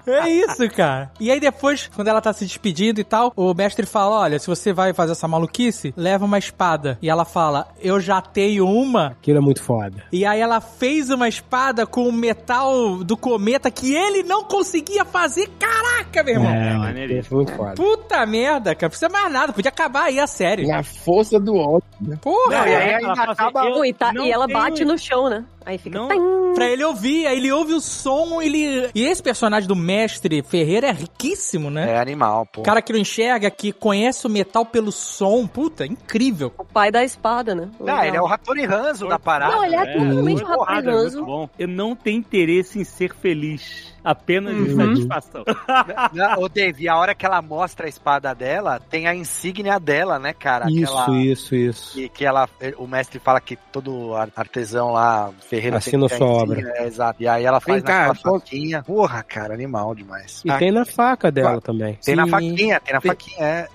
É 0.06 0.28
isso, 0.28 0.68
cara. 0.70 1.10
E 1.20 1.30
aí 1.30 1.40
depois, 1.40 1.90
quando 1.94 2.08
ela 2.08 2.20
tá 2.20 2.32
se 2.32 2.44
despedindo 2.44 3.00
e 3.00 3.04
tal, 3.04 3.32
o 3.36 3.52
mestre 3.54 3.86
fala: 3.86 4.20
Olha, 4.20 4.38
se 4.38 4.46
você 4.46 4.72
vai 4.72 4.92
fazer 4.92 5.12
essa 5.12 5.26
maluquice, 5.28 5.92
leva 5.96 6.24
uma 6.24 6.38
espada. 6.38 6.98
E 7.02 7.08
ela 7.10 7.24
fala: 7.24 7.68
Eu 7.80 8.00
já 8.00 8.20
tenho 8.20 8.66
uma. 8.66 9.08
Aquilo 9.08 9.38
é 9.38 9.40
muito 9.40 9.62
foda. 9.62 10.04
E 10.12 10.24
aí 10.24 10.40
ela 10.40 10.60
fez 10.60 11.10
uma 11.10 11.28
espada 11.28 11.86
com 11.86 12.08
o 12.08 12.12
metal 12.12 12.98
do 13.04 13.16
cometa 13.16 13.70
que 13.70 13.94
ele 13.94 14.22
não 14.22 14.44
conseguia 14.44 15.04
fazer. 15.04 15.48
Caraca, 15.58 16.22
meu 16.22 16.34
irmão! 16.34 16.52
É, 16.52 16.74
maneiríssimo. 16.76 17.24
foi 17.24 17.36
muito 17.38 17.52
foda. 17.54 17.74
Puta 17.74 18.26
merda, 18.26 18.74
cara. 18.74 18.82
Não 18.86 18.90
precisa 18.90 19.08
mais 19.08 19.32
nada. 19.32 19.52
Podia 19.52 19.70
acabar 19.70 20.04
aí 20.04 20.18
a 20.18 20.26
série. 20.26 20.66
Na 20.66 20.82
força 20.82 21.38
do 21.40 21.54
ódio, 21.56 21.82
né? 22.00 22.18
Porra! 22.20 22.58
Não, 22.58 22.66
e 22.66 22.74
aí 22.74 22.90
Ela 23.02 23.12
assim, 23.12 23.22
acaba... 23.32 23.86
e, 23.86 23.92
tá- 23.92 24.12
e 24.14 24.30
ela 24.30 24.46
tenho- 24.46 24.58
bate 24.58 24.84
no 24.84 24.98
chão, 24.98 25.28
né? 25.28 25.44
Aí 25.64 25.78
fica. 25.78 25.98
Não-. 25.98 26.41
Pra 26.54 26.68
ele 26.68 26.84
ouvir, 26.84 27.26
aí 27.26 27.38
ele 27.38 27.50
ouve 27.50 27.72
o 27.72 27.80
som, 27.80 28.40
ele. 28.40 28.90
E 28.94 29.04
esse 29.04 29.22
personagem 29.22 29.68
do 29.68 29.76
mestre 29.76 30.42
Ferreira 30.42 30.88
é 30.88 30.92
riquíssimo, 30.92 31.70
né? 31.70 31.92
É 31.92 31.98
animal, 31.98 32.46
pô. 32.46 32.60
O 32.60 32.64
cara 32.64 32.82
que 32.82 32.92
não 32.92 33.00
enxerga, 33.00 33.50
que 33.50 33.72
conhece 33.72 34.26
o 34.26 34.30
metal 34.30 34.64
pelo 34.66 34.92
som, 34.92 35.46
puta, 35.46 35.86
incrível. 35.86 36.52
O 36.58 36.64
pai 36.64 36.90
da 36.90 37.02
espada, 37.02 37.54
né? 37.54 37.68
Não, 37.80 38.04
ele 38.04 38.16
é 38.16 38.22
o 38.22 38.26
Hattori 38.26 38.64
Hanzo 38.64 39.08
da 39.08 39.18
parada. 39.18 39.56
Não, 39.56 39.64
ele 39.64 39.76
é 39.76 39.82
É, 39.82 39.92
totalmente 39.92 40.22
muito 40.22 40.44
o 40.44 40.66
muito 40.66 40.90
Hanzo. 40.90 41.50
Eu 41.58 41.68
não 41.68 41.94
tenho 41.96 42.18
interesse 42.18 42.78
em 42.78 42.84
ser 42.84 43.14
feliz. 43.14 43.91
Apenas 44.04 44.54
de 44.56 44.72
Uhum. 44.72 44.76
satisfação. 44.76 45.44
Ô, 46.38 46.48
Dave, 46.48 46.88
a 46.88 46.96
hora 46.96 47.14
que 47.14 47.24
ela 47.24 47.40
mostra 47.40 47.86
a 47.86 47.88
espada 47.88 48.34
dela, 48.34 48.80
tem 48.90 49.06
a 49.06 49.14
insígnia 49.14 49.78
dela, 49.78 50.18
né, 50.18 50.32
cara? 50.32 50.66
Isso, 50.70 50.96
Aquela... 50.96 51.18
isso, 51.18 51.54
isso. 51.54 51.92
Que, 51.94 52.08
que 52.08 52.24
ela, 52.24 52.48
o 52.78 52.86
mestre 52.86 53.18
fala 53.18 53.40
que 53.40 53.56
todo 53.70 54.14
ar- 54.14 54.30
artesão 54.34 54.92
lá, 54.92 55.30
ferreiro 55.48 55.76
Assina 55.76 56.08
sua 56.08 56.26
obra. 56.26 56.60
É, 56.78 56.86
exato. 56.86 57.22
E 57.22 57.28
aí 57.28 57.44
ela 57.44 57.60
faz 57.60 57.76
Vem 57.76 57.84
cá, 57.84 58.08
naquela 58.08 58.14
posso- 58.14 58.44
faquinha. 58.44 58.82
Porra, 58.82 59.22
cara, 59.22 59.54
animal 59.54 59.94
demais. 59.94 60.42
E 60.44 60.50
Ah, 60.50 60.58
tem 60.58 60.72
na 60.72 60.84
faca 60.84 61.30
dela 61.30 61.60
também. 61.60 61.98
Tem 62.04 62.16
na 62.16 62.24
Sim. 62.24 62.30
faquinha, 62.30 62.80
tem 62.80 62.94
na 62.94 63.00
Tem- 63.00 63.10
faquinha, 63.10 63.46
é. 63.46 63.68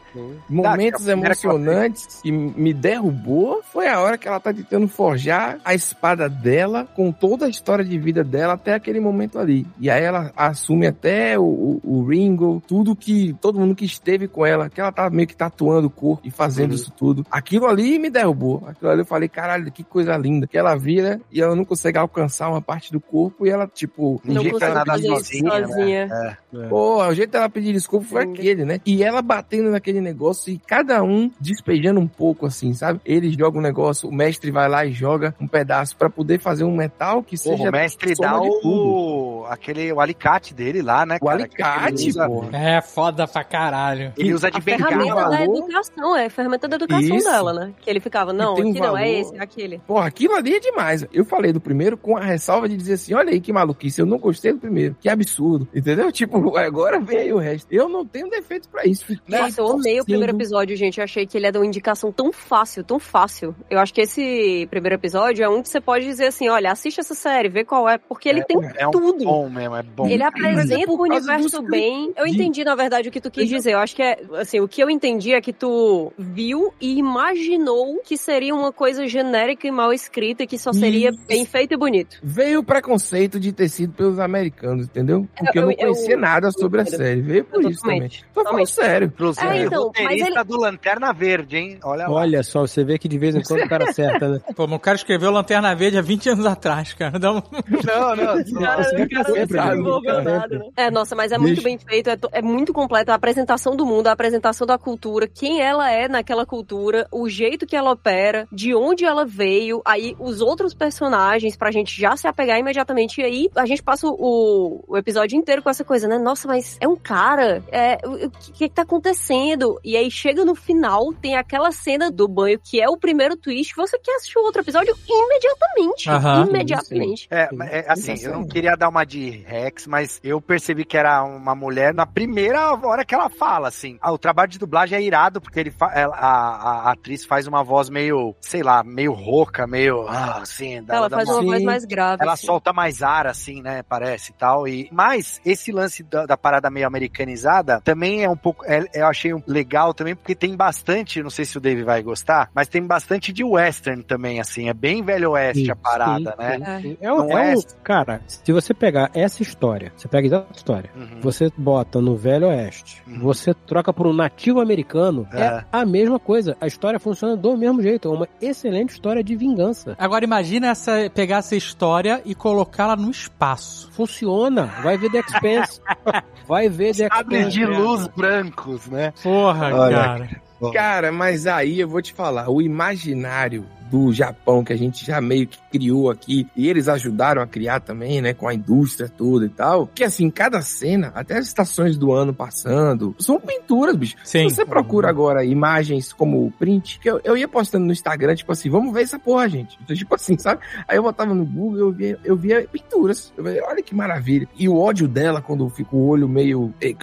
Momentos 0.49 1.05
Tá, 1.05 1.13
que 1.13 1.19
eu 1.19 1.23
emocionantes 1.25 2.21
que 2.21 2.31
me 2.31 2.73
derrubou 2.73 3.61
foi 3.71 3.87
a 3.87 3.99
hora 3.99 4.17
que 4.17 4.27
ela 4.27 4.39
tá 4.39 4.53
tentando 4.53 4.87
forjar 4.87 5.59
a 5.63 5.73
espada 5.73 6.29
dela 6.29 6.87
com 6.95 7.11
toda 7.11 7.45
a 7.45 7.49
história 7.49 7.83
de 7.83 7.97
vida 7.97 8.23
dela 8.23 8.53
até 8.53 8.73
aquele 8.73 8.99
momento 8.99 9.37
ali. 9.39 9.65
E 9.79 9.89
aí 9.89 10.03
ela 10.03 10.31
assume 10.35 10.87
até 10.87 11.37
o, 11.37 11.43
o, 11.43 11.81
o 11.83 12.05
Ringo, 12.05 12.61
tudo 12.67 12.95
que 12.95 13.35
todo 13.41 13.59
mundo 13.59 13.75
que 13.75 13.85
esteve 13.85 14.27
com 14.27 14.45
ela, 14.45 14.69
que 14.69 14.79
ela 14.79 14.91
tava 14.91 15.09
meio 15.09 15.27
que 15.27 15.35
tatuando 15.35 15.87
o 15.87 15.91
corpo 15.91 16.25
e 16.25 16.31
fazendo 16.31 16.67
Uhum. 16.71 16.75
isso 16.75 16.91
tudo. 16.91 17.25
Aquilo 17.31 17.65
ali 17.67 17.97
me 17.99 18.09
derrubou. 18.09 18.63
Aquilo 18.67 18.89
ali 18.91 19.01
eu 19.01 19.05
falei, 19.05 19.29
caralho, 19.29 19.71
que 19.71 19.83
coisa 19.83 20.17
linda. 20.17 20.47
Que 20.47 20.57
ela 20.57 20.75
vira 20.75 21.19
e 21.31 21.41
ela 21.41 21.55
não 21.55 21.63
consegue 21.63 21.97
alcançar 21.97 22.49
uma 22.49 22.61
parte 22.61 22.91
do 22.91 22.99
corpo 22.99 23.45
e 23.45 23.49
ela, 23.49 23.67
tipo, 23.67 24.21
Não 24.25 24.35
consigo 24.43 24.59
nada 24.59 24.97
isso 24.97 25.07
sozinha, 25.07 25.59
né? 25.59 25.67
sozinha. 25.67 26.37
Pô, 26.69 27.03
o 27.05 27.13
jeito 27.13 27.31
dela 27.31 27.49
pedir 27.49 27.73
desculpa 27.73 28.05
foi 28.05 28.23
Sim. 28.25 28.31
aquele, 28.33 28.65
né? 28.65 28.79
E 28.85 29.03
ela 29.03 29.21
batendo 29.21 29.69
naquele 29.71 30.01
negócio 30.07 30.51
e 30.51 30.57
cada 30.57 31.03
um 31.03 31.31
despejando 31.39 31.99
um 31.99 32.07
pouco, 32.07 32.45
assim, 32.45 32.73
sabe? 32.73 32.99
Ele 33.05 33.29
joga 33.31 33.57
um 33.57 33.61
negócio, 33.61 34.07
o 34.09 34.13
mestre 34.13 34.51
vai 34.51 34.67
lá 34.69 34.85
e 34.85 34.91
joga 34.91 35.35
um 35.39 35.47
pedaço 35.47 35.95
pra 35.97 36.09
poder 36.09 36.39
fazer 36.39 36.63
um 36.63 36.75
metal 36.75 37.21
que 37.23 37.37
Porra, 37.37 37.57
seja 37.57 37.69
o 37.69 37.71
mestre 37.71 38.15
soma 38.15 38.29
dá 38.31 38.39
de 38.39 38.49
tudo. 38.61 38.69
o. 38.69 39.45
aquele 39.49 39.91
o 39.91 39.99
alicate 39.99 40.53
dele 40.53 40.81
lá, 40.81 41.05
né? 41.05 41.17
O 41.21 41.25
cara? 41.25 41.37
Alicate, 41.43 42.09
usa, 42.09 42.27
porra. 42.27 42.49
É 42.57 42.81
foda 42.81 43.27
pra 43.27 43.43
caralho. 43.43 44.13
Ele 44.17 44.33
usa 44.33 44.49
de 44.49 44.57
A 44.57 44.61
ferramenta 44.61 44.97
bengala. 45.03 45.29
da 45.29 45.37
valor. 45.37 45.57
educação, 45.57 46.15
é 46.15 46.25
a 46.25 46.29
ferramenta 46.29 46.67
da 46.67 46.75
educação 46.75 47.15
Isso. 47.17 47.27
dela, 47.29 47.53
né? 47.53 47.73
Que 47.81 47.89
ele 47.89 47.99
ficava, 47.99 48.31
não, 48.33 48.55
tem 48.55 48.65
um 48.65 48.69
aqui 48.71 48.79
não, 48.79 48.97
é 48.97 49.11
esse, 49.19 49.35
é 49.35 49.41
aquele. 49.43 49.79
Porra, 49.79 50.07
aquilo 50.07 50.35
ali 50.35 50.55
é 50.55 50.59
demais. 50.59 51.05
Eu 51.11 51.25
falei 51.25 51.51
do 51.53 51.59
primeiro 51.59 51.97
com 51.97 52.15
a 52.17 52.21
ressalva 52.21 52.67
de 52.69 52.75
dizer 52.77 52.93
assim, 52.93 53.13
olha 53.13 53.31
aí 53.31 53.39
que 53.41 53.51
maluquice, 53.53 53.99
eu 54.01 54.05
não 54.05 54.17
gostei 54.17 54.53
do 54.53 54.59
primeiro. 54.59 54.95
Que 54.99 55.09
absurdo, 55.09 55.67
entendeu? 55.75 56.11
Tipo, 56.11 56.55
agora 56.57 56.99
vem 56.99 57.17
aí 57.17 57.33
o 57.33 57.37
resto. 57.37 57.67
Eu 57.71 57.89
não 57.89 58.05
tenho 58.05 58.29
defeitos 58.29 58.67
pra 58.67 58.85
isso. 58.85 59.11
Né? 59.27 59.39
Nossa, 59.41 59.61
eu 59.61 59.71
amei 59.71 59.96
o 60.01 60.05
primeiro 60.05 60.35
episódio, 60.35 60.75
gente. 60.75 60.97
Eu 60.99 61.03
achei 61.03 61.25
que 61.25 61.37
ele 61.37 61.47
é 61.47 61.51
de 61.51 61.57
uma 61.57 61.65
indicação 61.65 62.11
tão 62.11 62.31
fácil, 62.31 62.83
tão 62.83 62.99
fácil. 62.99 63.55
Eu 63.69 63.79
acho 63.79 63.93
que 63.93 64.01
esse 64.01 64.67
primeiro 64.69 64.95
episódio 64.95 65.43
é 65.43 65.49
um 65.49 65.61
que 65.61 65.69
você 65.69 65.79
pode 65.81 66.05
dizer 66.05 66.27
assim, 66.27 66.47
olha, 66.49 66.71
assiste 66.71 66.99
essa 66.99 67.13
série, 67.15 67.49
vê 67.49 67.63
qual 67.63 67.87
é, 67.87 67.97
porque 67.97 68.27
ele 68.29 68.43
tem 68.43 68.57
É 68.77 68.87
um 68.87 68.91
tudo. 68.91 69.23
bom 69.25 69.49
mesmo, 69.49 69.75
é 69.75 69.83
bom. 69.83 70.07
Ele 70.07 70.23
é 70.23 70.25
apresenta 70.25 70.85
por 70.85 70.99
o 70.99 71.03
universo 71.03 71.61
bem. 71.63 72.11
Eu 72.15 72.25
entendi, 72.27 72.63
na 72.63 72.75
verdade, 72.75 73.09
o 73.09 73.11
que 73.11 73.21
tu 73.21 73.29
quis 73.31 73.47
dizer. 73.49 73.73
Eu 73.73 73.79
acho 73.79 73.95
que 73.95 74.01
é, 74.03 74.19
assim, 74.35 74.59
o 74.59 74.67
que 74.67 74.81
eu 74.81 74.89
entendi 74.89 75.33
é 75.33 75.41
que 75.41 75.53
tu 75.53 76.11
viu 76.17 76.73
e 76.81 76.97
imaginou 76.97 77.99
que 78.03 78.17
seria 78.17 78.53
uma 78.55 78.71
coisa 78.71 79.07
genérica 79.07 79.67
e 79.67 79.71
mal 79.71 79.91
escrita 79.93 80.43
e 80.43 80.47
que 80.47 80.57
só 80.57 80.71
seria 80.73 81.09
Isso. 81.09 81.19
bem 81.27 81.45
feito 81.45 81.73
e 81.73 81.77
bonito. 81.77 82.17
Veio 82.23 82.59
o 82.59 82.63
preconceito 82.63 83.39
de 83.39 83.51
ter 83.51 83.69
sido 83.69 83.93
pelos 83.93 84.19
americanos, 84.19 84.85
entendeu? 84.85 85.27
Porque 85.37 85.57
eu, 85.57 85.63
Eu- 85.63 85.67
não 85.69 85.75
conhecia 85.75 86.13
eu- 86.15 86.19
nada 86.19 86.51
sobre 86.51 86.81
a 86.81 86.85
série. 86.85 87.21
Veio 87.21 87.45
por 87.45 87.61
isso 87.69 87.81
também. 87.81 88.09
Tô 88.33 88.43
falando 88.43 88.65
sério. 88.67 89.13
É, 89.51 89.63
então, 89.63 89.76
roteirista 89.85 90.25
mas 90.29 90.35
ele- 90.37 90.43
do 90.45 90.57
Lanterna 90.57 91.13
Verde, 91.13 91.57
hein? 91.57 91.79
Olha 91.83 92.07
lá. 92.07 92.13
Olha 92.13 92.43
só, 92.43 92.61
você 92.61 92.83
vê 92.83 92.97
que 92.97 93.07
de 93.07 93.17
vez 93.17 93.35
em 93.35 93.41
quando 93.43 93.61
o 93.63 93.69
cara 93.69 93.85
acerta, 93.89 94.27
né? 94.29 94.39
Pô, 94.55 94.67
mas 94.67 94.77
o 94.77 94.79
cara 94.79 94.95
escreveu 94.97 95.31
Lanterna 95.31 95.75
Verde 95.75 95.97
há 95.97 96.01
20 96.01 96.29
anos 96.29 96.45
atrás, 96.45 96.93
cara. 96.93 97.17
Não, 97.19 97.35
não. 97.61 97.81
Cara, 97.83 98.83
Você 98.83 99.07
cara 99.07 99.23
não 99.23 99.33
né? 99.35 99.45
desenvolveu 99.45 100.23
nada, 100.23 100.59
né? 100.59 100.65
É, 100.75 100.91
nossa, 100.91 101.15
mas 101.15 101.31
é 101.31 101.37
muito 101.37 101.55
Deixa- 101.61 101.63
bem 101.69 101.77
feito, 101.77 102.09
é, 102.09 102.15
to- 102.15 102.29
é 102.31 102.41
muito 102.41 102.73
completo. 102.73 103.11
A 103.11 103.15
apresentação 103.15 103.75
do 103.75 103.85
mundo, 103.85 104.07
a 104.07 104.11
apresentação 104.11 104.65
da 104.67 104.77
cultura, 104.77 105.27
quem 105.27 105.61
ela 105.61 105.91
é 105.91 106.07
naquela 106.07 106.45
cultura, 106.45 107.07
o 107.11 107.27
jeito 107.29 107.65
que 107.65 107.75
ela 107.75 107.91
opera, 107.91 108.47
de 108.51 108.73
onde 108.75 109.05
ela 109.05 109.25
veio, 109.25 109.81
aí 109.85 110.15
os 110.19 110.41
outros 110.41 110.73
personagens, 110.73 111.55
pra 111.55 111.71
gente 111.71 111.99
já 111.99 112.15
se 112.15 112.27
apegar 112.27 112.57
imediatamente. 112.59 113.21
E 113.21 113.23
aí 113.23 113.49
a 113.55 113.65
gente 113.65 113.81
passa 113.83 114.07
o, 114.07 114.83
o 114.87 114.97
episódio 114.97 115.37
inteiro 115.37 115.61
com 115.61 115.69
essa 115.69 115.83
coisa, 115.83 116.07
né? 116.07 116.17
Nossa, 116.17 116.47
mas 116.47 116.77
é 116.79 116.87
um 116.87 116.95
cara, 116.95 117.63
é, 117.71 117.97
o, 118.05 118.25
o 118.27 118.29
que, 118.29 118.67
que 118.67 118.69
tá 118.69 118.81
acontecendo? 118.83 119.66
E 119.83 119.95
aí 119.97 120.09
chega 120.09 120.43
no 120.45 120.55
final, 120.55 121.13
tem 121.13 121.35
aquela 121.35 121.71
cena 121.71 122.09
do 122.11 122.27
banho, 122.27 122.59
que 122.59 122.81
é 122.81 122.89
o 122.89 122.97
primeiro 122.97 123.35
twist, 123.35 123.73
você 123.75 123.97
quer 123.99 124.15
assistir 124.15 124.37
o 124.39 124.43
outro 124.43 124.61
episódio 124.61 124.95
imediatamente. 125.07 126.09
Aham. 126.09 126.47
imediatamente. 126.49 127.27
É, 127.29 127.49
é, 127.69 127.85
assim, 127.91 128.13
eu 128.23 128.31
não 128.33 128.47
queria 128.47 128.75
dar 128.75 128.89
uma 128.89 129.05
de 129.05 129.29
Rex, 129.45 129.87
mas 129.87 130.19
eu 130.23 130.41
percebi 130.41 130.83
que 130.85 130.97
era 130.97 131.23
uma 131.23 131.55
mulher 131.55 131.93
na 131.93 132.05
primeira 132.05 132.73
hora 132.73 133.05
que 133.05 133.13
ela 133.13 133.29
fala, 133.29 133.67
assim. 133.67 133.97
Ah, 134.01 134.11
o 134.11 134.17
trabalho 134.17 134.49
de 134.49 134.59
dublagem 134.59 134.97
é 134.97 135.01
irado, 135.01 135.39
porque 135.41 135.59
ele 135.59 135.73
ela- 135.93 136.15
a, 136.15 136.89
a 136.89 136.91
atriz 136.91 137.25
faz 137.25 137.47
uma 137.47 137.63
voz 137.63 137.89
meio, 137.89 138.35
sei 138.41 138.63
lá, 138.63 138.83
meio 138.83 139.13
rouca, 139.13 139.67
meio, 139.67 140.07
ah, 140.07 140.39
assim. 140.41 140.81
dá- 140.83 140.95
Ela 140.95 141.09
dá 141.09 141.17
faz 141.17 141.29
uma- 141.29 141.39
uma 141.39 141.51
voz 141.51 141.63
mais 141.63 141.85
grave. 141.85 142.21
Ela 142.23 142.33
assim. 142.33 142.45
solta 142.47 142.73
mais 142.73 143.01
ar, 143.03 143.27
assim, 143.27 143.61
né? 143.61 143.83
Parece 143.83 144.31
e 144.31 144.33
tal. 144.35 144.67
E, 144.67 144.89
mas 144.91 145.39
esse 145.45 145.71
lance 145.71 146.03
da, 146.03 146.25
da 146.25 146.37
parada 146.37 146.69
meio 146.69 146.87
americanizada 146.87 147.81
também 147.83 148.23
é 148.23 148.29
um 148.29 148.35
pouco. 148.37 148.65
é- 148.65 148.85
eu 148.93 149.05
achei 149.07 149.33
um- 149.33 149.41
legal 149.57 149.93
também, 149.93 150.15
porque 150.15 150.35
tem 150.35 150.55
bastante. 150.55 151.21
Não 151.23 151.29
sei 151.29 151.45
se 151.45 151.57
o 151.57 151.61
Dave 151.61 151.83
vai 151.83 152.01
gostar, 152.03 152.49
mas 152.53 152.67
tem 152.67 152.81
bastante 152.85 153.31
de 153.33 153.43
western 153.43 154.03
também, 154.03 154.39
assim. 154.39 154.69
É 154.69 154.73
bem 154.73 155.01
velho 155.03 155.31
oeste 155.31 155.65
Sim, 155.65 155.71
a 155.71 155.75
parada, 155.75 156.31
sim, 156.31 156.37
né? 156.59 156.79
sim, 156.81 156.89
sim. 156.89 156.97
É, 157.01 157.11
o- 157.11 157.17
Não 157.17 157.37
é 157.37 157.55
o- 157.55 157.63
cara, 157.83 158.21
se 158.27 158.51
você 158.51 158.73
pegar 158.73 159.09
essa 159.13 159.41
história, 159.41 159.91
você 159.95 160.07
pega 160.07 160.27
essa 160.27 160.45
história, 160.55 160.89
Uhum. 160.95 161.19
você 161.21 161.51
bota 161.57 161.99
no 162.01 162.15
Velho 162.15 162.47
Oeste, 162.47 163.01
Uhum. 163.07 163.19
você 163.19 163.53
troca 163.53 163.91
por 163.93 164.05
um 164.07 164.13
nativo 164.13 164.59
americano, 164.59 165.27
é. 165.33 165.41
É. 165.41 165.65
a 165.71 165.85
mesma 165.85 166.19
coisa. 166.19 166.55
A 166.61 166.67
história 166.67 166.99
funciona 166.99 167.35
do 167.35 167.55
mesmo 167.57 167.81
jeito. 167.81 168.07
É 168.07 168.11
uma 168.11 168.27
excelente 168.41 168.89
história 168.89 169.23
de 169.23 169.35
vingança. 169.35 169.95
Agora 169.97 170.23
imagina 170.25 170.67
essa, 170.67 171.09
pegar 171.13 171.37
essa 171.37 171.55
história 171.55 172.21
e 172.25 172.35
colocá-la 172.35 172.95
no 172.95 173.09
espaço. 173.09 173.89
Funciona. 173.91 174.65
Vai 174.83 174.97
ver 174.97 175.09
The 175.11 175.19
Expense. 175.19 175.81
Vai 176.47 176.69
ver 176.69 176.95
The 176.95 177.07
Expense. 177.07 177.49
de 177.49 177.65
luz 177.65 178.07
brancos, 178.07 178.87
né? 178.87 179.13
Porra, 179.47 179.73
Olha, 179.73 179.95
cara. 179.95 180.29
Cara, 180.73 181.11
mas 181.11 181.47
aí 181.47 181.79
eu 181.79 181.87
vou 181.87 182.01
te 182.01 182.11
falar, 182.11 182.49
o 182.49 182.61
imaginário 182.61 183.65
do 183.89 184.11
Japão 184.13 184.63
que 184.63 184.73
a 184.73 184.77
gente 184.77 185.05
já 185.05 185.19
meio 185.21 185.47
que 185.47 185.57
criou 185.71 186.09
aqui 186.09 186.47
e 186.55 186.67
eles 186.69 186.87
ajudaram 186.87 187.41
a 187.41 187.47
criar 187.47 187.79
também, 187.79 188.21
né, 188.21 188.33
com 188.33 188.47
a 188.47 188.53
indústria 188.53 189.09
toda 189.09 189.45
e 189.45 189.49
tal. 189.49 189.87
Que 189.87 190.03
assim, 190.03 190.29
cada 190.29 190.61
cena, 190.61 191.11
até 191.15 191.37
as 191.37 191.47
estações 191.47 191.97
do 191.97 192.11
ano 192.11 192.33
passando, 192.33 193.15
são 193.19 193.39
pinturas, 193.39 193.95
bicho. 193.95 194.15
Sim. 194.23 194.49
Se 194.49 194.55
você 194.55 194.65
procura 194.65 195.09
agora 195.09 195.43
imagens 195.45 196.11
como 196.13 196.51
print, 196.57 196.99
que 196.99 197.09
eu, 197.09 197.19
eu 197.23 197.37
ia 197.37 197.47
postando 197.47 197.85
no 197.85 197.91
Instagram, 197.91 198.35
tipo 198.35 198.51
assim, 198.51 198.69
vamos 198.69 198.93
ver 198.93 199.03
essa 199.03 199.19
porra, 199.19 199.47
gente. 199.49 199.77
Então, 199.83 199.95
tipo 199.95 200.13
assim, 200.15 200.37
sabe? 200.37 200.61
Aí 200.87 200.97
eu 200.97 201.03
botava 201.03 201.33
no 201.33 201.45
Google, 201.45 201.79
eu 201.79 201.91
via, 201.91 202.19
eu 202.23 202.35
via 202.35 202.67
pinturas. 202.71 203.31
Eu 203.37 203.43
via, 203.43 203.63
olha 203.65 203.81
que 203.83 203.93
maravilha. 203.95 204.47
E 204.57 204.67
o 204.67 204.77
ódio 204.77 205.07
dela, 205.07 205.41
quando 205.41 205.67
fica 205.69 205.95
o 205.95 206.07
olho 206.07 206.27
meio. 206.27 206.73
eh, 206.81 206.95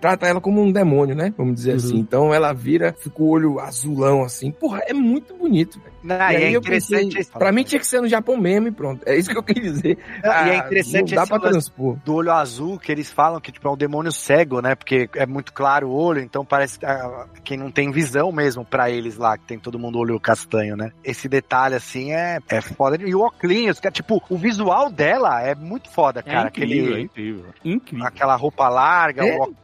Trata 0.00 0.26
ela 0.26 0.40
como 0.40 0.62
um 0.62 0.70
demônio, 0.72 1.14
né? 1.14 1.32
Vamos 1.36 1.54
dizer 1.56 1.70
Uhum. 1.72 1.76
assim. 1.76 1.98
Então 1.98 2.34
ela 2.34 2.52
vira, 2.52 2.94
fica 2.98 3.22
o 3.22 3.28
olho 3.28 3.58
azulão, 3.60 4.22
assim. 4.22 4.50
Porra, 4.52 4.80
é 4.86 4.92
muito 4.92 5.34
bonito, 5.36 5.78
velho. 5.80 5.91
Não, 6.02 6.16
e 6.16 6.18
e 6.18 6.36
aí 6.36 6.44
é 6.44 6.56
eu 6.56 6.60
pensei, 6.60 7.02
interessante. 7.04 7.38
pra 7.38 7.52
mim 7.52 7.62
tinha 7.64 7.78
que 7.78 7.86
ser 7.86 8.00
no 8.00 8.08
Japão 8.08 8.36
mesmo 8.36 8.68
e 8.68 8.70
pronto. 8.72 9.02
É 9.06 9.16
isso 9.16 9.30
que 9.30 9.38
eu 9.38 9.42
queria 9.42 9.62
dizer. 9.62 9.98
Não, 10.22 10.30
e 10.46 10.50
é 10.50 10.54
Ah, 10.54 10.56
interessante 10.66 11.14
dá 11.14 11.22
esse 11.22 11.30
pra 11.30 11.38
transpor. 11.40 11.96
do 12.04 12.14
olho 12.14 12.32
azul, 12.32 12.78
que 12.78 12.90
eles 12.90 13.12
falam 13.12 13.40
que 13.40 13.52
tipo, 13.52 13.66
é 13.68 13.70
um 13.70 13.76
demônio 13.76 14.10
cego, 14.12 14.60
né? 14.60 14.74
Porque 14.74 15.08
é 15.14 15.26
muito 15.26 15.52
claro 15.52 15.88
o 15.88 15.94
olho, 15.94 16.20
então 16.20 16.44
parece 16.44 16.78
ah, 16.84 17.26
quem 17.44 17.56
não 17.56 17.70
tem 17.70 17.90
visão 17.90 18.32
mesmo 18.32 18.64
pra 18.64 18.90
eles 18.90 19.16
lá, 19.16 19.36
que 19.38 19.44
tem 19.44 19.58
todo 19.58 19.78
mundo 19.78 19.98
olho 19.98 20.18
castanho, 20.20 20.76
né? 20.76 20.90
Esse 21.04 21.28
detalhe, 21.28 21.74
assim, 21.74 22.12
é, 22.12 22.38
é 22.48 22.60
foda. 22.60 22.96
E 23.00 23.14
o 23.14 23.20
óculos, 23.20 23.80
que 23.80 23.88
é 23.88 23.90
tipo, 23.90 24.22
o 24.28 24.36
visual 24.36 24.90
dela 24.90 25.40
é 25.42 25.54
muito 25.54 25.88
foda, 25.90 26.22
cara. 26.22 26.46
É 26.46 26.48
incrível, 26.48 26.84
é 26.84 26.88
Aquele, 26.88 27.02
incrível. 27.02 27.44
Incrível. 27.64 28.06
aquela 28.06 28.34
roupa 28.36 28.68
larga, 28.68 29.26
É. 29.26 29.36
o 29.36 29.42
óculos 29.42 29.58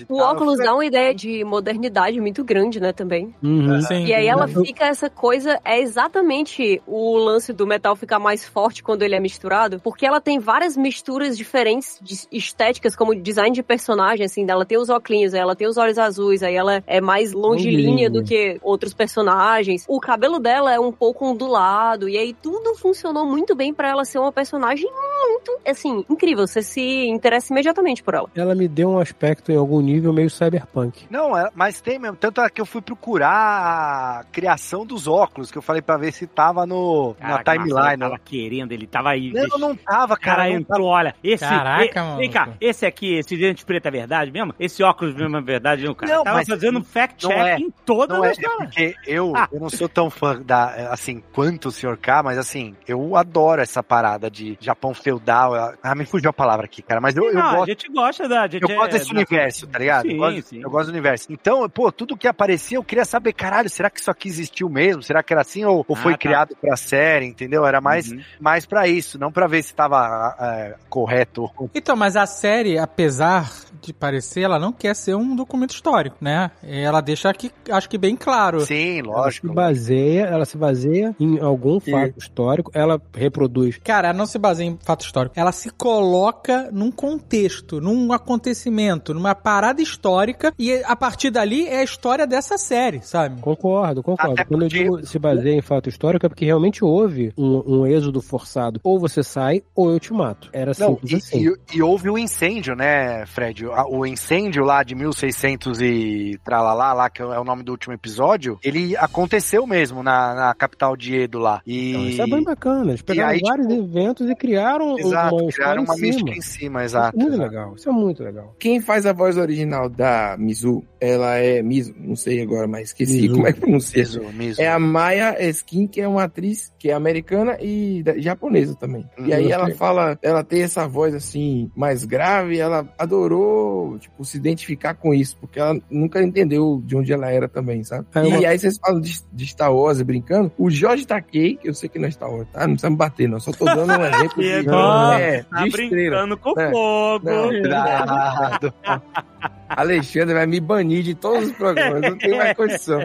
e 0.00 0.04
O 0.08 0.16
tal. 0.16 0.32
óculos 0.34 0.58
dá 0.58 0.72
uma 0.74 0.86
ideia 0.86 1.14
de 1.14 1.44
modernidade 1.44 2.18
muito 2.20 2.42
grande, 2.42 2.80
né, 2.80 2.92
também. 2.92 3.34
Uhum. 3.42 3.80
Sim. 3.82 4.06
E 4.06 4.14
aí 4.14 4.26
ela 4.26 4.48
fica 4.48 4.86
essa 4.86 5.10
coisa, 5.10 5.60
é 5.64 5.80
exatamente 5.80 6.82
o 6.86 7.16
lance 7.16 7.52
do 7.52 7.66
metal 7.66 7.96
ficar 7.96 8.18
mais 8.18 8.44
forte 8.44 8.82
quando 8.82 9.02
ele 9.02 9.14
é 9.14 9.20
misturado, 9.20 9.80
porque 9.80 10.06
ela 10.06 10.20
tem 10.20 10.38
várias 10.38 10.76
misturas 10.76 11.36
diferentes 11.36 11.98
de 12.00 12.14
estéticas, 12.30 12.94
como 12.96 13.14
design 13.14 13.52
de 13.52 13.62
personagem, 13.62 14.24
assim, 14.26 14.44
ela 14.48 14.64
tem 14.64 14.78
os 14.78 14.88
óculos, 14.90 15.34
aí 15.34 15.40
ela 15.40 15.54
tem 15.54 15.68
os 15.68 15.76
olhos 15.76 15.98
azuis, 15.98 16.42
aí 16.42 16.54
ela 16.54 16.82
é 16.86 17.00
mais 17.00 17.32
longilínea 17.32 18.08
do 18.08 18.24
que 18.24 18.58
outros 18.62 18.94
personagens. 18.94 19.84
O 19.88 20.00
cabelo 20.00 20.38
dela 20.38 20.72
é 20.72 20.80
um 20.80 20.92
pouco 20.92 21.26
ondulado, 21.26 22.08
e 22.08 22.16
aí 22.16 22.32
tudo 22.32 22.74
funcionou 22.74 23.26
muito 23.26 23.54
bem 23.54 23.72
pra 23.74 23.88
ela 23.88 24.04
ser 24.04 24.18
uma 24.18 24.32
personagem 24.32 24.90
muito, 24.90 25.58
assim, 25.66 26.04
incrível. 26.08 26.46
Você 26.46 26.62
se 26.62 27.06
interessa 27.06 27.52
imediatamente 27.52 28.02
por 28.02 28.14
ela. 28.14 28.28
Ela 28.34 28.54
me 28.54 28.66
deu 28.68 28.90
um 28.90 28.98
aspecto 28.98 29.52
em 29.52 29.56
algum 29.56 29.80
nível 29.80 30.12
meio 30.12 30.30
cyberpunk. 30.30 31.06
Não, 31.10 31.36
é- 31.36 31.50
mas 31.54 31.80
tem 31.80 31.98
mesmo. 31.98 32.16
Tanto 32.16 32.40
é 32.40 32.48
que 32.48 32.60
eu 32.60 32.66
fui 32.66 32.80
procurar 32.80 34.20
a 34.20 34.24
criação 34.32 34.84
dos 34.86 35.06
óculos, 35.06 35.50
que 35.54 35.58
eu 35.58 35.62
falei 35.62 35.80
pra 35.80 35.96
ver 35.96 36.12
se 36.12 36.26
tava 36.26 36.66
no, 36.66 37.14
na 37.20 37.38
Caraca, 37.38 37.54
Marcelo 37.54 37.68
timeline. 37.80 37.98
tava 38.00 38.18
querendo, 38.18 38.72
ele 38.72 38.86
tava 38.86 39.10
aí. 39.10 39.32
Não, 39.32 39.40
deixa- 39.42 39.58
não 39.58 39.76
tava, 39.76 40.16
cara 40.16 40.36
cara. 40.38 40.48
não 40.50 40.56
entrou, 40.58 40.86
olha, 40.88 41.14
esse. 41.22 41.44
Caraca, 41.44 42.00
e- 42.00 42.02
mano. 42.02 42.16
Vem 42.18 42.30
cá, 42.30 42.48
esse 42.60 42.84
aqui, 42.84 43.14
esse 43.18 43.36
dente 43.36 43.64
preto 43.64 43.86
é 43.86 43.90
verdade 43.90 44.30
mesmo? 44.32 44.54
Esse 44.58 44.82
óculos 44.82 45.14
mesmo 45.14 45.36
é 45.36 45.40
verdade, 45.40 45.84
não, 45.84 45.94
cara? 45.94 46.12
Não, 46.16 46.24
tava 46.24 46.38
mas 46.38 46.48
fazendo 46.48 46.82
fact-check 46.82 47.32
é. 47.38 47.56
em 47.58 47.70
todas 47.84 48.16
Não 48.18 48.24
é, 48.24 48.30
é 48.32 48.34
porque 48.58 48.94
eu, 49.06 49.32
Ah. 49.36 49.48
eu 49.52 49.60
não 49.60 49.70
sou 49.70 49.88
tão 49.88 50.10
fã 50.10 50.40
da, 50.42 50.90
assim, 50.92 51.22
quanto 51.32 51.68
o 51.68 51.70
Sr. 51.72 51.96
K, 51.96 52.22
mas 52.22 52.36
assim, 52.38 52.74
eu 52.88 53.16
adoro 53.16 53.62
essa 53.62 53.82
parada 53.82 54.28
de 54.30 54.58
Japão 54.60 54.92
feudal. 54.92 55.54
Ah, 55.82 55.94
me 55.94 56.04
fugiu 56.04 56.30
a 56.30 56.32
palavra 56.32 56.64
aqui, 56.66 56.82
cara, 56.82 57.00
mas 57.00 57.16
eu, 57.16 57.24
eu 57.26 57.34
Não, 57.34 57.42
a 57.42 57.54
gosto. 57.56 57.66
gente 57.68 57.92
gosta 57.92 58.28
da. 58.28 58.42
A 58.42 58.48
gente 58.48 58.62
Eu 58.62 58.70
é- 58.70 58.74
gosto 58.74 58.90
desse 58.92 59.06
da- 59.08 59.14
universo, 59.14 59.66
tá 59.68 59.78
ligado? 59.78 60.02
Sim, 60.02 60.12
eu, 60.12 60.18
gosto, 60.18 60.42
sim. 60.42 60.60
eu 60.62 60.70
gosto 60.70 60.86
do 60.86 60.92
universo. 60.92 61.26
Então, 61.32 61.68
pô, 61.68 61.92
tudo 61.92 62.16
que 62.16 62.26
aparecia, 62.26 62.76
eu 62.78 62.84
queria 62.84 63.04
saber, 63.04 63.32
caralho, 63.32 63.68
será 63.70 63.88
que 63.90 64.00
isso 64.00 64.10
aqui 64.10 64.28
existiu 64.28 64.68
mesmo? 64.68 65.02
Será 65.02 65.22
que 65.22 65.32
era 65.32 65.43
assim? 65.44 65.64
Ou, 65.64 65.84
ou 65.86 65.96
Ah, 65.96 66.00
foi 66.00 66.12
tá. 66.12 66.18
criado 66.18 66.56
pra 66.60 66.76
série, 66.76 67.26
entendeu? 67.26 67.64
Era 67.66 67.80
mais, 67.80 68.10
Uhum. 68.10 68.20
mais 68.40 68.66
pra 68.66 68.86
isso, 68.88 69.18
não 69.18 69.30
pra 69.32 69.46
ver 69.46 69.62
se 69.62 69.74
tava 69.74 70.34
é, 70.40 70.74
correto. 70.88 71.48
Então, 71.74 71.94
mas 71.96 72.16
a 72.16 72.26
série, 72.26 72.78
apesar 72.78 73.50
de 73.80 73.92
parecer, 73.92 74.42
ela 74.42 74.58
não 74.58 74.72
quer 74.72 74.94
ser 74.96 75.14
um 75.14 75.36
documento 75.36 75.74
histórico, 75.74 76.16
né? 76.20 76.50
Ela 76.62 77.00
deixa 77.00 77.28
aqui, 77.28 77.50
acho 77.70 77.88
que 77.88 77.98
bem 77.98 78.16
claro. 78.16 78.60
Sim, 78.60 79.00
Ela 79.00 79.08
lógico. 79.08 79.48
se 79.48 79.54
baseia, 79.54 80.22
ela 80.24 80.44
se 80.44 80.56
baseia 80.56 81.14
em 81.20 81.38
algum 81.38 81.78
fato 81.80 82.14
histórico, 82.18 82.70
ela 82.74 83.00
reproduz. 83.14 83.78
Cara, 83.84 84.08
ela 84.08 84.16
não 84.16 84.26
se 84.26 84.38
baseia 84.38 84.68
em 84.68 84.78
fato 84.82 85.04
histórico. 85.04 85.34
Ela 85.38 85.52
se 85.52 85.68
coloca 85.70 86.68
num 86.72 86.90
contexto, 86.90 87.80
num 87.80 88.12
acontecimento, 88.12 89.12
numa 89.12 89.34
parada 89.34 89.82
histórica 89.82 90.52
e 90.58 90.82
a 90.84 90.96
partir 90.96 91.30
dali 91.30 91.66
é 91.68 91.80
a 91.80 91.84
história 91.84 92.26
dessa 92.26 92.56
série, 92.56 93.00
sabe? 93.02 93.40
Concordo, 93.40 94.02
concordo. 94.02 94.32
Até 94.32 94.44
Quando 94.44 94.62
eu 94.62 94.68
digo 94.68 95.06
se 95.06 95.18
baseia 95.18 95.33
em 95.44 95.60
fato 95.62 95.88
histórico 95.88 96.26
é 96.26 96.28
porque 96.28 96.44
realmente 96.44 96.84
houve 96.84 97.32
um, 97.36 97.80
um 97.80 97.86
êxodo 97.86 98.20
forçado. 98.20 98.80
Ou 98.84 98.98
você 98.98 99.22
sai, 99.22 99.62
ou 99.74 99.90
eu 99.90 100.00
te 100.00 100.12
mato. 100.12 100.48
Era 100.52 100.72
Não, 100.78 100.90
simples 100.96 101.10
e, 101.12 101.14
assim. 101.16 101.48
e- 101.48 101.76
e 101.78 101.82
houve 101.82 102.08
o 102.10 102.18
incêndio, 102.18 102.74
né, 102.76 103.24
Fred? 103.26 103.64
O 103.88 104.04
incêndio 104.06 104.64
lá 104.64 104.82
de 104.82 104.94
1600 104.94 105.80
e 105.80 106.38
tralalá, 106.44 106.92
lá, 106.92 107.08
que 107.10 107.22
é 107.22 107.24
o 107.26 107.44
nome 107.44 107.62
do 107.62 107.72
último 107.72 107.94
episódio, 107.94 108.58
ele 108.62 108.96
aconteceu 108.96 109.66
mesmo 109.66 110.02
na, 110.02 110.34
na 110.34 110.54
capital 110.54 110.96
de 110.96 111.14
Edo 111.16 111.38
lá. 111.38 111.60
E... 111.66 111.90
Então, 111.90 112.06
isso 112.08 112.22
é 112.22 112.26
bem 112.26 112.42
bacana. 112.42 112.90
Eles 112.90 113.02
pegaram 113.02 113.30
aí, 113.30 113.40
vários 113.40 113.68
eventos 113.68 114.28
e 114.28 114.34
criaram 114.34 114.98
Exato, 114.98 115.36
uma 115.36 115.52
criaram 115.52 115.82
uma 115.84 115.94
em 115.94 115.96
cima. 115.96 116.06
mística 116.08 116.30
em 116.30 116.40
cima, 116.40 116.84
Isso 116.84 116.96
é 116.96 117.00
exato. 117.00 117.18
muito 117.18 117.34
exato. 117.34 117.48
legal. 117.50 117.74
Isso 117.74 117.88
é 117.88 117.92
muito 117.92 118.22
legal. 118.22 118.54
Quem 118.58 118.80
faz 118.80 119.06
a 119.06 119.12
voz 119.12 119.36
original 119.36 119.88
da 119.88 120.36
Mizu, 120.38 120.82
ela 121.00 121.36
é 121.36 121.62
Mizu, 121.62 121.94
não 121.98 122.16
sei 122.16 122.42
agora, 122.42 122.66
mas 122.66 122.88
esqueci 122.88 123.22
Mizu. 123.22 123.34
como 123.34 123.46
é 123.46 123.52
que 123.52 123.60
pronuncia. 123.60 124.02
Mizu, 124.02 124.22
Mizu. 124.32 124.60
É 124.62 124.68
a 124.68 124.78
Maya 124.78 125.23
Skin, 125.50 125.86
que 125.86 126.00
é 126.00 126.08
uma 126.08 126.24
atriz 126.24 126.72
que 126.78 126.90
é 126.90 126.94
americana 126.94 127.56
e 127.60 128.02
da- 128.02 128.18
japonesa 128.18 128.74
também. 128.74 129.04
E 129.18 129.32
aí 129.32 129.46
Uhum. 129.46 129.52
ela 129.52 129.70
fala, 129.74 130.18
ela 130.22 130.42
tem 130.44 130.62
essa 130.62 130.86
voz 130.86 131.14
assim, 131.14 131.70
mais 131.76 132.04
grave, 132.04 132.58
ela 132.58 132.86
adorou, 132.98 133.98
tipo, 133.98 134.24
se 134.24 134.36
identificar 134.36 134.94
com 134.94 135.14
isso, 135.14 135.36
porque 135.40 135.58
ela 135.58 135.78
nunca 135.90 136.22
entendeu 136.22 136.82
de 136.84 136.96
onde 136.96 137.12
ela 137.12 137.30
era 137.30 137.48
também, 137.48 137.82
sabe? 137.84 138.06
É 138.14 138.20
e 138.22 138.26
uma- 138.26 138.48
aí 138.48 138.58
vocês 138.58 138.78
falam 138.78 139.00
de, 139.00 139.18
de 139.32 139.46
Star 139.46 139.74
Wars 139.74 140.00
brincando, 140.02 140.52
o 140.58 140.70
Jorge 140.70 141.06
Takei, 141.06 141.56
que 141.56 141.68
eu 141.68 141.74
sei 141.74 141.88
que 141.88 141.98
não 141.98 142.08
é 142.08 142.10
Star 142.10 142.30
Wars, 142.30 142.46
tá? 142.52 142.60
Não 142.60 142.74
precisa 142.74 142.90
me 142.90 142.96
bater, 142.96 143.28
não, 143.28 143.40
só 143.40 143.52
tô 143.52 143.64
dando 143.64 143.92
um 143.92 144.04
exemplo 144.04 144.42
de, 144.42 144.48
Pegou. 144.64 145.12
é, 145.14 145.42
Tá 145.44 145.62
de 145.62 145.68
estrela. 145.68 145.90
brincando 145.90 146.36
com 146.38 146.60
É. 146.60 146.70
fogo. 146.70 147.24
Não. 147.30 147.48
Cuidado. 147.48 148.74
Alexandre 149.76 150.34
vai 150.34 150.46
me 150.46 150.60
banir 150.60 151.02
de 151.02 151.14
todos 151.14 151.46
os 151.48 151.52
programas, 151.52 152.00
não 152.02 152.18
tem 152.18 152.36
mais 152.36 152.56
condição. 152.56 153.00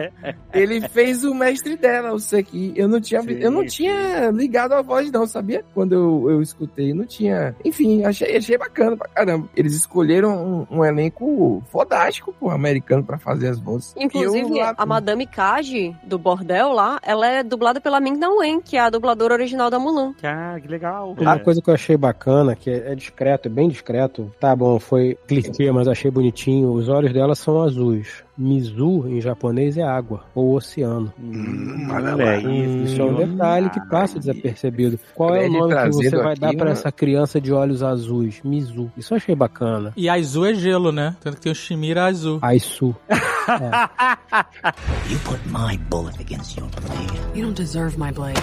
Ele 0.52 0.80
fez 0.88 1.24
o 1.24 1.34
mestre 1.34 1.76
dela, 1.76 2.12
o 2.12 2.18
Seki. 2.18 2.72
Eu 2.76 2.88
não 2.88 3.00
tinha, 3.00 3.22
Sim, 3.22 3.32
eu 3.40 3.50
não 3.50 3.62
sim. 3.62 3.66
tinha 3.68 4.30
ligado 4.30 4.72
a 4.72 4.82
voz, 4.82 5.10
não, 5.10 5.26
sabia? 5.26 5.64
Quando 5.74 5.92
eu, 5.94 6.30
eu 6.30 6.42
escutei, 6.42 6.92
não 6.92 7.04
tinha. 7.06 7.54
Enfim, 7.64 8.04
achei, 8.04 8.36
achei 8.36 8.58
bacana 8.58 8.96
pra 8.96 9.08
caramba. 9.08 9.48
Eles 9.56 9.74
escolheram 9.74 10.66
um, 10.70 10.78
um 10.78 10.84
elenco 10.84 11.62
fodástico, 11.70 12.34
pô, 12.38 12.50
americano, 12.50 13.02
pra 13.04 13.18
fazer 13.18 13.48
as 13.48 13.58
vozes. 13.58 13.94
Inclusive, 13.96 14.48
eu 14.50 14.54
lá- 14.56 14.74
a 14.76 14.84
Madame 14.86 15.26
Kaji, 15.26 15.96
do 16.04 16.18
bordel 16.18 16.72
lá, 16.72 16.98
ela 17.02 17.26
é 17.26 17.42
dublada 17.42 17.80
pela 17.80 18.00
Ming 18.00 18.18
Na 18.18 18.28
Wen, 18.30 18.60
que 18.60 18.76
é 18.76 18.80
a 18.80 18.90
dubladora 18.90 19.34
original 19.34 19.70
da 19.70 19.78
Mulan. 19.78 20.12
Ah, 20.22 20.58
que 20.60 20.68
legal. 20.68 21.14
Uma 21.18 21.38
coisa 21.38 21.62
que 21.62 21.70
eu 21.70 21.74
achei 21.74 21.96
bacana, 21.96 22.54
que 22.56 22.68
é 22.70 22.90
é 22.90 22.94
discreto, 22.94 23.46
é 23.46 23.50
bem 23.50 23.68
discreto. 23.68 24.32
Tá 24.40 24.56
bom, 24.56 24.80
foi 24.80 25.16
clichê, 25.28 25.70
mas 25.70 25.86
achei 25.86 26.10
bonitinho. 26.10 26.59
Os 26.64 26.88
olhos 26.88 27.12
dela 27.12 27.34
são 27.34 27.62
azuis. 27.62 28.24
Mizu, 28.36 29.06
em 29.06 29.20
japonês, 29.20 29.76
é 29.76 29.82
água, 29.82 30.24
ou 30.34 30.56
oceano. 30.56 31.12
Hum, 31.18 31.88
olha 31.90 32.14
aí. 32.14 32.46
aí. 32.46 32.84
Isso 32.84 33.00
é 33.00 33.04
um 33.04 33.14
detalhe 33.14 33.68
que 33.68 33.80
passa 33.88 34.18
desapercebido. 34.18 34.98
Qual 35.14 35.34
é 35.34 35.46
o 35.46 35.52
nome 35.52 35.74
que 35.74 35.88
você 35.92 36.16
vai 36.16 36.32
aqui, 36.32 36.40
dar 36.40 36.54
pra 36.54 36.66
né? 36.66 36.72
essa 36.72 36.90
criança 36.90 37.40
de 37.40 37.52
olhos 37.52 37.82
azuis? 37.82 38.40
Mizu. 38.42 38.90
Isso 38.96 39.12
eu 39.12 39.16
achei 39.16 39.34
bacana. 39.34 39.92
E 39.96 40.08
a 40.08 40.14
azul 40.14 40.46
é 40.46 40.54
gelo, 40.54 40.90
né? 40.90 41.14
Tanto 41.20 41.36
que 41.36 41.42
tem 41.42 41.52
o 41.52 41.54
Shimira 41.54 42.06
azul. 42.06 42.38
Aisu. 42.40 42.96
You 45.10 45.18
put 45.24 45.40
my 45.46 45.76
bullet 45.88 46.20
against 46.20 46.56
your 46.56 46.68
blade. 46.68 47.20
You 47.34 47.42
don't 47.44 47.54
deserve 47.54 47.98
my 47.98 48.12
blade. 48.12 48.40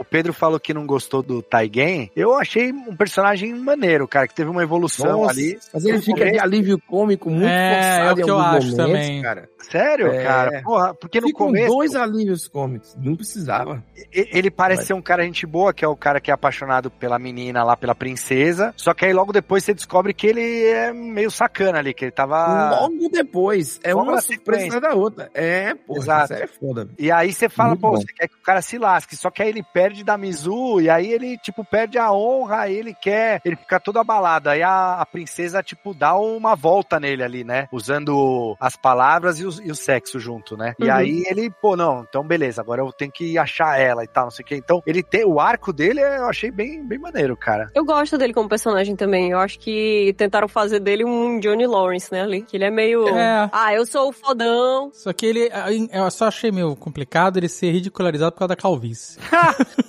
O 0.00 0.04
Pedro 0.04 0.32
falou 0.32 0.58
que 0.58 0.72
não 0.72 0.86
gostou 0.86 1.22
do 1.22 1.42
Taigen. 1.42 2.10
Eu 2.16 2.34
achei 2.38 2.72
um 2.72 2.96
personagem 2.96 3.54
maneiro, 3.54 4.08
cara, 4.08 4.26
que 4.26 4.34
teve 4.34 4.48
uma 4.50 4.62
evolução 4.62 5.20
Nossa, 5.22 5.32
ali. 5.32 5.58
Mas 5.74 5.84
ele 5.84 5.98
fica 6.00 6.18
começo- 6.20 6.32
de 6.32 6.38
alívio 6.40 6.78
cômico 6.88 7.28
muito 7.30 7.46
É, 7.46 7.74
forçado 7.74 8.08
é 8.08 8.12
o 8.12 8.16
que 8.16 8.22
em 8.22 8.34
eu 8.34 8.38
acho 8.40 8.52
momentos, 8.68 8.76
também. 8.76 9.22
cara. 9.22 9.48
Sério, 9.58 10.06
É. 10.08 10.24
cara? 10.24 10.62
Porra, 10.62 10.94
porque 10.94 11.20
no 11.20 11.26
Ficam 11.28 11.46
começo 11.48 11.68
dois 11.68 11.94
alívios 11.94 12.48
cômicos. 12.48 12.96
Não 12.98 13.14
precisava. 13.14 13.82
ele 14.10 14.50
parece 14.50 14.86
ser 14.86 14.94
um 14.94 15.02
cara 15.02 15.22
gente 15.22 15.46
boa, 15.46 15.72
que 15.74 15.84
é 15.84 15.88
o 15.88 15.94
cara 15.94 16.18
que 16.20 16.30
é 16.30 16.34
apaixonado 16.34 16.90
pela 16.90 17.18
menina 17.18 17.62
lá, 17.62 17.76
pela 17.76 17.94
princesa. 17.94 18.72
Só 18.76 18.94
que 18.94 19.04
aí 19.04 19.12
logo 19.12 19.32
depois 19.32 19.62
você 19.64 19.74
descobre 19.74 20.14
que 20.14 20.26
ele 20.26 20.64
é 20.64 20.92
meio 20.92 21.30
sacana 21.30 21.78
ali, 21.78 21.92
que 21.92 22.06
ele 22.06 22.10
tava. 22.12 22.70
Logo 22.80 23.08
depois. 23.10 23.78
É 23.84 23.92
Logo 23.92 24.10
uma 24.10 24.20
surpresa 24.22 24.80
da 24.80 24.94
outra. 24.94 25.30
É, 25.34 25.74
pô. 25.74 25.98
Exato. 25.98 26.32
Isso 26.32 26.42
é 26.42 26.46
foda. 26.46 26.88
E 26.98 27.12
aí 27.12 27.32
você 27.32 27.48
fala, 27.50 27.70
Muito 27.70 27.80
pô, 27.82 27.90
bom. 27.90 27.96
você 27.98 28.12
quer 28.12 28.28
que 28.28 28.34
o 28.34 28.42
cara 28.42 28.62
se 28.62 28.78
lasque. 28.78 29.14
Só 29.14 29.30
que 29.30 29.42
aí 29.42 29.50
ele 29.50 29.62
perde 29.62 29.89
perde 29.90 30.04
da 30.04 30.16
Mizu, 30.16 30.80
e 30.80 30.88
aí 30.88 31.10
ele, 31.12 31.36
tipo, 31.38 31.64
perde 31.64 31.98
a 31.98 32.12
honra, 32.12 32.60
aí 32.60 32.76
ele 32.76 32.94
quer, 32.94 33.40
ele 33.44 33.56
fica 33.56 33.80
todo 33.80 33.98
abalado. 33.98 34.48
Aí 34.48 34.62
a, 34.62 35.00
a 35.00 35.04
princesa, 35.06 35.62
tipo, 35.64 35.92
dá 35.92 36.14
uma 36.16 36.54
volta 36.54 37.00
nele 37.00 37.24
ali, 37.24 37.42
né? 37.42 37.66
Usando 37.72 38.56
as 38.60 38.76
palavras 38.76 39.40
e 39.40 39.44
o, 39.44 39.50
e 39.64 39.70
o 39.70 39.74
sexo 39.74 40.20
junto, 40.20 40.56
né? 40.56 40.74
E 40.78 40.84
Uhum. 40.84 40.92
aí 40.92 41.24
ele, 41.28 41.50
pô, 41.50 41.76
não, 41.76 42.06
então 42.08 42.22
beleza, 42.22 42.60
agora 42.60 42.82
eu 42.82 42.92
tenho 42.92 43.10
que 43.10 43.36
achar 43.36 43.80
ela 43.80 44.04
e 44.04 44.06
tal, 44.06 44.24
não 44.24 44.30
sei 44.30 44.44
o 44.44 44.46
que. 44.46 44.54
Então, 44.54 44.80
ele 44.86 45.02
tem, 45.02 45.24
o 45.24 45.40
arco 45.40 45.72
dele 45.72 46.00
eu 46.00 46.26
achei 46.28 46.50
bem, 46.52 46.84
bem 46.86 46.98
maneiro, 46.98 47.36
cara. 47.36 47.68
Eu 47.74 47.84
gosto 47.84 48.16
dele 48.16 48.32
como 48.32 48.48
personagem 48.48 48.94
também. 48.94 49.30
Eu 49.30 49.40
acho 49.40 49.58
que 49.58 50.14
tentaram 50.16 50.46
fazer 50.46 50.78
dele 50.78 51.04
um 51.04 51.40
Johnny 51.40 51.66
Lawrence, 51.66 52.12
né, 52.12 52.22
ali. 52.22 52.42
Que 52.42 52.56
ele 52.56 52.64
é 52.64 52.70
meio. 52.70 53.08
É. 53.08 53.48
Ah, 53.52 53.74
eu 53.74 53.84
sou 53.84 54.08
o 54.10 54.12
fodão. 54.12 54.90
Só 54.92 55.12
que 55.12 55.26
ele. 55.26 55.50
Eu 55.92 56.08
só 56.12 56.28
achei 56.28 56.52
meio 56.52 56.76
complicado 56.76 57.36
ele 57.38 57.48
ser 57.48 57.72
ridicularizado 57.72 58.32
por 58.32 58.38
causa 58.40 58.48
da 58.50 58.56
calvície. 58.56 59.18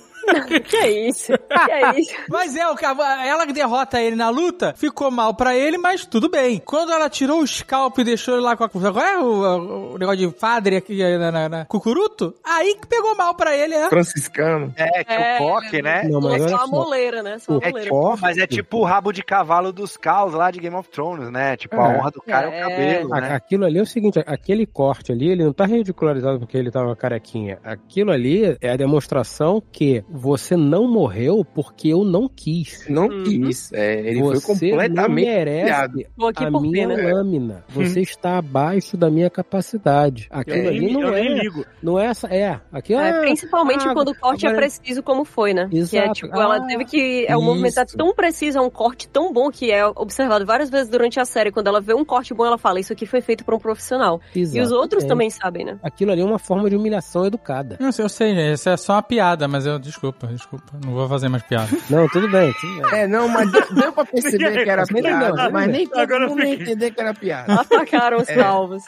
que 0.68 0.76
é 0.76 1.08
isso? 1.08 1.32
Que 1.36 1.70
é 1.70 1.98
isso? 2.00 2.12
Mas 2.28 2.56
é, 2.56 2.66
o 2.68 2.76
ela 3.24 3.46
que 3.46 3.52
derrota 3.52 4.00
ele 4.00 4.16
na 4.16 4.28
luta, 4.30 4.74
ficou 4.76 5.10
mal 5.10 5.34
pra 5.34 5.56
ele, 5.56 5.78
mas 5.78 6.06
tudo 6.06 6.28
bem. 6.28 6.60
Quando 6.64 6.92
ela 6.92 7.08
tirou 7.10 7.40
o 7.40 7.46
scalp 7.46 7.98
e 7.98 8.04
deixou 8.04 8.34
ele 8.34 8.42
lá 8.44 8.56
com 8.56 8.64
a. 8.64 8.70
Agora 8.88 9.08
é 9.08 9.18
o, 9.18 9.92
o 9.94 9.98
negócio 9.98 10.18
de 10.28 10.34
padre 10.34 10.76
aqui 10.76 10.98
na, 11.18 11.30
na, 11.30 11.48
na- 11.48 11.64
Cucuruto? 11.64 12.34
Aí 12.44 12.74
que 12.76 12.86
pegou 12.86 13.14
mal 13.16 13.34
pra 13.34 13.56
ele, 13.56 13.74
é. 13.74 13.88
Franciscano. 13.88 14.72
É, 14.76 15.04
que 15.04 15.12
É, 15.12 15.36
o 15.36 15.38
coque, 15.38 15.82
né? 15.82 16.02
Não, 16.04 16.20
mas 16.20 16.42
é 16.42 16.48
só 16.48 16.58
só. 16.58 16.64
a 16.64 16.66
moleira, 16.66 17.22
né? 17.22 17.38
Só 17.38 17.52
a 17.52 17.56
O 17.56 17.58
É 17.62 17.66
moleira. 17.68 17.82
tipo, 17.90 18.16
mas 18.20 18.38
é 18.38 18.46
tipo 18.46 18.78
o 18.78 18.84
rabo 18.84 19.12
de 19.12 19.22
cavalo 19.22 19.72
dos 19.72 19.96
caos 19.96 20.32
lá 20.34 20.50
de 20.50 20.60
Game 20.60 20.76
of 20.76 20.88
Thrones, 20.90 21.30
né? 21.30 21.56
Tipo, 21.56 21.80
a 21.80 21.92
É. 21.92 21.98
honra 21.98 22.10
do 22.10 22.20
cara 22.22 22.50
é, 22.50 22.58
É. 22.60 22.66
o 22.66 22.68
cabelo, 22.70 23.14
A- 23.14 23.20
né? 23.20 23.34
Aquilo 23.34 23.64
ali 23.64 23.78
é 23.78 23.82
o 23.82 23.86
seguinte, 23.86 24.18
aquele 24.26 24.66
corte 24.66 25.12
ali, 25.12 25.28
ele 25.30 25.44
não 25.44 25.52
tá 25.52 25.64
ridicularizado 25.66 26.38
porque 26.38 26.56
ele 26.56 26.70
tava 26.70 26.94
carequinha. 26.96 27.58
Aquilo 27.64 28.10
ali 28.10 28.56
é 28.60 28.70
a 28.70 28.76
demonstração 28.76 29.62
que 29.72 30.04
você 30.12 30.56
não 30.56 30.86
morreu 30.86 31.44
porque 31.44 31.88
eu 31.88 32.04
não 32.04 32.28
quis. 32.28 32.86
Não 32.88 33.06
Uhum. 33.08 33.24
quis. 33.24 33.72
É, 33.72 34.00
ele 34.00 34.20
você 34.22 34.40
foi 34.40 34.54
completamente 34.54 34.94
não 35.08 35.08
merece 35.08 35.70
aqui 35.72 36.06
a 36.44 36.50
por 36.50 36.60
minha 36.62 36.88
pena. 36.88 37.14
lâmina. 37.14 37.64
Você 37.70 38.00
está 38.00 38.38
abaixo 38.38 38.96
da 38.96 39.10
minha 39.10 39.30
capacidade. 39.30 40.26
Aquilo 40.30 40.68
ali 40.68 40.92
não 40.92 41.14
é, 41.14 41.22
ligo. 41.22 41.64
não 41.82 41.98
é 41.98 42.06
essa, 42.06 42.26
é. 42.28 42.60
Aquilo 42.72 43.00
É, 43.00 43.10
é, 43.10 43.20
principalmente 43.20 43.86
ah, 43.88 43.94
quando 43.94 44.08
o 44.08 44.14
corte 44.14 44.46
agora- 44.46 44.64
é 44.64 44.68
preciso 44.68 45.02
como 45.02 45.24
foi, 45.24 45.54
né? 45.54 45.68
Que 45.70 45.76
é 45.76 45.80
Exato. 45.80 46.12
tipo, 46.12 46.36
ela 46.36 46.56
Ah, 46.56 46.66
teve 46.66 46.84
que. 46.84 47.26
É, 47.28 47.36
o 47.36 47.42
movimento 47.42 47.78
é 47.78 47.84
tão 47.84 48.14
preciso, 48.14 48.58
é 48.58 48.60
um 48.60 48.70
corte 48.70 49.08
tão 49.08 49.32
bom 49.32 49.50
que 49.50 49.70
é 49.70 49.86
observado 49.86 50.44
várias 50.44 50.68
vezes 50.70 50.88
durante 50.88 51.18
a 51.20 51.24
série. 51.24 51.50
Quando 51.50 51.68
ela 51.68 51.80
vê 51.80 51.94
um 51.94 52.04
corte 52.04 52.34
bom, 52.34 52.44
ela 52.44 52.58
fala: 52.58 52.80
Isso 52.80 52.92
aqui 52.92 53.06
foi 53.06 53.20
feito 53.20 53.44
por 53.44 53.54
um 53.54 53.58
profissional. 53.58 54.20
E 54.34 54.60
os 54.60 54.70
outros 54.72 55.04
também 55.04 55.30
sabem, 55.30 55.64
né? 55.64 55.78
Aquilo 55.82 56.12
ali 56.12 56.20
é 56.20 56.24
uma 56.24 56.38
forma 56.38 56.68
de 56.68 56.76
humilhação 56.76 57.24
educada. 57.26 57.76
Não 57.80 57.92
sei, 57.92 58.04
eu 58.04 58.08
sei, 58.08 58.34
gente. 58.34 58.54
Isso 58.54 58.68
é 58.68 58.76
só 58.76 58.94
uma 58.94 59.02
piada, 59.02 59.46
mas 59.48 59.66
eu. 59.66 59.78
Desculpa, 60.02 60.26
desculpa. 60.26 60.72
Não 60.84 60.94
vou 60.94 61.08
fazer 61.08 61.28
mais 61.28 61.44
piada. 61.44 61.68
Não, 61.88 62.08
tudo 62.08 62.28
bem, 62.28 62.52
tudo 62.60 62.90
bem. 62.90 63.00
É, 63.02 63.06
não, 63.06 63.28
mas 63.28 63.52
deu, 63.52 63.92
pra 63.92 64.02
perceber 64.10 64.64
que 64.64 64.68
era 64.70 64.84
piada, 64.84 65.26
entendeu? 65.28 65.52
mas 65.52 65.68
nem 65.70 65.86
todo 65.86 66.20
mundo 66.20 66.40
fiquei. 66.40 66.54
entender 66.54 66.90
que 66.90 67.00
era 67.00 67.14
piada. 67.14 67.54
Atacaram 67.60 68.16
os 68.18 68.26
calvos. 68.26 68.82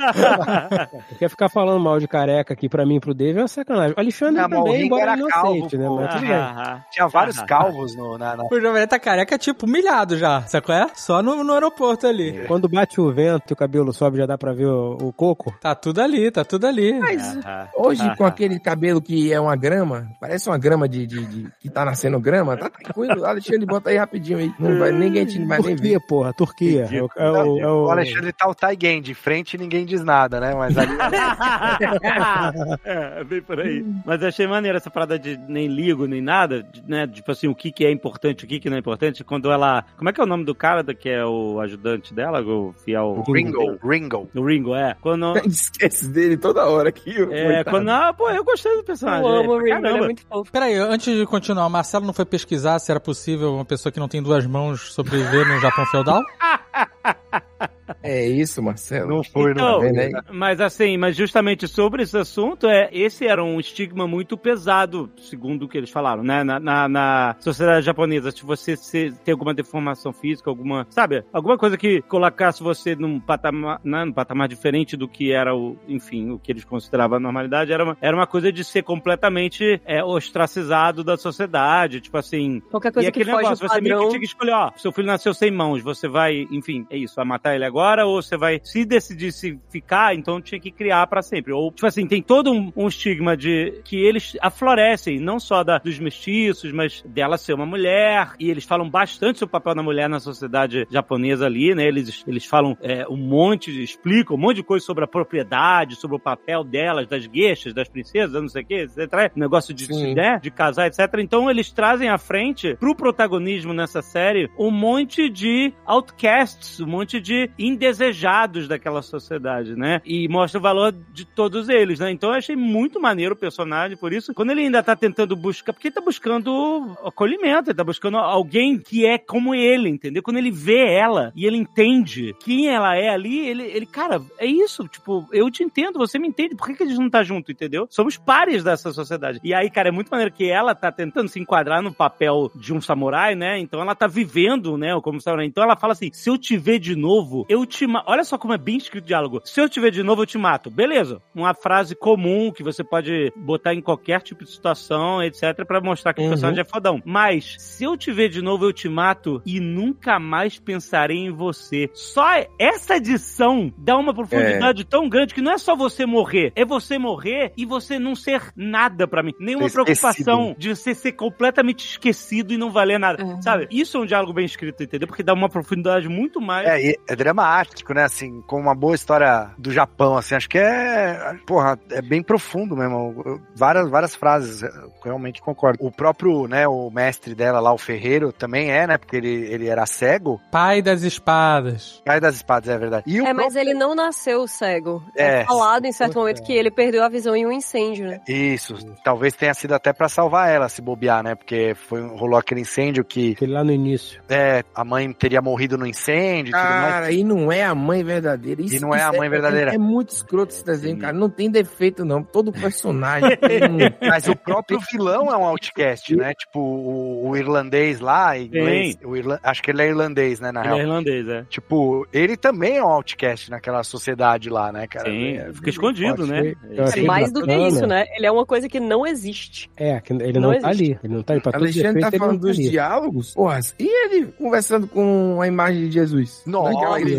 Porque 1.09 1.29
ficar 1.29 1.49
falando 1.49 1.81
mal 1.81 2.01
de 2.01 2.09
careca 2.09 2.53
aqui 2.55 2.69
pra 2.69 2.85
mim 2.85 2.97
e 2.97 3.01
pro 3.01 3.15
Dave 3.15 3.39
é 3.39 3.43
uma 3.43 3.49
sacanagem. 3.49 3.95
O 3.97 4.01
Alexandre 4.01 4.41
Ah, 4.41 4.49
mas 4.49 4.59
o 4.59 4.65
também, 4.65 4.83
Ringo 4.83 4.87
embora 4.97 5.03
era 5.12 5.17
não 5.17 5.29
calvo, 5.29 5.49
aceite, 5.51 5.79
né? 5.79 5.89
Mas 5.89 6.15
tudo 6.15 6.27
bem. 6.27 6.83
Tinha 6.91 7.09
vários 7.09 7.41
calvos 7.43 7.97
no, 7.97 8.19
na, 8.19 8.37
na- 8.37 8.45
O 8.51 8.61
Jovem 8.61 8.87
tá 8.89 8.99
careca, 8.99 9.39
tipo, 9.39 9.67
humilhado 9.67 10.17
já, 10.17 10.43
sabe 10.43 10.67
qual 10.67 10.79
é? 10.79 10.87
Só 10.95 11.23
no, 11.23 11.45
no 11.45 11.53
aeroporto 11.53 12.07
ali. 12.07 12.45
Quando 12.47 12.69
bate 12.69 13.01
o 13.01 13.12
vento 13.12 13.51
e 13.51 13.53
o 13.53 13.57
cabelo 13.57 13.93
sobe, 13.93 14.19
já 14.19 14.27
dá 14.27 14.37
pra 14.37 14.53
ver 14.53 14.67
o, 14.67 14.99
o 15.01 15.12
coco. 15.12 15.55
Tá 15.61 15.75
tudo 15.75 16.01
ali, 16.01 16.31
tá 16.31 16.45
tudo 16.45 16.67
ali. 16.67 16.99
Mas 16.99 17.39
hoje, 17.77 18.03
com 18.17 18.25
aquele 18.25 18.59
cabelo 18.59 19.01
que 19.01 19.33
é 19.33 19.39
uma 19.41 19.55
grama, 19.57 20.09
parece 20.21 20.49
uma 20.49 20.59
grama 20.59 20.89
de, 20.89 21.04
de, 21.07 21.25
de- 21.27 21.49
que 21.61 21.69
tá 21.71 21.85
nascendo 21.85 22.19
grama, 22.21 22.57
tá 22.57 22.69
tranquilo. 22.71 23.25
Alexandre, 23.25 23.67
bota 23.67 23.91
aí 23.91 23.97
rapidinho 23.97 24.39
aí. 24.39 24.53
Não 24.59 24.79
vai, 24.79 24.93
ninguém 24.93 25.25
te 25.27 25.39
vai 25.45 25.59
nem 25.61 25.77
ver. 25.77 25.77
Turquia, 25.77 26.01
porra, 26.01 26.33
Turquia. 26.33 26.89
É 26.91 27.03
o, 27.03 27.09
é 27.17 27.31
o, 27.31 27.59
é 27.61 27.69
o- 27.69 27.85
O 27.87 27.91
Alexandre 27.91 28.33
tá 28.33 28.49
o 28.49 28.55
Taigen, 28.55 29.01
de 29.03 29.15
frente 29.15 29.57
ninguém 29.59 29.85
diz 29.85 30.03
nada, 30.05 30.41
né? 30.41 30.55
Mas 30.55 30.77
ali. 30.77 30.93
é, 32.85 33.21
é 33.21 33.25
bem 33.25 33.41
por 33.43 33.61
aí. 33.61 33.85
Mas 34.05 34.23
eu 34.23 34.29
achei 34.29 34.47
maneiro 34.47 34.77
essa 34.77 34.91
parada 34.91 35.19
de 35.19 35.37
nem 35.49 35.67
ligo, 35.69 36.07
nem 36.07 36.21
nada, 36.21 36.67
né? 36.87 37.07
Tipo 37.07 37.33
assim, 37.33 37.49
o 37.49 37.55
que, 37.55 37.71
que 37.73 37.85
é 37.85 37.91
importante, 37.91 38.45
o 38.45 38.49
que, 38.49 38.61
que 38.61 38.69
não 38.69 38.77
é 38.77 38.81
importante. 38.81 39.25
Quando 39.25 39.51
ela. 39.51 39.85
Como 39.97 40.09
é 40.09 40.13
que 40.13 40.21
é 40.21 40.25
o 40.25 40.27
nome 40.27 40.45
do 40.45 40.55
cara 40.55 40.83
que 40.95 41.09
é 41.09 41.25
o 41.25 41.61
ajudante 41.61 42.15
dela, 42.15 42.41
o 42.43 42.73
fiel. 42.85 43.23
Ringo, 43.29 43.79
Ringo. 43.83 44.29
O 44.35 44.45
Ringo, 44.45 44.75
é. 44.75 44.97
Quando. 45.01 45.35
Esquece 45.47 46.09
dele 46.09 46.37
toda 46.37 46.67
hora 46.67 46.89
aqui. 46.89 47.11
É, 47.11 47.45
coitado. 47.47 47.71
quando. 47.71 47.89
Ah, 47.91 48.13
pô, 48.13 48.31
eu 48.31 48.45
gostei 48.45 48.75
do 48.77 48.85
personagem. 48.85 49.29
Eu 49.29 49.41
amo 49.41 49.53
o 49.53 49.61
é, 49.67 49.75
Ringo, 49.75 49.87
ele 49.87 49.99
é 49.99 50.01
muito 50.01 50.27
fofo. 50.27 50.51
Peraí, 50.53 50.75
antes 50.95 51.13
de 51.13 51.27
continuar, 51.27 51.69
Marcelo 51.69 52.07
não 52.07 52.13
foi 52.13 52.25
pesquisar 52.25 52.79
se 52.79 52.91
era 52.91 53.01
possível 53.01 53.53
uma 53.55 53.65
pessoa 53.65 53.93
que 53.93 53.99
não 53.99 54.09
tem 54.09 54.23
duas 54.23 54.47
mãos 54.47 54.93
sobreviver 54.93 55.47
no 55.47 55.61
Japão 55.61 55.85
feudal? 55.87 56.23
É 58.03 58.26
isso, 58.26 58.62
Marcelo. 58.62 59.09
Não 59.09 59.24
foi, 59.24 59.53
Então, 59.53 59.80
não. 59.80 60.01
Aí? 60.01 60.11
Mas 60.30 60.61
assim, 60.61 60.97
mas 60.97 61.16
justamente 61.16 61.66
sobre 61.66 62.03
esse 62.03 62.16
assunto, 62.16 62.66
é, 62.66 62.89
esse 62.93 63.26
era 63.26 63.43
um 63.43 63.59
estigma 63.59 64.07
muito 64.07 64.37
pesado, 64.37 65.11
segundo 65.16 65.64
o 65.64 65.68
que 65.68 65.78
eles 65.78 65.91
falaram, 65.91 66.22
né? 66.22 66.45
Na, 66.45 66.61
na, 66.61 66.89
na 66.89 67.37
sociedade 67.41 67.87
japonesa, 67.87 68.30
se 68.30 68.45
você 68.45 68.76
se, 68.76 69.12
ter 69.24 69.32
alguma 69.32 69.55
deformação 69.55 70.12
física, 70.12 70.51
alguma, 70.51 70.87
sabe? 70.91 71.24
Alguma 71.32 71.57
coisa 71.57 71.76
que 71.76 72.03
colocasse 72.03 72.62
você 72.62 72.95
num 72.95 73.18
patamar, 73.20 73.80
né, 73.85 74.05
num 74.05 74.12
patamar 74.12 74.49
diferente 74.49 74.97
do 74.97 75.09
que 75.09 75.32
era 75.32 75.55
o, 75.55 75.76
enfim, 75.89 76.30
o 76.30 76.39
que 76.39 76.53
eles 76.53 76.64
consideravam 76.64 77.16
a 77.16 77.20
normalidade, 77.20 77.72
era 77.72 77.85
uma, 77.85 77.97
era 78.01 78.16
uma 78.16 78.26
coisa 78.26 78.53
de 78.53 78.64
ser 78.64 78.82
completamente 78.82 79.80
é, 79.85 80.03
ostracizado 80.05 81.03
da 81.03 81.16
sociedade, 81.16 82.01
tipo 82.01 82.16
assim, 82.16 82.61
Qualquer 82.70 82.91
e 82.91 82.93
coisa 82.93 83.12
que 83.12 83.20
aquele 83.20 83.30
foge 83.30 83.43
negócio, 83.45 83.66
do 83.66 83.72
você 83.72 83.80
meio 83.80 83.95
que 83.95 83.99
padrão. 83.99 84.09
tinha 84.11 84.20
que 84.20 84.26
escolher, 84.26 84.53
ó, 84.53 84.72
seu 84.76 84.93
filho 84.93 85.07
nasceu 85.07 85.35
sem 85.35 85.51
mãos, 85.51 85.82
você 85.82 86.09
vai, 86.09 86.47
enfim, 86.51 86.87
é 86.91 86.97
isso, 86.97 87.14
vai 87.16 87.24
matar 87.24 87.55
ele 87.55 87.64
agora, 87.64 87.74
ou 88.07 88.22
você 88.22 88.37
vai, 88.37 88.61
se 88.62 88.85
decidir 88.85 89.33
se 89.33 89.59
ficar, 89.68 90.14
então 90.14 90.41
tinha 90.41 90.61
que 90.61 90.70
criar 90.70 91.07
pra 91.07 91.22
sempre. 91.22 91.53
Ou, 91.53 91.70
tipo 91.70 91.87
assim, 91.87 92.07
tem 92.07 92.22
todo 92.22 92.53
um, 92.53 92.72
um 92.77 92.89
estigma 92.89 93.37
de 93.37 93.81
que 93.85 93.97
eles 93.97 94.37
aflorescem, 94.41 95.18
não 95.18 95.41
só 95.41 95.64
da, 95.64 95.79
dos 95.79 95.99
mestiços, 95.99 96.72
mas 96.72 97.03
dela 97.07 97.37
ser 97.37 97.55
uma 97.55 97.66
mulher, 97.66 98.33
e 98.39 98.51
eles 98.51 98.64
falam 98.64 98.89
bastante 98.89 99.39
sobre 99.39 99.51
o 99.51 99.61
papel 99.61 99.75
da 99.75 99.83
mulher 99.83 100.09
na 100.09 100.20
sociedade 100.20 100.87
japonesa 100.91 101.47
ali, 101.47 101.75
né? 101.75 101.85
Eles, 101.87 102.22
eles 102.27 102.45
falam 102.45 102.77
é, 102.81 103.07
um 103.09 103.16
monte, 103.16 103.83
explicam 103.83 104.37
um 104.37 104.41
monte 104.41 104.57
de 104.57 104.62
coisa 104.62 104.85
sobre 104.85 105.05
a 105.05 105.09
propriedade, 105.09 105.97
sobre 105.97 106.16
o 106.16 106.20
papel 106.20 106.62
delas, 106.62 107.09
das 107.09 107.27
gueixas, 107.27 107.75
das 107.75 107.89
princesas, 107.89 108.41
não 108.41 108.49
sei 108.49 108.62
o 108.62 108.66
que, 108.66 108.75
etc. 108.75 109.33
Negócio 109.35 109.75
de, 109.75 109.87
Sim. 109.87 110.14
né, 110.14 110.39
de 110.41 110.51
casar, 110.51 110.87
etc. 110.87 111.01
Então 111.18 111.51
eles 111.51 111.72
trazem 111.72 112.09
à 112.09 112.18
frente, 112.18 112.77
pro 112.77 112.95
protagonismo 112.95 113.72
nessa 113.72 114.03
série, 114.03 114.51
um 114.59 114.70
monte 114.70 115.29
de 115.29 115.72
outcasts, 115.85 116.81
um 116.81 116.87
monte 116.87 117.20
de 117.20 117.51
indesejados 117.67 118.69
daquela 118.69 119.03
sociedade, 119.03 119.75
né? 119.77 120.01
E 120.05 120.29
mostra 120.29 120.59
o 120.59 120.62
valor 120.62 120.93
de 121.12 121.25
todos 121.25 121.69
eles, 121.69 121.99
né? 121.99 122.11
Então 122.11 122.31
eu 122.31 122.37
achei 122.37 122.57
muito 122.57 123.01
maneiro 123.01 123.35
o 123.35 123.39
personagem, 123.39 123.97
por 123.97 124.12
isso, 124.12 124.35
quando 124.35 124.51
ele 124.51 124.62
ainda 124.62 124.83
tá 124.83 124.95
tentando 124.95 125.35
buscar, 125.37 125.73
porque 125.73 125.89
ele 125.89 125.95
tá 125.95 126.01
buscando 126.01 126.97
acolhimento, 127.05 127.71
ele 127.71 127.77
tá 127.77 127.85
buscando 127.85 128.19
alguém 128.19 128.79
que 128.79 129.07
é 129.07 129.19
como 129.19 129.55
ele, 129.55 129.89
entendeu? 129.89 130.23
Quando 130.23 130.39
ele 130.39 130.51
vê 130.51 130.95
ela 130.95 131.33
e 131.35 131.47
ele 131.47 131.57
entende 131.57 132.35
quem 132.41 132.69
ela 132.69 132.97
é 132.97 133.09
ali, 133.09 133.47
ele, 133.47 133.62
ele 133.65 133.87
cara, 133.87 134.21
é 134.39 134.47
isso, 134.47 134.87
tipo, 134.89 135.27
eu 135.33 135.51
te 135.51 135.62
entendo, 135.62 135.99
você 135.99 136.19
me 136.19 136.29
entende, 136.29 136.55
por 136.55 136.67
que, 136.67 136.75
que 136.75 136.83
a 136.83 136.87
gente 136.87 136.99
não 136.99 137.11
tá 137.11 137.23
junto, 137.23 137.51
entendeu? 137.51 137.87
Somos 137.91 138.17
pares 138.17 138.62
dessa 138.62 138.93
sociedade. 138.93 139.41
E 139.43 139.55
aí, 139.55 139.71
cara, 139.71 139.89
é 139.89 139.93
muito 139.93 140.11
maneiro 140.11 140.33
que 140.33 140.51
ela 140.51 140.75
tá 140.75 140.91
tentando 140.91 141.29
se 141.29 141.41
enquadrar 141.41 141.83
no 141.83 141.93
papel 141.93 142.51
de 142.55 142.73
um 142.73 142.81
samurai, 142.81 143.35
né? 143.35 143.59
Então 143.59 143.81
ela 143.81 143.95
tá 143.95 144.07
vivendo, 144.07 144.77
né, 144.77 144.99
como 145.03 145.21
samurai. 145.21 145.47
Então 145.47 145.62
ela 145.62 145.77
fala 145.77 145.93
assim: 145.93 146.11
se 146.12 146.29
eu 146.29 146.39
te 146.39 146.57
ver 146.57 146.79
de 146.79 146.97
novo, 146.97 147.47
eu 147.55 147.65
te 147.67 147.87
mato. 147.87 148.05
Olha 148.09 148.25
só 148.25 148.37
como 148.37 148.53
é 148.53 148.59
bem 148.59 148.77
escrito 148.77 149.05
o 149.05 149.07
diálogo. 149.07 149.41
Se 149.45 149.61
eu 149.61 149.69
te 149.69 149.81
ver 149.81 149.91
de 149.91 150.03
novo, 150.03 150.23
eu 150.23 150.27
te 150.27 150.37
mato. 150.39 150.71
Beleza. 150.71 151.21
Uma 151.35 151.55
frase 151.55 151.95
comum 151.95 152.51
que 152.53 152.63
você 152.63 152.83
pode 152.85 153.33
botar 153.37 153.75
em 153.75 153.81
qualquer 153.81 154.21
tipo 154.23 154.45
de 154.45 154.51
situação, 154.51 155.23
etc, 155.23 155.65
pra 155.67 155.81
mostrar 155.81 156.13
que 156.13 156.21
o 156.21 156.25
Uhum. 156.25 156.31
personagem 156.31 156.61
é 156.61 156.65
fodão. 156.65 157.01
Mas, 157.05 157.57
se 157.59 157.85
eu 157.85 157.97
te 157.97 158.11
ver 158.13 158.29
de 158.29 158.43
novo, 158.43 158.65
eu 158.65 158.73
te 158.73 158.89
mato 158.89 159.41
e 159.47 159.61
nunca 159.61 160.19
mais 160.19 160.59
pensarei 160.59 161.19
em 161.19 161.31
você. 161.33 161.89
Só 161.93 162.25
essa 162.59 162.97
edição 162.97 163.73
dá 163.79 163.97
uma 163.97 164.13
profundidade 164.15 164.85
tão 164.85 165.09
grande 165.09 165.35
que 165.35 165.41
não 165.43 165.53
é 165.53 165.59
só 165.59 165.77
você 165.77 166.05
morrer, 166.07 166.53
é 166.57 166.65
você 166.65 166.99
morrer 166.99 167.53
e 167.57 167.65
você 167.65 167.99
não 167.99 168.15
ser 168.15 168.43
nada 168.57 169.07
pra 169.07 169.23
mim. 169.23 169.33
Nenhuma 169.39 169.67
esquecido. 169.67 169.85
preocupação 169.85 170.55
de 170.59 170.75
você 170.75 170.95
ser 170.95 171.13
completamente 171.13 171.85
esquecido 171.87 172.53
e 172.53 172.57
não 172.57 172.71
valer 172.71 172.99
nada. 172.99 173.23
É. 173.23 173.43
Sabe? 173.43 173.69
Isso 173.71 173.97
é 173.97 174.01
um 174.01 174.07
diálogo 174.07 174.33
bem 174.33 174.45
escrito, 174.47 174.83
entendeu? 174.83 175.07
Porque 175.07 175.23
dá 175.23 175.33
uma 175.33 175.49
profundidade 175.49 176.09
muito 176.09 176.41
mais. 176.41 176.67
É, 176.69 176.95
é 177.07 177.17
fantástico, 177.45 177.93
né? 177.95 178.05
Assim, 178.05 178.41
com 178.47 178.59
uma 178.59 178.75
boa 178.75 178.95
história 178.95 179.51
do 179.59 179.71
Japão, 179.71 180.17
assim. 180.17 180.35
Acho 180.35 180.49
que 180.49 180.59
é, 180.59 181.35
porra, 181.47 181.79
é 181.91 182.01
bem 182.01 182.23
profundo 182.23 182.77
mesmo. 182.77 183.23
Eu- 183.25 183.41
Várias, 183.57 183.89
várias 183.89 184.15
frases, 184.15 184.63
eu 184.63 184.91
realmente 185.05 185.41
concordo. 185.41 185.79
O 185.85 185.91
próprio, 185.91 186.47
né, 186.49 186.67
o 186.67 186.91
mestre 186.91 187.35
dela 187.35 187.61
lá, 187.61 187.73
o 187.73 187.79
Ferreiro, 187.79 188.33
também 188.33 188.71
é, 188.71 188.87
né? 188.87 188.99
Porque 188.99 189.17
ele, 189.17 189.29
ele 189.47 189.69
era 189.69 189.87
cego. 189.87 190.41
Pai 190.51 190.81
das 190.83 191.03
espadas. 191.03 192.03
Cai 192.05 192.21
das 192.21 192.37
espadas, 192.37 192.69
é 192.69 192.79
verdade. 192.79 193.05
E 193.07 193.21
o 193.21 193.27
É, 193.27 193.33
mas 193.33 193.55
ele 193.57 193.75
não 193.75 193.95
nasceu 193.95 194.47
cego. 194.49 195.03
É. 195.17 195.43
É, 195.43 195.45
falado 195.45 195.85
em 195.85 195.93
certo 195.93 196.19
momento 196.19 196.43
que 196.43 196.53
ele 196.53 196.71
perdeu 196.71 197.03
a 197.03 197.09
visão 197.09 197.35
em 197.35 197.47
um 197.47 197.53
incêndio, 197.53 198.07
né? 198.07 198.21
Isso, 198.29 198.75
talvez 199.05 199.35
tenha 199.35 199.53
sido 199.55 199.73
até 199.75 199.93
pra 199.93 200.09
salvar 200.09 200.49
ela, 200.51 200.69
se 200.69 200.81
bobear, 200.83 201.23
né? 201.23 201.35
Porque 201.35 201.75
foi, 201.75 202.01
rolou 202.17 202.39
aquele 202.39 202.61
incêndio 202.63 203.05
que 203.05 203.33
Aquele 203.33 203.53
lá 203.53 203.65
no 203.65 203.73
início. 203.73 204.21
é, 204.29 204.63
a 204.75 204.85
mãe 204.85 205.13
teria 205.13 205.41
morrido 205.43 205.77
no 205.79 205.87
incêndio 205.87 206.51
e 206.51 206.53
tudo 206.53 206.63
mais. 206.71 206.93
Cara, 206.95 207.13
e 207.13 207.25
não 207.35 207.51
é 207.53 207.64
a 207.64 207.74
mãe 207.74 208.03
verdadeira. 208.05 208.62
Isso, 208.62 208.76
E 208.76 208.80
não 208.80 208.95
é 208.95 209.03
a 209.03 209.12
mãe 209.12 209.28
verdadeira. 209.28 209.72
É, 209.72 209.74
é 209.74 209.78
muito 209.78 210.11
escroto 210.11 210.53
esse 210.55 210.64
desenho, 210.64 210.99
cara. 210.99 211.12
Não 211.12 211.28
tem 211.28 211.51
defeito, 211.51 212.05
não. 212.05 212.22
Todo 212.22 212.53
personagem 212.55 213.37
tem 213.37 213.64
um... 213.64 213.78
Mas 214.09 214.28
o 214.28 214.37
próprio 214.37 214.78
vilão 214.91 215.30
é 215.32 215.37
um 215.37 215.45
outcast, 215.45 216.14
né? 216.16 216.32
Tipo, 216.35 216.61
o, 216.61 217.28
o 217.30 217.37
irlandês 217.37 218.01
lá, 218.01 218.39
inglês. 218.39 218.97
O 219.05 219.16
irla- 219.16 219.41
Acho 219.43 219.62
que 219.62 219.70
ele 219.70 219.82
é 219.82 219.89
irlandês, 219.89 220.41
né? 220.41 220.53
Na 220.53 220.61
Ele 220.61 220.68
real. 220.68 220.78
é 220.78 220.82
irlandês, 220.82 221.28
é. 221.28 221.45
Tipo, 221.49 222.07
ele 222.12 222.37
também 222.37 222.76
é 222.78 222.85
um 222.85 222.89
outcast 222.89 223.51
naquela 223.51 223.82
sociedade 223.82 224.49
lá, 224.51 224.72
né, 224.72 224.87
cara? 224.87 225.11
Sim, 225.11 225.37
É, 225.37 225.53
fica 225.53 225.70
escondido, 225.70 226.26
né? 226.26 226.55
É 226.97 227.03
mais 227.03 227.32
do 227.32 227.43
que 227.45 227.55
isso, 227.55 227.87
né? 227.87 228.05
Ele 228.16 228.26
é 228.26 228.30
uma 228.30 228.47
coisa 228.47 228.68
que 228.68 228.78
não 228.80 229.07
existe. 229.07 229.70
É, 229.76 230.01
que 230.01 230.12
ele 230.12 230.39
Não 230.39 230.53
não, 230.53 230.61
tá 230.61 230.68
ali. 230.68 230.99
Ele 231.03 231.14
não 231.14 231.22
tá 231.22 231.32
ali. 231.35 231.43
Pra 231.43 231.53
Alexandre 231.59 232.01
tá 232.01 232.11
falando 232.12 232.35
não 232.43 232.49
dos 232.49 232.57
diálogos? 232.57 233.35
Porra, 233.35 233.61
e 233.78 233.87
ele 233.87 234.26
conversando 234.39 234.87
com 234.87 235.41
a 235.41 235.47
imagem 235.47 235.87
de 235.89 235.93
Jesus? 235.93 236.43
Nossa, 236.47 236.72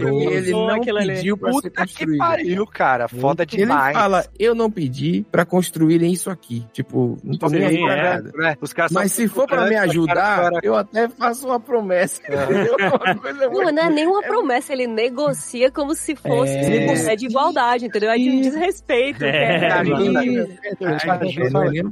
Que 0.06 0.28
ele 0.28 0.52
não 0.52 0.82
pediu 0.82 1.38
pra 1.38 1.50
ser 1.54 1.56
Puta 1.62 1.70
que 1.70 1.78
construído. 1.94 2.18
pariu, 2.18 2.68
cara. 2.68 3.08
Foda 3.08 3.44
Ele 3.44 3.58
demais. 3.58 3.96
fala, 3.98 4.26
eu 4.40 4.54
não 4.56 4.70
pedi 4.70 5.26
pra 5.32 5.46
construírem 5.46 6.12
isso 6.12 6.30
aqui. 6.30 6.66
Tipo, 6.74 7.18
não 7.24 7.38
tô 7.38 7.48
nem 7.48 7.66
aí 7.66 7.78
pra 7.78 7.96
é. 7.98 8.04
nada. 8.16 8.32
Né? 8.36 8.58
Os 8.62 8.74
caras 8.74 8.92
Mas 8.92 9.12
se 9.12 9.28
for 9.28 9.48
pra 9.48 9.62
me 9.62 9.70
os 9.70 9.76
caras 9.76 9.90
ajudar, 9.90 10.52
eu 10.64 10.76
até 10.76 11.08
faço 11.10 11.48
uma 11.48 11.60
promessa. 11.60 12.22
coisa 13.22 13.48
Não, 13.50 13.72
não 13.72 13.84
é 13.84 13.90
nenhuma 13.90 14.22
promessa, 14.22 14.74
ele 14.74 14.88
negocia 14.88 15.72
como 15.72 15.96
se 15.96 16.16
fosse 16.16 16.54
É. 16.54 17.12
é. 17.14 17.16
de 17.16 17.26
igualdade, 17.28 17.86
entendeu? 17.86 18.10
É 18.12 18.18
de 18.18 18.42
desrespeito. 18.42 19.24
É. 19.24 19.84
que 19.84 20.40
é- 20.40 20.48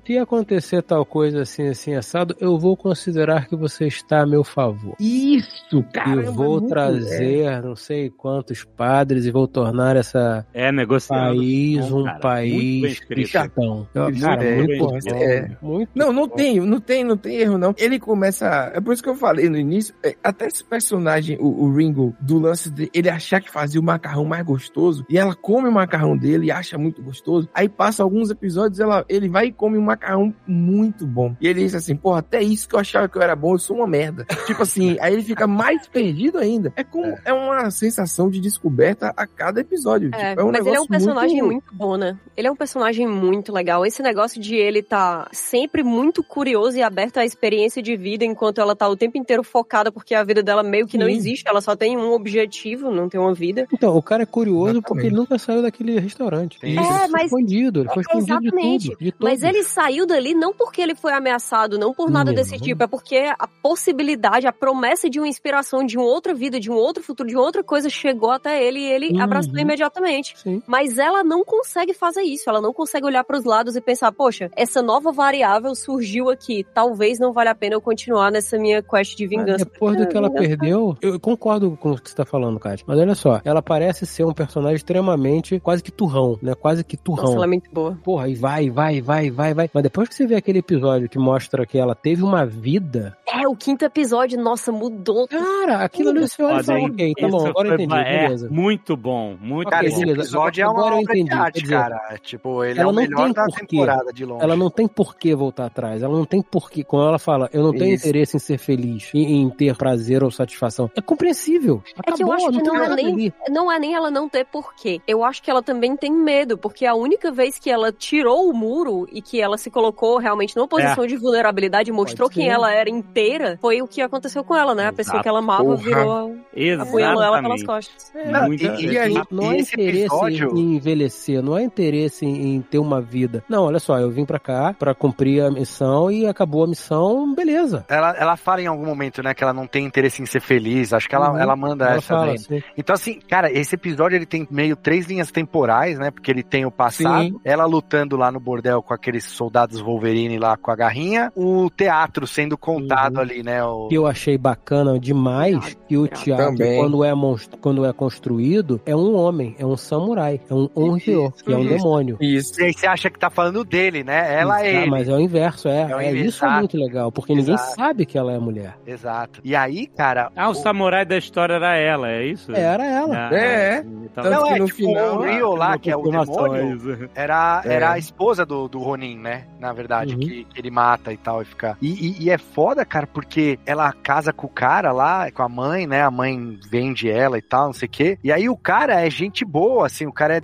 Se 0.06 0.18
acontecer 0.18 0.82
tal 0.82 1.06
coisa 1.06 1.42
assim, 1.42 1.68
assim, 1.68 1.94
assado, 1.96 2.36
eu 2.40 2.58
vou 2.58 2.76
considerar 2.76 3.48
que 3.48 3.56
você 3.56 3.86
está 3.86 4.22
a 4.22 4.26
meu 4.26 4.44
favor. 4.44 4.96
Isso, 5.00 5.84
cara. 5.94 6.22
e 6.22 6.26
vou 6.26 6.62
trazer 6.62 7.62
não 7.62 7.76
sei 7.76 8.03
quantos 8.10 8.64
padres 8.64 9.26
e 9.26 9.32
vou 9.32 9.48
tornar 9.48 9.96
essa 9.96 10.46
É, 10.54 10.72
negociando. 10.72 11.36
país 11.38 11.90
Bom, 11.90 12.02
um 12.02 12.04
cara. 12.06 12.20
País 12.20 13.00
cristão. 13.02 13.88
Cara, 14.22 14.44
é, 14.44 14.56
muito 14.58 14.78
bom. 14.78 14.98
é. 15.14 15.50
Muito 15.62 15.90
Não, 15.96 16.12
não 16.14 16.28
bom. 16.28 16.36
tem, 16.36 16.60
não 16.60 16.80
tem, 16.80 17.04
não 17.04 17.18
tem 17.18 17.38
erro, 17.38 17.58
não. 17.58 17.74
Ele 17.78 18.00
começa. 18.00 18.72
É 18.74 18.80
por 18.82 18.94
isso 18.94 19.04
que 19.04 19.10
eu 19.10 19.16
falei 19.16 19.50
no 19.50 19.58
início. 19.58 19.94
é, 20.04 20.16
até 20.24 20.48
esse 20.48 20.64
personagem, 20.64 21.38
o, 21.40 21.66
o 21.66 21.74
Ringo, 21.76 22.16
do 22.20 22.40
lance 22.40 22.70
de 22.70 22.90
ele 22.94 23.10
achar 23.10 23.42
que 23.42 23.50
fazia 23.52 23.80
o 23.80 23.84
macarrão 23.84 24.26
mais 24.26 24.44
gostoso. 24.46 25.06
E 25.10 25.18
ela 25.18 25.36
come 25.36 25.68
o 25.68 25.72
macarrão 25.72 26.18
dele 26.18 26.48
e 26.48 26.52
acha 26.52 26.78
muito 26.78 27.02
gostoso. 27.02 27.50
Aí 27.54 27.68
passa 27.70 28.04
alguns 28.04 28.30
episódios, 28.30 28.80
ela, 28.80 29.06
ele 29.10 29.30
vai 29.30 29.48
e 29.48 29.52
come 29.52 29.78
um 29.78 29.82
macarrão 29.84 30.34
muito 30.48 31.06
bom. 31.06 31.36
E 31.40 31.48
ele 31.48 31.62
diz 31.62 31.76
assim: 31.76 31.96
porra, 31.96 32.20
até 32.20 32.42
isso 32.42 32.68
que 32.68 32.76
eu 32.76 32.80
achava 32.80 33.08
que 33.08 33.18
eu 33.18 33.22
era 33.22 33.36
bom, 33.36 33.54
eu 33.54 33.60
sou 33.60 33.78
uma 33.78 33.88
merda. 33.88 34.26
tipo 34.46 34.62
assim, 34.64 34.98
aí 35.00 35.14
ele 35.14 35.24
fica 35.24 35.48
mais 35.48 35.88
perdido 35.88 36.38
ainda. 36.38 36.72
É 36.76 36.84
como 36.84 37.06
é, 37.26 37.34
uma 37.34 37.70
sensação 37.72 37.93
de 38.30 38.40
descoberta 38.40 39.14
a 39.16 39.26
cada 39.28 39.62
episódio. 39.62 40.10
É, 40.14 40.30
tipo, 40.30 40.42
é 40.42 40.44
um 40.44 40.52
mas 40.52 40.66
ele 40.66 40.76
é 40.76 40.82
um 40.82 40.88
personagem 40.88 41.42
muito... 41.42 41.54
muito... 41.54 41.74
bom, 41.76 41.98
né? 41.98 42.18
Ele 42.36 42.48
é 42.48 42.52
um 42.52 42.56
personagem 42.56 43.08
muito 43.08 43.52
legal. 43.52 43.86
Esse 43.86 44.02
negócio 44.02 44.42
de 44.42 44.56
ele 44.56 44.82
tá 44.82 45.28
sempre 45.32 45.84
muito 45.84 46.24
curioso 46.24 46.78
e 46.78 46.82
aberto 46.84 47.18
à 47.18 47.26
experiência 47.26 47.82
de 47.82 47.96
vida, 47.96 48.26
enquanto 48.26 48.60
ela 48.60 48.76
tá 48.76 48.88
o 48.88 48.96
tempo 48.96 49.18
inteiro 49.18 49.44
focada, 49.44 49.92
porque 49.92 50.16
a 50.16 50.24
vida 50.24 50.42
dela 50.42 50.64
meio 50.64 50.88
que 50.88 50.98
não 50.98 51.08
Sim. 51.08 51.14
existe, 51.14 51.48
ela 51.48 51.62
só 51.62 51.76
tem 51.76 51.98
um 51.98 52.12
objetivo, 52.12 52.92
não 52.92 53.08
tem 53.10 53.20
uma 53.20 53.34
vida. 53.34 53.68
Então, 53.72 53.96
o 53.96 54.02
cara 54.02 54.24
é 54.24 54.26
curioso 54.26 54.64
Exatamente. 54.72 54.88
porque 54.88 55.08
ele 55.08 55.16
nunca 55.16 55.38
saiu 55.38 55.62
daquele 55.62 56.00
restaurante. 56.00 56.60
Sim. 56.60 56.68
Ele 56.68 56.80
É, 56.80 56.84
foi 56.84 57.08
mas- 57.10 57.26
escondido, 57.26 57.82
ele 57.82 57.90
foi 57.90 58.02
escondido 58.02 58.40
Exatamente. 58.42 58.84
de 58.84 58.90
tudo. 58.92 59.04
De 59.04 59.14
Mas 59.20 59.44
ele 59.44 59.64
saiu 59.64 60.06
dali 60.06 60.34
não 60.34 60.54
porque 60.54 60.82
ele 60.82 60.96
foi 60.96 61.14
ameaçado, 61.14 61.78
não 61.78 61.94
por 61.94 62.10
nada 62.10 62.32
Não. 62.32 62.36
desse 62.36 62.60
tipo, 62.60 62.84
é 62.84 62.88
porque 62.88 63.18
a 63.38 63.48
possibilidade, 63.48 64.48
a 64.48 64.52
promessa 64.54 65.10
de 65.10 65.20
uma 65.20 65.28
inspiração, 65.28 65.84
de 65.86 65.98
uma 65.98 66.06
outra 66.06 66.34
vida, 66.34 66.60
de 66.60 66.72
um 66.72 66.76
outro 66.76 67.04
futuro, 67.04 67.28
de 67.28 67.36
outra 67.36 67.64
coisa 67.64 67.73
chegou 67.90 68.32
até 68.32 68.64
ele 68.64 68.80
e 68.80 68.92
ele 68.92 69.10
Uhum. 69.14 69.22
abraçou 69.22 69.58
imediatamente. 69.58 70.38
Sim. 70.38 70.62
Mas 70.68 70.98
ela 70.98 71.24
não 71.24 71.44
consegue 71.44 71.94
fazer 71.94 72.22
isso, 72.24 72.50
ela 72.50 72.62
não 72.62 72.74
consegue 72.74 73.06
olhar 73.06 73.24
para 73.24 73.38
os 73.38 73.44
lados 73.44 73.76
e 73.76 73.82
pensar, 73.82 74.12
poxa, 74.12 74.50
essa 74.56 74.82
nova 74.82 75.12
variável 75.12 75.74
surgiu 75.76 76.30
aqui, 76.30 76.66
talvez 76.74 77.20
não 77.20 77.34
valha 77.34 77.52
a 77.52 77.56
pena 77.56 77.76
eu 77.76 77.82
continuar 77.82 78.32
nessa 78.32 78.58
minha 78.58 78.82
quest 78.82 79.16
de 79.16 79.24
Mas 79.28 79.30
vingança. 79.38 79.66
depois 79.66 79.98
do 79.98 80.08
que 80.08 80.18
ela 80.18 80.30
Vingança- 80.30 80.48
perdeu, 80.48 80.98
eu 81.02 81.20
concordo 81.20 81.78
com 81.80 81.92
o 81.92 81.98
que 82.02 82.10
você 82.10 82.16
tá 82.16 82.26
falando, 82.26 82.60
Kátia. 82.60 82.86
Mas 82.88 83.00
olha 83.00 83.16
só, 83.16 83.42
ela 83.44 83.62
parece 83.62 84.06
ser 84.06 84.24
um 84.26 84.34
personagem 84.34 84.76
extremamente 84.76 85.60
quase 85.60 85.84
que 85.84 85.92
turrão, 85.92 86.38
né? 86.42 86.54
Quase 86.56 86.84
que 86.84 86.96
turrão. 86.98 87.24
Nossa, 87.26 87.36
ela 87.36 87.46
é 87.46 87.48
muito 87.48 87.70
boa. 87.72 87.98
Porra, 88.04 88.30
e 88.30 88.36
vai, 88.36 88.70
vai, 88.70 89.02
vai, 89.02 89.30
vai, 89.32 89.54
vai. 89.54 89.70
Mas 89.74 89.84
depois 89.84 90.08
que 90.10 90.16
você 90.16 90.26
vê 90.26 90.36
aquele 90.36 90.60
episódio 90.60 91.10
que 91.10 91.18
mostra 91.20 91.66
que 91.66 91.78
ela 91.78 91.96
teve 91.96 92.24
uma 92.24 92.46
vida, 92.46 93.18
É, 93.28 93.48
o 93.48 93.56
quinto 93.56 93.84
episódio, 93.86 94.40
nossa, 94.40 94.72
mudou. 94.72 95.28
cara, 95.28 95.84
aquilo 95.84 96.10
ali 96.12 96.22
você 96.28 96.44
olha 96.44 96.62
e 96.62 96.64
fala, 96.64 96.80
ok, 96.86 97.14
tá 97.20 97.28
bom, 97.28 97.52
agora 97.64 97.82
eu 97.82 97.86
entendi, 97.86 98.02
é, 98.02 98.24
beleza. 98.24 98.50
muito 98.52 98.98
bom, 98.98 99.36
muito 99.40 99.70
Cara, 99.70 99.86
esse 99.86 99.96
bom. 99.96 100.02
beleza. 100.02 100.22
episódio 100.22 100.64
é 100.64 100.68
uma 100.68 100.74
Agora 100.80 100.96
eu 100.96 101.00
obra 101.00 101.14
entendi, 101.18 101.30
de 101.30 101.36
arte, 101.36 101.54
quer 101.54 101.62
dizer, 101.62 101.76
cara. 101.76 102.20
Tipo, 102.22 102.64
ele 102.64 102.80
ela 102.80 102.90
é 102.90 102.92
o 102.92 102.94
não 102.96 103.02
melhor 103.02 103.24
tem 103.26 103.34
da 103.34 103.46
porquê. 103.46 103.66
temporada 103.68 104.14
de 104.14 104.26
longe. 104.26 104.44
Ela 104.44 104.56
não 104.56 104.70
tem 104.70 104.88
por 104.88 105.16
que 105.16 105.36
voltar 105.36 105.66
atrás. 105.66 106.04
Ela 106.04 106.14
não 106.16 106.26
tem 106.26 106.42
por 106.42 106.70
que. 106.70 106.84
Quando 106.84 107.08
ela 107.08 107.20
fala, 107.20 107.50
eu 107.54 107.64
não 107.64 107.72
tenho 107.72 107.94
Isso. 107.96 108.06
interesse 108.08 108.38
em 108.38 108.40
ser 108.40 108.58
feliz, 108.58 109.10
em, 109.14 109.42
em 109.42 109.50
ter 109.50 109.76
prazer 109.76 110.24
ou 110.24 110.32
satisfação. 110.32 110.90
É 110.96 111.02
compreensível. 111.02 111.82
É 111.98 112.12
que 112.12 112.24
eu 112.24 112.32
Acabou, 112.32 112.34
acho 112.34 112.58
que 112.58 112.64
tem 112.64 112.74
não 112.74 112.84
é 112.84 112.96
nem-. 112.96 113.34
Não 113.50 113.72
é 113.72 113.80
nem 113.80 113.96
ela 113.96 114.12
não 114.12 114.28
ter 114.30 114.46
porquê. 114.46 115.02
Eu 115.08 115.24
acho 115.24 115.42
que 115.42 115.50
ela 115.50 115.62
também 115.62 115.96
tem 115.96 116.12
medo, 116.12 116.58
porque 116.58 116.86
a 116.86 116.96
única 116.96 117.32
vez 117.32 117.58
que 117.60 117.70
ela 117.70 117.92
tirou 117.92 118.50
o 118.50 118.54
muro 118.54 119.08
e 119.12 119.22
que 119.22 119.42
ela 119.42 119.58
se 119.58 119.70
colocou 119.70 120.18
realmente 120.18 120.56
numa 120.56 120.68
posição 120.68 121.06
de 121.08 121.16
vulnerabilidade 121.18 121.90
e 121.90 121.94
mostrou 121.94 122.30
quem 122.30 122.50
ela 122.50 122.72
era 122.72 122.90
inteira, 122.90 123.58
foi 123.62 123.82
o 123.82 123.88
que 123.88 124.02
aconteceu 124.02 124.44
com 124.44 124.56
ela, 124.56 124.74
né? 124.76 124.88
A 124.88 124.94
pessoa 124.94 125.14
Exato. 125.16 125.24
que 125.24 125.30
ela 125.30 125.40
amava 125.40 125.64
Porra. 125.64 125.78
virou, 125.78 126.36
apunhalou 126.82 127.24
ela 127.24 127.42
pelas 127.56 127.64
costas. 127.64 128.12
Não, 128.32 128.48
Muito- 128.48 128.64
e- 128.66 128.86
E 128.94 128.98
aí, 128.98 129.14
Não 129.32 129.52
é 129.52 129.58
E 129.58 129.60
esse 129.62 129.74
interesse 129.74 130.00
episódio- 130.06 130.52
em 130.58 130.76
envelhecer, 130.76 131.42
não 131.42 131.58
é 131.58 131.64
interesse 131.64 132.26
em, 132.26 132.56
em 132.56 132.62
ter 132.62 132.78
uma 132.80 133.02
vida. 133.02 133.44
Não, 133.50 133.64
olha 133.64 133.80
só, 133.80 133.98
eu 134.00 134.10
vim 134.12 134.26
pra 134.26 134.40
cá 134.40 134.74
pra 134.78 134.94
cumprir 134.94 135.42
a 135.44 135.50
missão 135.52 136.12
e 136.12 136.26
acabou 136.28 136.64
a 136.64 136.68
missão, 136.68 137.34
beleza. 137.34 137.86
Ela, 137.90 138.16
ela 138.18 138.36
fala 138.38 138.62
em 138.62 138.68
algum 138.68 138.86
momento, 138.86 139.24
né, 139.24 139.34
que 139.34 139.44
ela 139.44 139.54
não 139.54 139.66
tem 139.68 139.86
interesse 139.86 140.22
em 140.22 140.26
ser 140.26 140.42
feliz. 140.42 140.94
Acho 140.94 141.08
que 141.10 141.16
ela, 141.16 141.32
Uhum. 141.32 141.40
ela 141.40 141.56
manda 141.56 141.86
Ela 141.86 141.96
essa 141.98 142.08
fala 142.16 142.34
assim. 142.34 142.62
Então, 142.78 142.94
assim, 142.94 143.20
cara, 143.28 143.52
esse 143.52 143.76
episódio 143.76 144.16
ele 144.16 144.26
tem 144.26 144.48
meio 144.52 144.76
três 144.76 145.08
linhas 145.08 145.32
temporais, 145.32 145.98
né? 145.98 146.12
Porque 146.12 146.30
ele 146.30 146.44
tem 146.44 146.66
o 146.66 146.72
passado, 146.72 147.24
Sim. 147.26 147.40
ela 147.44 147.66
lutando 147.66 148.16
lá 148.18 148.32
no 148.32 148.40
bordel 148.40 148.82
com 148.82 148.94
aqueles 148.94 149.24
soldados 149.26 149.80
Wolverine 149.80 150.38
lá 150.38 150.58
com 150.58 150.72
a 150.72 150.76
garrinha, 150.76 151.32
o 151.36 151.70
teatro 151.70 152.28
sendo 152.28 152.58
contado 152.58 153.16
Uhum. 153.16 153.22
ali, 153.22 153.44
né? 153.44 153.64
O... 153.64 153.88
que 153.88 153.96
eu 153.96 154.06
achei 154.08 154.38
bacana 154.38 155.00
demais 155.00 155.78
que 155.88 155.98
o 155.98 156.08
teatro, 156.08 156.46
Também. 156.58 156.80
quando 156.80 157.04
é, 157.04 157.14
monstro, 157.14 157.43
quando 157.62 157.86
é 157.86 157.94
construído, 157.94 158.80
é 158.86 158.96
um 158.96 159.16
homem, 159.16 159.56
é 159.60 159.66
um 159.66 159.76
samurai, 159.78 160.40
é 160.50 160.54
um 160.54 160.70
Onryo, 160.76 161.32
que 161.44 161.52
é 161.54 161.58
um 161.58 161.66
demônio. 161.66 162.18
Isso. 162.22 162.60
E 162.62 162.66
aí 162.66 162.74
você 162.74 162.88
acha 162.88 163.10
que 163.10 163.20
tá 163.20 163.30
falando 163.30 163.64
dele, 163.64 164.04
né? 164.04 164.40
Ela 164.40 164.64
é 164.66 164.78
Ah, 164.78 164.82
ele. 164.82 164.90
mas 164.92 165.08
é 165.10 165.14
o 165.14 165.20
inverso, 165.20 165.68
é. 165.68 165.82
É 165.92 165.96
o 165.96 166.00
É, 166.00 166.10
inverso, 166.12 166.30
isso 166.30 166.46
é 166.46 166.50
muito 166.60 166.78
legal, 166.78 167.12
porque 167.12 167.34
ninguém 167.36 167.56
Exato. 167.56 167.76
sabe 167.76 168.06
que 168.06 168.18
ela 168.18 168.34
é 168.34 168.40
mulher. 168.40 168.78
Exato. 168.86 169.40
E 169.44 169.56
aí, 169.56 169.88
cara. 169.88 170.32
Ah, 170.36 170.50
o 170.50 170.54
samurai 170.54 171.06
da 171.06 171.18
história 171.18 171.54
era 171.56 171.76
ela, 171.78 172.10
é 172.10 172.26
isso? 172.26 172.52
Era 172.52 172.86
ela. 172.86 173.30
Ah, 173.30 173.36
É, 173.36 173.78
então- 173.80 174.04
Tanto 174.24 174.30
Não, 174.30 174.46
é, 174.48 174.60
no 174.60 174.66
tipo, 174.68 174.78
final. 174.78 175.18
o 175.18 175.22
Rio 175.24 175.56
lá, 175.56 175.76
que 175.78 175.90
é 175.90 175.98
o 175.98 176.04
demônio, 176.04 177.10
era, 177.16 177.62
É. 177.66 177.74
era 177.74 177.92
a 177.94 177.98
esposa 177.98 178.46
do, 178.46 178.68
do 178.68 178.78
Ronin, 178.80 179.18
né? 179.18 179.46
Na 179.60 179.74
verdade, 179.74 180.14
Uhum. 180.14 180.20
que, 180.20 180.44
que 180.46 180.60
ele 180.60 180.70
mata 180.70 181.12
e 181.12 181.18
tal, 181.18 181.42
e 181.42 181.46
fica. 181.46 181.76
E, 181.82 181.88
e- 182.20 182.24
e 182.26 182.30
é 182.30 182.38
foda, 182.38 182.86
cara, 182.86 183.08
porque 183.08 183.58
ela 183.66 183.92
casa 183.92 184.32
com 184.32 184.46
o 184.46 184.50
cara 184.50 184.92
lá, 184.92 185.32
com 185.32 185.42
a 185.42 185.50
mãe, 185.50 185.88
né? 185.88 186.02
A 186.04 186.12
mãe 186.12 186.58
vende 186.70 187.10
ela 187.10 187.33
e 187.38 187.42
tal, 187.42 187.68
não 187.68 187.74
sei 187.74 187.88
o 187.88 187.92
quê. 187.92 188.18
E 188.24 188.32
aí 188.32 188.50
o 188.50 188.58
cara 188.58 189.06
é 189.06 189.10
gente 189.10 189.44
boa, 189.46 189.86
assim, 189.86 190.06
o 190.06 190.14
cara 190.14 190.38
é. 190.38 190.42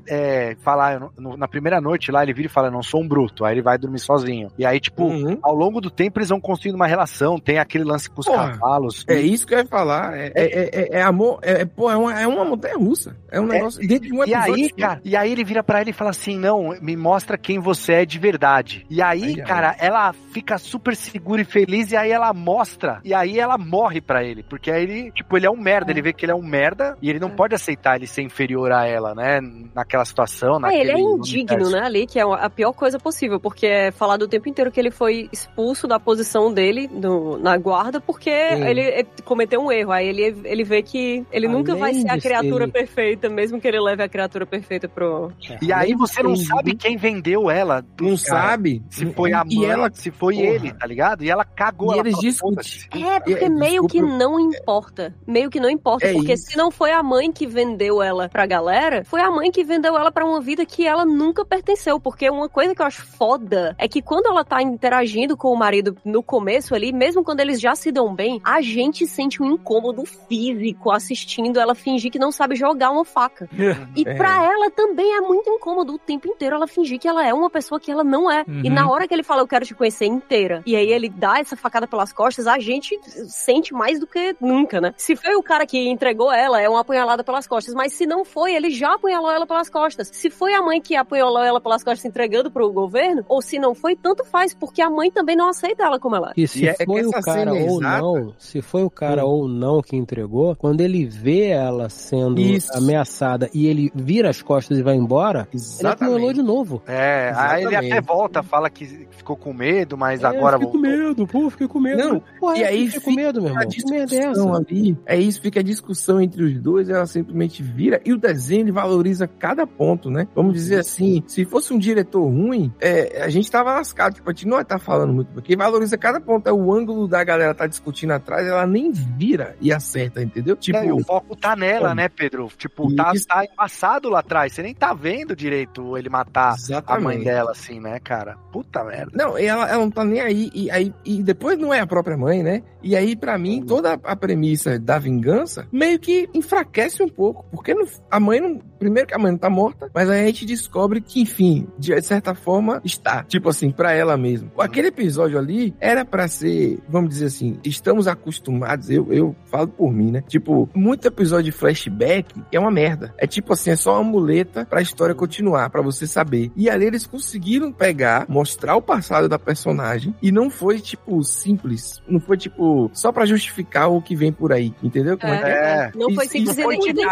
é 0.52 0.56
fala, 0.62 0.94
eu 0.94 1.00
não- 1.00 1.12
no- 1.18 1.38
na 1.38 1.48
primeira 1.48 1.80
noite 1.82 2.12
lá, 2.12 2.24
ele 2.24 2.34
vira 2.34 2.48
e 2.48 2.52
fala, 2.52 2.70
não 2.72 2.82
sou 2.84 3.02
um 3.02 3.08
bruto. 3.08 3.46
Aí 3.46 3.54
ele 3.56 3.62
vai 3.62 3.78
dormir 3.78 4.00
sozinho. 4.00 4.50
E 4.58 4.66
aí, 4.66 4.80
tipo, 4.80 5.04
Uhum. 5.06 5.38
ao 5.42 5.54
longo 5.56 5.80
do 5.82 5.90
tempo 5.90 6.20
eles 6.20 6.30
vão 6.30 6.40
construindo 6.40 6.76
uma 6.76 6.88
relação, 6.88 7.38
tem 7.40 7.58
aquele 7.60 7.84
lance 7.84 8.10
com 8.10 8.22
os 8.22 8.26
Porra, 8.28 8.52
cavalos. 8.52 9.06
É 9.08 9.20
isso 9.20 9.46
que 9.48 9.54
eu 9.54 9.60
ia 9.60 9.66
falar. 9.66 10.18
É, 10.18 10.32
é, 10.36 10.70
é, 10.96 11.00
é 11.00 11.02
amor. 11.02 11.40
É, 11.42 11.62
é, 11.62 11.66
pô, 11.66 11.90
é 11.92 11.96
uma, 11.98 12.22
é 12.22 12.28
uma 12.28 12.46
montanha 12.46 12.78
russa. 12.78 13.16
É 13.32 13.40
um 13.40 13.46
negócio. 13.46 13.80
dentro 13.88 14.08
de 14.08 14.14
um 14.14 14.20
E 14.24 14.32
episódio 14.34 14.54
aí, 14.56 14.70
só. 14.70 14.76
cara, 14.78 15.02
e 15.04 15.16
aí 15.16 15.32
ele 15.32 15.44
vira 15.44 15.64
pra 15.64 15.80
ela 15.82 15.90
e 15.90 15.94
fala 15.94 16.10
assim: 16.10 16.38
não, 16.38 16.76
me 16.82 16.96
mostra 16.96 17.38
quem 17.38 17.60
você 17.60 17.94
é 17.94 18.06
de 18.06 18.18
verdade. 18.20 18.86
E 18.90 19.02
aí, 19.02 19.20
Aí, 19.20 19.36
cara, 19.44 19.76
ela 19.80 20.14
fica 20.32 20.58
super 20.58 20.96
segura 20.96 21.42
e 21.42 21.46
feliz, 21.46 21.92
e 21.92 21.98
aí 21.98 22.12
ela 22.12 22.34
mostra, 22.34 23.00
e 23.04 23.14
aí 23.14 23.40
ela 23.40 23.58
morre 23.58 24.02
pra 24.02 24.24
ele. 24.24 24.44
Porque 24.44 24.72
aí 24.72 24.84
ele, 24.84 25.12
tipo, 25.12 25.36
ele 25.38 25.46
é 25.46 25.52
um 25.52 25.58
merda, 25.58 25.92
ele 25.92 26.02
vê 26.02 26.14
que 26.14 26.26
ele 26.26 26.32
é 26.32 26.36
um 26.36 26.42
merda, 26.44 26.79
e 27.02 27.10
ele 27.10 27.20
não 27.20 27.30
pode 27.30 27.56
aceitar 27.56 27.96
ele 27.96 28.08
ser 28.08 28.22
inferior 28.22 28.72
a 28.72 28.86
ela, 28.86 29.14
né? 29.16 29.40
Naquela 29.74 30.06
situação, 30.06 30.58
É, 30.58 30.60
naquele 30.60 30.82
ele 30.82 30.92
é 30.92 31.00
indigno, 31.00 31.56
universo. 31.56 31.72
né, 31.72 31.82
ali, 31.86 32.06
que 32.08 32.20
é 32.20 32.24
a 32.24 32.50
pior 32.50 32.74
coisa 32.74 32.98
possível, 33.00 33.40
porque 33.40 33.66
é 33.68 33.92
falado 33.92 34.24
o 34.24 34.28
tempo 34.28 34.48
inteiro 34.50 34.72
que 34.72 34.80
ele 34.80 34.92
foi 34.92 35.30
expulso 35.32 35.88
da 35.88 36.00
posição 36.00 36.54
dele 36.54 36.90
no- 36.92 37.38
na 37.38 37.58
guarda 37.58 38.00
porque 38.00 38.30
ele 38.30 38.82
eh, 38.82 39.06
cometeu 39.26 39.62
um 39.62 39.72
erro. 39.72 39.92
Aí 39.92 40.08
ele, 40.08 40.42
ele 40.46 40.64
vê 40.64 40.82
que 40.82 41.26
ele 41.32 41.48
nunca 41.48 41.76
vai 41.76 41.92
Além 41.92 42.02
ser 42.04 42.10
a 42.12 42.18
criatura 42.20 42.66
ser- 42.66 42.72
perfeita, 42.72 43.30
mesmo 43.30 43.60
que 43.60 43.68
ele 43.68 43.80
leve 43.80 44.04
a 44.04 44.10
criatura 44.10 44.46
perfeita 44.46 44.88
pro. 44.88 45.32
E 45.62 45.72
aí 45.74 45.94
você 45.94 46.22
não 46.24 46.36
sabe 46.36 46.76
quem 46.76 46.98
vendeu 46.98 47.50
ela. 47.50 47.84
Não 48.00 48.16
cara. 48.16 48.18
sabe. 48.18 48.84
Se 48.90 49.06
foi 49.14 49.34
a 49.34 49.44
E 49.50 49.56
mãe, 49.58 49.70
ela- 49.70 49.90
se 49.94 50.12
foi 50.12 50.36
Porra. 50.36 50.48
ele, 50.48 50.74
tá 50.74 50.86
ligado? 50.88 51.24
E 51.24 51.30
ela 51.30 51.44
cagou. 51.46 51.90
E 51.96 52.00
ela 52.00 52.08
eles 52.08 52.20
discutem. 52.20 52.66
É, 53.08 53.20
porque 53.20 53.46
É, 53.46 53.50
meio 53.50 53.88
que 53.88 54.00
desculpa. 54.00 54.18
não 54.18 54.40
importa. 54.40 55.16
Meio 55.28 55.50
que 55.50 55.60
não 55.60 55.70
importa. 55.70 56.08
É 56.08 56.14
porque 56.14 56.34
isso. 56.34 56.52
se 56.52 56.58
não 56.58 56.69
foi 56.72 56.92
a 56.92 57.02
mãe 57.04 57.32
que 57.32 57.46
vendeu 57.48 58.02
ela 58.02 58.30
pra 58.30 58.46
galera, 58.46 59.04
foi 59.06 59.22
a 59.22 59.30
mãe 59.32 59.52
que 59.52 59.64
vendeu 59.64 59.98
ela 59.98 60.12
pra 60.12 60.26
uma 60.26 60.40
vida 60.42 60.66
que 60.66 60.86
ela 60.86 61.06
nunca 61.06 61.44
pertenceu. 61.46 62.00
Porque 62.00 62.30
uma 62.30 62.50
coisa 62.50 62.74
que 62.76 62.82
eu 62.82 62.86
acho 62.86 63.02
foda 63.06 63.76
é 63.78 63.88
que 63.88 64.02
quando 64.02 64.28
ela 64.28 64.44
tá 64.44 64.62
interagindo 64.62 65.36
com 65.38 65.52
o 65.52 65.58
marido 65.58 65.96
no 66.06 66.22
começo 66.24 66.74
ali, 66.76 66.92
mesmo 66.92 67.24
quando 67.24 67.40
eles 67.40 67.60
já 67.60 67.76
se 67.76 67.92
dão 67.92 68.14
bem, 68.14 68.42
a 68.44 68.62
gente 68.62 69.06
sente 69.08 69.42
um 69.42 69.52
incômodo 69.54 70.04
físico 70.06 70.92
assistindo 70.92 71.60
ela 71.60 71.76
fingir 71.76 72.12
que 72.12 72.20
não 72.20 72.32
sabe 72.32 72.56
jogar 72.56 72.92
uma 72.92 73.06
faca. 73.06 73.50
E 73.96 74.08
É. 74.08 74.14
pra 74.16 74.44
ela 74.44 74.70
também 74.72 75.14
é 75.16 75.22
muito 75.22 75.50
incômodo 75.50 75.94
o 75.94 75.98
tempo 75.98 76.28
inteiro 76.28 76.56
ela 76.56 76.68
fingir 76.68 77.00
que 77.00 77.08
ela 77.08 77.26
é 77.26 77.34
uma 77.34 77.50
pessoa 77.50 77.80
que 77.80 77.92
ela 77.92 78.04
não 78.04 78.32
é. 78.32 78.44
E 78.48 78.68
Uhum. 78.70 78.74
na 78.74 78.90
hora 78.90 79.08
que 79.08 79.14
ele 79.14 79.24
fala, 79.24 79.42
eu 79.42 79.48
quero 79.48 79.66
te 79.66 79.74
conhecer 79.74 80.06
inteira, 80.06 80.62
e 80.66 80.76
aí 80.76 80.92
ele 80.92 81.10
dá 81.10 81.40
essa 81.40 81.56
facada 81.56 81.88
pelas 81.88 82.14
costas, 82.14 82.48
a 82.48 82.58
gente 82.60 82.98
sente 83.28 83.74
mais 83.74 84.00
do 84.00 84.08
que 84.08 84.36
nunca, 84.40 84.80
né? 84.80 84.94
Se 84.98 85.16
foi 85.16 85.36
o 85.36 85.44
cara 85.44 85.66
que 85.66 85.90
entregou 85.90 86.32
ela, 86.32 86.59
é 86.62 86.70
uma 86.70 86.82
apunhalada 86.82 87.24
pelas 87.24 87.48
costas. 87.48 87.74
Mas 87.74 87.94
se 87.94 88.06
não 88.06 88.24
foi, 88.26 88.54
ele 88.56 88.70
já 88.70 88.94
apunhalou 88.96 89.32
ela 89.32 89.46
pelas 89.48 89.70
costas. 89.70 90.10
Se 90.12 90.30
foi 90.30 90.54
a 90.54 90.62
mãe 90.62 90.82
que 90.82 90.96
apunhalou 90.96 91.44
ela 91.44 91.60
pelas 91.62 91.84
costas 91.84 92.06
entregando 92.06 92.52
pro 92.52 92.72
governo, 92.72 93.24
ou 93.28 93.42
se 93.42 93.60
não 93.60 93.74
foi, 93.76 93.96
tanto 93.96 94.24
faz, 94.26 94.54
porque 94.54 94.82
a 94.82 94.90
mãe 94.90 95.12
também 95.12 95.36
não 95.36 95.50
aceita 95.50 95.84
ela 95.84 96.00
como 96.00 96.16
ela 96.16 96.30
é. 96.30 96.34
E 96.42 96.48
se 96.48 96.66
E 96.66 96.68
é 96.70 96.76
foi 96.86 97.04
o 97.04 97.10
essa 97.10 97.22
cara 97.22 97.50
é 97.58 97.64
ou 97.70 97.80
exata. 97.82 98.02
não, 98.02 98.34
se 98.38 98.62
foi 98.62 98.84
o 98.84 98.90
cara 98.90 99.26
ou 99.26 99.48
não 99.48 99.82
que 99.82 99.96
entregou, 99.96 100.56
quando 100.56 100.82
ele 100.82 101.06
vê 101.06 101.48
ela 101.48 101.90
sendo 101.90 102.40
Isso. 102.40 102.76
ameaçada 102.76 103.50
e 103.54 103.68
ele 103.68 103.92
vira 103.96 104.30
as 104.30 104.42
costas 104.42 104.78
e 104.78 104.84
vai 104.84 104.96
embora, 104.96 105.48
ele 105.54 105.88
apunhalou 105.88 106.34
de 106.34 106.42
novo. 106.42 106.82
É, 106.88 107.32
aí 107.36 107.62
ele 107.64 107.70
Exatamente. 107.70 107.94
até 107.94 108.02
volta, 108.02 108.44
fala 108.44 108.70
que 108.70 108.86
ficou 109.12 109.36
com 109.36 109.54
medo, 109.54 109.98
mas 109.98 110.24
É, 110.24 110.28
agora 110.28 110.58
fiquei 110.60 110.72
com 110.72 110.80
voltou. 110.82 110.98
medo, 111.08 111.28
pô, 111.28 111.50
fiquei 111.50 111.68
com 111.68 111.80
medo. 111.80 111.98
Não, 112.04 112.24
Porra, 112.40 112.58
e 112.58 112.64
aí 112.64 112.86
fiquei 112.88 113.00
com 113.02 113.10
fica 113.12 113.22
medo, 113.24 113.42
meu 113.42 113.52
irmão. 113.52 113.68
Que 113.70 113.86
merda 113.90 114.16
é 114.16 114.20
essa? 114.20 114.50
ali, 114.58 114.98
é 115.06 115.18
isso, 115.18 115.42
fica 115.42 115.60
a 115.60 115.64
discussão 115.64 116.20
entre 116.22 116.39
os 116.44 116.60
dois, 116.60 116.90
ela 116.90 117.06
simplesmente 117.06 117.62
vira, 117.62 118.02
e 118.06 118.14
o 118.14 118.18
desenho 118.18 118.62
ele 118.62 118.72
valoriza 118.72 119.28
cada 119.28 119.66
ponto, 119.66 120.10
né? 120.10 120.28
Vamos 120.36 120.54
dizer 120.54 120.80
assim, 120.80 121.24
se 121.28 121.46
fosse 121.46 121.74
um 121.74 121.78
diretor 121.78 122.24
ruim, 122.24 122.74
é, 122.80 123.22
a 123.24 123.30
gente 123.30 123.50
tava 123.50 123.74
lascado, 123.74 124.16
tipo, 124.16 124.30
a 124.30 124.34
gente 124.34 124.48
não 124.48 124.58
ia 124.58 124.64
estar 124.64 124.80
falando 124.80 125.14
muito, 125.14 125.32
porque 125.32 125.56
valoriza 125.56 125.98
cada 125.98 126.20
ponto, 126.20 126.48
é 126.48 126.54
o 126.54 126.74
ângulo 126.74 127.08
da 127.08 127.24
galera 127.24 127.54
tá 127.54 127.68
discutindo 127.68 128.12
atrás, 128.12 128.48
ela 128.48 128.66
nem 128.66 128.92
vira 128.92 129.56
e 129.62 129.72
acerta, 129.72 130.22
entendeu? 130.22 130.56
Tipo, 130.56 130.78
É, 130.78 130.94
o 130.94 131.04
foco 131.04 131.36
tá 131.36 131.56
nela, 131.56 131.94
né, 131.94 132.10
Pedro? 132.10 132.50
Tipo, 132.58 132.94
tá, 132.96 133.12
Isso. 133.14 133.28
tá 133.28 133.44
embaçado 133.46 134.10
lá 134.10 134.20
atrás. 134.20 134.54
Você 134.54 134.62
nem 134.62 134.74
tá 134.74 134.94
vendo 134.94 135.36
direito 135.36 135.98
ele 135.98 136.10
matar 136.10 136.50
a 136.50 136.50
mãe 136.50 136.58
exatamente. 136.58 137.24
dela, 137.24 137.52
assim, 137.52 137.80
né, 137.80 138.00
cara? 138.00 138.38
Puta 138.52 138.84
merda. 138.84 139.12
Não, 139.14 139.38
ela, 139.38 139.70
ela 139.70 139.80
não 139.80 139.92
tá 139.92 140.04
nem 140.04 140.22
aí, 140.22 140.50
e 140.54 140.70
aí, 140.72 140.94
e 141.06 141.22
depois 141.24 141.58
não 141.58 141.74
é 141.74 141.80
a 141.80 141.88
própria 141.88 142.18
mãe, 142.18 142.44
né? 142.44 142.64
E 142.82 142.96
aí, 142.96 143.16
pra 143.16 143.38
mim, 143.38 143.64
toda 143.66 143.94
a 144.04 144.16
premissa 144.16 144.80
da 144.80 144.98
vingança 144.98 145.68
meio 145.72 146.00
que 146.00 146.30
enfraquece 146.34 147.04
um 147.04 147.08
pouco, 147.10 147.46
porque 147.52 147.74
não- 147.74 147.86
a 148.10 148.20
mãe 148.20 148.40
não. 148.40 148.60
Primeiro 148.80 149.08
que 149.08 149.14
a 149.14 149.18
mãe 149.20 149.32
não 149.32 149.38
tá 149.38 149.50
morta, 149.50 149.92
mas 149.94 150.10
aí 150.10 150.22
a 150.24 150.26
gente 150.28 150.46
descobre 150.46 151.02
que, 151.02 151.20
enfim, 151.22 151.68
de 151.78 152.02
certa 152.02 152.34
forma, 152.34 152.82
está. 152.86 153.24
Tipo 153.24 153.50
assim, 153.50 153.72
pra 153.72 153.92
ela 153.92 154.16
mesmo. 154.16 154.50
Aquele 154.58 154.88
episódio 154.88 155.38
ali 155.38 155.76
era 155.82 156.06
pra 156.06 156.30
ser, 156.30 156.80
vamos 156.88 157.10
dizer 157.10 157.26
assim, 157.26 157.60
estamos 157.66 158.08
acostumados, 158.08 158.90
eu, 158.90 159.12
eu 159.12 159.36
falo 159.46 159.68
por 159.68 159.92
mim, 159.92 160.12
né? 160.12 160.24
Tipo, 160.30 160.70
muito 160.74 161.06
episódio 161.06 161.52
de 161.52 161.58
flashback 161.58 162.34
é 162.52 162.58
uma 162.60 162.72
merda. 162.72 163.14
É 163.18 163.28
tipo 163.28 163.52
assim, 163.52 163.72
é 163.72 163.76
só 163.76 163.96
uma 163.96 164.04
muleta 164.10 164.66
pra 164.66 164.82
história 164.82 165.14
continuar, 165.14 165.70
pra 165.70 165.82
você 165.82 166.08
saber. 166.08 166.50
E 166.56 166.70
ali 166.70 166.86
eles 166.86 167.06
conseguiram 167.06 167.74
pegar, 167.74 168.26
mostrar 168.30 168.78
o 168.78 168.82
passado 168.82 169.28
da 169.28 169.38
personagem 169.38 170.16
e 170.22 170.32
não 170.32 170.50
foi 170.50 170.80
tipo 170.80 171.22
simples, 171.24 172.02
não 172.08 172.20
foi 172.22 172.38
tipo 172.38 172.69
só 172.94 173.12
pra 173.12 173.26
justificar 173.26 173.90
o 173.92 174.02
que 174.02 174.16
vem 174.16 174.32
por 174.32 174.52
aí, 174.54 174.74
entendeu? 174.84 175.18
Como 175.18 175.34
é, 175.34 175.38
que 175.38 175.46
é? 175.46 175.50
É. 175.50 175.92
Não 175.96 176.14
foi 176.14 176.26
isso 176.26 176.38
e 176.38 176.64
foi 176.64 176.78
nem, 176.78 176.94
nem. 176.94 177.06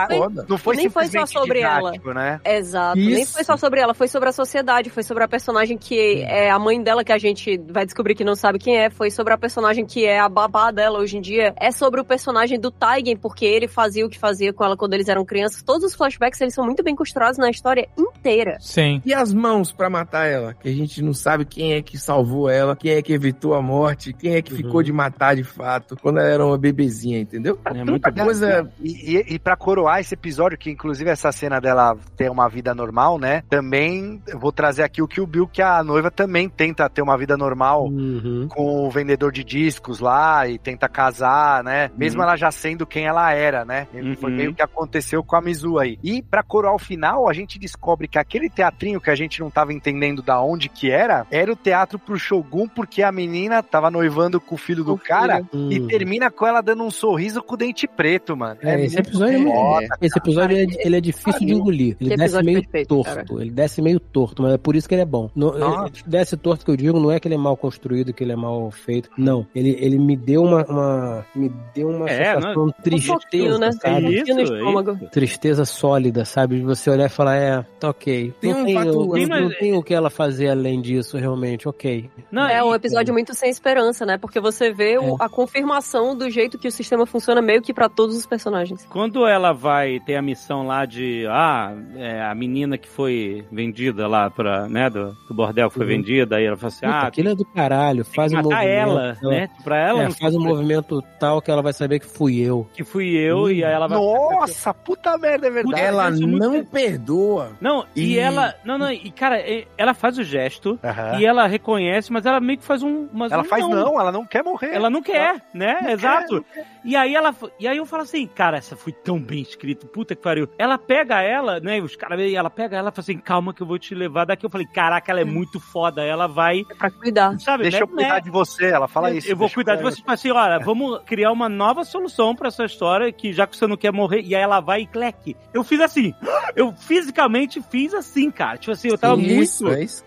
Não 0.47 0.57
foi 0.57 0.75
Nem 0.75 0.89
foi 0.89 1.03
só 1.05 1.25
simplesmente 1.25 1.33
sobre 1.33 1.59
ela. 1.61 1.91
né? 2.13 2.39
Exato, 2.45 2.97
nem 2.97 3.21
Isso. 3.21 3.33
foi 3.33 3.43
só 3.43 3.57
sobre 3.57 3.79
ela, 3.79 3.93
foi 3.93 4.07
sobre 4.07 4.29
a 4.29 4.31
sociedade, 4.31 4.89
foi 4.89 5.03
sobre 5.03 5.23
a 5.23 5.27
personagem 5.27 5.77
que 5.77 6.21
é 6.23 6.49
a 6.49 6.59
mãe 6.59 6.81
dela, 6.81 7.03
que 7.03 7.11
a 7.11 7.17
gente 7.17 7.57
vai 7.69 7.85
descobrir 7.85 8.15
que 8.15 8.23
não 8.23 8.35
sabe 8.35 8.59
quem 8.59 8.77
é, 8.77 8.89
foi 8.89 9.09
sobre 9.11 9.33
a 9.33 9.37
personagem 9.37 9.85
que 9.85 10.05
é 10.05 10.19
a 10.19 10.29
babá 10.29 10.71
dela 10.71 10.99
hoje 10.99 11.17
em 11.17 11.21
dia, 11.21 11.53
é 11.59 11.71
sobre 11.71 11.99
o 12.01 12.05
personagem 12.05 12.59
do 12.59 12.71
Taigen, 12.71 13.15
porque 13.17 13.45
ele 13.45 13.67
fazia 13.67 14.05
o 14.05 14.09
que 14.09 14.17
fazia 14.19 14.51
com 14.53 14.63
ela 14.63 14.75
quando 14.77 14.93
eles 14.93 15.07
eram 15.07 15.25
crianças. 15.25 15.61
Todos 15.63 15.83
os 15.83 15.95
flashbacks, 15.95 16.39
eles 16.41 16.53
são 16.53 16.65
muito 16.65 16.83
bem 16.83 16.95
costurados 16.95 17.37
na 17.37 17.49
história 17.49 17.87
inteira. 17.97 18.57
Sim. 18.59 19.01
E 19.05 19.13
as 19.13 19.33
mãos 19.33 19.71
pra 19.71 19.89
matar 19.89 20.25
ela, 20.27 20.53
que 20.53 20.67
a 20.69 20.73
gente 20.73 21.01
não 21.01 21.13
sabe 21.13 21.45
quem 21.45 21.73
é 21.73 21.81
que 21.81 21.97
salvou 21.97 22.49
ela, 22.49 22.75
quem 22.75 22.91
é 22.91 23.01
que 23.01 23.13
evitou 23.13 23.53
a 23.53 23.61
morte, 23.61 24.13
quem 24.13 24.35
é 24.35 24.41
que 24.41 24.51
Uhum. 24.51 24.57
ficou 24.57 24.81
de 24.83 24.91
matar 24.91 25.35
de 25.35 25.43
fato, 25.47 25.97
quando 26.01 26.19
ela 26.19 26.29
era 26.29 26.45
uma 26.45 26.57
bebezinha, 26.57 27.19
entendeu? 27.19 27.59
É 27.65 27.83
muito 27.83 28.01
Tanta 28.03 28.23
coisa 28.23 28.69
E, 28.79 29.17
e, 29.17 29.35
e 29.35 29.39
pra 29.39 29.55
coroar 29.55 29.99
esse 29.99 30.13
episódio, 30.13 30.57
que 30.57 30.69
inclusive 30.69 31.09
essa 31.09 31.31
cena 31.31 31.59
dela 31.59 31.97
ter 32.15 32.29
uma 32.29 32.47
vida 32.47 32.73
normal, 32.75 33.17
né? 33.17 33.43
Também 33.49 34.21
eu 34.27 34.39
vou 34.39 34.51
trazer 34.51 34.83
aqui 34.83 35.01
o 35.01 35.07
que 35.07 35.19
o 35.21 35.27
Bill, 35.27 35.47
que 35.47 35.61
a 35.61 35.83
noiva 35.83 36.11
também 36.11 36.47
tenta 36.49 36.89
ter 36.89 37.01
uma 37.01 37.17
vida 37.17 37.35
normal 37.37 37.85
Uhum. 37.87 38.47
com 38.49 38.85
o 38.87 38.91
vendedor 38.91 39.31
de 39.31 39.43
discos 39.43 39.99
lá 39.99 40.47
e 40.47 40.57
tenta 40.57 40.87
casar, 40.89 41.63
né? 41.63 41.89
Mesmo 41.97 42.21
ela 42.21 42.35
já 42.35 42.51
sendo 42.51 42.85
quem 42.85 43.05
ela 43.05 43.31
era, 43.33 43.63
né? 43.65 43.87
E 43.93 44.15
Foi 44.15 44.31
Uhum. 44.31 44.37
meio 44.37 44.53
que 44.53 44.61
aconteceu 44.61 45.23
com 45.23 45.35
a 45.35 45.41
Mizu 45.41 45.79
aí. 45.79 45.97
E 46.03 46.21
pra 46.21 46.43
coroar 46.43 46.75
o 46.75 46.79
final, 46.79 47.29
a 47.29 47.33
gente 47.33 47.57
descobre 47.59 48.07
que 48.07 48.17
aquele 48.19 48.49
teatrinho 48.49 48.99
que 49.01 49.09
a 49.09 49.15
gente 49.15 49.39
não 49.39 49.49
tava 49.49 49.73
entendendo 49.73 50.21
da 50.21 50.41
onde 50.41 50.69
que 50.69 50.89
era, 50.91 51.25
era 51.31 51.51
o 51.51 51.55
teatro 51.55 51.97
pro 51.99 52.17
Shogun, 52.17 52.67
porque 52.67 53.03
a 53.03 53.11
menina 53.11 53.61
tava 53.63 53.89
noivando 53.91 54.39
com 54.41 54.55
o 54.55 54.57
filho 54.57 54.83
do 54.83 54.93
O 54.93 54.97
cara 54.97 55.36
filho. 55.43 55.71
e 55.71 55.87
termina 55.87 56.29
com 56.31 56.45
ela 56.45 56.61
dando 56.61 56.83
um 56.83 56.91
sorriso 56.91 57.41
com 57.43 57.53
o 57.55 57.57
dente 57.57 57.87
preto, 57.87 58.35
mano. 58.35 58.57
É, 58.61 58.83
esse 58.83 58.95
muito 58.95 59.07
episódio 59.09 59.35
é 59.35 59.37
muito 59.37 59.53
foda. 59.55 59.87
Esse 60.01 60.17
episódio 60.17 60.57
ele 60.57 60.75
é, 60.77 60.87
ele 60.87 60.95
é 60.97 61.01
difícil 61.01 61.45
de 61.47 61.53
engolir. 61.53 61.97
Ele 61.99 62.09
Que 62.11 62.17
desce 62.17 62.43
meio 62.43 62.61
perfeito, 62.61 62.87
torto. 62.89 63.03
cara. 63.15 63.25
Ele 63.41 63.51
desce 63.51 63.81
meio 63.81 63.99
torto, 63.99 64.41
mas 64.43 64.53
é 64.53 64.57
por 64.57 64.75
isso 64.75 64.87
que 64.87 64.95
ele 64.95 65.01
é 65.01 65.05
bom. 65.05 65.29
Não, 65.35 65.55
ele 65.55 65.91
desce 66.05 66.35
torto 66.37 66.65
que 66.65 66.71
eu 66.71 66.77
digo, 66.77 66.99
não 66.99 67.11
é 67.11 67.19
que 67.19 67.27
ele 67.27 67.35
é 67.35 67.37
mal 67.37 67.55
construído, 67.57 68.13
que 68.13 68.23
ele 68.23 68.31
é 68.33 68.35
mal 68.35 68.69
feito. 68.71 69.09
Não. 69.17 69.45
Ele, 69.55 69.77
ele 69.79 69.97
me 69.97 70.15
deu 70.15 70.43
uma, 70.43 70.63
uma- 70.65 71.25
Me 71.35 71.51
deu 71.73 71.89
uma 71.89 72.09
É, 72.09 72.35
sensação 72.35 72.51
Um 72.51 72.71
pouquinho, 72.71 72.81
tristeza, 72.83 73.57
né? 73.59 73.71
sabe? 73.73 74.15
Isso, 74.21 74.39
estômago. 74.39 74.97
Tristeza 75.11 75.65
sólida, 75.65 76.25
sabe? 76.25 76.57
De 76.57 76.63
você 76.63 76.89
olhar 76.89 77.05
e 77.05 77.09
falar, 77.09 77.35
é, 77.35 77.65
tá 77.79 77.89
ok. 77.89 78.33
Tem 78.39 78.53
não 78.53 78.61
um 78.61 78.65
tem, 78.65 78.73
fato- 78.75 78.85
não, 78.93 79.09
Tem, 79.11 79.25
não 79.27 79.41
mas- 79.47 79.57
tem 79.57 79.73
o 79.75 79.83
que 79.83 79.93
ela 79.93 80.09
fazer 80.09 80.49
além 80.49 80.81
disso, 80.81 81.17
realmente, 81.17 81.67
ok. 81.67 82.09
Não, 82.31 82.47
É 82.47 82.63
um 82.63 82.73
episódio 82.73 83.13
muito 83.13 83.33
sem 83.33 83.49
esperança, 83.49 84.05
né? 84.05 84.17
Porque 84.17 84.39
você 84.39 84.71
vê 84.71 84.97
o- 84.97 85.15
É. 85.15 85.25
a 85.27 85.29
confirmação 85.29 86.15
do 86.15 86.29
jeito 86.29 86.57
que 86.57 86.67
o 86.67 86.71
sistema 86.71 87.05
funciona 87.05 87.41
meio 87.41 87.61
que 87.61 87.73
pra 87.73 87.87
todos 87.89 88.15
os 88.17 88.25
personagens. 88.25 88.85
Quando 88.89 89.25
ela 89.27 89.51
vai 89.53 89.99
ter 89.99 90.15
a 90.15 90.21
missão 90.21 90.65
lá 90.65 90.85
de, 90.85 91.25
ah, 91.29 91.73
é, 91.95 92.21
a 92.23 92.33
menina 92.33 92.77
que 92.77 92.87
foi 92.87 93.45
vendida 93.51 94.07
lá 94.07 94.29
pra, 94.29 94.67
né, 94.67 94.89
do, 94.89 95.15
do 95.27 95.33
bordel 95.33 95.69
que 95.69 95.75
foi 95.75 95.85
Uhum. 95.85 95.91
vendida, 95.91 96.37
aí 96.37 96.45
ela 96.45 96.57
fala 96.57 96.67
assim, 96.67 96.85
Puta, 96.85 96.97
ah, 96.97 97.07
aquilo 97.07 97.29
é 97.29 97.35
do 97.35 97.45
caralho. 97.45 98.03
tem 98.03 98.13
Faz 98.13 98.31
que 98.31 98.37
um 98.37 98.41
movimento. 98.41 98.67
ela, 98.67 99.17
ela- 99.21 99.31
né? 99.31 99.49
Pra 99.63 99.77
ela, 99.77 100.01
É, 100.01 100.05
não 100.05 100.11
faz 100.11 100.35
um 100.35 100.41
movimento 100.43 101.01
tal 101.19 101.41
que 101.41 101.51
ela 101.51 101.61
vai 101.61 101.73
saber 101.73 101.99
que 101.99 102.05
fui 102.07 102.39
eu. 102.39 102.67
que 102.73 102.83
fui 102.83 103.15
eu, 103.15 103.51
e 103.51 103.63
aí 103.63 103.71
ela 103.73 103.87
vai... 103.87 103.97
Nossa, 103.97 104.73
puta 104.73 105.17
merda, 105.17 105.47
é 105.47 105.51
verdade. 105.51 105.81
ela 105.81 106.07
é 106.07 106.11
muito- 106.11 106.37
não 106.39 106.65
perdoa. 106.65 107.51
Não, 107.61 107.85
e, 107.95 108.13
E- 108.15 108.19
ela, 108.19 108.55
não, 108.65 108.77
não, 108.77 108.91
e 108.91 109.11
cara, 109.11 109.37
ela 109.77 109.93
faz 109.93 110.17
o 110.17 110.23
gesto, 110.23 110.79
Aham. 110.83 111.19
e 111.19 111.25
ela 111.25 111.45
reconhece, 111.47 112.11
mas 112.11 112.25
ela 112.25 112.39
meio 112.39 112.59
que 112.59 112.65
faz 112.65 112.81
um... 112.83 113.07
Mas 113.13 113.31
Ela 113.31 113.43
um 113.43 113.45
faz 113.45 113.67
não. 113.67 113.99
ela 113.99 114.11
não 114.11 114.25
quer 114.25 114.43
morrer. 114.43 114.73
Ela 114.73 114.89
não 114.89 115.01
quer, 115.01 115.16
né? 115.53 115.79
Não 115.81 115.89
Exato. 115.91 116.45
quer, 116.53 116.59
não 116.61 116.65
E 116.83 116.95
aí 116.95 117.15
ela 117.15 117.35
e 117.59 117.67
aí 117.67 117.77
eu 117.77 117.85
falo 117.85 118.03
assim, 118.03 118.27
cara, 118.27 118.57
essa 118.57 118.75
foi 118.75 118.91
tão 118.93 119.19
bem 119.19 119.41
escrito, 119.41 119.87
puta 119.87 120.15
que 120.15 120.21
pariu. 120.21 120.47
Ela 120.57 120.77
pega 120.77 121.21
ela, 121.21 121.59
né? 121.59 121.79
Os 121.81 121.95
caras, 121.95 122.19
ela 122.33 122.49
pega 122.49 122.77
ela 122.77 122.89
e 122.89 122.91
fala 122.91 123.03
assim, 123.03 123.17
calma 123.17 123.53
que 123.53 123.61
eu 123.61 123.67
vou 123.67 123.77
te 123.79 123.93
levar 123.95 124.25
daqui. 124.25 124.45
Eu 124.45 124.49
falei, 124.49 124.67
caraca, 124.67 125.11
ela 125.11 125.21
é 125.21 125.25
muito 125.25 125.59
foda. 125.59 126.03
Ela 126.03 126.27
vai, 126.27 126.61
É 126.69 126.75
pra 126.75 126.91
cuidar. 126.91 127.39
sabe? 127.39 127.63
Deixa 127.63 127.77
né? 127.79 127.83
eu 127.83 127.87
cuidar 127.87 128.19
de 128.19 128.29
você, 128.29 128.65
ela 128.65 128.87
fala 128.87 129.11
eu, 129.11 129.17
isso. 129.17 129.29
eu 129.29 129.35
vou 129.35 129.49
cuidar 129.49 129.75
de 129.75 129.83
você. 129.83 129.97
Tipo 129.97 130.11
assim, 130.11 130.31
olha, 130.31 130.59
vamos 130.59 131.01
criar 131.05 131.31
uma 131.31 131.49
nova 131.49 131.83
solução 131.83 132.35
pra 132.35 132.47
essa 132.47 132.65
história, 132.65 133.11
que 133.11 133.31
já 133.33 133.45
que 133.47 133.55
você 133.57 133.67
não 133.67 133.77
quer 133.77 133.91
morrer, 133.91 134.21
e 134.21 134.35
aí 134.35 134.41
ela 134.41 134.59
vai 134.59 134.81
e 134.81 134.87
cleque. 134.87 135.35
Eu 135.53 135.63
fiz 135.63 135.79
assim. 135.79 136.13
Eu 136.55 136.73
fisicamente 136.75 137.61
fiz 137.61 137.93
assim, 137.93 138.31
cara. 138.31 138.57
Tipo 138.57 138.71
assim, 138.71 138.87
eu 138.87 138.97
tava 138.97 139.21
Isso, 139.21 139.65
muito 139.65 139.77
é 139.77 139.83
isso, 139.83 140.03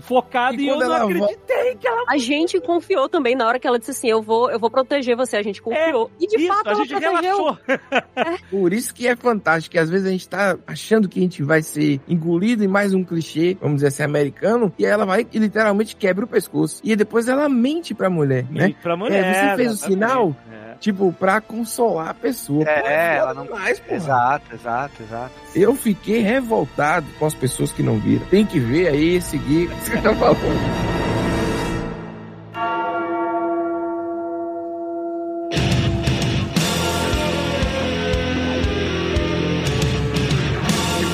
focado 0.00 0.56
E 0.60 0.64
e, 0.64 0.68
eu 0.68 0.78
não 0.78 0.92
acreditei 0.92 1.74
que 1.76 1.88
ela. 1.88 2.04
A 2.06 2.16
gente 2.18 2.60
confiou 2.60 3.08
também 3.08 3.34
na 3.34 3.46
hora 3.46 3.58
que 3.58 3.66
ela 3.66 3.78
disse 3.78 3.90
assim: 3.90 4.08
eu 4.08 4.22
vou, 4.22 4.47
eu 4.50 4.58
vou 4.58 4.70
proteger 4.70 5.16
você. 5.16 5.36
A 5.36 5.42
gente 5.42 5.60
confiou. 5.62 6.10
E 6.20 6.26
de 6.26 6.36
Isso, 6.36 6.48
fato 6.48 6.68
a 6.68 6.70
ela 6.72 6.84
gente 6.84 6.90
protegeu. 6.90 7.20
relaxou. 7.20 7.58
Por 8.50 8.72
isso 8.72 8.94
que 8.94 9.06
é 9.06 9.16
fantástico, 9.16 9.72
que 9.72 9.78
às 9.78 9.88
vezes 9.90 10.06
a 10.06 10.10
gente 10.10 10.28
tá 10.28 10.56
achando 10.66 11.08
que 11.08 11.18
a 11.18 11.22
gente 11.22 11.42
vai 11.42 11.62
ser 11.62 12.00
engolido 12.08 12.64
em 12.64 12.68
mais 12.68 12.94
um 12.94 13.04
clichê, 13.04 13.56
vamos 13.60 13.76
dizer 13.76 13.88
assim, 13.88 14.02
americano, 14.02 14.72
e 14.78 14.84
ela 14.84 15.04
vai 15.04 15.26
e 15.32 15.38
literalmente 15.38 15.96
quebra 15.96 16.24
o 16.24 16.28
pescoço. 16.28 16.80
E 16.84 16.94
depois 16.96 17.28
ela 17.28 17.48
mente 17.48 17.94
pra 17.94 18.08
mulher, 18.10 18.44
né? 18.50 18.74
Pra 18.82 18.96
mulher. 18.96 19.24
É, 19.24 19.50
você 19.50 19.56
fez 19.56 19.72
o 19.72 19.76
sinal, 19.76 20.36
É. 20.52 20.74
tipo, 20.78 21.12
pra 21.12 21.40
consolar 21.40 22.08
a 22.10 22.14
pessoa. 22.14 22.64
Pô, 22.64 22.70
É, 22.70 23.16
ela 23.18 23.34
não- 23.34 23.44
demais, 23.44 23.78
porra. 23.80 23.96
Exato, 23.96 24.54
exato, 24.54 25.02
exato. 25.02 25.30
Eu 25.54 25.74
fiquei 25.74 26.20
revoltado 26.20 27.06
com 27.18 27.26
as 27.26 27.34
pessoas 27.34 27.72
que 27.72 27.82
não 27.82 27.98
viram. 27.98 28.24
Tem 28.26 28.44
que 28.46 28.58
ver 28.60 28.88
aí, 28.88 29.20
seguir. 29.20 29.70
Isso 29.82 29.90
que 29.90 29.96
eu 29.98 30.02
tô 30.02 30.14
falando. 30.14 31.07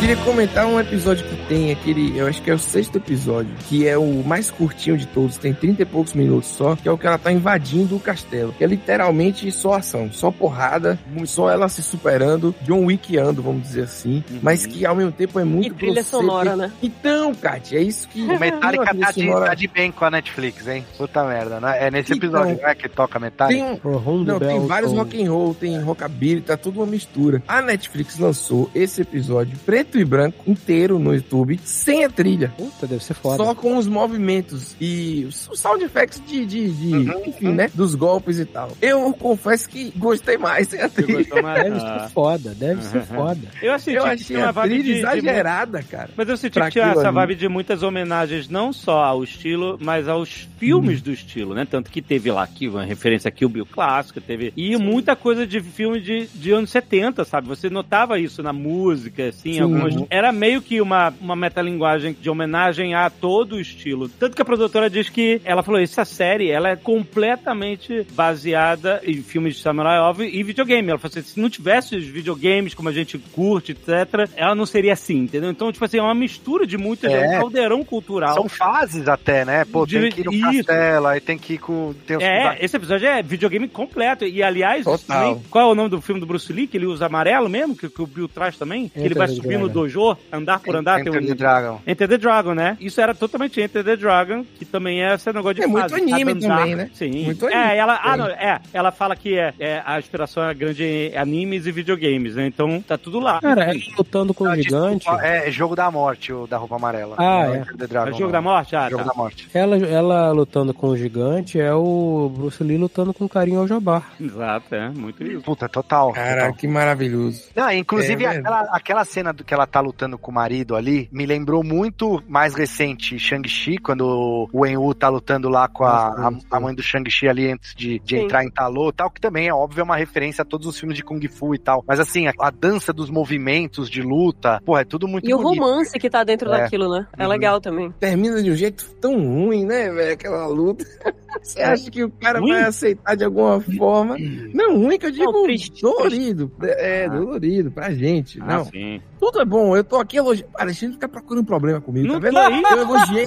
Queria 0.05 0.17
comentar 0.23 0.67
um 0.67 0.79
episódio 0.79 1.27
que 1.27 1.35
tem, 1.49 1.73
aquele, 1.73 2.19
eu 2.19 2.27
acho 2.27 2.43
que 2.43 2.51
é 2.51 2.55
o 2.55 2.59
sexto 2.59 2.97
episódio, 2.97 3.51
que 3.67 3.89
é 3.89 3.97
o 3.97 4.23
mais 4.23 4.51
curtinho 4.51 4.99
de 4.99 5.07
todos, 5.07 5.39
tem 5.39 5.55
30 5.55 5.81
e 5.81 5.85
poucos 5.87 6.13
minutos 6.13 6.51
só, 6.51 6.77
que 6.77 6.87
é 6.87 6.93
o 6.93 6.99
que 6.99 7.07
ela 7.07 7.17
tá 7.17 7.33
invadindo 7.33 7.97
o 7.97 8.01
castelo. 8.01 8.53
Que 8.53 8.65
é 8.65 8.67
literalmente 8.67 9.51
só 9.51 9.73
ação, 9.73 10.13
só 10.13 10.31
porrada, 10.31 10.99
só 11.25 11.49
ela 11.51 11.71
se 11.71 11.83
superando, 11.83 12.55
John 12.65 12.85
Wickiando, 12.85 13.41
vamos 13.41 13.63
dizer 13.63 13.85
assim, 13.85 14.23
mas 14.43 14.67
que 14.67 14.85
ao 14.85 14.95
mesmo 14.95 15.11
tempo 15.11 15.41
é 15.41 15.45
muito 15.45 15.69
E 15.69 15.71
trilha 15.75 15.95
grosseiro. 15.95 16.27
sonora, 16.27 16.55
né? 16.55 16.71
Então, 16.83 17.35
Kátia, 17.35 17.79
é 17.79 17.83
isso 17.83 18.07
que. 18.09 18.25
O 18.35 18.39
Metallica 18.39 18.95
tá 18.95 19.11
de, 19.11 19.23
sonora- 19.25 19.47
tá 19.47 19.55
de 19.55 19.69
bem 19.69 19.91
com 19.91 20.05
a 20.05 20.11
Netflix, 20.11 20.67
hein? 20.69 20.85
Puta 20.99 21.25
merda, 21.25 21.61
né? 21.61 21.87
É 21.87 21.91
nesse 21.91 22.13
Então, 22.13 22.29
episódio, 22.29 22.59
não 22.61 22.69
é 22.69 22.75
que 22.75 22.89
toca 22.91 23.19
Metallica? 23.19 23.65
Tem, 23.81 23.81
um- 23.97 24.25
não, 24.25 24.39
tem 24.39 24.67
vários 24.67 24.93
rock 24.93 25.25
and 25.25 25.31
roll, 25.31 25.55
tem 25.55 25.81
rockabilly, 25.81 26.43
tá 26.43 26.59
tudo 26.59 26.81
uma 26.81 26.87
mistura. 26.87 27.43
A 27.49 27.63
Netflix 27.63 28.19
lançou 28.19 28.69
esse 28.75 29.01
episódio 29.01 29.57
preto 29.65 29.93
e 29.99 30.05
branco 30.05 30.49
inteiro 30.51 30.99
no 30.99 31.14
YouTube, 31.14 31.59
sem 31.64 32.05
a 32.05 32.11
trilha. 32.11 32.53
Puta, 32.57 32.86
deve 32.86 33.03
ser 33.05 33.14
foda. 33.14 33.36
Só 33.42 33.55
com 33.55 33.76
os 33.76 33.86
movimentos 33.86 34.74
e 34.80 35.24
os 35.28 35.49
sound 35.59 35.84
effects 35.84 36.22
de, 36.26 36.45
de, 36.47 36.70
de 36.70 36.95
Uhum, 36.95 37.22
enfim, 37.26 37.49
né? 37.53 37.70
Dos 37.74 37.95
golpes 37.95 38.38
e 38.38 38.45
tal. 38.45 38.70
Eu 38.80 39.12
confesso 39.14 39.68
que 39.68 39.92
gostei 39.97 40.36
mais 40.38 40.68
sem 40.68 40.80
a 40.80 40.88
trilha. 40.88 41.24
Deve 41.24 41.78
Ah. 41.78 42.01
ser 42.07 42.12
foda, 42.12 42.55
deve 42.55 42.82
ser 42.82 43.03
foda. 43.03 43.40
Eu 43.62 43.78
senti 43.78 43.97
Eu 43.97 44.03
que 44.05 44.09
achei 44.11 44.26
tinha 44.26 44.38
uma 44.40 44.49
a 44.49 44.53
vibe 44.53 44.68
trilha 44.70 44.84
de, 44.84 44.92
de 44.92 44.99
exagerada, 44.99 45.82
cara. 45.82 46.11
Mas 46.16 46.28
eu 46.28 46.36
senti 46.36 46.61
que 46.61 46.70
tinha 46.70 46.84
essa 46.86 47.11
vibe 47.11 47.34
de 47.34 47.49
muitas 47.49 47.82
homenagens, 47.82 48.49
não 48.49 48.72
só 48.72 49.03
ao 49.05 49.22
estilo, 49.24 49.78
mas 49.80 50.09
aos 50.09 50.49
filmes 50.59 51.01
do 51.03 51.12
estilo, 51.12 51.55
né? 51.55 51.66
Tanto 51.68 51.90
que 51.90 52.01
teve 52.03 52.30
lá 52.30 52.42
aqui 52.42 52.68
uma 52.68 52.84
referência 52.84 53.28
aqui, 53.28 53.45
o 53.45 53.49
Bill 53.49 53.66
clássico, 53.66 54.20
teve. 54.20 54.53
E 54.57 54.76
muita 54.76 55.14
coisa 55.16 55.47
de 55.47 55.61
filme 55.61 56.01
de, 56.01 56.26
de 56.34 56.53
anos 56.53 56.70
70, 56.70 57.24
sabe? 57.24 57.49
Você 57.49 57.68
notava 57.68 58.18
isso 58.18 58.42
na 58.42 58.53
música, 58.53 59.28
assim, 59.28 59.55
Sim. 59.55 59.61
algumas. 59.61 59.84
Era 60.11 60.32
meio 60.32 60.61
que 60.62 60.80
uma, 60.80 61.12
uma 61.20 61.37
metalinguagem 61.37 62.16
de 62.20 62.28
homenagem 62.30 62.95
a 62.95 63.09
todo 63.11 63.57
o 63.57 63.61
estilo. 63.61 64.09
Tanto 64.09 64.35
que 64.37 64.43
a 64.43 64.45
produtora 64.45 64.89
diz 64.91 65.09
que 65.09 65.41
ela 65.45 65.62
falou: 65.62 65.80
essa 65.80 66.05
série 66.05 66.51
ela 66.51 66.70
é 66.70 66.76
completamente 66.76 68.07
baseada 68.12 69.01
em 69.05 69.22
filmes 69.22 69.57
de 69.57 69.62
samurai, 69.62 69.99
óbvio, 69.99 70.26
e 70.28 70.43
videogame. 70.43 70.89
Ela 70.91 70.99
falou 70.99 71.11
assim: 71.18 71.22
se 71.35 71.41
não 71.41 71.49
tivesse 71.51 71.97
os 71.97 72.05
videogames 72.05 72.74
como 72.74 72.89
a 72.89 72.93
gente 72.93 73.18
curte, 73.18 73.72
etc., 73.72 74.28
ela 74.37 74.55
não 74.55 74.66
seria 74.66 74.93
assim, 74.93 75.18
entendeu? 75.18 75.51
Então, 75.51 75.70
tipo 75.72 75.85
assim, 75.85 75.99
é 75.99 76.03
uma 76.03 76.14
mistura 76.14 76.66
de 76.66 76.76
muitas, 76.76 77.12
é, 77.12 77.24
É. 77.24 77.37
um 77.37 77.41
caldeirão 77.41 77.85
cultural. 77.85 78.35
São 78.35 78.49
fases 78.49 79.09
até, 79.09 79.45
né? 79.45 79.64
Pô, 79.64 79.87
tem 79.87 80.01
De- 80.01 80.09
que 80.11 80.20
ir 80.20 80.24
no 80.24 80.32
isso. 80.32 80.64
castelo, 80.64 81.07
aí 81.07 81.20
tem 81.20 81.39
que 81.39 81.55
ir 81.55 81.59
com... 81.59 81.95
Tem 82.07 82.16
os 82.16 82.22
É, 82.22 82.57
esse 82.64 82.76
episódio 82.76 83.07
é 83.09 83.22
videogame 83.22 83.68
completo. 83.68 84.24
E, 84.24 84.43
aliás, 84.43 84.85
Total. 84.85 85.41
qual 85.51 85.68
é 85.68 85.72
o 85.72 85.74
nome 85.74 85.89
do 85.91 86.01
filme 86.01 86.20
do 86.20 86.26
Bruce 86.26 86.53
Lee? 86.53 86.66
Que 86.66 86.76
ele 86.76 86.87
usa 86.87 87.07
amarelo 87.07 87.49
mesmo, 87.49 87.76
que, 87.76 87.89
que 87.89 88.03
o 88.03 88.07
Bill 88.07 88.28
traz 88.28 88.57
também? 88.57 88.89
Que 88.89 89.01
ele 89.01 89.14
vai 89.14 89.26
Dragon. 89.26 89.43
Dojo, 89.75 90.16
andar 90.33 90.61
por 90.61 90.77
andar. 90.77 91.01
Enter 91.01 91.12
tem 91.12 91.22
um... 91.22 91.27
the 91.27 91.35
Dragon. 91.35 91.81
Enter 91.87 92.09
the 92.09 92.18
Dragon, 92.18 92.55
né? 92.55 92.77
Isso 92.81 93.01
era 93.01 93.14
totalmente 93.14 93.61
Enter 93.61 93.85
the 93.85 93.97
Dragon, 93.97 94.45
que 94.59 94.64
também 94.64 95.03
é 95.05 95.14
esse 95.14 95.33
negócio 95.33 95.55
de 95.55 95.62
É 95.62 95.66
muito 95.66 95.91
fase, 95.91 96.03
anime 96.03 96.35
também, 96.41 96.75
né? 96.75 96.91
Sim. 96.95 97.25
Muito 97.25 97.49
é, 97.49 97.55
anime 97.55 97.77
ela, 97.77 97.95
ah, 97.95 98.03
também. 98.03 98.18
não, 98.18 98.27
é, 98.29 98.61
ela 98.72 98.91
fala 98.91 99.16
que 99.16 99.39
é, 99.39 99.53
é, 99.59 99.83
a 99.85 99.99
inspiração 99.99 100.43
é 100.45 100.55
grande 100.55 100.85
em 100.85 101.16
animes 101.16 101.66
e 101.66 101.72
videogames, 101.72 102.37
né? 102.37 102.47
Então 102.47 102.81
tá 102.81 102.97
tudo 102.97 103.18
lá. 103.20 103.41
Cara, 103.41 103.64
ela 103.64 103.75
lutando 103.99 104.33
com 104.33 104.45
o 104.45 104.55
gigante. 104.55 104.99
desculpa, 105.05 105.25
é 105.25 105.51
Jogo 105.51 105.75
da 105.77 105.91
Morte, 105.91 106.33
o 106.33 106.47
da 106.47 106.57
roupa 106.57 106.77
amarela. 106.77 107.16
Ah, 107.18 107.47
é. 107.47 107.59
Enter 107.59 107.77
the 107.77 107.85
É 107.85 107.87
Dragon, 107.89 108.11
o 108.11 108.12
jogo 108.12 108.25
não. 108.25 108.33
da 108.33 108.41
morte? 108.43 108.77
Ah, 108.77 108.89
Jogo 108.91 109.05
tá. 109.05 109.11
da 109.11 109.14
Morte. 109.16 109.49
Ela, 109.55 109.77
ela 109.77 110.33
lutando 110.33 110.72
com 110.72 110.89
o 110.89 110.97
gigante 110.97 111.61
é 111.61 111.72
o 111.72 112.31
Bruce 112.35 112.62
Lee 112.62 112.79
lutando 112.79 113.12
com 113.12 113.29
carinho 113.29 113.61
ao 113.61 113.66
Jabbar. 113.68 114.12
Exato, 114.20 114.75
é, 114.75 114.89
muito 114.91 115.22
isso. 115.25 115.43
Puta, 115.43 115.68
total. 115.68 116.12
Cara, 116.12 116.43
total. 116.43 116.55
que 116.55 116.68
maravilhoso. 116.68 117.45
Não, 117.55 117.70
inclusive 117.72 118.25
É, 118.25 118.29
aquela, 118.29 118.61
aquela 118.70 119.05
cena 119.05 119.33
do 119.33 119.45
que 119.45 119.53
ela 119.55 119.64
tá 119.67 119.81
lutando 119.81 120.17
com 120.19 120.31
o 120.31 120.35
marido 120.35 120.75
ali 120.77 121.09
me 121.12 121.27
lembrou 121.27 121.62
muito 121.65 122.23
mais 122.29 122.55
recente 122.55 123.19
Shang-Chi, 123.19 123.79
quando 123.79 124.03
o 124.07 124.49
Wen-Wu 124.61 124.95
tá 124.95 125.09
lutando 125.09 125.49
lá 125.49 125.69
com 125.69 125.85
a, 125.85 126.09
a, 126.09 126.31
a 126.57 126.61
mãe 126.61 126.75
do 126.75 126.83
Shang-Chi 126.83 127.29
ali 127.29 127.51
antes 127.53 127.75
de, 127.75 127.99
de 128.01 128.17
Sim. 128.17 128.25
entrar 128.25 128.45
em 128.45 128.51
Talô 128.51 128.93
tal, 128.93 129.11
que 129.11 129.21
também 129.21 129.49
é 129.49 129.55
óbvio 129.55 129.81
é 129.81 129.85
uma 129.85 129.97
referência 129.97 130.43
a 130.43 130.45
todos 130.45 130.67
os 130.67 130.79
filmes 130.79 130.97
de 130.97 131.05
Kung 131.05 131.21
Fu 131.29 131.55
e 131.55 131.59
tal. 131.59 131.85
Mas 131.87 131.99
assim, 132.01 132.27
a, 132.27 132.33
a 132.41 132.51
dança 132.51 132.93
dos 132.93 133.11
movimentos 133.11 133.89
de 133.91 134.03
luta, 134.03 134.61
porra, 134.65 134.83
é 134.83 134.85
tudo 134.85 135.07
muito 135.09 135.29
E 135.29 135.35
o 135.35 135.39
bonito. 135.39 135.61
romance 135.62 135.99
que 135.99 136.09
tá 136.11 136.23
dentro 136.25 136.53
É. 136.53 136.61
daquilo, 136.62 136.89
né? 136.91 137.07
É 137.19 137.25
Uhum. 137.25 137.29
legal 137.31 137.61
também. 137.61 137.91
Termina 138.01 138.43
de 138.43 138.51
um 138.51 138.57
jeito 138.57 138.85
tão 139.01 139.15
ruim, 139.21 139.65
né, 139.65 139.91
velho? 139.91 140.12
Aquela 140.15 140.47
luta. 140.47 140.85
Você 141.43 141.61
acha 141.61 141.91
que 141.91 142.05
o 142.05 142.11
cara 142.11 142.39
Ruim? 142.39 142.53
vai 142.53 142.62
aceitar 142.62 143.17
de 143.17 143.25
alguma 143.25 143.61
forma? 143.61 144.17
Não, 144.55 144.77
ruim 144.79 144.97
que 144.99 145.07
eu 145.07 145.11
digo 145.11 145.33
Não, 145.33 145.43
triste, 145.43 145.83
dolorido. 145.83 146.51
É, 146.62 147.07
Ah. 147.07 147.09
dolorido 147.09 147.71
pra 147.73 147.91
gente. 147.93 148.41
Ah, 148.41 148.47
Não, 148.59 148.65
sim. 148.67 149.01
tudo 149.19 149.41
é 149.41 149.45
bom. 149.45 149.54
Eu 149.77 149.85
tô 149.85 149.97
aqui 149.97 150.17
elogiando. 150.17 150.51
Alexandre 150.55 150.95
fica 150.95 151.09
procurando 151.09 151.45
problema 151.45 151.81
comigo, 151.81 152.07
Não 152.07 152.15
tá 152.15 152.21
vendo? 152.21 152.39
aí. 152.39 152.63
Eu 152.71 152.79
elogiei. 152.79 153.25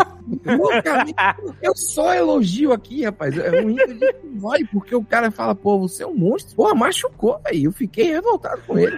Eu 1.61 1.75
só 1.75 2.13
elogio 2.13 2.73
aqui, 2.73 3.03
rapaz. 3.03 3.37
É 3.37 3.61
ruim 3.61 3.75
que 3.75 3.81
eu 3.83 3.87
digo, 3.87 4.39
vai, 4.39 4.63
porque 4.65 4.95
o 4.95 5.03
cara 5.03 5.31
fala, 5.31 5.55
pô, 5.55 5.79
você 5.79 6.03
é 6.03 6.07
um 6.07 6.15
monstro. 6.15 6.55
Pô, 6.55 6.73
machucou, 6.75 7.39
aí. 7.45 7.63
Eu 7.63 7.71
fiquei 7.71 8.11
revoltado 8.11 8.61
com 8.67 8.77
ele. 8.77 8.97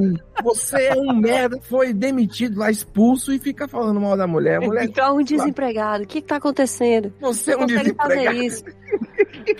Você 0.42 0.84
é 0.84 0.94
um 0.94 1.14
merda, 1.14 1.58
foi 1.62 1.92
demitido 1.92 2.58
lá, 2.58 2.70
expulso 2.70 3.32
e 3.32 3.38
fica 3.38 3.68
falando 3.68 4.00
mal 4.00 4.16
da 4.16 4.26
mulher. 4.26 4.60
Mulher, 4.60 4.86
Ficar 4.86 5.12
um 5.12 5.22
desempregado. 5.22 6.04
O 6.04 6.06
que 6.06 6.20
que 6.22 6.26
tá 6.26 6.36
acontecendo? 6.36 7.12
você 7.20 7.52
é 7.52 7.56
um 7.56 7.60
consegue 7.60 7.94
fazer 7.94 8.14
desempregado. 8.16 8.42
isso. 8.42 8.64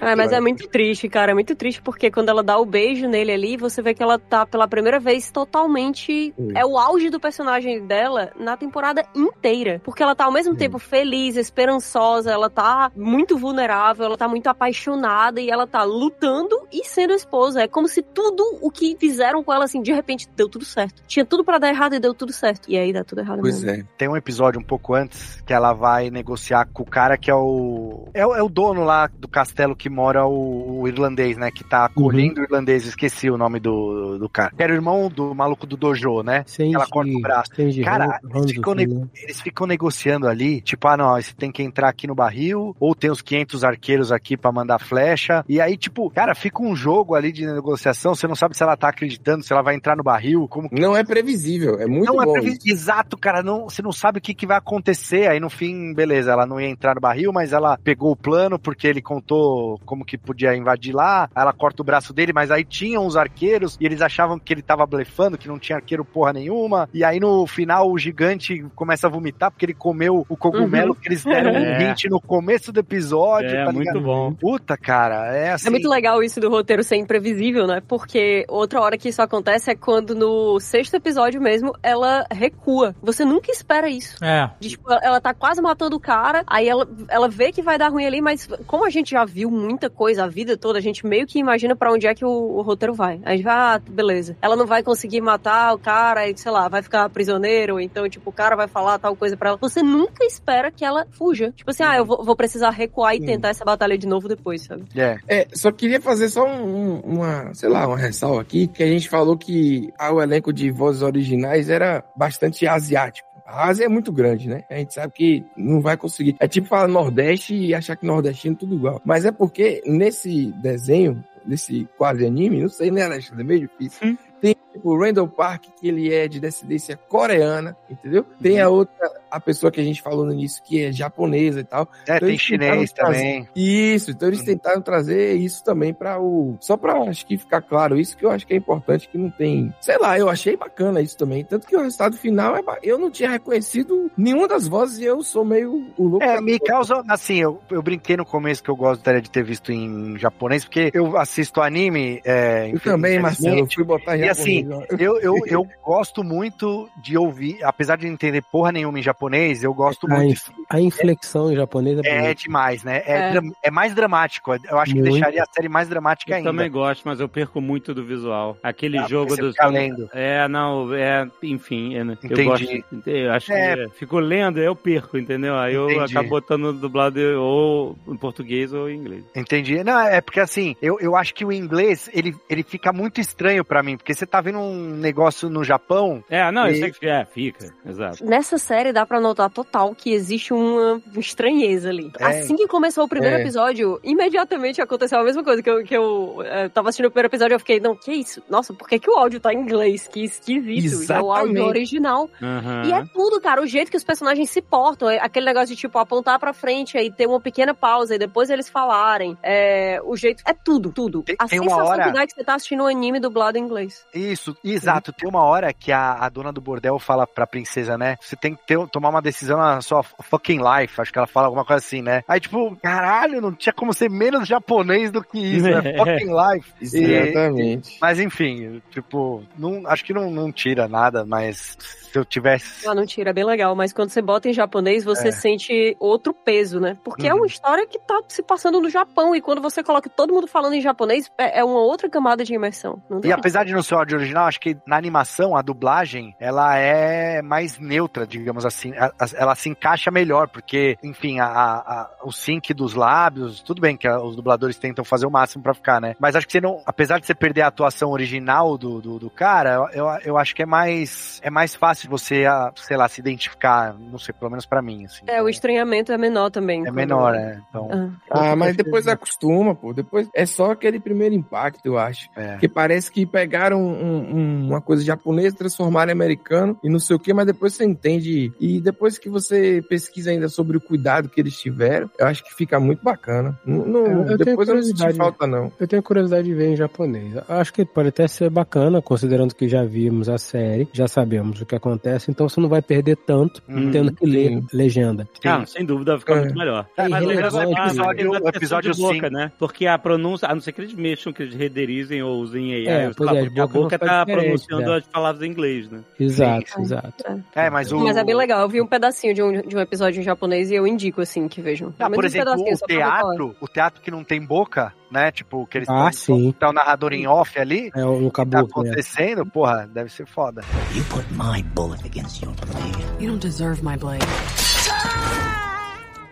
Ah, 0.00 0.16
mas 0.16 0.32
é 0.32 0.40
muito 0.40 0.68
triste, 0.68 1.08
cara. 1.08 1.32
É 1.32 1.34
muito 1.34 1.54
triste 1.54 1.80
porque 1.82 2.10
quando 2.10 2.28
ela 2.28 2.42
dá 2.42 2.58
o 2.58 2.64
beijo 2.64 3.06
nele 3.08 3.32
ali, 3.32 3.56
você 3.56 3.82
vê 3.82 3.94
que 3.94 4.02
ela 4.02 4.18
tá 4.18 4.44
pela 4.46 4.66
primeira 4.66 4.98
vez 4.98 5.30
totalmente. 5.30 6.34
Oi. 6.36 6.52
É 6.54 6.64
o 6.64 6.78
auge 6.78 7.10
do 7.10 7.20
personagem 7.20 7.86
dela 7.86 8.32
na 8.38 8.56
temporada 8.56 9.04
inteira. 9.14 9.80
Porque 9.84 10.02
ela 10.02 10.14
tá 10.14 10.24
ao 10.24 10.32
mesmo 10.32 10.56
tempo 10.56 10.78
feliz, 10.78 11.36
esperançosa, 11.36 12.30
ela 12.30 12.48
tá 12.50 12.90
muito 12.96 13.36
vulnerável, 13.36 14.06
ela 14.06 14.16
tá 14.16 14.26
muito 14.26 14.46
apaixonada 14.48 15.40
e 15.40 15.50
ela 15.50 15.66
tá 15.66 15.82
lutando 15.82 16.66
e 16.72 16.84
sendo 16.84 17.12
esposa. 17.12 17.62
É 17.62 17.68
como 17.68 17.86
se 17.86 18.02
tudo 18.02 18.42
o 18.60 18.70
que 18.70 18.96
fizeram 18.98 19.42
com 19.44 19.52
ela, 19.52 19.64
assim, 19.64 19.82
de 19.82 19.92
repente 19.92 20.28
deu 20.36 20.48
tudo 20.48 20.64
certo. 20.64 21.02
Tinha 21.06 21.24
tudo 21.24 21.44
pra 21.44 21.58
dar 21.58 21.68
errado 21.68 21.94
e 21.94 22.00
deu 22.00 22.14
tudo 22.14 22.32
certo. 22.32 22.68
E 22.70 22.76
aí 22.78 22.92
dá 22.92 23.04
tudo 23.04 23.20
errado 23.20 23.40
Pois 23.40 23.62
mesmo. 23.62 23.82
é. 23.82 23.84
Tem 23.98 24.08
um 24.08 24.16
episódio 24.16 24.60
um 24.60 24.64
pouco 24.64 24.94
antes 24.94 25.40
que 25.42 25.52
ela 25.52 25.72
vai 25.72 26.10
negociar 26.10 26.66
com 26.72 26.82
o 26.82 26.86
cara 26.86 27.16
que 27.16 27.30
é 27.30 27.34
o. 27.34 28.08
É, 28.14 28.26
o- 28.26 28.34
é 28.34 28.42
o 28.42 28.48
dono 28.48 28.84
lá 28.84 29.06
do 29.06 29.28
castelo 29.28 29.74
que 29.76 29.88
mora 29.90 30.26
o, 30.26 30.80
o 30.80 30.88
irlandês, 30.88 31.36
né? 31.36 31.50
Que 31.50 31.64
tá 31.64 31.84
acolhendo 31.84 32.40
o 32.40 32.44
irlandês, 32.44 32.86
esqueci 32.86 33.30
o 33.30 33.36
nome 33.36 33.60
do, 33.60 34.18
do 34.18 34.28
cara. 34.28 34.52
Que 34.56 34.62
era 34.62 34.72
o 34.72 34.76
irmão 34.76 35.08
do 35.08 35.34
maluco 35.34 35.66
do 35.66 35.76
dojo, 35.76 36.22
né? 36.22 36.42
Sem 36.46 36.74
Ela 36.74 36.86
corta 36.86 37.10
o 37.12 37.20
braço. 37.20 37.50
Cara, 37.84 38.20
eles 38.34 38.52
ficam, 38.52 38.74
eles 39.14 39.40
ficam 39.40 39.66
negociando 39.66 40.26
ali, 40.28 40.60
tipo, 40.60 40.86
ah, 40.88 40.96
não, 40.96 41.14
você 41.20 41.32
tem 41.34 41.50
que 41.52 41.62
entrar 41.62 41.88
aqui 41.88 42.06
no 42.06 42.14
barril, 42.14 42.74
ou 42.80 42.94
tem 42.94 43.10
os 43.10 43.20
500 43.22 43.64
arqueiros 43.64 44.12
aqui 44.12 44.36
pra 44.36 44.50
mandar 44.52 44.78
flecha. 44.78 45.44
E 45.48 45.60
aí, 45.60 45.76
tipo, 45.76 46.10
cara, 46.10 46.34
fica 46.34 46.62
um 46.62 46.74
jogo 46.74 47.14
ali 47.14 47.32
de 47.32 47.46
negociação, 47.46 48.14
você 48.14 48.26
não 48.26 48.34
sabe 48.34 48.56
se 48.56 48.62
ela 48.62 48.76
tá 48.76 48.88
acreditando, 48.88 49.42
se 49.44 49.52
ela 49.52 49.62
vai 49.62 49.74
entrar 49.74 49.96
no 49.96 50.02
barril, 50.12 50.46
como 50.48 50.68
que 50.68 50.80
Não 50.80 50.96
é 50.96 51.04
previsível, 51.04 51.78
é 51.80 51.86
muito 51.86 52.12
não 52.12 52.22
é 52.22 52.26
bom. 52.26 52.32
previs- 52.32 52.58
Exato, 52.66 53.16
cara. 53.16 53.42
Não, 53.42 53.64
você 53.68 53.82
não 53.82 53.92
sabe 53.92 54.18
o 54.18 54.20
que, 54.20 54.34
que 54.34 54.46
vai 54.46 54.56
acontecer. 54.56 55.28
Aí 55.28 55.38
no 55.40 55.48
fim, 55.50 55.92
beleza, 55.94 56.32
ela 56.32 56.46
não 56.46 56.60
ia 56.60 56.68
entrar 56.68 56.94
no 56.94 57.00
barril, 57.00 57.32
mas 57.32 57.52
ela 57.52 57.78
pegou 57.82 58.10
o 58.12 58.16
plano 58.16 58.58
porque 58.58 58.86
ele 58.86 59.00
contou 59.02 59.78
como 59.84 60.04
que 60.04 60.16
podia 60.18 60.54
invadir 60.56 60.94
lá. 60.94 61.28
Aí 61.34 61.42
ela 61.42 61.52
corta 61.52 61.82
o 61.82 61.84
braço 61.84 62.12
dele, 62.12 62.32
mas 62.32 62.50
aí 62.50 62.64
tinham 62.64 63.06
os 63.06 63.16
arqueiros 63.16 63.76
e 63.80 63.84
eles 63.86 64.00
achavam 64.02 64.38
que 64.38 64.52
ele 64.52 64.62
tava 64.62 64.86
blefando, 64.86 65.38
que 65.38 65.48
não 65.48 65.58
tinha 65.58 65.76
arqueiro 65.76 66.04
porra 66.04 66.32
nenhuma. 66.32 66.88
E 66.92 67.04
aí 67.04 67.20
no 67.20 67.46
final 67.46 67.90
o 67.90 67.98
gigante 67.98 68.64
começa 68.74 69.06
a 69.06 69.10
vomitar 69.10 69.50
porque 69.50 69.66
ele 69.66 69.74
comeu 69.74 70.24
o 70.28 70.36
cogumelo 70.36 70.94
que 70.94 71.08
eles 71.08 71.24
deram 71.24 71.52
um 71.52 71.56
É. 71.56 71.90
hint 71.90 72.04
no 72.06 72.20
começo 72.20 72.72
do 72.72 72.80
episódio. 72.80 73.50
É, 73.56 73.64
tá 73.64 73.72
muito 73.72 74.00
bom. 74.00 74.32
Puta, 74.34 74.76
cara, 74.76 75.34
é 75.36 75.52
assim. 75.52 75.68
É 75.68 75.70
muito 75.70 75.88
legal 75.88 76.22
isso 76.22 76.40
do 76.40 76.48
roteiro 76.48 76.82
ser 76.82 76.96
imprevisível, 76.96 77.66
né? 77.66 77.82
Porque 77.86 78.44
outra 78.48 78.80
hora 78.80 78.96
que 78.98 79.08
isso 79.08 79.20
acontece 79.22 79.70
é 79.70 79.74
quando 79.74 79.99
no 80.02 80.58
sexto 80.60 80.94
episódio 80.94 81.40
mesmo 81.40 81.72
ela 81.82 82.26
recua. 82.30 82.94
Você 83.02 83.24
nunca 83.24 83.50
espera 83.50 83.88
isso. 83.88 84.16
É. 84.24 84.50
De, 84.60 84.70
tipo, 84.70 84.90
ela 85.02 85.20
tá 85.20 85.32
quase 85.34 85.60
matando 85.60 85.96
o 85.96 86.00
cara, 86.00 86.42
aí 86.46 86.68
ela, 86.68 86.88
ela 87.08 87.28
vê 87.28 87.52
que 87.52 87.62
vai 87.62 87.78
dar 87.78 87.88
ruim 87.88 88.06
ali, 88.06 88.20
mas 88.20 88.48
como 88.66 88.84
a 88.84 88.90
gente 88.90 89.10
já 89.12 89.24
viu 89.24 89.50
muita 89.50 89.88
coisa 89.90 90.24
a 90.24 90.28
vida 90.28 90.56
toda, 90.56 90.78
a 90.78 90.82
gente 90.82 91.06
meio 91.06 91.26
que 91.26 91.38
imagina 91.38 91.74
pra 91.76 91.92
onde 91.92 92.06
é 92.06 92.14
que 92.14 92.24
o, 92.24 92.28
o 92.30 92.62
roteiro 92.62 92.94
vai. 92.94 93.20
A 93.24 93.32
gente 93.32 93.42
vai, 93.44 93.54
ah, 93.54 93.80
beleza. 93.88 94.36
Ela 94.42 94.56
não 94.56 94.66
vai 94.66 94.82
conseguir 94.82 95.20
matar 95.20 95.74
o 95.74 95.78
cara 95.78 96.28
e, 96.28 96.36
sei 96.36 96.50
lá, 96.52 96.68
vai 96.68 96.82
ficar 96.82 97.08
prisioneiro, 97.10 97.74
ou 97.74 97.80
então, 97.80 98.08
tipo, 98.08 98.30
o 98.30 98.32
cara 98.32 98.56
vai 98.56 98.68
falar 98.68 98.98
tal 98.98 99.14
coisa 99.16 99.36
pra 99.36 99.50
ela. 99.50 99.58
Você 99.60 99.82
nunca 99.82 100.24
espera 100.24 100.70
que 100.70 100.84
ela 100.84 101.06
fuja. 101.10 101.52
Tipo 101.56 101.70
assim, 101.70 101.82
ah, 101.82 101.96
eu 101.96 102.04
vou, 102.04 102.24
vou 102.24 102.36
precisar 102.36 102.70
recuar 102.70 103.14
e 103.14 103.20
tentar 103.20 103.48
essa 103.48 103.64
batalha 103.64 103.96
de 103.98 104.06
novo 104.06 104.28
depois, 104.28 104.62
sabe? 104.62 104.84
É. 104.96 105.18
É, 105.28 105.48
só 105.52 105.70
queria 105.70 106.00
fazer 106.00 106.28
só 106.28 106.44
um- 106.46 106.96
um- 106.96 107.00
uma, 107.00 107.54
sei 107.54 107.68
lá, 107.68 107.86
uma 107.86 107.96
ressalva 107.96 108.40
aqui, 108.40 108.66
que 108.66 108.82
a 108.82 108.86
gente 108.86 109.08
falou 109.08 109.36
que 109.36 109.89
ah, 109.98 110.12
o 110.12 110.22
elenco 110.22 110.52
de 110.52 110.70
vozes 110.70 111.02
originais 111.02 111.68
era 111.70 112.04
bastante 112.16 112.66
asiático. 112.66 113.28
A 113.44 113.66
Ásia 113.66 113.84
é 113.84 113.88
muito 113.88 114.12
grande, 114.12 114.48
né? 114.48 114.62
A 114.70 114.76
gente 114.76 114.94
sabe 114.94 115.12
que 115.12 115.44
não 115.56 115.80
vai 115.80 115.96
conseguir. 115.96 116.36
É 116.38 116.46
tipo 116.46 116.68
falar 116.68 116.86
Nordeste 116.86 117.54
e 117.54 117.74
achar 117.74 117.96
que 117.96 118.06
nordestino 118.06 118.54
é 118.54 118.58
tudo 118.58 118.76
igual. 118.76 119.02
Mas 119.04 119.24
é 119.24 119.32
porque 119.32 119.82
nesse 119.84 120.52
desenho, 120.52 121.24
nesse 121.44 121.88
quadro 121.98 122.24
anime, 122.24 122.60
não 122.60 122.68
sei, 122.68 122.92
né, 122.92 123.02
Alexandre? 123.02 123.42
É 123.42 123.46
meio 123.46 123.60
difícil. 123.60 124.16
Tem 124.40 124.54
tipo, 124.72 124.90
o 124.90 124.98
Randall 125.00 125.28
Park, 125.28 125.64
que 125.80 125.88
ele 125.88 126.12
é 126.12 126.28
de 126.28 126.40
descendência 126.40 126.96
coreana, 127.08 127.76
entendeu? 127.88 128.24
Tem 128.42 128.60
a 128.60 128.68
outra, 128.68 129.10
a 129.30 129.40
pessoa 129.40 129.70
que 129.70 129.80
a 129.80 129.84
gente 129.84 130.02
falou 130.02 130.24
no 130.24 130.32
início, 130.32 130.62
que 130.62 130.84
é 130.84 130.92
japonesa 130.92 131.60
e 131.60 131.64
tal. 131.64 131.88
É, 132.08 132.16
Então 132.16 132.28
tem 132.28 132.38
chinês 132.38 132.92
trazer- 132.92 133.16
também. 133.18 133.48
Isso, 133.54 134.10
então 134.10 134.28
eles 134.28 134.42
tentaram 134.42 134.80
trazer 134.80 135.34
isso 135.34 135.62
também 135.64 135.92
pra 135.94 136.20
o. 136.20 136.56
Só 136.60 136.76
pra 136.76 136.94
acho 137.02 137.26
que 137.26 137.36
ficar 137.36 137.60
claro, 137.62 137.98
isso 137.98 138.16
que 138.16 138.24
eu 138.24 138.30
acho 138.30 138.46
que 138.46 138.54
é 138.54 138.56
importante, 138.56 139.08
que 139.08 139.18
não 139.18 139.30
tem. 139.30 139.72
Sei 139.80 139.98
lá, 139.98 140.18
eu 140.18 140.28
achei 140.28 140.56
bacana 140.56 141.00
isso 141.00 141.16
também. 141.16 141.44
Tanto 141.44 141.66
que 141.66 141.76
o 141.76 141.82
resultado 141.82 142.16
final 142.16 142.56
é. 142.56 142.60
Eu 142.82 142.98
não 142.98 143.10
tinha 143.10 143.30
reconhecido 143.30 144.10
nenhuma 144.16 144.46
das 144.46 144.66
vozes 144.68 144.98
e 144.98 145.04
eu 145.04 145.22
sou 145.22 145.44
meio 145.44 145.86
o 145.96 146.04
louco. 146.06 146.24
É, 146.24 146.40
me 146.40 146.58
causa. 146.58 147.02
Assim, 147.08 147.38
eu, 147.40 147.60
eu 147.70 147.82
brinquei 147.82 148.16
no 148.16 148.24
começo 148.24 148.62
que 148.62 148.70
eu 148.70 148.76
gostaria 148.76 149.20
de 149.20 149.30
ter 149.30 149.42
visto 149.42 149.72
em 149.72 150.16
japonês, 150.18 150.64
porque 150.64 150.90
eu 150.94 151.16
assisto 151.16 151.60
anime. 151.60 152.20
É, 152.24 152.70
Eu 152.72 152.80
também, 152.80 153.18
Marcelo, 153.18 153.58
eu 153.60 153.66
fui 153.72 153.84
botar 153.84 154.16
E 154.16 154.28
assim, 154.28 154.66
eu, 154.98 155.18
eu, 155.20 155.34
eu 155.46 155.66
gosto 155.84 156.22
muito 156.22 156.88
de 157.02 157.16
ouvir, 157.16 157.58
apesar 157.62 157.96
de 157.96 158.06
não 158.06 158.12
entender 158.14 158.42
porra 158.50 158.72
nenhuma 158.72 158.98
em 158.98 159.02
japonês, 159.02 159.62
eu 159.62 159.72
gosto 159.74 160.06
A, 160.06 160.16
muito. 160.16 160.32
inf- 160.32 160.50
a 160.68 160.80
inflexão 160.80 161.50
em 161.52 161.56
japonês 161.56 161.98
é, 162.04 162.30
É 162.30 162.34
demais, 162.34 162.84
né? 162.84 163.02
É, 163.06 163.12
É. 163.12 163.30
dra- 163.32 163.42
é 163.64 163.70
mais 163.70 163.94
dramático. 163.94 164.52
Eu 164.68 164.78
acho 164.78 164.92
que 164.92 165.00
Muito. 165.00 165.12
deixaria 165.12 165.42
a 165.42 165.46
série 165.52 165.68
mais 165.68 165.88
dramática 165.88 166.32
Eu 166.32 166.36
ainda. 166.36 166.50
também 166.50 166.70
gosto, 166.70 167.02
mas 167.04 167.20
eu 167.20 167.28
perco 167.28 167.60
muito 167.60 167.94
do 167.94 168.04
visual. 168.04 168.56
Aquele 168.62 168.98
Ah, 168.98 169.06
jogo 169.08 169.36
dos. 169.36 169.52
fica 169.54 169.66
lendo. 169.66 170.08
É, 170.12 170.46
não, 170.48 170.92
é, 170.94 171.26
enfim, 171.42 171.94
é, 171.96 172.00
eu 172.00 172.12
Entendi. 172.12 172.44
gosto. 172.44 172.66
Eu 173.06 173.32
acho 173.32 173.52
É. 173.52 173.76
que 173.86 173.94
fico 173.94 174.18
lendo, 174.18 174.58
eu 174.60 174.74
perco, 174.76 175.16
entendeu? 175.18 175.56
Aí 175.56 175.74
eu 175.74 175.90
Entendi. 175.90 176.12
acabo 176.16 176.28
botando 176.28 176.72
dublado 176.72 177.20
ou 177.40 177.96
em 178.08 178.16
português 178.16 178.72
ou 178.72 178.88
em 178.88 178.96
inglês. 178.96 179.24
Entendi. 179.34 179.82
Não, 179.84 179.98
é 180.00 180.20
porque 180.20 180.40
assim, 180.40 180.76
eu, 180.80 180.98
eu 181.00 181.16
acho 181.16 181.34
que 181.34 181.44
o 181.44 181.52
inglês, 181.52 182.08
ele, 182.12 182.34
ele 182.48 182.62
fica 182.62 182.92
muito 182.92 183.20
estranho 183.20 183.64
pra 183.64 183.82
mim, 183.82 183.96
porque 183.96 184.14
você 184.14 184.26
tá 184.26 184.40
vendo 184.40 184.49
um 184.58 184.96
negócio 184.96 185.48
no 185.48 185.62
Japão. 185.62 186.22
É, 186.28 186.50
não, 186.50 186.66
eu 186.66 186.72
E- 186.72 186.78
sei 186.80 186.90
que 186.92 187.06
é, 187.06 187.24
fica, 187.24 187.72
exato. 187.86 188.24
Nessa 188.24 188.58
série 188.58 188.92
dá 188.92 189.04
pra 189.06 189.20
notar 189.20 189.50
total 189.50 189.94
que 189.94 190.12
existe 190.12 190.52
uma 190.52 191.00
estranheza 191.16 191.88
ali. 191.90 192.10
É. 192.18 192.24
Assim 192.24 192.56
que 192.56 192.66
começou 192.66 193.04
o 193.04 193.08
primeiro 193.08 193.36
É. 193.36 193.40
episódio, 193.40 193.98
imediatamente 194.02 194.80
aconteceu 194.80 195.18
a 195.18 195.24
mesma 195.24 195.42
coisa 195.44 195.62
que 195.62 195.70
eu, 195.70 195.84
que 195.84 195.96
eu 195.96 196.42
eh, 196.44 196.68
tava 196.68 196.88
assistindo 196.88 197.06
o 197.06 197.10
primeiro 197.10 197.28
episódio 197.28 197.54
e 197.54 197.56
eu 197.56 197.60
fiquei, 197.60 197.80
não, 197.80 197.94
que 197.96 198.12
isso? 198.12 198.42
Nossa, 198.48 198.72
por 198.74 198.88
que, 198.88 198.98
que 198.98 199.10
o 199.10 199.14
áudio 199.16 199.40
tá 199.40 199.52
em 199.52 199.58
inglês? 199.60 200.08
Que 200.08 200.24
esquisito. 200.24 201.12
É 201.12 201.20
o 201.20 201.32
áudio 201.32 201.64
original. 201.64 202.28
Aham. 202.42 202.82
E 202.86 202.92
é 202.92 203.04
tudo, 203.12 203.40
cara, 203.40 203.60
o 203.62 203.66
jeito 203.66 203.90
que 203.90 203.96
os 203.96 204.04
personagens 204.04 204.48
se 204.50 204.62
portam. 204.62 205.08
é 205.10 205.18
Aquele 205.20 205.46
negócio 205.46 205.68
de, 205.74 205.76
tipo, 205.76 205.98
apontar 205.98 206.38
pra 206.38 206.52
frente 206.52 206.96
aí 206.96 207.10
ter 207.10 207.26
uma 207.26 207.40
pequena 207.40 207.74
pausa 207.74 208.14
e 208.14 208.18
depois 208.18 208.50
eles 208.50 208.68
falarem. 208.68 209.36
É, 209.42 209.98
o 210.04 210.16
jeito. 210.16 210.42
É 210.46 210.52
tudo, 210.52 210.90
tudo. 210.92 211.22
Tem- 211.22 211.36
a 211.38 211.46
tem 211.46 211.60
uma 211.60 211.70
sensação 211.70 211.86
hora- 211.92 212.04
que 212.04 212.12
dá 212.12 212.22
é 212.22 212.26
que 212.26 212.32
você 212.34 212.44
tá 212.44 212.54
assistindo 212.54 212.82
um 212.82 212.86
anime 212.86 213.20
dublado 213.20 213.58
em 213.58 213.62
inglês. 213.62 214.04
Isso, 214.14 214.39
exato. 214.64 215.12
Tem 215.12 215.28
uma 215.28 215.42
hora 215.42 215.72
que 215.72 215.92
a, 215.92 216.12
a 216.14 216.28
dona 216.28 216.52
do 216.52 216.60
bordel 216.60 216.98
fala 216.98 217.26
pra 217.26 217.46
princesa, 217.46 217.96
né? 217.98 218.16
Você 218.20 218.36
tem 218.36 218.54
que 218.54 218.66
ter- 218.66 218.88
tomar 218.88 219.08
uma 219.10 219.22
decisão 219.22 219.58
na 219.58 219.80
sua 219.80 220.02
fucking 220.02 220.58
life. 220.60 221.00
Acho 221.00 221.12
que 221.12 221.18
ela 221.18 221.26
fala 221.26 221.46
alguma 221.46 221.64
coisa 221.64 221.84
assim, 221.84 222.02
né? 222.02 222.22
Aí, 222.28 222.40
tipo, 222.40 222.76
caralho, 222.76 223.40
não 223.40 223.52
tinha 223.54 223.72
como 223.72 223.92
ser 223.92 224.10
menos 224.10 224.46
japonês 224.48 225.10
do 225.10 225.22
que 225.22 225.38
isso, 225.38 225.68
né? 225.68 225.80
Fucking 225.98 226.32
life. 226.32 226.72
E- 226.80 227.04
Exatamente. 227.04 227.98
mas 228.00 228.20
enfim, 228.20 228.82
tipo, 228.90 229.42
não, 229.58 229.86
acho 229.86 230.04
que 230.04 230.12
não, 230.12 230.30
não 230.30 230.50
tira 230.52 230.88
nada, 230.88 231.24
mas 231.24 231.76
se 232.10 232.18
eu 232.18 232.24
tivesse. 232.24 232.86
Ah, 232.88 232.94
não 232.94 233.06
tira, 233.06 233.30
é 233.30 233.32
bem 233.32 233.44
legal. 233.44 233.74
Mas 233.74 233.92
quando 233.92 234.10
você 234.10 234.20
bota 234.22 234.48
em 234.48 234.52
japonês, 234.52 235.04
você 235.04 235.28
É. 235.28 235.32
sente 235.32 235.96
outro 236.00 236.32
peso, 236.34 236.80
né? 236.80 236.96
Porque 237.04 237.26
é 237.26 237.32
Uhum. 237.32 237.40
uma 237.40 237.46
história 237.46 237.86
que 237.86 237.98
tá 237.98 238.20
se 238.28 238.42
passando 238.42 238.80
no 238.80 238.88
Japão. 238.90 239.34
E 239.34 239.40
quando 239.40 239.60
você 239.62 239.82
coloca 239.82 240.08
todo 240.10 240.32
mundo 240.32 240.46
falando 240.46 240.74
em 240.74 240.80
japonês, 240.80 241.30
é 241.38 241.60
é 241.60 241.64
uma 241.64 241.80
outra 241.80 242.08
camada 242.08 242.42
de 242.44 242.54
imersão. 242.54 243.02
E 243.24 243.32
apesar 243.32 243.64
de 243.64 243.72
não 243.72 243.82
ser 243.82 243.94
o 243.94 243.98
áudio 243.98 244.16
original, 244.18 244.46
acho 244.46 244.60
que 244.60 244.76
na 244.86 244.96
animação, 244.96 245.54
a 245.56 245.62
dublagem, 245.62 246.34
ela 246.40 246.76
é 246.78 247.42
mais 247.42 247.78
neutra, 247.78 248.26
digamos 248.26 248.64
assim. 248.64 248.92
Ela 249.36 249.54
se 249.54 249.68
encaixa 249.68 250.10
melhor, 250.10 250.48
porque, 250.48 250.96
enfim, 251.02 251.38
a, 251.40 251.46
a- 251.46 252.10
o 252.24 252.32
sync 252.32 252.72
dos 252.72 252.94
lábios, 252.94 253.60
tudo 253.62 253.80
bem 253.80 253.96
que 253.96 254.08
os 254.08 254.36
dubladores 254.36 254.78
tentam 254.78 255.04
fazer 255.04 255.26
o 255.26 255.30
máximo 255.30 255.62
pra 255.62 255.74
ficar, 255.74 256.00
né? 256.00 256.14
Mas 256.18 256.34
acho 256.36 256.46
que 256.46 256.52
você 256.52 256.60
não, 256.60 256.80
apesar 256.86 257.18
de 257.20 257.26
você 257.26 257.34
perder 257.34 257.62
a 257.62 257.66
atuação 257.66 258.10
original 258.10 258.78
do, 258.78 259.00
do, 259.00 259.18
do 259.18 259.28
cara, 259.30 259.74
eu, 259.92 260.06
eu, 260.06 260.18
eu 260.24 260.38
acho 260.38 260.54
que 260.54 260.62
é 260.62 260.66
mais, 260.66 261.40
é 261.42 261.50
mais 261.50 261.74
fácil 261.74 261.99
você, 262.08 262.44
ah, 262.46 262.72
sei 262.76 262.96
lá, 262.96 263.08
se 263.08 263.20
identificar, 263.20 263.94
não 263.98 264.18
sei, 264.18 264.34
pelo 264.34 264.50
menos 264.50 264.66
pra 264.66 264.80
mim, 264.82 265.04
assim. 265.04 265.24
É, 265.26 265.42
o 265.42 265.48
estranhamento 265.48 266.12
é 266.12 266.18
menor 266.18 266.50
também. 266.50 266.80
É 266.82 266.84
quando- 266.84 266.94
menor, 266.96 267.32
né? 267.32 267.60
Então, 267.68 267.88
Ah. 268.30 268.50
Ah, 268.52 268.56
mas 268.56 268.76
depois 268.76 269.06
acostuma, 269.08 269.74
pô. 269.74 269.92
Depois 269.92 270.28
é 270.34 270.46
só 270.46 270.70
aquele 270.72 271.00
primeiro 271.00 271.34
impacto, 271.34 271.84
eu 271.86 271.98
acho. 271.98 272.28
é. 272.36 272.52
Porque 272.52 272.68
parece 272.68 273.10
que 273.10 273.24
pegaram 273.26 273.80
um- 273.80 274.36
um- 274.36 274.66
uma 274.68 274.80
coisa 274.80 275.02
japonesa, 275.02 275.56
transformaram 275.56 276.10
em 276.10 276.12
americano 276.12 276.78
e 276.82 276.88
não 276.88 276.98
sei 276.98 277.16
o 277.16 277.18
que, 277.18 277.32
mas 277.32 277.46
depois 277.46 277.74
você 277.74 277.84
entende. 277.84 278.52
E 278.60 278.80
depois 278.80 279.18
que 279.18 279.28
você 279.28 279.82
pesquisa 279.88 280.30
ainda 280.30 280.48
sobre 280.48 280.76
o 280.76 280.80
cuidado 280.80 281.28
que 281.28 281.40
eles 281.40 281.56
tiveram, 281.58 282.10
eu 282.18 282.26
acho 282.26 282.42
que 282.44 282.54
fica 282.54 282.78
muito 282.80 283.02
bacana. 283.02 283.58
Não, 283.64 283.86
não- 283.86 284.30
É, 284.30 284.36
depois 284.36 284.68
eu 284.68 284.76
não 284.76 284.82
senti 284.82 285.12
falta, 285.14 285.46
não. 285.46 285.72
Eu 285.78 285.88
tenho 285.88 286.02
curiosidade 286.02 286.44
de 286.46 286.54
ver 286.54 286.68
em 286.72 286.76
japonês. 286.76 287.34
Eu 287.34 287.42
Acho 287.48 287.72
que 287.72 287.84
pode 287.84 288.08
até 288.08 288.26
ser 288.28 288.48
bacana, 288.50 289.02
considerando 289.02 289.54
que 289.54 289.68
já 289.68 289.84
vimos 289.84 290.28
a 290.28 290.38
série, 290.38 290.88
já 290.92 291.06
sabemos 291.08 291.60
o 291.60 291.66
que 291.66 291.74
acontece, 291.90 292.30
então 292.30 292.48
você 292.48 292.60
não 292.60 292.68
vai 292.68 292.80
perder 292.82 293.16
tanto 293.16 293.62
Uhum, 293.68 293.90
tendo 293.90 294.12
que 294.12 294.24
ler 294.26 294.48
sim. 294.48 294.66
legenda. 294.72 295.28
Não, 295.44 295.66
sem 295.66 295.84
dúvida 295.84 296.12
vai 296.12 296.20
ficar 296.20 296.36
É. 296.36 296.40
muito 296.40 296.56
melhor. 296.58 296.86
É 296.96 297.08
Mas 297.08 297.22
é 297.22 297.26
uma- 297.26 297.32
episódio- 297.34 297.68
uma 297.70 298.36
adaptação 298.36 298.48
episódio 298.50 298.92
de 298.92 299.00
boca, 299.00 299.14
cinco. 299.14 299.30
né? 299.30 299.52
Porque 299.58 299.86
a 299.86 299.98
pronúncia, 299.98 300.48
a 300.48 300.54
não 300.54 300.60
ser 300.60 300.72
que 300.72 300.80
eles 300.80 300.94
mexam, 300.94 301.32
que 301.32 301.42
eles 301.42 301.54
renderizem 301.54 302.22
ou 302.22 302.38
usem 302.40 302.72
AI, 302.74 302.86
É, 302.86 303.10
pois 303.16 303.30
é, 303.32 303.60
a 303.60 303.66
boca 303.66 303.98
tá 303.98 304.24
pronunciando 304.26 304.90
né? 304.90 304.96
as 304.98 305.06
palavras 305.06 305.42
em 305.42 305.50
inglês, 305.50 305.90
né? 305.90 306.00
Exato, 306.18 306.70
Sim. 306.74 306.82
exato. 306.82 307.24
É, 307.54 307.68
mas 307.70 307.92
o. 307.92 307.98
Mas 308.00 308.16
é 308.16 308.24
bem 308.24 308.34
legal. 308.34 308.60
Eu 308.62 308.68
vi 308.68 308.80
um 308.80 308.86
pedacinho 308.86 309.34
de 309.34 309.42
um, 309.42 309.60
de 309.62 309.76
um 309.76 309.80
episódio 309.80 310.20
em 310.20 310.22
japonês 310.24 310.70
e 310.70 310.74
eu 310.74 310.86
indico, 310.86 311.20
assim, 311.20 311.48
que 311.48 311.60
vejam. 311.60 311.88
Ah, 311.98 312.04
Pelo 312.04 312.14
por 312.14 312.24
um 312.24 312.26
exemplo, 312.26 312.50
pedacinho, 312.52 312.76
o 312.76 312.92
é. 312.92 312.96
teatro, 312.96 313.56
o 313.60 313.68
teatro 313.68 314.00
que 314.02 314.10
não 314.10 314.24
tem 314.24 314.40
boca, 314.40 314.92
né? 315.10 315.30
Tipo, 315.30 315.66
que 315.66 315.78
eles 315.78 315.88
Ah, 315.88 316.10
sim. 316.12 316.52
tá 316.58 316.70
o 316.70 316.72
narrador 316.72 317.12
em 317.12 317.26
off 317.26 317.58
ali, 317.58 317.90
É 317.94 318.04
um 318.04 318.28
que 318.30 318.44
tá 318.44 318.44
né? 318.44 318.60
acontecendo, 318.60 319.44
porra, 319.46 319.88
deve 319.92 320.10
ser 320.10 320.26
foda. 320.26 320.62
You 320.94 321.04
put 321.04 321.26
my 321.32 321.62
bullet 321.80 322.04
against 322.04 322.42
your 322.42 322.52
blade. 322.52 322.94
You 323.18 323.26
don't 323.28 323.40
deserve 323.40 323.82
my 323.82 323.96
blade. 323.96 324.69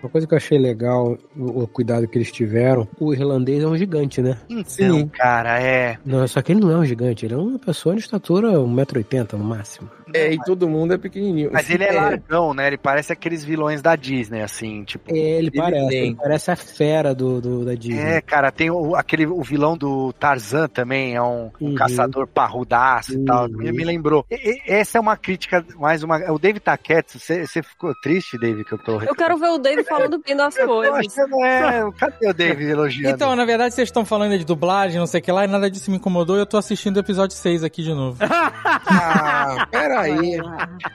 Uma 0.02 0.08
coisa 0.10 0.26
que 0.26 0.32
eu 0.34 0.36
achei 0.38 0.58
legal, 0.58 1.18
o, 1.36 1.62
o 1.62 1.66
cuidado 1.66 2.06
que 2.06 2.16
eles 2.18 2.30
tiveram, 2.30 2.86
o 3.00 3.12
irlandês 3.12 3.62
é 3.62 3.66
um 3.66 3.76
gigante, 3.76 4.22
né? 4.22 4.36
Então, 4.48 5.08
cara, 5.08 5.60
é. 5.60 5.98
Não, 6.04 6.26
só 6.28 6.40
que 6.40 6.52
ele 6.52 6.60
não 6.60 6.70
é 6.70 6.76
um 6.76 6.84
gigante, 6.84 7.24
ele 7.26 7.34
é 7.34 7.36
uma 7.36 7.58
pessoa 7.58 7.94
de 7.94 8.00
estatura 8.02 8.48
1,80m 8.52 9.32
no 9.34 9.44
máximo. 9.44 9.90
É, 10.14 10.32
e 10.32 10.38
todo 10.42 10.66
mundo 10.68 10.94
é 10.94 10.98
pequenininho. 10.98 11.50
Mas 11.52 11.68
ele 11.68 11.84
é 11.84 11.92
largão, 11.92 12.54
né? 12.54 12.66
Ele 12.66 12.78
parece 12.78 13.12
aqueles 13.12 13.44
vilões 13.44 13.82
da 13.82 13.94
Disney, 13.94 14.40
assim, 14.40 14.82
tipo. 14.84 15.14
É, 15.14 15.18
ele, 15.18 15.50
parece, 15.50 15.88
tem. 15.88 16.06
ele 16.06 16.14
parece 16.14 16.50
a 16.50 16.56
fera 16.56 17.14
do, 17.14 17.40
do- 17.42 17.64
da 17.66 17.74
Disney. 17.74 18.00
É, 18.00 18.20
cara, 18.22 18.50
tem 18.50 18.70
o, 18.70 18.94
aquele, 18.94 19.26
o 19.26 19.42
vilão 19.42 19.76
do 19.76 20.10
Tarzan 20.14 20.66
também, 20.68 21.14
é 21.14 21.20
um, 21.22 21.50
um 21.60 21.68
Uhum. 21.68 21.74
caçador 21.74 22.26
parrudaço 22.26 23.12
e 23.12 23.24
tal. 23.24 23.48
Uhum. 23.48 23.58
Me, 23.58 23.70
me 23.72 23.84
lembrou. 23.84 24.24
E- 24.30 24.34
e- 24.34 24.62
essa 24.66 24.96
é 24.96 25.00
uma 25.00 25.14
crítica, 25.16 25.62
mais 25.76 26.02
uma. 26.02 26.16
O 26.32 26.38
David 26.38 26.60
Taquete, 26.60 27.18
você 27.18 27.46
você 27.46 27.62
ficou 27.62 27.92
triste, 28.02 28.38
David, 28.38 28.64
que 28.64 28.72
eu 28.72 28.78
tô. 28.78 29.02
Eu 29.02 29.14
quero 29.14 29.36
ver 29.36 29.48
o 29.50 29.58
Dave 29.58 29.84
falando 29.88 30.20
bem 30.24 30.36
das 30.36 30.56
coisas. 30.56 30.94
achando, 30.98 31.44
é, 31.44 31.90
cadê 31.98 32.28
o 32.28 32.34
David 32.34 32.70
elogiando? 32.70 33.14
Então, 33.14 33.34
na 33.36 33.44
verdade, 33.44 33.74
vocês 33.74 33.88
estão 33.88 34.04
falando 34.04 34.36
de 34.38 34.44
dublagem, 34.44 34.98
não 34.98 35.06
sei 35.06 35.20
o 35.20 35.22
que 35.22 35.32
lá, 35.32 35.44
e 35.44 35.48
nada 35.48 35.70
disso 35.70 35.90
me 35.90 35.96
incomodou, 35.96 36.36
e 36.36 36.40
eu 36.40 36.46
tô 36.46 36.56
assistindo 36.56 36.96
o 36.96 37.00
episódio 37.00 37.36
6 37.36 37.64
aqui 37.64 37.82
de 37.82 37.94
novo. 37.94 38.18
Ah, 38.90 39.66
peraí. 39.70 40.36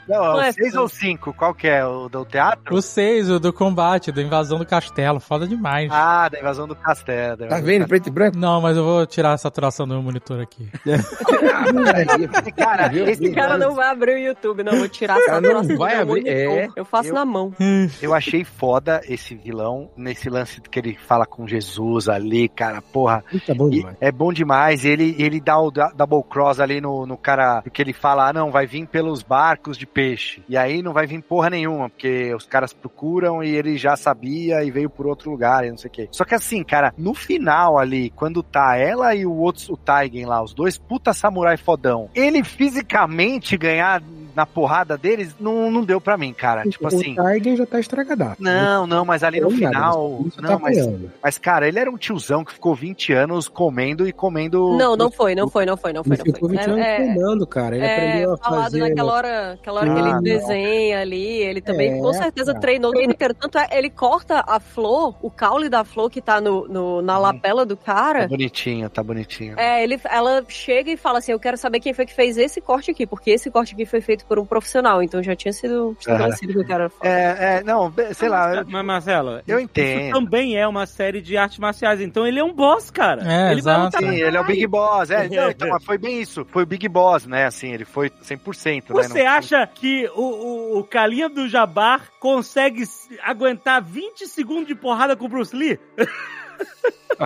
Não, 0.07 0.15
é 0.25 0.29
o 0.31 0.37
Ué, 0.37 0.51
6 0.51 0.75
ou 0.75 0.87
5? 0.87 1.33
Qual 1.33 1.53
que 1.53 1.67
é? 1.67 1.85
O 1.85 2.07
do 2.09 2.25
teatro? 2.25 2.75
O 2.75 2.81
6, 2.81 3.29
o 3.29 3.39
do 3.39 3.51
combate, 3.53 4.11
da 4.11 4.21
invasão 4.21 4.57
do 4.57 4.65
castelo, 4.65 5.19
foda 5.19 5.47
demais. 5.47 5.89
Ah, 5.91 6.27
da 6.29 6.39
invasão 6.39 6.67
do 6.67 6.75
castelo. 6.75 7.37
da 7.37 7.37
Tá 7.37 7.45
invasão 7.57 7.65
vendo? 7.65 7.83
do 7.83 7.87
Preto 7.87 8.07
e 8.07 8.11
branco? 8.11 8.37
Não, 8.37 8.61
mas 8.61 8.77
eu 8.77 8.83
vou 8.83 9.05
tirar 9.05 9.33
a 9.33 9.37
saturação 9.37 9.87
do 9.87 9.93
meu 9.93 10.03
monitor 10.03 10.41
aqui. 10.41 10.67
castelo. 10.85 12.53
Cara, 12.55 12.87
esse 12.95 13.23
Esse 13.23 13.31
cara 13.31 13.57
não 13.57 13.73
vai 13.75 13.87
abrir 13.89 14.15
o 14.15 14.19
YouTube, 14.19 14.63
não. 14.63 14.77
Vou 14.77 14.89
tirar 14.89 15.17
essa 15.17 15.25
Cara, 15.25 15.41
não 15.41 15.49
saturação 15.49 15.77
vai 15.77 15.95
do 15.95 16.01
abrir, 16.01 16.23
monitor. 16.23 16.57
é. 16.57 16.69
Eu 16.75 16.85
faço 16.85 17.09
Eu- 17.09 17.13
na 17.15 17.25
mão. 17.25 17.53
eu 18.01 18.13
achei 18.13 18.43
foda 18.43 18.82
foda 18.83 19.01
esse 19.07 19.33
vilão, 19.33 19.89
nesse 19.95 20.29
lance 20.29 20.59
que 20.59 20.77
ele 20.77 20.97
fala 21.07 21.25
com 21.25 21.47
Jesus 21.47 22.09
ali, 22.09 22.49
cara, 22.49 22.81
porra. 22.81 23.23
É 23.47 23.53
bom 23.53 23.69
demais. 23.69 23.97
é 24.01 24.11
bom 24.11 24.33
demais. 24.33 24.83
Ele, 24.83 25.15
ele 25.17 25.39
dá 25.39 25.57
o 25.57 25.71
da- 25.71 25.91
double 25.91 26.23
cross 26.29 26.59
ali 26.59 26.81
no, 26.81 27.05
no 27.05 27.15
cara, 27.17 27.61
porque 27.61 27.81
ele 27.81 27.93
fala, 27.93 28.27
ah, 28.29 28.33
não, 28.33 28.51
vai 28.51 28.67
vir 28.67 28.85
pelos 28.85 29.23
barcos 29.23 29.77
de 29.77 29.85
peixe. 29.87 30.43
E 30.49 30.57
aí 30.57 30.81
não 30.81 30.91
vai 30.91 31.07
vir 31.07 31.21
porra 31.21 31.49
nenhuma, 31.49 31.89
porque 31.89 32.33
os 32.35 32.45
caras 32.45 32.73
procuram 32.73 33.41
e 33.41 33.55
ele 33.55 33.77
já 33.77 33.95
sabia 33.95 34.63
e 34.63 34.69
veio 34.69 34.89
por 34.89 35.07
outro 35.07 35.31
lugar 35.31 35.65
e 35.65 35.69
não 35.69 35.77
sei 35.77 35.89
o 35.89 35.91
quê. 35.91 36.09
Só 36.11 36.25
que 36.25 36.35
assim, 36.35 36.61
cara, 36.63 36.93
no 36.97 37.13
final 37.13 37.77
ali, 37.77 38.09
quando 38.09 38.43
tá 38.43 38.75
ela 38.75 39.15
e 39.15 39.25
o 39.25 39.33
outro, 39.33 39.73
o 39.73 39.77
Taigen 39.77 40.25
lá, 40.25 40.43
os 40.43 40.53
dois 40.53 40.77
puta 40.77 41.13
samurai 41.13 41.55
fodão, 41.55 42.09
ele 42.13 42.43
fisicamente 42.43 43.55
ganhar 43.55 44.01
na 44.35 44.45
porrada 44.45 44.97
deles, 44.97 45.35
não, 45.39 45.69
não 45.71 45.83
deu 45.83 45.99
pra 46.01 46.17
mim, 46.17 46.33
cara. 46.33 46.63
Tipo 46.63 46.87
assim. 46.87 47.19
O 47.19 47.23
Tiger 47.33 47.55
já 47.57 47.65
tá 47.65 47.79
estragadaço. 47.79 48.41
Não, 48.41 48.85
não, 48.87 49.05
mas 49.05 49.23
ali 49.23 49.39
no 49.39 49.49
Não, 49.49 49.57
nada, 49.59 49.67
final. 49.75 50.25
tá 50.35 50.41
Não, 50.41 50.59
mas, 50.59 50.77
apanhando. 50.77 51.11
mas, 51.21 51.37
cara, 51.37 51.67
ele 51.67 51.79
era 51.79 51.89
um 51.91 51.97
tiozão 51.97 52.43
que 52.43 52.53
ficou 52.53 52.73
20 52.75 53.13
anos 53.13 53.47
comendo 53.47 54.07
e 54.07 54.11
comendo. 54.11 54.75
Não, 54.77 54.95
não 54.95 55.11
foi, 55.11 55.35
não 55.35 55.49
foi, 55.49 55.65
não 55.65 55.77
foi, 55.77 55.93
não 55.93 56.03
foi. 56.03 56.15
Ele 56.15 56.23
Não 56.25 56.33
ficou 56.33 56.49
foi. 56.49 56.57
20 56.57 56.65
anos 56.69 56.79
É, 56.85 56.91
é, 56.93 56.95
treinando, 56.97 57.47
cara. 57.47 57.75
Ele 57.75 57.85
é, 57.85 57.93
aprendeu 57.95 58.33
a 58.33 58.37
falado 58.37 58.63
fazer... 58.63 58.79
naquela 58.79 59.13
hora, 59.13 59.53
aquela 59.53 59.79
hora 59.81 59.89
que 59.93 59.95
Ah, 59.99 60.03
ele 60.03 60.13
não. 60.13 60.21
desenha 60.21 60.99
ali, 61.01 61.25
ele 61.37 61.61
também 61.61 61.93
É, 61.93 61.99
com 61.99 62.13
certeza 62.13 62.51
cara. 62.53 62.61
treinou 62.61 62.91
o 62.91 62.93
dia 62.93 63.05
inteiro. 63.05 63.33
Tanto 63.33 63.57
é, 63.57 63.67
ele 63.71 63.89
corta 63.89 64.43
a 64.47 64.59
flor, 64.59 65.15
o 65.21 65.29
caule 65.29 65.69
da 65.69 65.83
flor 65.83 66.09
que 66.09 66.21
tá 66.21 66.39
no, 66.41 66.67
no- 66.67 67.01
na 67.01 67.17
lapela 67.17 67.65
do 67.65 67.75
Tá 67.75 67.93
cara. 67.93 68.27
bonitinho, 68.27 68.89
tá 68.89 69.03
bonitinho. 69.03 69.59
É, 69.59 69.83
ele, 69.83 69.99
ela 70.09 70.43
chega 70.47 70.91
e 70.91 70.97
fala 70.97 71.19
assim: 71.19 71.31
Eu 71.31 71.39
quero 71.39 71.57
saber 71.57 71.79
quem 71.79 71.93
foi 71.93 72.05
que 72.05 72.13
fez 72.13 72.37
esse 72.37 72.61
corte 72.61 72.91
aqui, 72.91 73.05
porque 73.05 73.31
esse 73.31 73.49
corte 73.51 73.73
aqui 73.73 73.85
foi 73.85 74.01
feito 74.01 74.22
por 74.23 74.39
um 74.39 74.45
profissional, 74.45 75.01
então 75.03 75.21
já 75.21 75.35
tinha 75.35 75.51
sido 75.53 75.95
estabelecido 75.99 76.53
que 76.53 76.59
o 76.59 76.67
cara. 76.67 76.91
É, 77.01 77.57
é, 77.57 77.63
não, 77.63 77.93
sei 78.13 78.29
lá, 78.29 78.63
Mas, 78.67 78.85
Marcelo, 78.85 79.41
eu 79.47 79.57
isso 79.57 79.65
entendo. 79.65 80.13
também 80.13 80.57
é 80.57 80.67
uma 80.67 80.85
série 80.85 81.21
de 81.21 81.35
artes 81.37 81.59
marciais, 81.59 81.99
então 82.01 82.25
ele 82.25 82.39
é 82.39 82.43
um 82.43 82.53
boss, 82.53 82.89
cara. 82.89 83.21
É, 83.25 83.51
ele 83.51 83.59
exato. 83.59 83.97
Sim, 83.97 84.09
ele 84.15 84.37
é 84.37 84.39
o. 84.39 84.43
Big 84.45 84.67
Boss. 84.67 85.09
É, 85.09 85.27
não, 85.29 85.49
então, 85.49 85.69
mas 85.69 85.83
foi 85.83 85.97
bem 85.97 86.21
isso. 86.21 86.45
Foi 86.51 86.63
o 86.63 86.65
Big 86.65 86.87
Boss, 86.87 87.25
né? 87.25 87.45
Assim, 87.45 87.71
ele 87.73 87.85
foi 87.85 88.09
100%. 88.09 88.89
né? 88.95 89.03
Você 89.03 89.23
Não- 89.23 89.31
acha 89.31 89.67
que 89.67 90.09
o, 90.15 90.21
o, 90.21 90.79
o 90.79 90.83
Calinha 90.83 91.29
do 91.29 91.47
Jabar 91.47 92.09
consegue 92.19 92.83
aguentar 93.23 93.81
20 93.81 94.27
segundos 94.27 94.67
de 94.67 94.75
porrada 94.75 95.15
com 95.15 95.25
o 95.25 95.29
Bruce 95.29 95.55
Lee? 95.55 95.79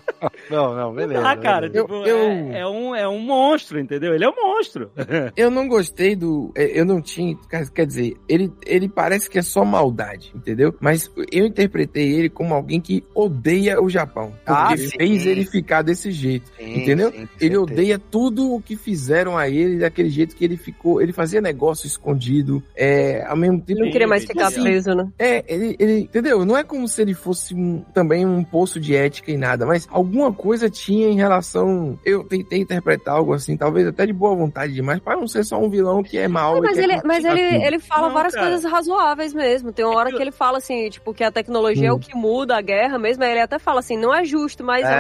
Não, 0.50 0.76
não, 0.76 0.94
beleza. 0.94 1.26
ah, 1.28 1.38
cara, 1.38 1.70
beleza. 1.70 1.82
tipo, 1.88 2.06
Eu- 2.06 2.18
É, 2.52 2.60
é 2.60 2.68
um, 2.68 2.96
é 2.96 3.08
um 3.08 3.20
monstro, 3.20 3.80
entendeu? 3.80 4.14
Ele 4.14 4.26
é 4.26 4.30
um 4.30 4.36
monstro. 4.36 4.92
Eu 5.36 5.50
não 5.50 5.68
gostei 5.68 6.16
do. 6.16 6.52
é, 6.56 6.80
Eu 6.80 6.86
não 6.86 7.02
tinha. 7.02 7.38
Quer 7.74 7.86
dizer, 7.86 8.16
ele, 8.28 8.52
ele 8.66 8.90
parece 8.90 9.30
que 9.30 9.38
é 9.40 9.42
só 9.42 9.64
maldade, 9.64 10.32
entendeu? 10.36 10.76
Mas 10.80 11.10
eu 11.32 11.46
interpretei 11.46 12.12
ele 12.14 12.30
como 12.30 12.54
alguém 12.54 12.82
que 12.82 13.04
odeia 13.16 13.82
o 13.82 13.90
Japão. 13.90 14.34
Ah, 14.46 14.68
Porque 14.70 14.78
sim. 14.90 14.98
fez 14.98 15.26
ele 15.26 15.46
ficar 15.46 15.82
desse 15.84 16.12
jeito. 16.12 16.52
Sim, 16.58 16.82
entendeu? 16.82 17.10
Ele 17.10 17.28
certeza. 17.28 17.62
odeia 17.62 18.00
tudo 18.00 18.54
o 18.54 18.62
que 18.62 18.76
fizeram 18.76 19.38
a 19.38 19.48
ele, 19.50 19.80
daquele 19.80 20.10
jeito 20.10 20.36
que 20.36 20.44
ele 20.44 20.58
ficou. 20.58 21.02
Ele 21.02 21.14
fazia 21.14 21.40
negócio 21.42 21.88
escondido. 21.88 22.62
É, 22.76 23.24
ao 23.26 23.38
mesmo 23.38 23.60
tempo. 23.62 23.72
Ele 23.80 23.86
não 23.86 23.92
queria 23.92 24.08
mais 24.08 24.26
ficar 24.26 24.52
preso, 24.52 24.94
né? 24.94 25.08
É, 25.18 25.44
ele, 25.48 25.76
ele, 25.80 26.00
entendeu? 26.02 26.44
Não 26.46 26.58
é 26.58 26.64
como 26.64 26.88
se 26.88 27.02
ele 27.02 27.14
fosse 27.14 27.54
um- 27.56 27.82
também 27.94 28.26
um 28.26 28.44
poço 28.44 28.80
de 28.80 28.96
ética 28.96 29.27
nada, 29.36 29.66
mas 29.66 29.88
alguma 29.92 30.32
coisa 30.32 30.70
tinha 30.70 31.08
em 31.10 31.16
relação. 31.16 32.00
Eu 32.06 32.24
tentei 32.24 32.60
interpretar 32.60 33.16
algo 33.16 33.34
assim, 33.34 33.58
talvez 33.58 33.88
até 33.88 34.06
de 34.06 34.14
boa 34.14 34.36
vontade 34.36 34.74
demais, 34.74 35.00
para 35.00 35.18
não 35.18 35.28
ser 35.28 35.44
só 35.44 35.60
um 35.60 35.70
vilão 35.70 36.04
que 36.04 36.18
é 36.18 36.28
mau. 36.28 36.58
e 36.58 36.62
mas 36.62 36.78
ele, 36.78 36.94
mas 37.04 37.24
conquistar 37.26 37.38
ele, 37.38 37.66
ele 37.66 37.80
fala 37.80 38.08
Não, 38.08 38.14
várias 38.14 38.34
cara. 38.34 38.48
coisas 38.48 38.72
razoáveis 38.72 39.34
mesmo. 39.34 39.72
Tem 39.74 39.84
uma 39.84 39.96
hora 39.98 40.12
que 40.12 40.22
ele 40.22 40.32
fala 40.32 40.60
assim, 40.60 40.90
tipo, 40.90 41.14
que 41.14 41.24
a 41.24 41.32
tecnologia 41.32 41.88
é 41.90 41.92
o 41.92 42.00
que 42.00 42.16
muda 42.16 42.56
a 42.58 42.62
guerra 42.62 42.98
mesmo. 43.00 43.24
Aí 43.24 43.32
ele 43.32 43.42
até 43.42 43.58
fala 43.60 43.80
assim, 43.80 43.98
não 43.98 44.14
é 44.14 44.24
justo, 44.24 44.64
mas 44.64 44.84
é, 44.84 44.86
o 44.86 44.90
que 44.90 44.96
É, 44.96 45.00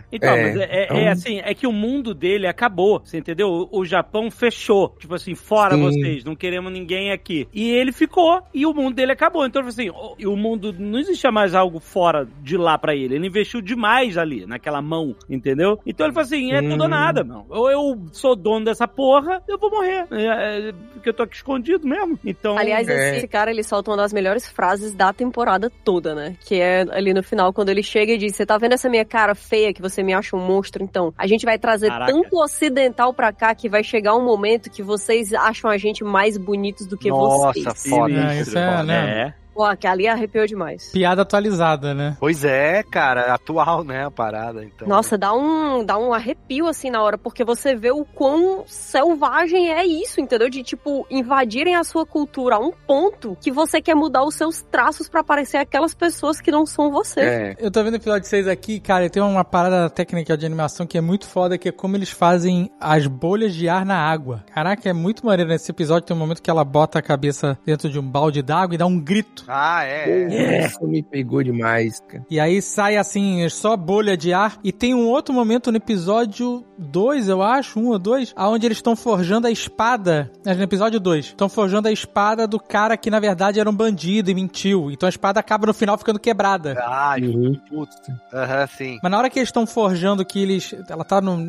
é. 0.00 0.04
Então, 0.12 0.30
É, 0.34 0.42
mas 0.42 0.56
é, 0.56 0.62
é- 0.64 0.84
então- 0.84 0.96
é 0.96 1.08
assim, 1.10 1.40
é 1.40 1.54
que 1.54 1.66
o 1.66 1.72
mundo 1.72 2.14
dele 2.14 2.46
acabou, 2.46 3.00
você 3.04 3.18
entendeu? 3.18 3.48
O, 3.70 3.80
o 3.80 3.84
Japão 3.84 4.30
fechou, 4.30 4.94
tipo 4.98 5.14
assim, 5.14 5.34
fora 5.34 5.74
Sim. 5.74 5.82
vocês, 5.82 6.24
não 6.24 6.34
queremos 6.34 6.72
ninguém 6.72 7.12
aqui. 7.12 7.46
E 7.52 7.70
ele 7.70 7.92
ficou, 7.92 8.40
e 8.54 8.64
o 8.64 8.72
mundo 8.72 8.94
dele 8.94 9.12
acabou. 9.12 9.44
Então, 9.46 9.62
assim, 9.66 9.90
o, 9.90 10.14
e 10.18 10.26
o 10.26 10.36
mundo, 10.36 10.72
não 10.78 10.98
existia 10.98 11.30
mais 11.30 11.54
algo 11.54 11.78
fora 11.80 12.26
de 12.42 12.56
lá 12.56 12.78
pra 12.78 12.94
ele. 12.94 13.14
Ele 13.16 13.28
investiu 13.42 13.60
demais 13.60 14.16
ali, 14.16 14.46
naquela 14.46 14.80
mão, 14.80 15.14
entendeu? 15.28 15.78
Então 15.84 16.06
ele 16.06 16.14
falou 16.14 16.24
assim, 16.26 16.52
é 16.52 16.62
tudo 16.62 16.80
ou 16.80 16.86
Hum. 16.86 16.90
nada, 16.90 17.24
não. 17.24 17.44
Ou 17.48 17.70
eu 17.70 18.00
sou 18.12 18.34
dono 18.36 18.64
dessa 18.64 18.86
porra, 18.88 19.42
eu 19.48 19.58
vou 19.58 19.70
morrer. 19.70 20.06
É, 20.10 20.68
é, 20.68 20.72
porque 20.94 21.08
eu 21.08 21.14
tô 21.14 21.24
aqui 21.24 21.36
escondido 21.36 21.86
mesmo. 21.86 22.18
Então... 22.24 22.56
Aliás, 22.56 22.88
É. 22.88 23.16
esse 23.18 23.26
cara, 23.28 23.50
ele 23.50 23.62
solta 23.62 23.90
uma 23.90 23.96
das 23.96 24.12
melhores 24.12 24.48
frases 24.48 24.94
da 24.94 25.12
temporada 25.12 25.70
toda, 25.84 26.14
né? 26.14 26.36
Que 26.40 26.60
é 26.60 26.82
ali 26.90 27.12
no 27.12 27.22
final, 27.22 27.52
quando 27.52 27.68
ele 27.68 27.82
chega 27.82 28.12
e 28.12 28.18
diz: 28.18 28.36
Você 28.36 28.46
tá 28.46 28.56
vendo 28.58 28.72
essa 28.74 28.88
minha 28.88 29.04
cara 29.04 29.34
feia 29.34 29.72
que 29.72 29.82
você 29.82 30.02
me 30.02 30.14
acha 30.14 30.36
um 30.36 30.40
monstro? 30.46 30.82
Então, 30.82 31.12
a 31.18 31.26
gente 31.26 31.44
vai 31.44 31.58
trazer 31.58 31.88
Caraca. 31.88 32.12
tanto 32.12 32.36
ocidental 32.40 33.12
pra 33.12 33.32
cá 33.32 33.54
que 33.54 33.68
vai 33.68 33.82
chegar 33.82 34.14
um 34.14 34.24
momento 34.24 34.70
que 34.70 34.82
vocês 34.82 35.32
acham 35.32 35.70
a 35.70 35.76
gente 35.76 36.04
mais 36.04 36.36
bonitos 36.36 36.86
do 36.86 36.96
que 36.96 37.10
Nossa, 37.10 37.52
vocês. 37.60 37.88
foda. 37.88 38.12
É, 38.34 38.40
isso 38.40 38.56
é, 38.58 38.82
né? 38.84 39.34
Pô, 39.54 39.64
que 39.76 39.86
ali 39.86 40.08
arrepiou 40.08 40.46
demais. 40.46 40.90
Piada 40.92 41.22
atualizada, 41.22 41.94
né? 41.94 42.16
Pois 42.18 42.44
é, 42.44 42.82
cara, 42.82 43.34
atual, 43.34 43.84
né, 43.84 44.06
a 44.06 44.10
parada. 44.10 44.64
Então. 44.64 44.88
Nossa, 44.88 45.18
dá 45.18 45.32
um, 45.32 45.84
dá 45.84 45.98
um 45.98 46.12
arrepio 46.12 46.66
assim 46.66 46.90
na 46.90 47.02
hora, 47.02 47.18
porque 47.18 47.44
você 47.44 47.74
vê 47.74 47.90
o 47.90 48.04
quão 48.04 48.64
selvagem 48.66 49.72
é 49.72 49.84
isso, 49.84 50.20
entendeu? 50.20 50.48
De 50.48 50.62
tipo, 50.62 51.06
invadirem 51.10 51.76
a 51.76 51.84
sua 51.84 52.06
cultura 52.06 52.56
a 52.56 52.58
um 52.58 52.72
ponto 52.72 53.36
que 53.40 53.50
você 53.50 53.80
quer 53.80 53.94
mudar 53.94 54.24
os 54.24 54.34
seus 54.34 54.62
traços 54.62 55.08
pra 55.08 55.22
parecer 55.22 55.58
aquelas 55.58 55.94
pessoas 55.94 56.40
que 56.40 56.50
não 56.50 56.64
são 56.64 56.90
você. 56.90 57.20
É. 57.20 57.56
Eu 57.58 57.70
tô 57.70 57.82
vendo 57.82 57.94
o 57.94 57.96
episódio 57.96 58.28
6 58.28 58.48
aqui, 58.48 58.80
cara, 58.80 59.04
e 59.04 59.10
tem 59.10 59.22
uma 59.22 59.44
parada 59.44 59.88
técnica 59.90 60.36
de 60.36 60.46
animação 60.46 60.86
que 60.86 60.96
é 60.96 61.00
muito 61.00 61.26
foda, 61.26 61.58
que 61.58 61.68
é 61.68 61.72
como 61.72 61.96
eles 61.96 62.10
fazem 62.10 62.70
as 62.80 63.06
bolhas 63.06 63.54
de 63.54 63.68
ar 63.68 63.84
na 63.84 63.96
água. 63.96 64.44
Caraca, 64.54 64.88
é 64.88 64.92
muito 64.92 65.24
maneiro. 65.26 65.50
Nesse 65.50 65.70
episódio 65.70 66.06
tem 66.06 66.16
um 66.16 66.20
momento 66.20 66.42
que 66.42 66.50
ela 66.50 66.64
bota 66.64 66.98
a 66.98 67.02
cabeça 67.02 67.58
dentro 67.64 67.88
de 67.90 67.98
um 67.98 68.02
balde 68.02 68.42
d'água 68.42 68.74
e 68.74 68.78
dá 68.78 68.86
um 68.86 68.98
grito. 68.98 69.41
Ah, 69.48 69.84
é. 69.84 70.10
é. 70.32 70.66
Isso 70.66 70.86
me 70.86 71.02
pegou 71.02 71.42
demais, 71.42 72.00
cara. 72.00 72.24
E 72.30 72.38
aí 72.40 72.60
sai 72.62 72.96
assim, 72.96 73.48
só 73.48 73.76
bolha 73.76 74.16
de 74.16 74.32
ar. 74.32 74.58
E 74.62 74.72
tem 74.72 74.94
um 74.94 75.06
outro 75.08 75.34
momento 75.34 75.70
no 75.70 75.76
episódio 75.78 76.64
2, 76.78 77.28
eu 77.28 77.42
acho, 77.42 77.78
um 77.78 77.88
ou 77.88 77.98
dois, 77.98 78.32
aonde 78.36 78.66
eles 78.66 78.78
estão 78.78 78.94
forjando 78.96 79.46
a 79.46 79.50
espada. 79.50 80.30
Mas 80.44 80.56
no 80.56 80.62
episódio 80.64 80.98
2, 81.00 81.26
estão 81.26 81.48
forjando 81.48 81.88
a 81.88 81.92
espada 81.92 82.46
do 82.46 82.58
cara 82.58 82.96
que 82.96 83.10
na 83.10 83.20
verdade 83.20 83.60
era 83.60 83.68
um 83.68 83.74
bandido 83.74 84.30
e 84.30 84.34
mentiu. 84.34 84.90
Então 84.90 85.06
a 85.06 85.10
espada 85.10 85.40
acaba 85.40 85.66
no 85.66 85.74
final 85.74 85.96
ficando 85.98 86.18
quebrada. 86.18 86.76
Ah, 86.80 87.16
Uhum. 87.20 87.54
putz. 87.68 87.94
Aham, 88.32 88.66
sim. 88.66 88.98
Mas 89.02 89.10
na 89.12 89.18
hora 89.18 89.30
que 89.30 89.38
eles 89.38 89.48
estão 89.48 89.66
forjando 89.66 90.24
que 90.24 90.40
eles. 90.42 90.74
Ela 90.88 91.04
tá 91.04 91.20
no. 91.20 91.40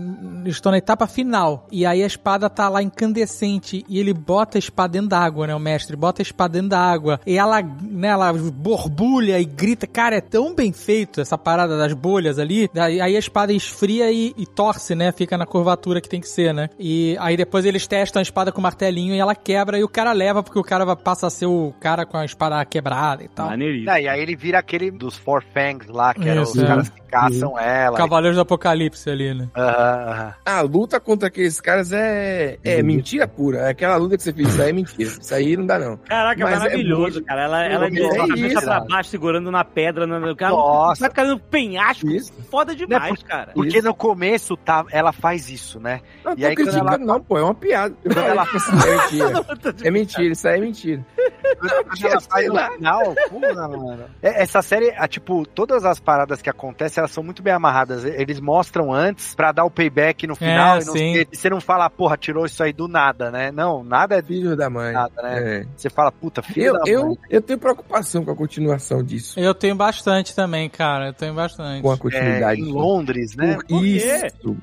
Eles 0.43 0.55
estão 0.55 0.71
na 0.71 0.77
etapa 0.77 1.07
final. 1.07 1.67
E 1.71 1.85
aí 1.85 2.03
a 2.03 2.07
espada 2.07 2.49
tá 2.49 2.67
lá 2.69 2.81
incandescente. 2.83 3.85
E 3.87 3.99
ele 3.99 4.13
bota 4.13 4.57
a 4.57 4.59
espada 4.59 4.93
dentro 4.93 5.09
da 5.09 5.19
água, 5.19 5.47
né? 5.47 5.55
O 5.55 5.59
mestre 5.59 5.95
bota 5.95 6.21
a 6.21 6.23
espada 6.23 6.53
dentro 6.53 6.69
da 6.69 6.79
água. 6.79 7.19
E 7.25 7.37
ela, 7.37 7.61
né, 7.91 8.07
ela 8.09 8.31
borbulha 8.33 9.39
e 9.39 9.45
grita. 9.45 9.85
Cara, 9.87 10.15
é 10.15 10.21
tão 10.21 10.55
bem 10.55 10.71
feito 10.71 11.21
essa 11.21 11.37
parada 11.37 11.77
das 11.77 11.93
bolhas 11.93 12.39
ali. 12.39 12.69
Aí 12.75 12.99
a 13.01 13.09
espada 13.19 13.53
esfria 13.53 14.11
e, 14.11 14.33
e 14.37 14.45
torce, 14.45 14.95
né? 14.95 15.11
Fica 15.11 15.37
na 15.37 15.45
curvatura 15.45 16.01
que 16.01 16.09
tem 16.09 16.19
que 16.21 16.27
ser, 16.29 16.53
né? 16.53 16.69
E 16.79 17.15
aí 17.19 17.35
depois 17.37 17.65
eles 17.65 17.85
testam 17.87 18.19
a 18.19 18.23
espada 18.23 18.51
com 18.51 18.59
o 18.59 18.63
martelinho 18.63 19.13
e 19.13 19.19
ela 19.19 19.35
quebra 19.35 19.77
e 19.77 19.83
o 19.83 19.89
cara 19.89 20.11
leva, 20.11 20.41
porque 20.43 20.59
o 20.59 20.63
cara 20.63 20.85
vai- 20.85 20.95
passa 20.95 21.27
a 21.27 21.29
ser 21.29 21.45
o 21.45 21.73
cara 21.79 22.05
com 22.05 22.17
a 22.17 22.25
espada 22.25 22.63
quebrada 22.65 23.23
e 23.23 23.27
tal. 23.27 23.47
Maneiríssimo. 23.49 23.85
Não, 23.91 23.97
e 23.97 24.07
aí 24.07 24.21
ele 24.21 24.35
vira 24.35 24.59
aquele 24.59 24.89
dos 24.91 25.15
Four 25.17 25.43
Fangs 25.53 25.87
lá, 25.89 26.13
que 26.13 26.27
eram 26.27 26.43
os 26.43 26.57
é. 26.57 26.65
caras 26.65 26.89
que 26.89 27.01
caçam 27.01 27.59
ela. 27.59 27.97
Cavaleiros 27.97 28.37
do 28.37 28.41
Apocalipse 28.41 29.09
ali, 29.09 29.33
né? 29.33 29.47
Aham, 29.55 30.11
aham. 30.11 30.33
A 30.45 30.61
luta 30.61 30.99
contra 30.99 31.27
aqueles 31.27 31.59
caras 31.61 31.91
é, 31.91 32.57
é 32.63 32.81
mentira 32.81 33.27
pura. 33.27 33.59
É 33.59 33.69
aquela 33.69 33.95
luta 33.97 34.17
que 34.17 34.23
você 34.23 34.33
fez, 34.33 34.47
isso 34.49 34.61
aí 34.61 34.69
é 34.69 34.73
mentira. 34.73 35.09
Isso 35.09 35.35
aí 35.35 35.57
não 35.57 35.65
dá, 35.65 35.77
não. 35.79 35.97
Caraca, 35.97 36.43
Mas 36.43 36.53
é 36.55 36.59
maravilhoso, 36.59 37.01
muito- 37.13 37.23
cara. 37.25 37.43
Ela, 37.43 37.65
ela 37.73 37.89
de 37.91 38.01
É 38.01 38.15
cabeça 38.17 38.45
isso, 38.47 38.61
pra 38.61 38.79
baixo, 38.81 39.09
segurando 39.09 39.51
na 39.51 39.63
pedra. 39.63 40.05
Na, 40.07 40.31
o 40.31 40.35
cara 40.35 40.51
Nossa. 40.53 41.01
vai 41.01 41.09
caindo 41.09 41.31
no 41.33 41.39
penhasco. 41.39 42.07
Isso. 42.09 42.31
Foda 42.49 42.75
demais, 42.75 43.03
Não 43.03 43.13
é 43.13 43.29
cara. 43.29 43.51
Porque 43.53 43.81
no 43.81 43.93
começo 43.93 44.55
tá, 44.57 44.85
ela 44.91 45.11
faz 45.11 45.49
isso, 45.49 45.79
né? 45.79 46.01
Não 46.23 46.33
E 46.33 46.35
tô 46.37 46.45
aí, 46.47 46.55
quando 46.55 46.67
criticando, 46.67 46.87
ela- 46.89 46.97
não, 46.97 47.21
pô. 47.21 47.37
É 47.37 47.43
uma 47.43 47.53
piada. 47.55 47.95
Eu 48.03 48.11
ela- 48.21 48.43
é 48.53 49.01
mentira. 49.01 49.73
É 49.83 49.91
mentira, 49.91 50.33
isso 50.33 50.47
aí 50.47 50.57
é 50.57 50.61
mentira. 50.61 51.05
Ela 52.01 52.21
faz 52.21 52.47
no 52.47 52.57
final, 52.73 53.15
porra, 53.29 53.67
mano. 53.67 54.05
É, 54.21 54.41
Essa 54.43 54.61
série, 54.61 54.91
a, 54.97 55.07
tipo, 55.07 55.45
todas 55.45 55.85
as 55.85 55.99
paradas 55.99 56.41
que 56.41 56.49
acontecem, 56.49 56.99
elas 57.01 57.11
são 57.11 57.23
muito 57.23 57.41
bem 57.41 57.53
amarradas. 57.53 58.03
Eles 58.03 58.39
mostram 58.39 58.91
antes 58.93 59.33
pra 59.35 59.51
dar 59.51 59.63
o 59.63 59.69
payback 59.71 60.25
no 60.27 60.35
final. 60.35 60.79
e 60.81 60.85
não 60.85 60.95
e 60.97 61.27
você 61.31 61.49
não 61.49 61.61
fala, 61.61 61.89
porra, 61.89 62.17
tirou 62.17 62.45
isso 62.45 62.61
aí 62.63 62.73
do 62.73 62.87
nada, 62.87 63.31
né? 63.31 63.51
Não, 63.51 63.83
nada 63.83 64.15
é 64.17 64.21
do 64.21 64.27
Filho 64.27 64.55
da 64.57 64.69
mãe. 64.69 64.93
nada, 64.93 65.21
né? 65.21 65.59
É. 65.61 65.65
Você 65.75 65.89
fala, 65.89 66.11
puta, 66.11 66.41
filho 66.41 66.67
Eu, 66.67 66.73
da 66.73 66.81
eu, 66.87 67.05
mãe. 67.07 67.17
eu 67.29 67.41
tenho 67.41 67.59
preocupação 67.63 68.23
com 68.25 68.31
a 68.31 68.35
continuação 68.35 69.01
disso. 69.03 69.39
Eu 69.39 69.53
tenho 69.53 69.75
bastante 69.75 70.35
também, 70.35 70.69
cara. 70.69 71.07
Eu 71.07 71.13
tenho 71.13 71.33
bastante. 71.33 71.81
Com 71.81 71.91
a 71.91 71.93
É, 71.93 71.97
continuidade. 71.97 72.61
em 72.61 72.71
Londres, 72.71 73.35
né? 73.35 73.55
Por 73.55 73.65
Por 73.65 73.85
isso. 73.85 74.07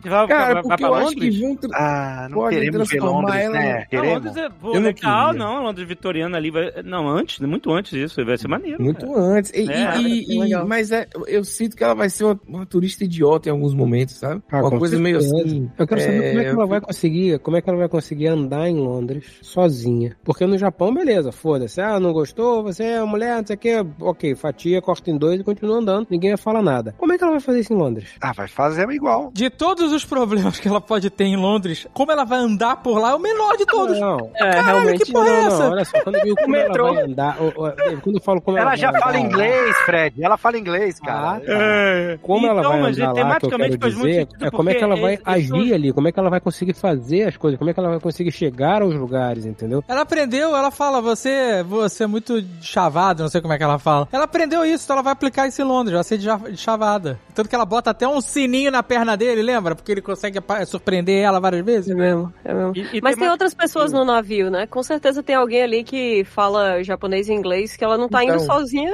Vai, 0.02 0.26
Cara, 0.26 0.26
vai, 0.26 0.54
vai 0.54 0.62
porque 0.62 0.76
pra 0.76 0.88
eu 0.88 0.94
acho 0.94 1.04
Londres? 1.06 1.34
que 1.36 1.40
vão... 1.42 1.56
tra- 1.56 1.70
Ah, 1.78 2.28
não 2.30 2.38
Pode 2.38 2.56
queremos 2.56 2.88
ver 2.90 2.98
transformar 2.98 3.20
Londres, 3.20 3.40
ela- 3.44 3.54
né? 3.58 3.78
Não, 3.80 3.86
Queremos. 3.88 4.14
Londres 4.24 4.36
é 4.36 4.48
pô, 4.48 4.68
Eu 4.68 4.74
não 4.74 4.80
legal, 4.82 5.30
queria. 5.30 5.44
não. 5.44 5.62
Londres 5.64 5.88
vitoriana 5.88 6.36
ali 6.36 6.50
vai- 6.50 6.72
Não, 6.84 7.08
antes, 7.08 7.38
muito 7.40 7.72
antes 7.72 7.90
disso, 7.92 8.24
vai 8.24 8.36
ser 8.38 8.48
maneiro. 8.48 8.82
Muito 8.82 9.06
cara. 9.06 9.18
antes. 9.20 9.50
E- 9.54 9.70
É, 9.70 10.00
e- 10.00 10.34
e- 10.34 10.38
legal. 10.40 10.66
mas 10.66 10.92
é, 10.92 11.06
eu 11.26 11.42
sinto 11.44 11.76
que 11.76 11.82
ela 11.84 11.94
vai 11.94 12.10
ser 12.10 12.24
uma, 12.24 12.40
uma 12.46 12.66
turista 12.66 13.04
idiota 13.04 13.48
em 13.48 13.52
alguns 13.52 13.74
momentos, 13.74 14.16
sabe? 14.16 14.42
Ah, 14.50 14.60
uma 14.60 14.78
coisa 14.78 14.98
meio 14.98 15.18
assim. 15.18 15.70
Eu 15.78 15.86
quero 15.86 16.00
saber 16.00 16.16
é, 16.24 16.28
como 16.30 16.40
é 16.40 16.44
que 16.44 16.50
ela 16.50 16.66
vai 16.66 16.80
conseguir, 16.80 17.38
como 17.40 17.56
é 17.56 17.62
que 17.62 17.70
ela 17.70 17.78
vai 17.78 17.88
conseguir 17.88 18.26
andar 18.28 18.68
em 18.68 18.76
Londres 18.76 19.24
sozinha. 19.42 20.16
Porque 20.24 20.46
no 20.46 20.58
Japão, 20.58 20.92
beleza, 20.92 21.32
foda-se. 21.32 21.80
Ah, 21.80 21.98
não 21.98 22.12
gostou, 22.12 22.62
você 22.62 22.84
é 22.90 23.04
mulher, 23.04 23.36
não 23.38 23.46
sei 23.46 23.56
o 23.56 23.58
que. 23.58 23.86
Ok, 24.00 24.34
fatia, 24.34 24.80
corta 24.82 25.10
em 25.10 25.16
dois 25.16 25.40
e 25.40 25.44
continua 25.44 25.78
andando. 25.78 26.06
Ninguém 26.10 26.30
vai 26.30 26.36
falar 26.38 26.62
nada. 26.62 26.94
Como 26.98 27.12
é 27.12 27.18
que 27.18 27.24
ela 27.24 27.32
vai 27.32 27.40
fazer 27.40 27.60
isso 27.60 27.72
em 27.72 27.76
Londres? 27.76 28.10
Ah, 28.20 28.32
vai 28.32 28.48
fazer 28.48 28.88
igual. 28.90 29.30
De 29.32 29.48
todos 29.50 29.92
os 29.92 30.04
problemas 30.04 30.58
que 30.58 30.68
ela 30.68 30.80
pode 30.80 31.10
ter 31.10 31.24
em 31.24 31.36
Londres, 31.36 31.86
como 31.92 32.10
ela 32.12 32.24
vai 32.24 32.38
andar 32.38 32.76
por 32.76 32.98
lá 32.98 33.10
é 33.10 33.14
o 33.14 33.18
menor 33.18 33.56
de 33.56 33.66
todos. 33.66 33.98
Não. 33.98 34.30
É, 34.34 34.50
Caralho, 34.50 34.64
realmente. 34.80 35.04
que 35.04 35.12
porra 35.12 35.28
é 35.28 35.40
não, 35.42 35.46
essa? 35.48 35.58
não, 35.64 35.70
olha 35.72 35.84
só, 35.84 36.00
quando 36.02 36.16
eu 36.16 36.22
digo 36.24 36.36
como 36.42 36.56
ela 36.56 36.68
metrô. 36.68 36.94
vai 36.94 37.04
andar, 37.04 37.36
quando 38.02 38.16
eu 38.16 38.22
falo 38.22 38.40
como 38.40 38.56
ela, 38.58 38.68
Ela 38.70 38.76
já 38.76 38.90
vai 38.90 39.00
fala 39.00 39.16
andar, 39.16 39.26
inglês, 39.26 39.76
Fred. 39.84 40.22
Ela 40.22 40.36
fala 40.36 40.58
inglês, 40.58 41.00
cara. 41.00 41.36
Ah, 41.36 41.40
tá. 41.40 42.18
Como 42.22 42.46
ela 42.46 42.60
Então, 42.60 42.70
vai 42.72 42.80
mas 42.82 42.98
andar 42.98 43.12
lá, 43.12 43.38
que 43.40 43.46
eu 43.46 43.50
quero 43.50 43.78
dizer, 43.78 44.28
é 44.40 44.50
como 44.50 44.70
é 44.70 44.74
que 44.74 44.84
ela 44.84 44.96
vai 44.96 45.12
eles 45.14 45.22
agir 45.26 45.74
ali, 45.74 45.92
como 45.92 46.08
é 46.08 46.12
que 46.12 46.18
ela 46.20 46.30
vai 46.30 46.40
conseguir 46.40 46.74
fazer 46.74 47.24
as 47.28 47.36
coisas, 47.36 47.58
como 47.58 47.70
é 47.70 47.74
que 47.74 47.80
ela 47.80 47.90
vai 47.90 48.00
conseguir 48.00 48.32
chegar 48.32 48.82
aos 48.82 48.94
lugares, 48.94 49.44
entendeu? 49.46 49.82
Ela 49.88 50.02
aprendeu, 50.02 50.56
ela 50.56 50.70
fala, 50.70 51.00
você, 51.00 51.62
você 51.62 52.04
é 52.04 52.06
muito 52.06 52.42
chavado, 52.84 53.22
não 53.22 53.30
sei 53.30 53.40
como 53.40 53.52
é 53.52 53.58
que 53.58 53.64
ela 53.64 53.78
fala. 53.78 54.08
Ela 54.12 54.24
aprendeu 54.24 54.64
isso, 54.64 54.84
então 54.84 54.94
ela 54.96 55.02
vai 55.02 55.12
aplicar 55.12 55.46
isso 55.46 55.60
em 55.60 55.64
Londres, 55.64 55.94
vai 55.94 56.04
ser 56.04 56.18
de 56.18 56.26
chavada. 56.56 57.18
Tanto 57.34 57.48
que 57.48 57.54
ela 57.54 57.64
bota 57.66 57.90
até 57.90 58.06
um 58.08 58.20
sininho 58.20 58.70
na 58.70 58.82
perna 58.82 59.16
dele, 59.16 59.42
lembra? 59.42 59.74
Porque 59.74 59.92
ele 59.92 60.00
consegue 60.02 60.38
surpreender 60.66 61.22
ela 61.22 61.40
várias 61.40 61.64
vezes. 61.64 61.90
É 61.90 61.94
mesmo, 61.94 62.32
é 62.44 62.52
mesmo. 62.54 62.72
E- 62.76 62.98
e 62.98 63.00
Mas 63.02 63.14
tem 63.14 63.20
tema- 63.22 63.32
outras 63.32 63.54
pessoas 63.54 63.92
no 63.92 64.04
navio, 64.04 64.50
né? 64.50 64.66
Com 64.66 64.82
certeza 64.82 65.22
tem 65.22 65.34
alguém 65.36 65.62
ali 65.62 65.84
que 65.84 66.24
fala 66.24 66.82
japonês 66.82 67.28
e 67.28 67.32
inglês 67.32 67.76
que 67.76 67.84
ela 67.84 67.96
não 67.98 68.08
tá 68.08 68.22
indo 68.24 68.34
Então. 68.34 68.46
sozinha. 68.46 68.92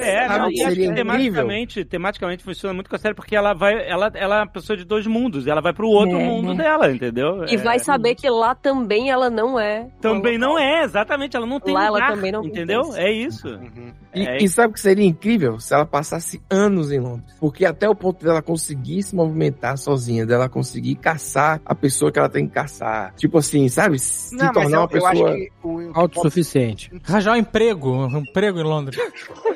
É, 0.00 0.28
não, 0.28 0.50
e 0.50 0.62
acho 0.62 0.76
que 0.76 0.92
tematicamente, 0.94 1.84
tematicamente 1.84 2.44
funciona 2.44 2.74
muito 2.74 2.88
com 2.88 2.96
a 2.96 2.98
série, 2.98 3.14
porque 3.14 3.34
ela 3.36 3.52
vai, 3.54 3.74
ela, 3.88 4.10
ela 4.14 4.36
é 4.36 4.38
uma 4.40 4.46
pessoa 4.46 4.76
de 4.76 4.84
dois 4.84 5.06
mundos, 5.06 5.46
ela 5.46 5.60
vai 5.60 5.72
pro 5.72 5.88
outro 5.88 6.18
É, 6.18 6.24
mundo 6.24 6.54
né? 6.54 6.64
dela, 6.64 6.90
entendeu? 6.90 7.44
E 7.48 7.54
É. 7.54 7.58
vai 7.58 7.78
saber 7.78 8.14
que 8.14 8.28
lá 8.28 8.54
também 8.54 9.10
ela 9.10 9.28
não 9.30 9.58
é. 9.58 9.88
Também 10.00 10.38
não 10.38 10.58
é, 10.58 10.82
exatamente, 10.84 11.36
ela 11.36 11.46
não 11.46 11.60
tem 11.60 11.74
Lá 11.74 11.84
ela 11.86 11.92
lugar, 11.98 12.10
também 12.14 12.32
não 12.32 12.44
entendeu? 12.44 12.82
É 12.94 13.10
isso. 13.12 13.21
Uhum. 13.28 13.92
E, 14.14 14.26
É. 14.26 14.38
e 14.42 14.48
sabe 14.48 14.70
o 14.70 14.74
que 14.74 14.80
seria 14.80 15.04
incrível? 15.06 15.58
Se 15.60 15.74
ela 15.74 15.84
passasse 15.86 16.40
anos 16.50 16.90
em 16.92 16.98
Londres. 17.00 17.34
Porque 17.40 17.64
até 17.64 17.88
o 17.88 17.94
ponto 17.94 18.24
dela 18.24 18.42
conseguir 18.42 19.02
se 19.02 19.14
movimentar 19.14 19.76
sozinha, 19.78 20.24
dela 20.26 20.48
conseguir 20.48 20.96
caçar 20.96 21.60
a 21.64 21.74
pessoa 21.74 22.10
que 22.12 22.18
ela 22.18 22.28
tem 22.28 22.46
que 22.46 22.52
caçar. 22.54 23.14
Tipo 23.16 23.38
assim, 23.38 23.68
sabe? 23.68 23.98
Se 23.98 24.34
Não, 24.36 24.52
tornar 24.52 24.70
eu, 24.76 24.80
uma 24.80 24.84
eu 24.84 24.88
pessoa. 24.88 25.10
acho 25.10 25.22
que 25.36 25.52
o, 25.62 25.90
Autossuficiente. 25.94 26.90
Arranjar 27.08 27.32
um 27.34 27.36
emprego, 27.36 27.90
um 27.90 28.18
emprego 28.18 28.58
em 28.60 28.64
Londres. 28.64 28.98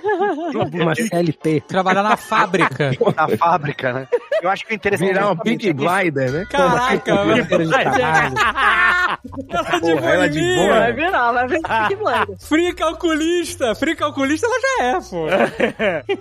Uma 0.72 0.94
CLT. 0.94 1.62
Trabalhar 1.68 2.02
na 2.02 2.16
fábrica. 2.16 2.90
na 3.16 3.36
fábrica, 3.36 3.92
né? 3.92 4.08
Eu 4.42 4.50
acho 4.50 4.66
que 4.66 4.72
o 4.72 4.74
interessante 4.74 5.08
Virar 5.12 5.30
uma 5.32 5.40
é 5.40 5.44
Pink 5.44 5.72
Glider, 5.72 6.32
né? 6.32 6.46
Caraca, 6.50 6.98
trabalho. 7.00 7.46
Ela 9.48 9.64
de 9.80 9.80
Porra, 9.80 10.10
ela 10.10 10.28
de 10.28 10.38
boemia. 10.40 10.56
boa. 10.66 10.78
Vai 10.80 10.92
virar, 10.92 11.32
vai 11.32 11.46
ver 11.48 11.60
que 11.88 11.96
blanda. 11.96 12.36
Free 12.38 12.74
calculista. 12.74 13.74
Free 13.74 13.96
calculista 13.96 14.46
ela 14.46 14.60
já 14.60 14.84
é, 14.84 15.00
pô. 15.00 15.26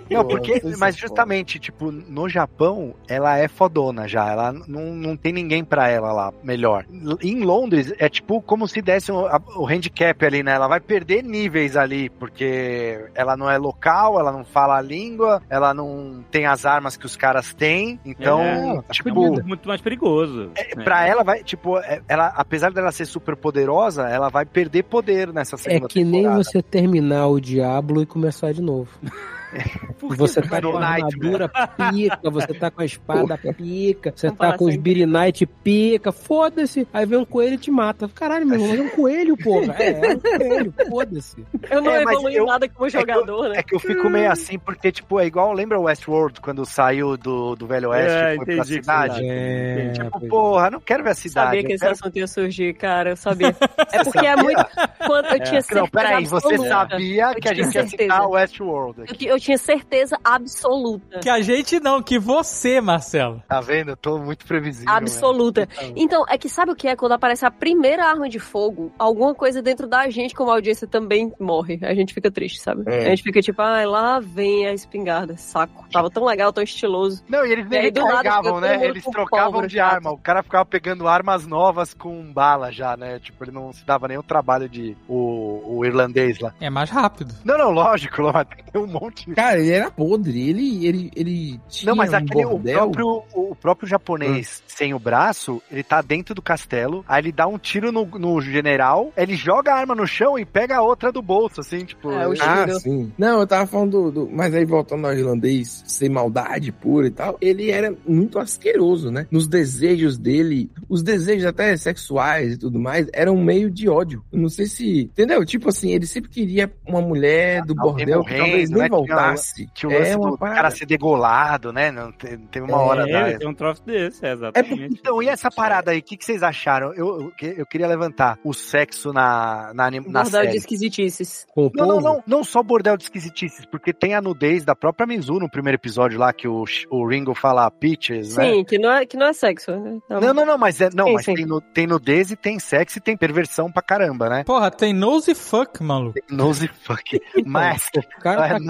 Não, 0.14 0.24
porque, 0.26 0.60
vocês 0.60 0.78
mas 0.78 0.96
justamente, 0.96 1.58
tipo, 1.58 1.90
no 1.90 2.28
Japão, 2.28 2.94
ela 3.08 3.36
é 3.38 3.48
fodona 3.48 4.06
já. 4.08 4.30
Ela 4.30 4.52
não, 4.52 4.94
não 4.94 5.16
tem 5.16 5.32
ninguém 5.32 5.64
pra 5.64 5.88
ela 5.88 6.12
lá 6.12 6.32
melhor. 6.42 6.84
Em 7.22 7.42
Londres, 7.42 7.92
é 7.98 8.08
tipo 8.08 8.40
como 8.42 8.66
se 8.68 8.80
desse 8.82 9.10
o, 9.12 9.26
a- 9.26 9.40
o 9.56 9.66
handicap 9.66 10.24
ali, 10.24 10.42
né? 10.42 10.52
Ela 10.52 10.68
vai 10.68 10.80
perder 10.80 11.22
níveis 11.22 11.76
ali, 11.76 12.08
porque 12.10 13.04
ela 13.14 13.36
não 13.36 13.50
é 13.50 13.58
local, 13.58 14.18
ela 14.18 14.32
não 14.32 14.44
fala 14.44 14.78
a 14.78 14.82
língua, 14.82 15.42
ela 15.48 15.72
não 15.74 16.24
tem 16.30 16.46
as 16.46 16.64
armas 16.64 16.96
que 16.96 17.06
os 17.06 17.16
caras 17.16 17.52
têm. 17.54 17.98
Então, 18.06 18.40
É, 18.40 18.82
tipo, 18.92 19.10
muito, 19.12 19.44
muito 19.46 19.68
mais 19.68 19.80
perigoso. 19.80 20.50
é, 20.54 20.74
pra 20.82 21.06
ela 21.06 21.24
vai, 21.24 21.42
tipo, 21.42 21.76
é, 21.78 22.00
ela, 22.08 22.28
apesar 22.36 22.72
dela 22.72 22.92
ser 22.92 23.04
super 23.06 23.34
poderosa, 23.36 24.08
ela 24.08 24.28
vai 24.28 24.44
perder 24.46 24.84
poder 24.84 25.32
nessa 25.32 25.56
É 25.56 25.58
segunda 25.58 25.88
que 25.88 26.04
nem 26.04 26.22
temporada. 26.22 26.44
você 26.44 26.62
terminar 26.62 27.26
o 27.26 27.40
Diablo 27.40 28.00
e 28.02 28.06
começar 28.06 28.52
de 28.52 28.62
novo. 28.62 28.88
Você 30.16 30.42
tá 30.42 30.60
No 30.60 30.72
com 30.72 30.78
a 30.78 30.86
armadura 30.86 31.48
pica, 31.90 32.30
você 32.30 32.54
tá 32.54 32.70
com 32.70 32.82
a 32.82 32.84
espada 32.84 33.38
pica, 33.38 34.12
você 34.14 34.26
Vamos 34.28 34.38
tá 34.40 34.56
com 34.58 34.66
os. 34.66 34.76
Beery 34.76 35.06
Knight 35.06 35.46
pica, 35.46 36.12
foda-se. 36.12 36.86
Aí 36.92 37.06
vem 37.06 37.18
um 37.18 37.24
coelho 37.24 37.54
e 37.54 37.58
te 37.58 37.70
mata. 37.70 38.08
Caralho, 38.14 38.46
meu 38.46 38.60
irmão, 38.60 38.76
é 38.76 38.80
um 38.82 38.88
coelho, 38.90 39.36
porra. 39.36 39.74
É, 39.78 39.90
é 39.92 40.14
um 40.14 40.20
coelho, 40.20 40.74
foda-se. 40.88 41.44
Eu 41.70 41.80
não 41.82 41.90
É, 41.90 42.04
mas 42.04 42.14
evolui 42.14 42.38
eu- 42.38 42.46
nada 42.46 42.68
como 42.68 42.88
jogador, 42.90 43.48
né? 43.48 43.58
É 43.58 43.62
que 43.62 43.74
eu 43.74 43.80
fico 43.80 44.08
meio 44.10 44.30
assim, 44.30 44.58
porque, 44.58 44.92
tipo, 44.92 45.18
é 45.18 45.26
igual, 45.26 45.52
lembra 45.52 45.78
o 45.78 45.84
Westworld, 45.84 46.40
quando 46.40 46.64
saiu 46.66 47.16
do, 47.16 47.56
do 47.56 47.66
Velho 47.66 47.88
Oeste 47.90 48.12
É, 48.12 48.32
e 48.34 48.36
foi 48.36 48.44
pra 48.44 48.54
entendi 48.54 48.68
que 48.78 48.82
cidade? 48.84 49.20
É, 49.24 49.90
Tipo, 49.94 50.10
pois 50.20 50.28
porra, 50.30 50.70
não 50.70 50.80
quero 50.80 51.02
ver 51.02 51.08
a 51.10 51.12
Eu 51.12 51.16
cidade. 51.16 51.46
sabia 51.46 51.62
que 51.64 51.72
eu 51.72 51.74
esse 51.74 51.80
quero- 51.84 51.92
assunto 51.92 52.16
ia 52.18 52.26
surgir, 52.26 52.74
cara. 52.74 53.10
Eu 53.10 53.16
sabia. 53.16 53.56
É 53.92 54.04
porque 54.04 54.26
é 54.26 54.36
muito. 54.36 54.62
Quando 55.06 55.26
eu 55.26 55.40
tinha 55.40 55.62
certeza. 55.62 55.80
Não, 55.80 55.88
peraí, 55.88 56.26
você 56.26 56.58
sabia 56.58 57.30
Eu 57.30 57.34
que 57.40 57.48
a 57.48 57.54
gente 57.54 57.74
ia 57.74 57.86
citar 57.86 58.26
o 58.26 58.30
Westworld 58.32 58.98
Eu, 58.98 59.04
aqui. 59.04 59.14
ti- 59.16 59.26
eu 59.36 59.40
tinha 59.40 59.58
certeza 59.58 60.18
absoluta. 60.24 61.20
Que 61.20 61.28
a 61.28 61.40
gente 61.40 61.78
não, 61.78 62.02
que 62.02 62.18
você, 62.18 62.80
Marcelo. 62.80 63.42
Tá 63.48 63.60
vendo? 63.60 63.90
Eu 63.90 63.96
tô 63.96 64.18
muito 64.18 64.46
previsível. 64.46 64.92
né? 64.92 64.98
Absoluta. 64.98 65.68
Então, 65.94 66.24
é 66.28 66.36
que 66.38 66.48
sabe 66.48 66.72
o 66.72 66.76
que 66.76 66.88
é? 66.88 66.96
Quando 66.96 67.12
aparece 67.12 67.44
a 67.44 67.50
primeira 67.50 68.04
arma 68.04 68.28
de 68.28 68.38
fogo, 68.38 68.92
alguma 68.98 69.34
coisa 69.34 69.62
dentro 69.62 69.86
da 69.86 70.08
gente, 70.10 70.34
como 70.34 70.50
audiência, 70.50 70.86
também 70.86 71.32
morre. 71.38 71.78
A 71.82 71.94
gente 71.94 72.14
fica 72.14 72.30
triste, 72.30 72.60
sabe? 72.60 72.82
É. 72.86 73.06
A 73.06 73.10
gente 73.10 73.22
fica 73.22 73.40
tipo, 73.40 73.60
ai, 73.60 73.86
lá 73.86 74.20
vem 74.20 74.66
a 74.66 74.72
espingarda. 74.72 75.36
Saco. 75.36 75.86
Tava 75.90 76.10
tão 76.10 76.24
legal, 76.24 76.52
tão 76.52 76.64
estiloso. 76.64 77.22
Não, 77.28 77.44
e 77.44 77.52
eles 77.52 77.70
E 77.70 77.76
aí, 77.76 77.82
nem 77.84 77.92
do 77.92 78.00
nada, 78.00 78.12
carregavam, 78.14 78.42
fica 78.42 78.68
todo 78.68 78.80
né? 78.80 78.86
Eles 78.86 79.04
trocavam 79.04 79.44
pólvora, 79.52 79.68
de 79.68 79.80
arma. 79.80 80.10
O 80.10 80.18
cara 80.18 80.42
ficava 80.42 80.64
pegando 80.64 81.06
armas 81.06 81.46
novas 81.46 81.92
com 81.92 82.32
bala 82.32 82.72
já, 82.72 82.96
né? 82.96 83.18
Tipo, 83.18 83.44
ele 83.44 83.52
não 83.52 83.72
se 83.72 83.84
dava 83.84 84.08
nenhum 84.08 84.22
trabalho 84.22 84.68
de 84.68 84.96
o, 85.08 85.78
o 85.78 85.84
irlandês 85.84 86.38
lá. 86.38 86.54
É 86.60 86.70
mais 86.70 86.90
rápido. 86.90 87.34
Não, 87.44 87.58
não, 87.58 87.70
lógico, 87.70 88.22
lógico, 88.22 88.56
tem 88.72 88.80
um 88.80 88.86
monte. 88.86 89.25
Cara, 89.34 89.58
ele 89.58 89.70
era 89.70 89.90
podre. 89.90 90.48
Ele, 90.48 90.86
ele, 90.86 91.10
ele 91.16 91.60
tinha 91.68 91.90
Não, 91.90 91.96
mas 91.96 92.12
um 92.12 92.16
aquele, 92.16 92.44
o 92.44 92.50
bordel. 92.50 92.78
próprio, 92.90 93.22
o 93.34 93.54
próprio 93.54 93.88
japonês 93.88 94.62
sem 94.66 94.92
o 94.94 94.98
braço, 94.98 95.62
ele 95.70 95.82
tá 95.82 96.02
dentro 96.02 96.34
do 96.34 96.42
castelo, 96.42 97.04
aí 97.08 97.22
ele 97.22 97.32
dá 97.32 97.46
um 97.46 97.58
tiro 97.58 97.90
no, 97.90 98.04
no 98.04 98.40
general, 98.40 99.12
ele 99.16 99.34
joga 99.34 99.72
a 99.72 99.76
arma 99.78 99.94
no 99.94 100.06
chão 100.06 100.38
e 100.38 100.44
pega 100.44 100.76
a 100.76 100.82
outra 100.82 101.10
do 101.10 101.22
bolso, 101.22 101.60
assim, 101.60 101.84
tipo. 101.84 102.10
É, 102.12 102.28
o 102.28 102.34
Ah, 102.40 102.68
sim. 102.80 103.12
Não, 103.16 103.40
eu 103.40 103.46
tava 103.46 103.66
falando 103.66 104.10
do, 104.10 104.26
do- 104.26 104.30
Mas 104.30 104.54
aí, 104.54 104.64
voltando 104.64 105.06
ao 105.06 105.12
irlandês, 105.14 105.82
sem 105.86 106.08
maldade 106.08 106.70
pura 106.72 107.06
e 107.06 107.10
tal, 107.10 107.36
ele 107.40 107.70
era 107.70 107.94
muito 108.06 108.38
asqueroso, 108.38 109.10
né? 109.10 109.26
Nos 109.30 109.48
desejos 109.48 110.18
dele, 110.18 110.70
os 110.88 111.02
desejos 111.02 111.46
até 111.46 111.76
sexuais 111.76 112.54
e 112.54 112.58
tudo 112.58 112.78
mais, 112.78 113.08
eram 113.12 113.36
meio 113.36 113.70
de 113.70 113.88
ódio. 113.88 114.22
Eu 114.32 114.38
não 114.40 114.48
sei 114.48 114.66
se. 114.66 115.02
Entendeu? 115.02 115.44
Tipo 115.44 115.68
assim, 115.70 115.90
ele 115.92 116.06
sempre 116.06 116.30
queria 116.30 116.70
uma 116.86 117.00
mulher 117.00 117.62
do 117.64 117.74
Alguém 117.80 118.06
bordel 118.06 118.24
que 118.24 118.36
talvez 118.36 118.70
nem 118.70 118.82
né? 118.82 118.88
Tinha- 119.16 119.26
voltasse. 119.28 119.70
Tinha 119.74 119.90
o 119.90 119.92
lance 119.98 120.10
é 120.10 120.16
do 120.16 120.38
parada. 120.38 120.56
cara 120.56 120.70
ser 120.70 120.86
degolado, 120.86 121.72
né? 121.72 121.90
Não, 121.90 122.12
te- 122.12 122.36
teve 122.50 122.66
uma 122.66 122.78
hora 122.78 123.08
É, 123.08 123.32
da. 123.32 123.38
tem 123.38 123.48
um 123.48 123.54
troço 123.54 123.82
desse, 123.84 124.24
é, 124.24 124.30
É 124.30 124.32
exatamente. 124.32 124.94
Então, 124.98 125.22
e 125.22 125.28
essa 125.28 125.50
parada 125.50 125.90
aí, 125.90 125.98
o 125.98 126.02
que, 126.02 126.16
que 126.16 126.24
vocês 126.24 126.42
acharam? 126.42 126.92
Eu, 126.94 127.32
eu, 127.40 127.52
eu 127.58 127.66
queria 127.66 127.86
levantar 127.86 128.38
o 128.44 128.52
sexo 128.52 129.12
na, 129.12 129.72
na, 129.74 129.90
na 129.90 130.00
Bordel 130.00 130.22
de 130.22 130.30
série. 130.30 130.56
esquisitices. 130.56 131.46
Com 131.54 131.66
o 131.66 131.70
Não, 131.74 131.86
não, 131.86 132.00
não, 132.00 132.22
não 132.26 132.44
só 132.44 132.62
bordel 132.62 132.96
de 132.96 133.04
esquisitices, 133.04 133.64
porque 133.66 133.92
tem 133.92 134.14
a 134.14 134.20
nudez 134.20 134.64
da 134.64 134.74
própria 134.74 135.06
Mizu 135.06 135.34
no 135.34 135.50
primeiro 135.50 135.76
episódio 135.76 136.18
lá, 136.18 136.32
que 136.32 136.46
o, 136.48 136.64
o 136.90 137.06
Ringo 137.08 137.34
fala 137.34 137.70
peaches, 137.70 138.36
né? 138.36 138.50
Sim, 138.52 138.64
que 138.64 138.78
não 138.78 138.90
é, 138.92 139.06
que 139.06 139.16
não 139.16 139.26
é 139.26 139.32
sexo, 139.32 139.72
né? 139.72 139.98
Não, 140.08 140.34
não, 140.34 140.46
não, 140.46 140.58
mas, 140.58 140.80
é, 140.80 140.88
não, 140.94 141.06
Sim, 141.06 141.12
mas 141.14 141.24
sim. 141.24 141.34
Tem, 141.34 141.46
tem 141.74 141.86
nudez 141.86 142.30
e 142.30 142.36
tem 142.36 142.58
sexo 142.58 142.98
e 142.98 143.00
tem 143.00 143.16
perversão 143.16 143.70
pra 143.70 143.82
caramba, 143.82 144.28
né? 144.28 144.44
Porra, 144.44 144.70
tem 144.70 144.92
nose 144.92 145.34
fuck, 145.34 145.82
maluco. 145.82 146.18
Nose 146.30 146.68
fuck. 146.82 147.20
Mas. 147.46 147.88
O 148.18 148.20
cara 148.20 148.48
tá 148.48 148.58
com 148.58 148.64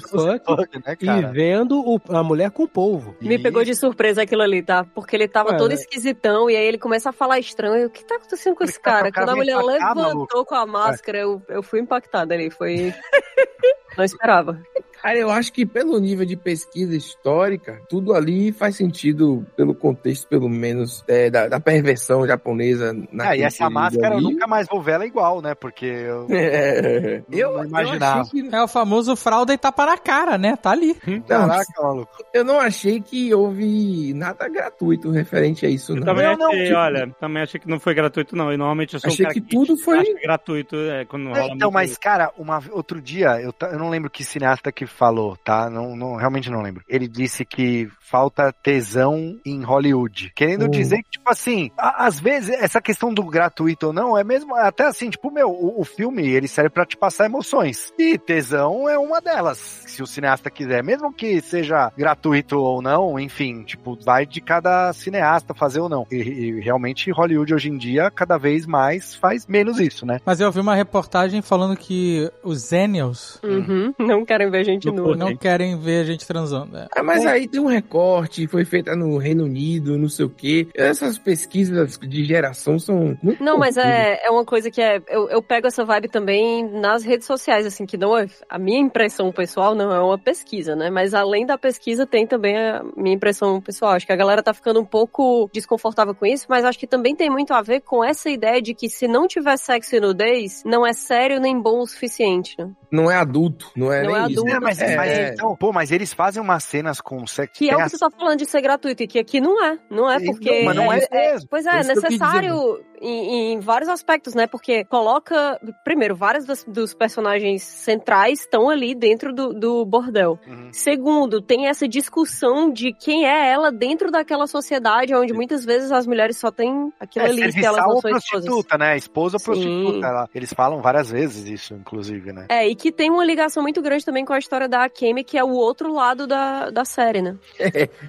fuck 0.00 0.78
né, 0.84 0.96
e 1.00 1.22
vendo 1.32 1.80
o- 1.80 2.00
a 2.08 2.22
mulher 2.22 2.50
com 2.50 2.64
o 2.64 2.68
polvo. 2.68 3.16
Me 3.20 3.38
pegou 3.38 3.64
de 3.64 3.74
surpresa 3.74 4.22
aquilo 4.22 4.42
ali, 4.42 4.62
tá? 4.62 4.84
Porque 4.94 5.14
ele 5.16 5.28
tava 5.28 5.50
Ué, 5.50 5.56
todo 5.58 5.68
né? 5.70 5.74
esquisitão 5.74 6.48
e 6.50 6.56
aí 6.56 6.64
ele 6.64 6.78
começa 6.78 7.10
a 7.10 7.12
falar 7.12 7.38
estranho. 7.38 7.86
O 7.86 7.90
que 7.90 8.04
tá 8.04 8.16
acontecendo 8.16 8.54
com 8.56 8.64
esse 8.64 8.74
Ele 8.76 8.82
cara? 8.82 9.12
Quando 9.12 9.28
a 9.30 9.36
mulher 9.36 9.56
levantou 9.58 10.02
maluco. 10.04 10.44
com 10.44 10.54
a 10.54 10.66
máscara, 10.66 11.18
eu, 11.18 11.42
eu 11.48 11.62
fui 11.62 11.80
impactada 11.80 12.34
ali. 12.34 12.50
Foi. 12.50 12.92
Não 13.96 14.04
esperava. 14.04 14.58
Cara, 15.02 15.18
eu 15.18 15.30
acho 15.30 15.52
que 15.52 15.66
pelo 15.66 15.98
nível 15.98 16.24
de 16.24 16.36
pesquisa 16.36 16.94
histórica, 16.96 17.80
tudo 17.88 18.14
ali 18.14 18.52
faz 18.52 18.76
sentido 18.76 19.44
pelo 19.56 19.74
contexto, 19.74 20.28
pelo 20.28 20.48
menos, 20.48 21.02
é, 21.08 21.28
da, 21.30 21.48
da 21.48 21.58
perversão 21.60 22.26
japonesa. 22.26 22.94
É, 23.20 23.38
e 23.38 23.42
essa 23.42 23.68
máscara 23.68 24.14
eu 24.14 24.18
ali. 24.18 24.22
nunca 24.24 24.46
mais 24.46 24.66
vou 24.68 24.80
ver 24.80 24.92
ela 24.92 25.06
igual, 25.06 25.42
né? 25.42 25.54
Porque 25.54 25.86
eu 25.86 26.26
É, 26.30 27.22
não, 27.28 27.38
eu, 27.38 27.52
não 27.52 27.58
eu 27.62 27.66
imaginava. 27.68 28.20
achei 28.22 28.42
que 28.42 28.54
É 28.54 28.62
o 28.62 28.68
famoso 28.68 29.16
fralda 29.16 29.52
e 29.52 29.58
tapa 29.58 29.86
na 29.86 29.98
cara, 29.98 30.38
né? 30.38 30.56
Tá 30.56 30.70
ali. 30.70 30.94
Caraca, 31.26 31.82
maluco. 31.82 32.12
Eu 32.32 32.44
não 32.44 32.60
achei 32.60 33.00
que 33.00 33.34
houve 33.34 34.12
nada 34.14 34.48
gratuito 34.48 35.10
referente 35.10 35.66
a 35.66 35.68
isso, 35.68 35.92
Eu 35.92 35.96
não. 35.96 36.04
também 36.04 36.24
Não, 36.26 36.36
não, 36.36 36.48
achei, 36.48 36.64
tipo- 36.66 36.76
olha, 36.78 37.10
também 37.18 37.42
achei 37.42 37.60
que 37.60 37.68
não 37.68 37.80
foi 37.80 37.94
gratuito, 37.94 38.36
não. 38.36 38.52
E 38.52 38.56
normalmente 38.56 38.94
eu 38.94 39.00
sou 39.00 39.10
Achei 39.10 39.24
um 39.24 39.28
cara 39.28 39.34
que 39.34 39.40
tudo 39.40 39.76
foi- 39.76 39.98
acha 39.98 40.12
gratuito 40.22 40.76
é, 40.76 41.04
quando 41.04 41.28
rola 41.28 41.48
Então, 41.52 41.70
mas, 41.70 41.96
cara, 41.98 42.30
uma, 42.38 42.62
outro 42.70 43.00
dia, 43.00 43.40
eu, 43.40 43.52
eu 43.68 43.78
não 43.78 43.88
lembro 43.90 44.10
que 44.10 44.22
cineasta 44.24 44.70
que 44.70 44.86
falou, 44.92 45.36
tá? 45.36 45.68
Não, 45.70 45.96
não, 45.96 46.16
realmente 46.16 46.50
não 46.50 46.62
lembro. 46.62 46.82
Ele 46.88 47.08
disse 47.08 47.44
que 47.44 47.88
falta 48.00 48.52
tesão 48.52 49.38
em 49.44 49.62
Hollywood. 49.62 50.32
Querendo 50.34 50.68
dizer 50.68 51.02
que, 51.02 51.10
tipo 51.12 51.30
assim, 51.30 51.70
a- 51.78 52.06
às 52.06 52.20
vezes, 52.20 52.50
essa 52.50 52.80
questão 52.80 53.12
do 53.12 53.22
gratuito 53.24 53.86
ou 53.88 53.92
não, 53.92 54.16
é 54.18 54.22
mesmo, 54.24 54.54
até 54.54 54.84
assim, 54.84 55.08
tipo, 55.10 55.30
meu, 55.30 55.48
o, 55.48 55.80
o 55.80 55.84
filme, 55.84 56.28
ele 56.28 56.46
serve 56.48 56.70
pra 56.70 56.84
te 56.86 56.96
passar 56.96 57.26
emoções. 57.26 57.92
E 57.98 58.18
tesão 58.18 58.88
é 58.88 58.98
uma 58.98 59.20
delas, 59.20 59.58
se 59.86 60.02
o 60.02 60.06
cineasta 60.06 60.50
quiser. 60.50 60.82
Mesmo 60.84 61.12
que 61.12 61.40
seja 61.40 61.90
gratuito 61.96 62.58
ou 62.58 62.82
não, 62.82 63.18
enfim, 63.18 63.62
tipo, 63.62 63.96
vai 64.04 64.26
de 64.26 64.40
cada 64.40 64.92
cineasta 64.92 65.54
fazer 65.54 65.80
ou 65.80 65.88
não. 65.88 66.06
E, 66.10 66.16
e 66.16 66.60
realmente, 66.60 67.10
Hollywood 67.10 67.54
hoje 67.54 67.70
em 67.70 67.78
dia, 67.78 68.10
cada 68.10 68.36
vez 68.38 68.66
mais 68.66 69.14
faz 69.14 69.46
menos 69.46 69.80
isso, 69.80 70.04
né? 70.04 70.18
Mas 70.24 70.40
eu 70.40 70.50
vi 70.52 70.60
uma 70.60 70.74
reportagem 70.74 71.40
falando 71.40 71.76
que 71.76 72.30
os 72.42 72.58
Zenials 72.68 73.40
Uhum, 73.42 73.94
Não 73.98 74.24
querem 74.24 74.50
ver 74.50 74.64
gente 74.64 74.81
nua. 74.90 75.16
não 75.16 75.36
querem 75.36 75.78
ver 75.78 76.00
a 76.00 76.04
gente 76.04 76.26
transando. 76.26 76.76
É. 76.76 76.88
Ah, 76.96 77.02
mas 77.02 77.24
aí 77.26 77.46
tem 77.46 77.60
um 77.60 77.66
recorte, 77.66 78.46
foi 78.46 78.64
feita 78.64 78.96
no 78.96 79.16
Reino 79.18 79.44
Unido, 79.44 79.98
não 79.98 80.08
sei 80.08 80.24
o 80.24 80.30
quê. 80.30 80.66
Essas 80.74 81.18
pesquisas 81.18 81.98
de 81.98 82.24
geração 82.24 82.78
são 82.78 83.16
muito 83.22 83.42
Não, 83.42 83.58
mas 83.58 83.76
é, 83.76 84.20
é 84.24 84.30
uma 84.30 84.44
coisa 84.44 84.70
que 84.70 84.80
é. 84.80 85.00
Eu, 85.08 85.28
eu 85.28 85.42
pego 85.42 85.66
essa 85.66 85.84
vibe 85.84 86.08
também 86.08 86.64
nas 86.64 87.04
redes 87.04 87.26
sociais, 87.26 87.66
assim, 87.66 87.86
que 87.86 87.96
não 87.96 88.16
é. 88.16 88.26
A 88.48 88.58
minha 88.58 88.78
impressão 88.78 89.30
pessoal 89.30 89.74
não 89.74 89.92
é 89.92 90.00
uma 90.00 90.18
pesquisa, 90.18 90.74
né? 90.74 90.90
Mas 90.90 91.14
além 91.14 91.46
da 91.46 91.58
pesquisa, 91.58 92.06
tem 92.06 92.26
também 92.26 92.56
a 92.56 92.82
minha 92.96 93.14
impressão 93.14 93.60
pessoal. 93.60 93.92
Acho 93.92 94.06
que 94.06 94.12
a 94.12 94.16
galera 94.16 94.42
tá 94.42 94.52
ficando 94.54 94.80
um 94.80 94.84
pouco 94.84 95.48
desconfortável 95.52 96.14
com 96.14 96.26
isso, 96.26 96.46
mas 96.48 96.64
acho 96.64 96.78
que 96.78 96.86
também 96.86 97.14
tem 97.14 97.30
muito 97.30 97.52
a 97.52 97.62
ver 97.62 97.80
com 97.80 98.02
essa 98.04 98.30
ideia 98.30 98.60
de 98.60 98.74
que 98.74 98.88
se 98.88 99.06
não 99.06 99.26
tiver 99.26 99.56
sexo 99.56 99.96
e 99.96 100.00
nudez, 100.00 100.62
não 100.64 100.86
é 100.86 100.92
sério 100.92 101.40
nem 101.40 101.60
bom 101.60 101.80
o 101.80 101.86
suficiente, 101.86 102.56
né? 102.58 102.70
Não 102.90 103.10
é 103.10 103.16
adulto, 103.16 103.70
não 103.76 103.92
é 103.92 104.02
Não 104.02 104.12
nem 104.12 104.16
é 104.16 104.26
isso. 104.30 104.40
adulto, 104.40 104.56
É, 104.56 104.60
mas, 104.80 104.90
É, 104.90 104.96
mas 104.96 105.12
é. 105.12 105.28
então, 105.32 105.56
pô, 105.56 105.72
mas 105.72 105.90
eles 105.90 106.12
fazem 106.12 106.42
umas 106.42 106.64
cenas 106.64 107.00
com 107.00 107.26
sexo. 107.26 107.58
Que 107.58 107.70
é 107.70 107.76
o 107.76 107.84
que 107.84 107.90
tu 107.90 107.98
tá 107.98 108.10
falando 108.10 108.38
de 108.38 108.46
ser 108.46 108.60
gratuito, 108.60 109.02
e 109.02 109.06
que 109.06 109.18
aqui 109.18 109.40
não 109.40 109.64
é. 109.64 109.78
Não 109.90 110.10
é 110.10 110.18
porque. 110.20 110.58
não, 110.60 110.64
mas 110.64 110.76
não 110.76 110.92
é 110.92 110.98
isso 110.98 111.08
mesmo. 111.10 111.48
Pois 111.48 111.66
é, 111.66 111.80
é 111.80 111.84
necessário 111.84 112.84
em, 113.02 113.52
em 113.52 113.60
vários 113.60 113.88
aspectos, 113.88 114.34
né? 114.34 114.46
Porque 114.46 114.84
coloca. 114.84 115.58
Primeiro, 115.84 116.14
vários 116.14 116.44
dos, 116.44 116.64
dos 116.64 116.94
personagens 116.94 117.62
centrais 117.62 118.40
estão 118.40 118.70
ali 118.70 118.94
dentro 118.94 119.32
do, 119.34 119.52
do 119.52 119.84
bordel. 119.84 120.38
Uhum. 120.46 120.68
Segundo, 120.72 121.40
tem 121.40 121.66
essa 121.66 121.88
discussão 121.88 122.70
de 122.70 122.92
quem 122.92 123.26
é 123.26 123.48
ela 123.50 123.70
dentro 123.70 124.10
daquela 124.10 124.46
sociedade, 124.46 125.14
onde 125.14 125.32
muitas 125.32 125.64
vezes 125.64 125.90
as 125.90 126.06
mulheres 126.06 126.36
só 126.38 126.50
têm 126.50 126.92
aquilo 127.00 127.26
É, 127.26 127.28
ali, 127.28 127.40
serviçal 127.42 127.74
elas 127.74 127.86
não 127.86 128.00
são 128.00 128.10
prostituta, 128.10 128.78
né? 128.78 128.96
Esposa 128.96 129.36
ou 129.36 129.42
prostituta. 129.42 130.06
ela- 130.06 130.28
eles 130.34 130.52
falam 130.52 130.80
várias 130.80 131.10
vezes 131.10 131.46
isso, 131.48 131.74
inclusive, 131.74 132.32
né? 132.32 132.46
É, 132.48 132.68
e 132.68 132.74
que 132.74 132.92
tem 132.92 133.10
uma 133.10 133.24
ligação 133.24 133.62
muito 133.62 133.82
grande 133.82 134.04
também 134.04 134.24
com 134.24 134.32
a 134.32 134.38
história 134.38 134.68
da 134.68 134.84
Akemi, 134.84 135.24
que 135.24 135.36
é 135.36 135.44
o 135.44 135.50
outro 135.50 135.92
lado 135.92 136.26
da, 136.26 136.70
da 136.70 136.84
série, 136.84 137.22
né? 137.22 137.36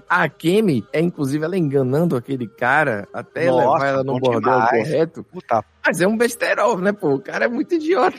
A 0.07 0.27
Kemi 0.29 0.85
é, 0.91 0.99
inclusive, 0.99 1.43
ela 1.43 1.57
enganando 1.57 2.15
aquele 2.15 2.47
cara 2.47 3.07
até 3.13 3.47
Nossa, 3.47 3.61
levar 3.73 3.87
ela 3.87 4.03
no 4.03 4.19
bordel 4.19 4.41
demais. 4.41 4.82
Correto. 4.83 5.25
Mas 5.85 6.01
é 6.01 6.07
um 6.07 6.17
besterol, 6.17 6.77
né, 6.79 6.91
pô? 6.91 7.15
O 7.15 7.21
cara 7.21 7.45
é 7.45 7.47
muito 7.47 7.75
idiota. 7.75 8.17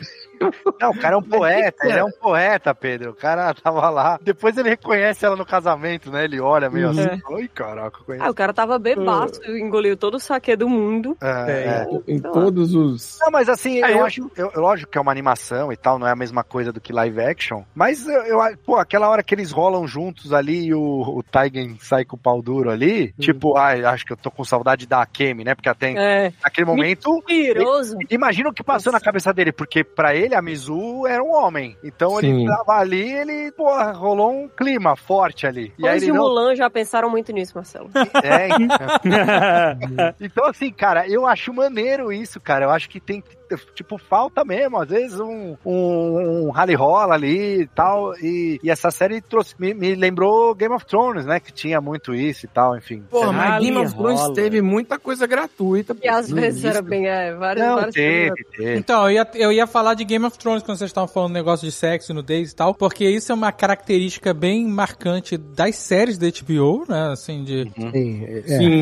Não, 0.80 0.90
o 0.90 0.98
cara 0.98 1.14
é 1.14 1.18
um 1.18 1.22
poeta, 1.28 1.86
ele 1.88 1.98
é 1.98 2.04
um 2.04 2.10
poeta, 2.10 2.74
Pedro. 2.74 3.10
O 3.10 3.14
cara 3.14 3.52
tava 3.54 3.88
lá. 3.90 4.18
Depois 4.22 4.56
ele 4.56 4.68
reconhece 4.70 5.24
ela 5.24 5.36
no 5.36 5.44
casamento, 5.46 6.10
né? 6.10 6.24
Ele 6.24 6.40
olha 6.40 6.68
meio 6.70 6.90
Uhum. 6.90 6.90
assim. 7.00 7.22
Oi, 7.30 7.48
caraca, 7.48 7.98
eu 8.00 8.04
conheço. 8.04 8.24
Ah, 8.24 8.30
o 8.30 8.34
cara 8.34 8.52
tava 8.52 8.78
bebaço, 8.78 9.40
engoliu 9.48 9.96
todo 9.96 10.14
o 10.16 10.20
saque 10.20 10.54
do 10.56 10.68
mundo. 10.68 11.16
É, 11.22 11.28
É, 11.28 11.86
é. 12.10 12.12
em 12.12 12.18
todos 12.20 12.74
os. 12.74 13.18
Não, 13.20 13.30
mas 13.30 13.48
assim, 13.48 13.82
Ah, 13.82 13.90
eu, 13.90 13.98
eu- 13.98 14.04
acho, 14.06 14.30
eu, 14.36 14.50
lógico 14.56 14.90
que 14.90 14.98
é 14.98 15.00
uma 15.00 15.12
animação 15.12 15.72
e 15.72 15.76
tal, 15.76 15.98
não 15.98 16.06
é 16.06 16.10
a 16.12 16.16
mesma 16.16 16.42
coisa 16.44 16.72
do 16.72 16.80
que 16.80 16.92
live 16.92 17.20
action, 17.20 17.62
mas 17.74 18.06
eu, 18.06 18.22
eu- 18.22 18.58
pô, 18.64 18.76
aquela 18.76 19.08
hora 19.08 19.22
que 19.22 19.34
eles 19.34 19.50
rolam 19.50 19.86
juntos 19.86 20.32
ali 20.32 20.66
e 20.66 20.74
o, 20.74 20.80
o 20.80 21.22
Taigen 21.22 21.76
sai 21.80 22.04
com 22.04 22.16
o 22.16 22.18
pau 22.18 22.40
duro 22.42 22.70
ali, 22.70 23.12
tipo, 23.20 23.56
ai, 23.56 23.84
acho 23.84 24.04
que 24.04 24.12
eu 24.12 24.16
tô 24.16 24.30
com 24.30 24.44
saudade 24.44 24.86
da 24.86 25.02
Akemi, 25.02 25.44
né? 25.44 25.54
Porque 25.54 25.68
até 25.68 25.92
É. 25.92 26.32
naquele 26.42 26.66
momento, 26.66 27.10
Mentiroso. 27.28 27.96
imagina 28.10 28.48
o 28.48 28.52
que 28.52 28.62
passou 28.62 28.92
na 28.92 29.00
cabeça 29.00 29.32
dele, 29.32 29.52
porque 29.52 29.82
pra 29.84 30.14
ele 30.14 30.23
a 30.32 30.40
Mizu 30.40 31.06
era 31.06 31.22
um 31.22 31.32
homem, 31.32 31.76
então 31.82 32.18
ele 32.18 32.32
Sim. 32.32 32.46
tava 32.46 32.78
ali, 32.78 33.12
ele, 33.12 33.52
porra, 33.52 33.92
rolou 33.92 34.32
um 34.32 34.48
clima 34.48 34.96
forte 34.96 35.46
ali. 35.46 35.72
E 35.78 35.86
ele 35.86 36.06
de 36.06 36.12
não, 36.12 36.22
Mulan 36.22 36.54
já 36.54 36.70
pensaram 36.70 37.10
muito 37.10 37.32
nisso, 37.32 37.52
Marcelo. 37.54 37.90
é, 38.22 38.48
então, 40.20 40.46
assim, 40.46 40.72
cara, 40.72 41.08
eu 41.08 41.26
acho 41.26 41.52
maneiro 41.52 42.12
isso, 42.12 42.40
cara. 42.40 42.66
Eu 42.66 42.70
acho 42.70 42.88
que 42.88 43.00
tem 43.00 43.20
que. 43.20 43.36
Tipo, 43.74 43.98
falta 43.98 44.44
mesmo, 44.44 44.78
às 44.80 44.88
vezes, 44.88 45.18
um, 45.20 45.56
um, 45.64 46.46
um 46.46 46.50
rally 46.50 46.74
rola 46.74 47.14
ali 47.14 47.62
e 47.62 47.66
tal. 47.68 48.14
E, 48.18 48.60
e 48.62 48.70
essa 48.70 48.90
série 48.90 49.20
trouxe. 49.20 49.54
Me, 49.58 49.74
me 49.74 49.94
lembrou 49.94 50.54
Game 50.54 50.74
of 50.74 50.84
Thrones, 50.86 51.26
né? 51.26 51.38
Que 51.40 51.52
tinha 51.52 51.80
muito 51.80 52.14
isso 52.14 52.46
e 52.46 52.48
tal, 52.48 52.76
enfim. 52.76 53.02
Porra, 53.10 53.32
mas 53.32 53.62
Game 53.64 53.76
of 53.76 53.94
Thrones 53.94 54.20
rola. 54.20 54.34
teve 54.34 54.62
muita 54.62 54.98
coisa 54.98 55.26
gratuita. 55.26 55.96
E 56.02 56.08
às 56.08 56.28
no 56.28 56.36
vezes 56.36 56.64
era 56.64 56.80
bem, 56.82 57.06
é, 57.06 57.34
várias, 57.34 57.66
Não, 57.66 57.74
várias 57.76 57.94
teve, 57.94 58.30
coisas. 58.30 58.52
teve. 58.56 58.78
Então, 58.78 59.02
eu 59.04 59.10
ia, 59.10 59.28
eu 59.34 59.52
ia 59.52 59.66
falar 59.66 59.94
de 59.94 60.04
Game 60.04 60.24
of 60.24 60.38
Thrones 60.38 60.62
quando 60.62 60.78
vocês 60.78 60.90
estavam 60.90 61.08
falando 61.08 61.32
negócio 61.32 61.66
de 61.66 61.72
sexo, 61.72 62.14
nudez 62.14 62.52
e 62.52 62.56
tal, 62.56 62.74
porque 62.74 63.04
isso 63.04 63.30
é 63.30 63.34
uma 63.34 63.52
característica 63.52 64.32
bem 64.32 64.66
marcante 64.66 65.36
das 65.36 65.76
séries 65.76 66.18
da 66.18 66.26
HBO, 66.28 66.84
né? 66.88 67.10
Assim, 67.12 67.44
de, 67.44 67.70
Sim, 67.76 68.24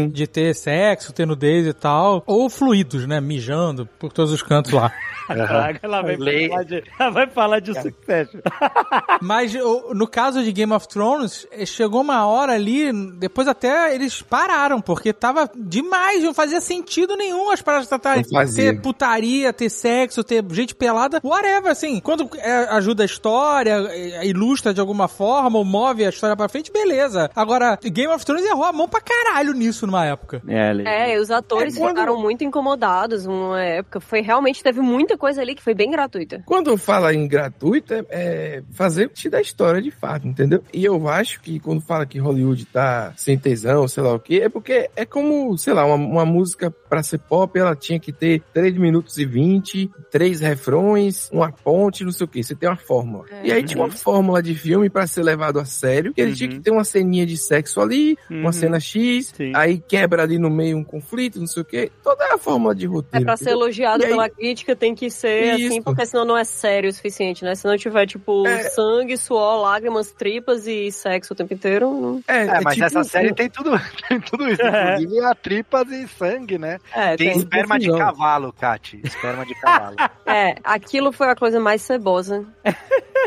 é. 0.05 0.07
De 0.09 0.27
ter 0.27 0.55
sexo, 0.55 1.13
ter 1.13 1.27
nudez 1.27 1.67
e 1.67 1.73
tal, 1.73 2.23
ou 2.27 2.49
fluidos, 2.49 3.07
né? 3.07 3.21
Mijando 3.21 3.87
por 3.99 4.13
todos 4.13 4.33
os 4.33 4.43
cantos 4.43 4.52
lá. 4.73 4.93
Caraca, 5.29 5.81
ela 5.83 6.03
vai, 6.03 6.17
falar 6.49 6.65
de, 6.65 6.85
ela 6.99 7.11
vai 7.11 7.27
falar 7.29 7.61
de 7.61 7.73
Succession. 7.81 8.41
Mas 9.23 9.55
no 9.95 10.07
caso 10.07 10.43
de 10.43 10.53
Game 10.53 10.73
of 10.73 10.87
Thrones, 10.89 11.47
eh, 11.53 11.65
chegou 11.65 12.01
uma 12.01 12.27
hora 12.27 12.53
ali, 12.55 12.93
depois 13.15 13.47
até 13.47 13.95
eles 13.95 14.21
pararam, 14.21 14.81
porque 14.81 15.13
tava 15.13 15.49
demais, 15.57 16.23
não 16.25 16.35
fazia 16.35 16.61
sentido 16.61 17.17
nenhum 17.17 17.51
as 17.51 17.63
paradas 17.63 17.87
tratarem. 17.89 18.25
Ter 18.55 18.81
putaria, 18.81 19.53
ter 19.53 19.71
sexo, 19.71 20.25
ter 20.25 20.45
gente 20.51 20.75
pelada, 20.75 21.21
whatever, 21.23 21.71
assim. 21.71 22.01
Quando 22.01 22.29
é, 22.37 22.53
ajuda 22.71 23.05
a 23.05 23.07
história, 23.07 23.77
é, 23.91 24.27
ilustra 24.27 24.75
de 24.75 24.81
alguma 24.81 25.07
forma, 25.09 25.57
ou 25.59 25.65
move 25.65 26.05
a 26.05 26.09
história 26.09 26.37
pra 26.37 26.49
frente, 26.49 26.73
beleza. 26.73 27.31
Agora, 27.35 27.79
Game 27.83 28.13
of 28.13 28.25
Thrones 28.27 28.45
errou 28.45 28.65
a 28.65 28.73
mão 28.73 28.89
pra 28.89 29.01
caralho 29.01 29.53
nisso 29.53 29.87
numa 29.87 30.05
época. 30.05 30.43
É, 30.49 31.15
e 31.15 31.19
os 31.21 31.31
atores 31.31 31.77
É 31.77 31.79
quando- 31.79 31.91
ficaram 31.91 32.21
muito 32.21 32.43
incomodados 32.45 33.25
numa 33.25 33.63
época. 33.63 34.01
Foi 34.01 34.21
realmente, 34.21 34.42
teve 34.63 34.81
muita 34.81 35.17
coisa 35.17 35.41
ali 35.41 35.55
que 35.55 35.63
foi 35.63 35.75
bem 35.75 35.91
gratuita. 35.91 36.43
Quando 36.45 36.77
fala 36.77 37.15
em 37.15 37.27
gratuito, 37.27 37.95
é, 37.95 38.05
é 38.11 38.63
fazer 38.73 39.09
parte 39.09 39.29
da 39.29 39.41
história 39.41 39.81
de 39.81 39.91
fato, 39.91 40.27
entendeu? 40.27 40.63
E 40.73 40.85
eu 40.85 41.09
acho 41.09 41.41
que 41.41 41.61
quando 41.61 41.81
fala 41.81 42.07
que 42.07 42.19
Hollywood 42.19 42.65
tá 42.67 43.13
sem 43.17 43.39
tesão, 43.39 43.87
sei 43.87 44.03
lá 44.03 44.15
o 44.15 44.19
quê, 44.19 44.41
é 44.45 44.49
porque 44.49 44.91
é 44.97 45.05
como, 45.05 45.57
sei 45.57 45.73
lá, 45.73 45.85
uma, 45.85 45.95
uma 45.95 46.25
música 46.25 46.71
pra 46.71 47.03
ser 47.03 47.19
pop, 47.19 47.57
ela 47.59 47.77
tinha 47.77 48.01
que 48.01 48.13
ter 48.13 48.43
3 48.53 48.77
minutos 48.77 49.19
e 49.19 49.25
20, 49.25 49.91
três 50.13 50.41
refrões, 50.41 51.29
uma 51.33 51.51
ponte, 51.51 52.05
não 52.05 52.13
sei 52.13 52.25
o 52.27 52.29
quê. 52.29 52.43
Você 52.43 52.55
tem 52.55 52.69
uma 52.69 52.77
fórmula. 52.77 53.25
É. 53.31 53.47
E 53.47 53.53
aí 53.53 53.63
tinha 53.65 53.83
uma 53.83 53.91
fórmula 53.91 54.43
de 54.43 54.55
filme 54.55 54.91
pra 54.91 55.07
ser 55.07 55.23
levado 55.23 55.59
a 55.59 55.65
sério, 55.65 56.13
que 56.13 56.21
ele 56.21 56.35
tinha 56.35 56.51
que 56.51 56.61
ter 56.61 56.71
uma 56.71 56.85
ceninha 56.85 57.25
de 57.27 57.37
sexo 57.39 57.81
ali, 57.81 58.17
Uhum. 58.31 58.41
uma 58.43 58.53
cena 58.53 58.79
X, 58.79 59.33
Sim. 59.35 59.53
aí 59.57 59.79
quebra 59.81 60.23
ali 60.23 60.39
no 60.39 60.51
meio 60.51 60.77
um 60.77 60.85
conflito, 60.85 61.41
não 61.41 61.47
sei 61.47 61.63
o 61.63 61.65
quê. 61.65 61.91
Toda 62.05 62.35
a 62.35 62.37
fórmula 62.39 62.75
de 62.75 62.85
É 62.85 62.89
roteiro. 62.89 63.25
pra 63.25 63.37
ser 63.39 63.51
elogiado 63.51 64.05
aí- 64.05 64.11
pela 64.11 64.29
crítica, 64.29 64.77
tem 64.77 64.95
que 64.95 65.11
ser 65.11 65.55
Isso. 65.59 65.67
assim, 65.69 65.83
porque 65.83 66.05
senão 66.05 66.27
não 66.27 66.37
é 66.37 66.45
sério 66.45 66.91
o 66.91 66.93
suficiente, 66.93 67.43
né? 67.43 67.55
Se 67.55 67.67
não 67.67 67.77
tiver, 67.79 68.07
tipo, 68.07 68.47
É. 68.47 68.65
sangue, 68.65 69.17
suor, 69.17 69.63
lágrimas, 69.63 70.11
tripas 70.13 70.67
e 70.67 70.93
sexo 70.93 71.33
o 71.33 71.37
tempo 71.37 71.55
inteiro, 71.55 71.91
não... 71.91 72.21
É, 72.29 72.43
É, 72.43 72.61
mas 72.61 72.75
tipo 72.75 72.85
essa 72.87 73.03
série 73.05 73.33
tem 73.35 73.49
tudo, 73.49 73.71
tem 74.09 74.21
tudo 74.21 74.47
isso. 74.49 74.61
Inclusive 74.63 75.25
a 75.25 75.35
tripas 75.35 75.89
e 75.91 76.07
sangue, 76.07 76.59
né? 76.59 76.79
É, 76.95 77.17
Tem 77.17 77.31
tem. 77.31 77.39
esperma 77.39 77.79
de 77.79 77.89
cavalo, 77.97 78.53
Kati. 78.53 79.01
Esperma 79.03 79.47
de 79.47 79.55
cavalo. 79.55 79.97
É, 80.27 80.55
aquilo 80.65 81.13
foi 81.13 81.29
a 81.29 81.37
coisa 81.37 81.61
mais 81.61 81.83
cebosa 81.83 82.47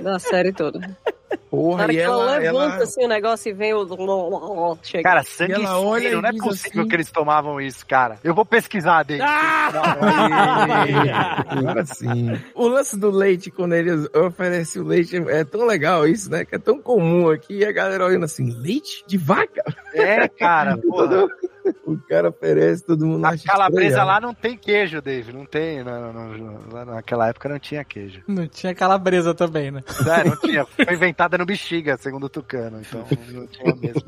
da 0.02 0.20
série 0.20 0.52
toda. 0.52 0.80
Porra, 1.50 1.78
Na 1.78 1.84
hora 1.84 1.94
e 1.94 1.96
que 1.96 2.02
ela, 2.02 2.16
ela, 2.24 2.38
levanta 2.38 2.76
ela... 2.76 2.84
assim 2.84 3.04
o 3.06 3.08
negócio 3.08 3.50
e 3.50 3.54
vem 3.54 3.74
o. 3.74 4.78
Chega. 4.84 5.04
Cara, 5.04 5.24
sangue 5.24 5.52
E 5.54 5.56
ela 5.56 5.80
olha 5.80 6.08
e 6.10 6.12
não 6.16 6.30
é 6.30 6.32
possível 6.34 6.82
assim- 6.82 6.88
que 6.90 6.96
eles 6.96 7.12
tomavam 7.12 7.60
isso, 7.60 7.86
cara. 7.86 8.18
Eu 8.24 8.34
vou 8.36 8.46
pesquisar 8.46 9.04
dele. 9.04 9.24
Agora 11.48 11.86
sim. 11.86 12.40
O 12.54 12.68
lance 12.68 12.98
do 12.98 13.10
leite, 13.10 13.52
quando 13.52 13.74
eles 13.74 14.08
oferecem 14.14 14.82
o 14.82 14.86
leite, 14.86 15.16
é 15.30 15.44
tão 15.44 15.66
legal 15.66 16.08
isso, 16.08 16.30
né? 16.30 16.46
Que 16.46 16.56
é 16.56 16.60
tão 16.60 16.80
comum 16.82 17.30
aqui. 17.30 17.56
E 17.60 17.66
a 17.66 17.72
galera 17.72 18.06
olhando 18.06 18.26
assim, 18.26 18.52
leite 18.52 19.04
de 19.08 19.18
vaca? 19.18 19.64
É, 19.94 20.28
cara, 20.28 20.78
porra. 20.82 21.28
O 21.84 21.98
cara 22.08 22.30
oferece, 22.30 22.86
todo 22.86 23.08
mundo 23.08 23.26
A 23.26 23.30
acha 23.30 23.44
calabresa 23.44 23.88
estranho. 23.88 24.08
lá 24.08 24.22
não 24.22 24.36
tem 24.36 24.56
queijo, 24.56 25.02
Dave. 25.02 25.34
Não 25.34 25.46
tem. 25.48 25.84
Não, 25.84 26.14
não- 26.14 26.60
lá 26.72 26.86
naquela 26.86 27.28
época 27.30 27.50
não 27.50 27.58
tinha 27.58 27.84
queijo. 27.84 28.22
Não 28.28 28.48
tinha 28.48 28.76
calabresa 28.76 29.34
também, 29.34 29.72
né? 29.72 29.82
É, 30.06 30.24
não 30.30 30.38
tinha. 30.38 30.64
Foi 30.64 30.86
inventada 31.16 31.38
no 31.38 31.46
bexiga, 31.46 31.98
segundo 31.98 32.26
o 32.26 32.30
Tucano. 32.30 32.82
Então 32.82 33.06
não 33.32 33.48
tinha 33.48 33.74
mesmo. 33.76 34.02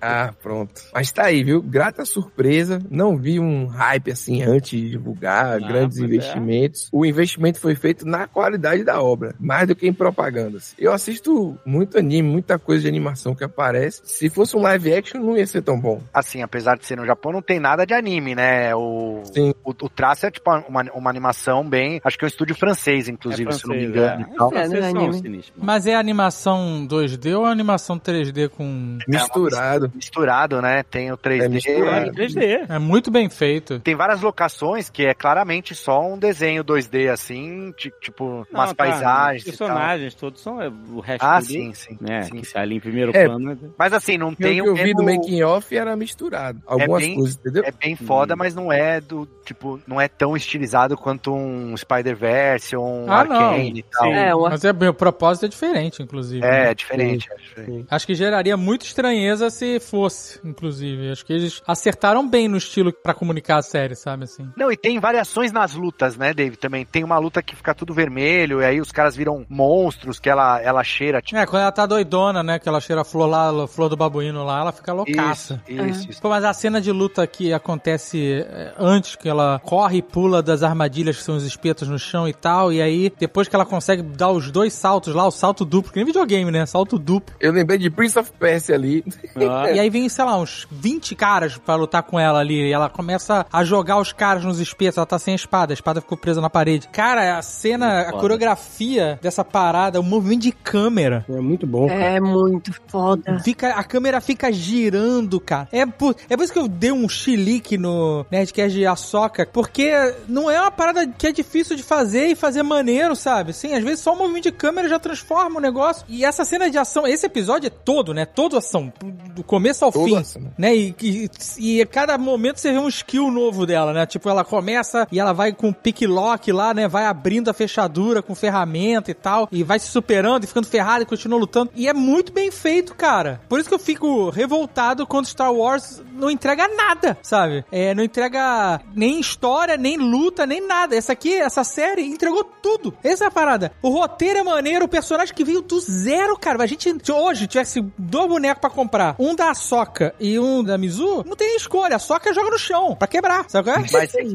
Ah, 0.00 0.32
pronto. 0.40 0.80
Mas 0.94 1.10
tá 1.10 1.24
aí, 1.24 1.42
viu? 1.42 1.60
Grata 1.60 2.04
surpresa. 2.04 2.80
Não 2.88 3.16
vi 3.16 3.40
um 3.40 3.66
hype 3.66 4.12
assim 4.12 4.42
antes 4.42 4.70
de 4.70 4.90
divulgar, 4.90 5.58
grandes 5.60 5.98
pois 5.98 6.10
é. 6.10 6.14
investimentos. 6.14 6.88
O 6.92 7.04
investimento 7.04 7.58
foi 7.58 7.74
feito 7.74 8.06
na 8.06 8.26
qualidade 8.26 8.84
da 8.84 9.02
obra, 9.02 9.34
mais 9.38 9.66
do 9.66 9.74
que 9.74 9.86
em 9.86 9.92
propagandas. 9.92 10.74
Eu 10.78 10.92
assisto 10.92 11.58
muito 11.66 11.98
anime, 11.98 12.28
muita 12.28 12.58
coisa 12.58 12.82
de 12.82 12.88
animação 12.88 13.34
que 13.34 13.44
aparece. 13.44 14.02
Se 14.04 14.30
fosse 14.30 14.56
um 14.56 14.62
live 14.62 14.94
action, 14.94 15.20
não 15.20 15.36
ia 15.36 15.46
ser 15.46 15.62
tão 15.62 15.80
bom. 15.80 16.00
Assim, 16.12 16.42
apesar 16.42 16.76
de 16.76 16.86
ser 16.86 16.96
no 16.96 17.04
Japão, 17.04 17.32
não 17.32 17.42
tem 17.42 17.58
nada 17.58 17.84
de 17.84 17.94
anime, 17.94 18.34
né? 18.34 18.74
O, 18.74 19.22
Sim. 19.24 19.52
o, 19.64 19.70
o 19.70 19.88
traço 19.88 20.26
é 20.26 20.30
tipo 20.30 20.50
uma, 20.68 20.82
uma 20.94 21.10
animação 21.10 21.68
bem. 21.68 22.00
Acho 22.04 22.18
que 22.18 22.24
é 22.24 22.26
um 22.26 22.28
estúdio 22.28 22.54
francês, 22.54 23.08
inclusive, 23.08 23.52
se 23.52 23.66
não 23.66 23.74
me 23.74 23.84
engano. 23.84 24.26
É, 24.54 24.84
anime. 24.84 25.14
sinistros. 25.14 25.52
Mas 25.56 25.86
é 25.86 25.94
animação 25.94 26.43
2D 26.52 27.36
ou 27.38 27.44
animação 27.46 27.98
3D 27.98 28.48
com. 28.48 28.98
Misturado. 29.08 29.90
Misturado, 29.94 30.60
né? 30.62 30.82
Tem 30.82 31.10
o 31.12 31.16
3D. 31.16 31.42
É 31.44 31.48
misturado. 31.48 32.06
É 32.06 32.10
3D. 32.12 32.66
É 32.68 32.78
muito 32.78 33.10
bem 33.10 33.28
feito. 33.28 33.78
Tem 33.80 33.94
várias 33.94 34.20
locações 34.20 34.88
que 34.90 35.04
é 35.06 35.14
claramente 35.14 35.74
só 35.74 36.00
um 36.06 36.18
desenho 36.18 36.64
2D, 36.64 37.08
assim, 37.10 37.72
ti- 37.76 37.92
tipo, 38.00 38.24
umas 38.24 38.48
Não, 38.50 38.66
tá, 38.66 38.74
paisagens. 38.74 39.46
Os 39.46 39.54
e 39.54 39.58
tal. 39.58 39.68
personagens 39.68 40.14
todos 40.14 40.40
são 40.40 40.60
é, 40.60 40.68
o 40.90 41.00
resto 41.00 41.22
Ah, 41.24 41.40
sim, 41.40 41.72
sim. 41.74 41.96
né? 42.00 42.22
sim, 42.22 42.36
que 42.40 42.46
sim. 42.46 42.52
tá 42.52 42.60
ali 42.60 42.76
em 42.76 42.80
primeiro 42.80 43.16
É. 43.16 43.24
plano. 43.26 43.44
né? 43.50 43.56
Mas 43.78 43.92
assim, 43.92 44.18
não 44.18 44.34
tem 44.34 44.60
que 44.62 44.68
eu 44.68 44.74
vi 44.74 44.92
do 44.94 45.02
making 45.02 45.42
off 45.42 45.74
era 45.76 45.96
misturado. 45.96 46.60
Algumas 46.66 47.02
bem- 47.02 47.14
coisas, 47.16 47.36
entendeu? 47.36 47.64
É 47.64 47.72
bem 47.72 47.96
foda, 47.96 48.34
mas 48.36 48.54
não 48.54 48.72
é 48.72 49.00
do, 49.00 49.26
tipo, 49.44 49.80
não 49.86 50.00
é 50.00 50.08
tão 50.08 50.36
estilizado 50.36 50.96
quanto 50.96 51.32
um 51.34 51.76
Spider-Verse 51.76 52.76
ou 52.76 52.84
um 52.86 53.10
Ah, 53.12 53.24
não. 53.24 53.36
Arcane 53.50 53.78
e 53.80 53.82
tal. 53.82 54.04
Sim. 54.08 54.14
É, 54.14 54.34
uma... 54.34 54.50
Mas 54.50 54.64
é, 54.64 54.70
o 54.70 54.94
propósito 54.94 55.46
é 55.46 55.48
diferente, 55.48 56.02
inclusive. 56.02 56.33
É, 56.38 56.40
né? 56.40 56.70
é 56.70 56.74
diferente, 56.74 57.28
é 57.30 57.36
diferente. 57.36 57.86
Acho 57.90 58.06
que 58.06 58.14
geraria 58.14 58.56
muita 58.56 58.84
estranheza 58.84 59.50
se 59.50 59.80
fosse, 59.80 60.40
inclusive. 60.44 61.10
Acho 61.10 61.24
que 61.24 61.32
eles 61.32 61.62
acertaram 61.66 62.28
bem 62.28 62.48
no 62.48 62.56
estilo 62.56 62.92
pra 62.92 63.14
comunicar 63.14 63.58
a 63.58 63.62
série, 63.62 63.94
sabe 63.94 64.24
assim? 64.24 64.48
Não, 64.56 64.70
e 64.70 64.76
tem 64.76 64.98
variações 64.98 65.52
nas 65.52 65.74
lutas, 65.74 66.16
né, 66.16 66.32
Dave? 66.32 66.56
Também 66.56 66.84
tem 66.84 67.04
uma 67.04 67.18
luta 67.18 67.42
que 67.42 67.56
fica 67.56 67.74
tudo 67.74 67.94
vermelho, 67.94 68.60
e 68.60 68.64
aí 68.64 68.80
os 68.80 68.92
caras 68.92 69.16
viram 69.16 69.44
monstros 69.48 70.18
que 70.18 70.28
ela, 70.28 70.60
ela 70.60 70.82
cheira, 70.82 71.20
tipo. 71.20 71.38
É, 71.38 71.46
quando 71.46 71.62
ela 71.62 71.72
tá 71.72 71.86
doidona, 71.86 72.42
né? 72.42 72.58
Que 72.58 72.68
ela 72.68 72.80
cheira 72.80 73.02
a 73.02 73.04
flor 73.04 73.26
lá, 73.26 73.64
a 73.64 73.66
flor 73.66 73.88
do 73.88 73.96
babuíno 73.96 74.44
lá, 74.44 74.60
ela 74.60 74.72
fica 74.72 74.92
loucaça. 74.92 75.62
Isso, 75.68 75.82
isso, 75.82 76.10
isso. 76.10 76.22
Pô, 76.22 76.28
mas 76.28 76.44
a 76.44 76.52
cena 76.52 76.80
de 76.80 76.92
luta 76.92 77.26
que 77.26 77.52
acontece 77.52 78.44
é, 78.46 78.72
antes, 78.78 79.16
que 79.16 79.28
ela 79.28 79.60
corre 79.64 79.98
e 79.98 80.02
pula 80.02 80.42
das 80.42 80.62
armadilhas 80.62 81.16
que 81.16 81.22
são 81.22 81.36
os 81.36 81.44
espetos 81.44 81.88
no 81.88 81.98
chão 81.98 82.28
e 82.28 82.34
tal, 82.34 82.72
e 82.72 82.80
aí, 82.80 83.12
depois 83.18 83.48
que 83.48 83.54
ela 83.54 83.66
consegue 83.66 84.02
dar 84.02 84.30
os 84.30 84.50
dois 84.50 84.72
saltos 84.72 85.14
lá, 85.14 85.26
o 85.26 85.30
salto 85.30 85.64
duplo, 85.64 85.92
que 85.92 85.96
nem 85.96 86.06
videogame, 86.24 86.50
né? 86.50 86.66
Salto 86.66 86.98
duplo. 86.98 87.34
Eu 87.38 87.52
lembrei 87.52 87.78
de 87.78 87.90
Prince 87.90 88.18
of 88.18 88.32
Persia 88.38 88.74
ali. 88.74 89.04
E 89.36 89.78
aí 89.78 89.90
vem, 89.90 90.08
sei 90.08 90.24
lá, 90.24 90.36
uns 90.38 90.66
20 90.70 91.14
caras 91.14 91.56
pra 91.56 91.74
lutar 91.76 92.02
com 92.02 92.18
ela 92.18 92.40
ali. 92.40 92.68
E 92.68 92.72
ela 92.72 92.88
começa 92.88 93.46
a 93.52 93.64
jogar 93.64 93.98
os 93.98 94.12
caras 94.12 94.44
nos 94.44 94.60
espetos. 94.60 94.96
Ela 94.96 95.06
tá 95.06 95.18
sem 95.18 95.32
a 95.32 95.36
espada. 95.36 95.72
A 95.72 95.74
espada 95.74 96.00
ficou 96.00 96.16
presa 96.16 96.40
na 96.40 96.50
parede. 96.50 96.88
Cara, 96.88 97.38
a 97.38 97.42
cena, 97.42 98.00
a 98.00 98.04
foda. 98.06 98.18
coreografia 98.18 99.18
dessa 99.22 99.44
parada, 99.44 100.00
o 100.00 100.02
movimento 100.02 100.42
de 100.42 100.52
câmera. 100.52 101.24
É 101.28 101.40
muito 101.40 101.66
bom. 101.66 101.88
cara. 101.88 102.00
É 102.00 102.20
muito 102.20 102.72
foda. 102.88 103.38
Fica, 103.40 103.70
a 103.70 103.84
câmera 103.84 104.20
fica 104.20 104.50
girando, 104.52 105.38
cara. 105.40 105.68
É 105.70 105.84
por, 105.86 106.16
é 106.28 106.36
por 106.36 106.42
isso 106.42 106.52
que 106.52 106.58
eu 106.58 106.68
dei 106.68 106.92
um 106.92 107.08
chilique 107.08 107.76
no 107.76 108.24
Nerdcast 108.30 108.76
de 108.76 108.86
Ahsoka, 108.86 109.48
porque 109.52 109.92
não 110.28 110.50
é 110.50 110.60
uma 110.60 110.70
parada 110.70 111.06
que 111.06 111.26
é 111.26 111.32
difícil 111.32 111.76
de 111.76 111.82
fazer 111.82 112.26
e 112.28 112.34
fazer 112.34 112.62
maneiro, 112.62 113.14
sabe? 113.14 113.52
Sim, 113.52 113.74
às 113.74 113.82
vezes 113.82 114.00
só 114.00 114.12
o 114.12 114.16
movimento 114.16 114.44
de 114.44 114.52
câmera 114.52 114.88
já 114.88 114.98
transforma 114.98 115.58
o 115.58 115.62
negócio. 115.62 116.04
E 116.14 116.24
essa 116.24 116.44
cena 116.44 116.70
de 116.70 116.78
ação, 116.78 117.08
esse 117.08 117.26
episódio 117.26 117.66
é 117.66 117.70
todo, 117.70 118.14
né? 118.14 118.24
Todo 118.24 118.56
ação, 118.56 118.92
do 119.34 119.42
começo 119.42 119.84
ao 119.84 119.90
Todo 119.90 120.04
fim, 120.04 120.16
ação. 120.16 120.42
né? 120.56 120.74
E, 120.76 120.94
e, 121.02 121.30
e 121.58 121.82
a 121.82 121.86
cada 121.86 122.16
momento 122.16 122.60
você 122.60 122.70
vê 122.70 122.78
um 122.78 122.86
skill 122.86 123.32
novo 123.32 123.66
dela, 123.66 123.92
né? 123.92 124.06
Tipo, 124.06 124.28
ela 124.28 124.44
começa 124.44 125.08
e 125.10 125.18
ela 125.18 125.32
vai 125.32 125.52
com 125.52 125.70
o 125.70 125.74
pick 125.74 126.02
lock 126.02 126.52
lá, 126.52 126.72
né? 126.72 126.86
Vai 126.86 127.04
abrindo 127.06 127.48
a 127.48 127.52
fechadura 127.52 128.22
com 128.22 128.32
ferramenta 128.32 129.10
e 129.10 129.14
tal, 129.14 129.48
e 129.50 129.64
vai 129.64 129.80
se 129.80 129.88
superando 129.88 130.44
e 130.44 130.46
ficando 130.46 130.68
ferrada 130.68 131.02
e 131.02 131.06
continua 131.06 131.36
lutando. 131.36 131.72
E 131.74 131.88
é 131.88 131.92
muito 131.92 132.32
bem 132.32 132.48
feito, 132.52 132.94
cara. 132.94 133.40
Por 133.48 133.58
isso 133.58 133.68
que 133.68 133.74
eu 133.74 133.78
fico 133.80 134.30
revoltado 134.30 135.08
quando 135.08 135.26
Star 135.26 135.52
Wars 135.52 136.00
não 136.12 136.30
entrega 136.30 136.68
nada, 136.68 137.18
sabe? 137.22 137.64
É, 137.72 137.92
não 137.92 138.04
entrega 138.04 138.80
nem 138.94 139.18
história, 139.18 139.76
nem 139.76 139.96
luta, 139.96 140.46
nem 140.46 140.64
nada. 140.64 140.94
Essa 140.94 141.12
aqui, 141.12 141.34
essa 141.34 141.64
série, 141.64 142.02
entregou 142.02 142.44
tudo. 142.44 142.94
Essa 143.02 143.24
é 143.24 143.26
a 143.26 143.32
parada. 143.32 143.72
O 143.82 143.88
roteiro 143.88 144.38
é 144.38 144.42
maneiro, 144.44 144.84
o 144.84 144.88
personagem 144.88 145.34
que 145.34 145.42
veio 145.42 145.60
do 145.60 145.74
zero, 146.04 146.36
cara. 146.38 146.62
A 146.62 146.66
gente, 146.66 146.94
se 147.02 147.12
hoje, 147.12 147.46
tivesse 147.46 147.80
dois 147.98 148.28
bonecos 148.28 148.60
pra 148.60 148.70
comprar, 148.70 149.16
um 149.18 149.34
da 149.34 149.52
Soca 149.54 150.14
e 150.20 150.38
um 150.38 150.62
da 150.62 150.76
Mizu, 150.78 151.24
não 151.26 151.34
tem 151.36 151.56
escolha. 151.56 151.96
A 151.96 151.98
Soca 151.98 152.32
joga 152.32 152.50
no 152.50 152.58
chão 152.58 152.94
pra 152.94 153.08
quebrar, 153.08 153.44
sabe 153.48 153.68
qual 153.70 153.76
é? 153.76 153.80
Mas, 153.80 153.90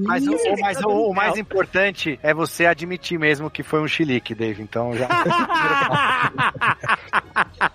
mas, 0.06 0.28
o, 0.28 0.32
o- 0.34 0.60
mas 0.62 0.82
o, 0.82 0.90
o 0.90 1.14
mais 1.14 1.38
importante 1.38 2.20
é 2.22 2.34
você 2.34 2.66
admitir 2.66 3.18
mesmo 3.20 3.50
que 3.50 3.64
foi 3.64 3.82
um 3.82 3.88
chilique, 3.88 4.36
Dave. 4.36 4.62
Então 4.62 4.94
já. 4.96 5.08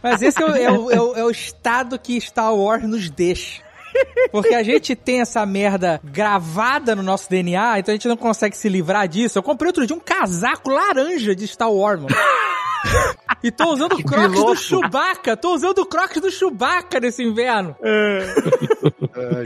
Mas 0.03 0.23
esse 0.23 0.43
é 0.43 0.47
o, 0.47 0.55
é 0.55 0.71
o- 0.71 0.91
é 0.91 1.01
o- 1.01 1.17
é 1.17 1.25
o 1.25 1.31
estado 1.31 1.99
que 1.99 2.21
Star 2.21 2.55
Wars 2.55 2.83
nos 2.85 3.09
deixa. 3.11 3.63
Porque 4.31 4.55
a 4.55 4.63
gente 4.63 4.95
tem 4.97 5.21
essa 5.21 5.45
merda 5.47 6.01
gravada 6.05 6.95
no 6.95 7.03
nosso 7.03 7.29
DNA, 7.31 7.79
então 7.79 7.93
a 7.93 7.97
gente 7.97 8.09
não 8.09 8.17
consegue 8.17 8.57
se 8.57 8.69
livrar 8.69 9.07
disso. 9.09 9.39
Eu 9.39 9.43
comprei 9.43 9.69
outro 9.69 9.87
dia 9.87 9.97
um 9.97 10.01
casaco 10.01 10.71
laranja 10.71 11.35
de 11.35 11.47
Star 11.47 11.71
Wars, 11.71 12.01
mano. 12.01 12.15
E 13.43 13.51
tô 13.51 13.73
usando 13.73 13.93
o 13.95 14.03
Crocs 14.05 14.41
do. 14.41 14.57
Chewbacca. 14.57 15.37
Tô 15.37 15.55
usando 15.55 15.79
o 15.79 15.87
Crocs 15.87 16.21
do 16.21 16.31
Chewbacca 16.31 16.99
nesse 17.01 17.23
inverno. 17.23 17.77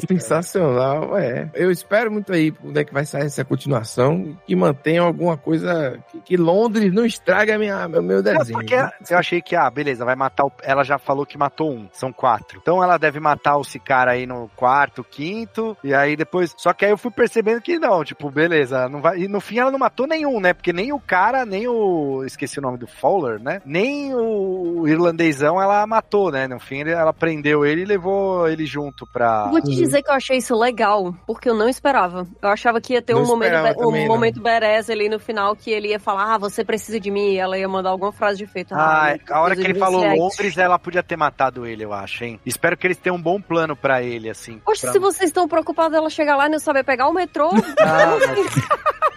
Sensacional, 0.08 1.16
é. 1.16 1.50
Eu 1.54 1.70
espero 1.70 2.10
muito 2.10 2.32
aí 2.32 2.50
quando 2.50 2.76
é 2.76 2.84
que 2.84 2.92
vai 2.92 3.04
sair 3.04 3.26
essa 3.26 3.44
continuação 3.44 4.38
que 4.46 4.54
mantenha 4.54 5.02
alguma 5.02 5.36
coisa 5.36 5.98
que, 6.10 6.20
que 6.20 6.36
Londres 6.36 6.92
não 6.92 7.04
estrague 7.04 7.52
a 7.52 7.58
minha, 7.58 7.88
meu, 7.88 8.02
meu 8.02 8.22
Não, 8.22 8.38
desenho. 8.38 8.58
porque 8.58 8.74
eu 8.74 9.18
achei 9.18 9.40
que, 9.40 9.56
ah, 9.56 9.68
beleza, 9.70 10.04
vai 10.04 10.14
matar 10.16 10.46
o... 10.46 10.52
Ela 10.62 10.84
já 10.84 10.98
falou 10.98 11.26
que 11.26 11.36
matou 11.38 11.72
um, 11.72 11.88
são 11.92 12.12
quatro. 12.12 12.58
Então 12.62 12.82
ela 12.82 12.98
deve 12.98 13.18
matar 13.20 13.60
esse 13.60 13.78
cara 13.78 14.12
aí 14.12 14.26
no 14.26 14.37
quarto, 14.56 15.02
quinto, 15.02 15.76
e 15.82 15.94
aí 15.94 16.16
depois... 16.16 16.54
Só 16.56 16.72
que 16.72 16.84
aí 16.84 16.90
eu 16.90 16.98
fui 16.98 17.10
percebendo 17.10 17.60
que 17.60 17.78
não, 17.78 18.04
tipo, 18.04 18.30
beleza, 18.30 18.88
não 18.88 19.00
vai... 19.00 19.18
E 19.18 19.28
no 19.28 19.40
fim 19.40 19.58
ela 19.58 19.70
não 19.70 19.78
matou 19.78 20.06
nenhum, 20.06 20.40
né? 20.40 20.52
Porque 20.52 20.72
nem 20.72 20.92
o 20.92 21.00
cara, 21.00 21.44
nem 21.44 21.66
o... 21.66 22.22
Esqueci 22.24 22.58
o 22.58 22.62
nome 22.62 22.78
do 22.78 22.86
Fowler, 22.86 23.40
né? 23.40 23.60
Nem 23.64 24.14
o 24.14 24.86
irlandesão 24.86 25.60
ela 25.60 25.86
matou, 25.86 26.30
né? 26.30 26.46
No 26.46 26.60
fim 26.60 26.82
ela 26.82 27.12
prendeu 27.12 27.64
ele 27.64 27.82
e 27.82 27.86
levou 27.86 28.48
ele 28.48 28.66
junto 28.66 29.06
pra... 29.06 29.46
Vou 29.46 29.60
te 29.60 29.74
dizer 29.74 30.02
que 30.02 30.10
eu 30.10 30.14
achei 30.14 30.38
isso 30.38 30.56
legal, 30.56 31.14
porque 31.26 31.48
eu 31.48 31.54
não 31.54 31.68
esperava. 31.68 32.26
Eu 32.42 32.48
achava 32.48 32.80
que 32.80 32.92
ia 32.92 33.02
ter 33.02 33.14
Não 33.14 33.22
um 33.22 33.26
momento, 33.26 33.54
um 33.78 33.90
não. 33.90 34.06
momento 34.06 34.40
Beres 34.40 34.90
ali 34.90 35.08
no 35.08 35.18
final 35.18 35.56
que 35.56 35.70
ele 35.70 35.88
ia 35.88 35.98
falar, 35.98 36.34
ah, 36.34 36.38
você 36.38 36.64
precisa 36.64 37.00
de 37.00 37.10
mim, 37.10 37.32
e 37.32 37.38
ela 37.38 37.58
ia 37.58 37.68
mandar 37.68 37.90
alguma 37.90 38.12
frase 38.12 38.38
de 38.38 38.44
efeito. 38.44 38.74
Ah, 38.74 39.14
eu 39.14 39.34
a 39.34 39.40
hora 39.40 39.56
que 39.56 39.62
ele 39.62 39.78
falou. 39.78 40.04
Londres, 40.04 40.56
ela 40.58 40.78
podia 40.78 41.02
ter 41.02 41.16
matado 41.16 41.66
ele, 41.66 41.84
eu 41.84 41.92
acho, 41.92 42.24
hein? 42.24 42.40
Espero 42.44 42.76
que 42.76 42.86
eles 42.86 42.96
tenham 42.96 43.16
um 43.16 43.22
bom 43.22 43.40
plano 43.40 43.76
pra 43.76 44.02
ele, 44.02 44.27
assim. 44.30 44.58
Poxa, 44.64 44.82
pra- 44.82 44.92
se 44.92 44.98
vocês 44.98 45.30
estão 45.30 45.46
preocupados 45.48 45.92
dela 45.92 46.08
chegar 46.10 46.36
lá 46.36 46.46
e 46.46 46.50
não 46.50 46.58
saber 46.58 46.84
pegar 46.84 47.08
o 47.08 47.12
metrô, 47.12 47.50
Ah, 47.80 48.16
mas- 48.26 48.48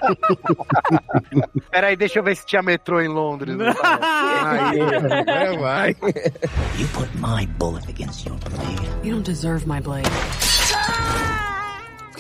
Peraí, 1.72 1.96
deixa 1.96 2.20
eu 2.20 2.24
ver 2.24 2.36
se 2.36 2.46
tinha 2.46 2.62
metrô 2.62 3.00
em 3.02 3.08
Londres. 3.08 3.56
não. 3.56 3.68
Aí, 4.44 5.58
vai. 5.58 5.90
You 6.78 6.88
put 6.94 7.10
my 7.18 7.46
bullet 7.58 7.88
against 7.90 8.26
your 8.26 8.38
blade. 8.40 8.82
You 9.04 9.14
don't 9.16 9.24
deserve 9.24 9.68
my 9.68 9.80
blade. 9.80 10.10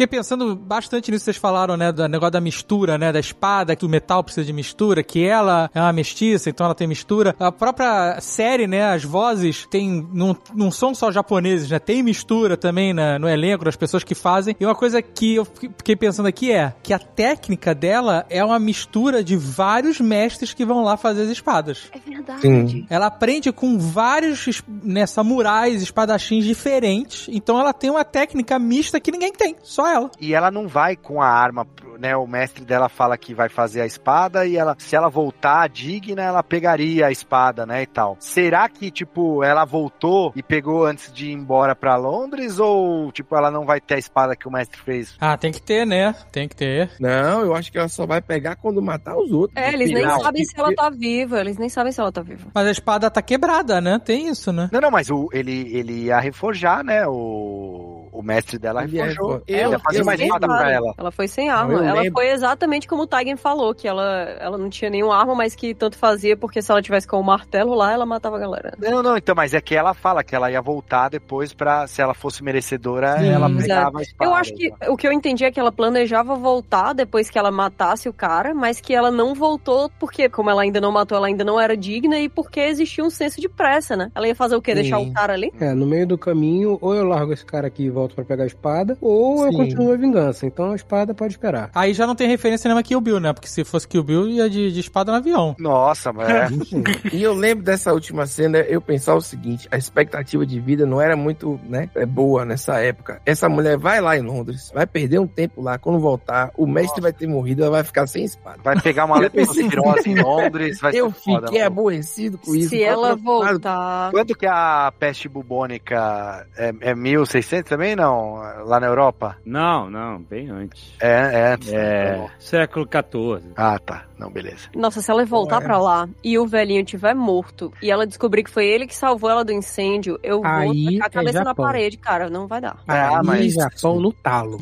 Fiquei 0.01 0.17
pensando 0.17 0.55
bastante 0.55 1.11
nisso 1.11 1.21
que 1.21 1.25
vocês 1.25 1.37
falaram, 1.37 1.77
né? 1.77 1.91
Do 1.91 2.07
negócio 2.07 2.31
da 2.31 2.41
mistura, 2.41 2.97
né? 2.97 3.11
Da 3.11 3.19
espada, 3.19 3.75
que 3.75 3.85
o 3.85 3.89
metal 3.89 4.23
precisa 4.23 4.43
de 4.43 4.51
mistura, 4.51 5.03
que 5.03 5.23
ela 5.23 5.69
é 5.75 5.79
uma 5.79 5.93
mestiça, 5.93 6.49
então 6.49 6.65
ela 6.65 6.73
tem 6.73 6.87
mistura. 6.87 7.35
A 7.39 7.51
própria 7.51 8.19
série, 8.19 8.65
né? 8.65 8.83
As 8.93 9.03
vozes 9.03 9.67
tem, 9.69 10.09
não, 10.11 10.35
não 10.55 10.71
são 10.71 10.95
só 10.95 11.11
japoneses, 11.11 11.69
né? 11.69 11.77
Tem 11.77 12.01
mistura 12.01 12.57
também 12.57 12.95
na, 12.95 13.19
no 13.19 13.29
elenco 13.29 13.63
das 13.63 13.75
pessoas 13.75 14.03
que 14.03 14.15
fazem. 14.15 14.55
E 14.59 14.65
uma 14.65 14.73
coisa 14.73 15.03
que 15.03 15.35
eu 15.35 15.45
fiquei 15.45 15.95
pensando 15.95 16.25
aqui 16.25 16.51
é 16.51 16.73
que 16.81 16.95
a 16.95 16.99
técnica 16.99 17.75
dela 17.75 18.25
é 18.27 18.43
uma 18.43 18.57
mistura 18.57 19.23
de 19.23 19.35
vários 19.37 19.99
mestres 19.99 20.51
que 20.51 20.65
vão 20.65 20.81
lá 20.81 20.97
fazer 20.97 21.21
as 21.21 21.29
espadas. 21.29 21.91
É 21.91 21.99
verdade. 21.99 22.41
Sim. 22.41 22.87
Ela 22.89 23.05
aprende 23.05 23.51
com 23.51 23.77
vários 23.77 24.63
né, 24.67 25.05
samurais, 25.05 25.79
espadachins 25.79 26.43
diferentes. 26.43 27.27
Então 27.31 27.59
ela 27.59 27.71
tem 27.71 27.91
uma 27.91 28.03
técnica 28.03 28.57
mista 28.57 28.99
que 28.99 29.11
ninguém 29.11 29.31
tem, 29.31 29.55
só 29.61 29.90
ela. 29.91 30.11
E 30.19 30.33
ela 30.33 30.49
não 30.51 30.67
vai 30.67 30.95
com 30.95 31.21
a 31.21 31.27
arma, 31.27 31.67
né? 31.99 32.15
O 32.15 32.27
mestre 32.27 32.65
dela 32.65 32.89
fala 32.89 33.17
que 33.17 33.33
vai 33.33 33.49
fazer 33.49 33.81
a 33.81 33.85
espada 33.85 34.45
e 34.45 34.57
ela, 34.57 34.75
se 34.77 34.95
ela 34.95 35.09
voltar 35.09 35.69
digna, 35.69 36.21
ela 36.21 36.43
pegaria 36.43 37.07
a 37.07 37.11
espada, 37.11 37.65
né? 37.65 37.83
E 37.83 37.85
tal. 37.85 38.17
Será 38.19 38.67
que, 38.67 38.89
tipo, 38.89 39.43
ela 39.43 39.65
voltou 39.65 40.31
e 40.35 40.41
pegou 40.41 40.85
antes 40.85 41.11
de 41.13 41.27
ir 41.27 41.33
embora 41.33 41.75
pra 41.75 41.95
Londres? 41.95 42.59
Ou, 42.59 43.11
tipo, 43.11 43.35
ela 43.35 43.51
não 43.51 43.65
vai 43.65 43.79
ter 43.79 43.95
a 43.95 43.99
espada 43.99 44.35
que 44.35 44.47
o 44.47 44.51
mestre 44.51 44.79
fez? 44.81 45.15
Ah, 45.19 45.37
tem 45.37 45.51
que 45.51 45.61
ter, 45.61 45.85
né? 45.85 46.15
Tem 46.31 46.47
que 46.47 46.55
ter. 46.55 46.91
Não, 46.99 47.41
eu 47.41 47.55
acho 47.55 47.71
que 47.71 47.77
ela 47.77 47.89
só 47.89 48.05
vai 48.05 48.21
pegar 48.21 48.55
quando 48.55 48.81
matar 48.81 49.15
os 49.15 49.31
outros. 49.31 49.55
É, 49.55 49.73
eles 49.73 49.91
nem 49.91 50.03
Não, 50.03 50.19
sabem 50.19 50.43
se 50.43 50.59
ela 50.59 50.73
tá 50.73 50.89
viva. 50.89 51.39
Eles 51.39 51.57
nem 51.57 51.69
sabem 51.69 51.91
se 51.91 51.99
ela 51.99 52.11
tá 52.11 52.21
viva. 52.21 52.49
Mas 52.53 52.67
a 52.67 52.71
espada 52.71 53.09
tá 53.09 53.21
quebrada, 53.21 53.79
né? 53.79 53.99
Tem 54.03 54.27
isso, 54.27 54.51
né? 54.51 54.69
Não, 54.71 54.81
não, 54.81 54.91
mas 54.91 55.09
o, 55.09 55.29
ele, 55.31 55.75
ele 55.75 56.05
ia 56.05 56.19
reforjar, 56.19 56.83
né? 56.83 57.05
O, 57.07 58.00
o 58.11 58.21
mestre 58.21 58.57
dela 58.59 58.83
Ele 58.83 58.97
ia 58.97 59.03
reforjou. 59.05 59.27
refor- 59.31 59.43
Ele 59.47 59.61
Eu- 59.61 59.71
ia 59.71 59.79
fazer 59.79 59.99
eu 59.99 60.03
uma 60.03 60.11
lembro- 60.11 60.25
espada 60.25 60.47
pra 60.47 60.71
ela. 60.71 60.93
Ela 60.97 61.11
foi 61.11 61.27
sem 61.27 61.47
Não, 61.47 61.55
arma. 61.55 61.73
eu 61.73 61.83
ela 61.83 62.01
lembro. 62.01 62.13
foi 62.21 62.29
exatamente 62.29 62.87
como 62.87 63.03
o 63.03 63.07
Tigen 63.07 63.35
falou, 63.37 63.73
que 63.73 63.87
ela, 63.87 64.03
ela 64.39 64.57
não 64.57 64.69
tinha 64.69 64.89
nenhuma 64.89 65.15
arma, 65.17 65.33
mas 65.35 65.55
que 65.55 65.73
tanto 65.73 65.97
fazia, 65.97 66.35
porque 66.37 66.61
se 66.61 66.71
ela 66.71 66.81
tivesse 66.81 67.07
com 67.07 67.19
o 67.19 67.23
martelo 67.23 67.73
lá, 67.73 67.91
ela 67.93 68.05
matava 68.05 68.37
a 68.37 68.39
galera. 68.39 68.73
Não, 68.79 69.01
não, 69.03 69.17
então, 69.17 69.33
mas 69.35 69.53
é 69.53 69.61
que 69.61 69.75
ela 69.75 69.93
fala 69.93 70.23
que 70.23 70.35
ela 70.35 70.51
ia 70.51 70.61
voltar 70.61 71.09
depois 71.09 71.53
pra, 71.53 71.87
se 71.87 72.01
ela 72.01 72.13
fosse 72.13 72.43
merecedora, 72.43 73.17
Sim, 73.19 73.29
ela 73.29 73.47
exato. 73.49 73.61
pegava 73.61 73.99
a 73.99 74.01
espada. 74.01 74.29
Eu 74.31 74.35
acho 74.35 74.53
que 74.53 74.71
o 74.89 74.97
que 74.97 75.07
eu 75.07 75.11
entendi 75.11 75.45
é 75.45 75.51
que 75.51 75.59
ela 75.59 75.71
planejava 75.71 76.35
voltar 76.35 76.93
depois 76.93 77.29
que 77.29 77.37
ela 77.37 77.51
matasse 77.51 78.09
o 78.09 78.13
cara, 78.13 78.53
mas 78.53 78.81
que 78.81 78.93
ela 78.93 79.11
não 79.11 79.33
voltou 79.33 79.89
porque, 79.99 80.27
como 80.29 80.49
ela 80.49 80.61
ainda 80.63 80.81
não 80.81 80.91
matou, 80.91 81.17
ela 81.17 81.27
ainda 81.27 81.43
não 81.43 81.59
era 81.59 81.75
digna 81.77 82.17
e 82.19 82.27
porque 82.27 82.59
existia 82.59 83.03
um 83.03 83.09
senso 83.09 83.39
de 83.39 83.47
pressa, 83.47 83.95
né? 83.95 84.11
Ela 84.15 84.27
ia 84.27 84.35
fazer 84.35 84.55
o 84.55 84.61
quê? 84.61 84.73
Deixar 84.73 84.97
Sim. 84.99 85.09
o 85.09 85.13
cara 85.13 85.33
ali? 85.33 85.51
É, 85.59 85.73
no 85.73 85.85
meio 85.85 86.07
do 86.07 86.17
caminho, 86.17 86.77
ou 86.81 86.93
eu 86.95 87.05
largo 87.05 87.31
esse 87.33 87.45
cara 87.45 87.67
aqui 87.67 87.83
e 87.83 87.89
volto 87.89 88.00
pra 88.15 88.23
pegar 88.25 88.43
a 88.43 88.47
espada, 88.47 88.97
ou 89.01 89.45
eu 89.45 89.51
Sim. 89.51 89.57
continuo 89.57 89.93
a 89.93 89.97
vingança. 89.97 90.45
Então 90.45 90.71
a 90.71 90.75
espada 90.75 91.13
pode 91.13 91.33
esperar. 91.33 91.69
Aí 91.73 91.93
já 91.93 92.05
não 92.07 92.15
tem 92.15 92.27
referência 92.27 92.67
nenhuma 92.67 92.83
Kill 92.83 93.01
Bill, 93.01 93.19
né? 93.19 93.33
Porque 93.33 93.47
se 93.47 93.63
fosse 93.63 93.87
Kill 93.87 94.03
Bill, 94.03 94.27
ia 94.29 94.49
de, 94.49 94.71
de 94.71 94.79
espada 94.79 95.11
no 95.11 95.17
avião. 95.17 95.55
Nossa, 95.59 96.11
mas 96.13 96.29
é. 96.29 96.47
E 97.13 97.21
eu 97.21 97.33
lembro 97.33 97.63
dessa 97.63 97.93
última 97.93 98.25
cena, 98.25 98.59
eu 98.59 98.81
pensar 98.81 99.15
o 99.15 99.21
seguinte, 99.21 99.67
a 99.71 99.77
expectativa 99.77 100.45
de 100.45 100.59
vida 100.59 100.85
não 100.85 101.01
era 101.01 101.15
muito, 101.15 101.59
né, 101.67 101.89
é 101.95 102.05
boa 102.05 102.45
nessa 102.45 102.79
época. 102.79 103.21
Essa 103.25 103.47
mulher 103.49 103.77
vai 103.77 103.99
lá 104.01 104.17
em 104.17 104.21
Londres, 104.21 104.71
vai 104.73 104.85
perder 104.87 105.19
um 105.19 105.27
tempo 105.27 105.61
lá, 105.61 105.77
quando 105.77 105.99
voltar, 105.99 106.51
o 106.57 106.65
mestre 106.65 107.01
vai 107.01 107.13
ter 107.13 107.27
morrido, 107.27 107.61
ela 107.63 107.71
vai 107.71 107.83
ficar 107.83 108.07
sem 108.07 108.23
espada. 108.23 108.59
vai 108.63 108.79
pegar 108.79 109.05
uma 109.05 109.17
Eu 109.21 109.23
leptospirose 109.23 110.09
em 110.09 110.15
Londres, 110.21 110.79
vai 110.79 110.91
eu 110.95 111.11
ser 111.11 111.19
foda. 111.19 111.47
fiquei 111.47 111.59
mano. 111.61 111.71
aborrecido 111.71 112.37
com 112.37 112.55
isso. 112.55 112.69
Se 112.69 112.83
ela 112.83 113.15
voltar. 113.15 114.11
Quanto 114.11 114.35
que 114.35 114.45
a 114.45 114.91
peste 114.97 115.27
bubônica 115.27 116.47
é, 116.57 116.73
é 116.81 116.95
1600 116.95 117.69
também, 117.69 117.90
não? 117.95 118.35
Lá 118.65 118.79
na 118.79 118.87
Europa? 118.87 119.37
Não, 119.45 119.89
não, 119.89 120.19
bem 120.21 120.49
antes. 120.49 120.93
É, 121.01 121.09
é 121.33 121.53
antes. 121.53 121.71
né? 121.71 121.77
É, 121.79 122.27
século 122.39 122.87
XIV. 122.87 123.51
Ah, 123.55 123.77
tá. 123.79 124.05
Não, 124.21 124.29
beleza. 124.29 124.69
Nossa, 124.75 125.01
se 125.01 125.09
ela 125.09 125.25
voltar 125.25 125.57
Ué. 125.57 125.63
pra 125.63 125.77
lá 125.79 126.07
e 126.23 126.37
o 126.37 126.45
velhinho 126.45 126.83
tiver 126.85 127.15
morto 127.15 127.73
e 127.81 127.89
ela 127.89 128.05
descobrir 128.05 128.43
que 128.43 128.51
foi 128.51 128.65
ele 128.67 128.85
que 128.85 128.95
salvou 128.95 129.29
ela 129.29 129.43
do 129.43 129.51
incêndio, 129.51 130.19
eu 130.21 130.37
vou 130.41 130.45
Aí 130.51 130.99
tacar 130.99 131.01
a 131.01 131.05
é 131.05 131.09
cabeça 131.09 131.39
na 131.39 131.49
Japão. 131.51 131.65
parede, 131.65 131.97
cara. 131.97 132.29
Não 132.29 132.47
vai 132.47 132.61
dar. 132.61 132.77
Ah, 132.87 133.17
Aí, 133.19 133.25
mas- 133.25 133.53
Japão 133.53 133.99
no 133.99 134.13
talo. 134.13 134.59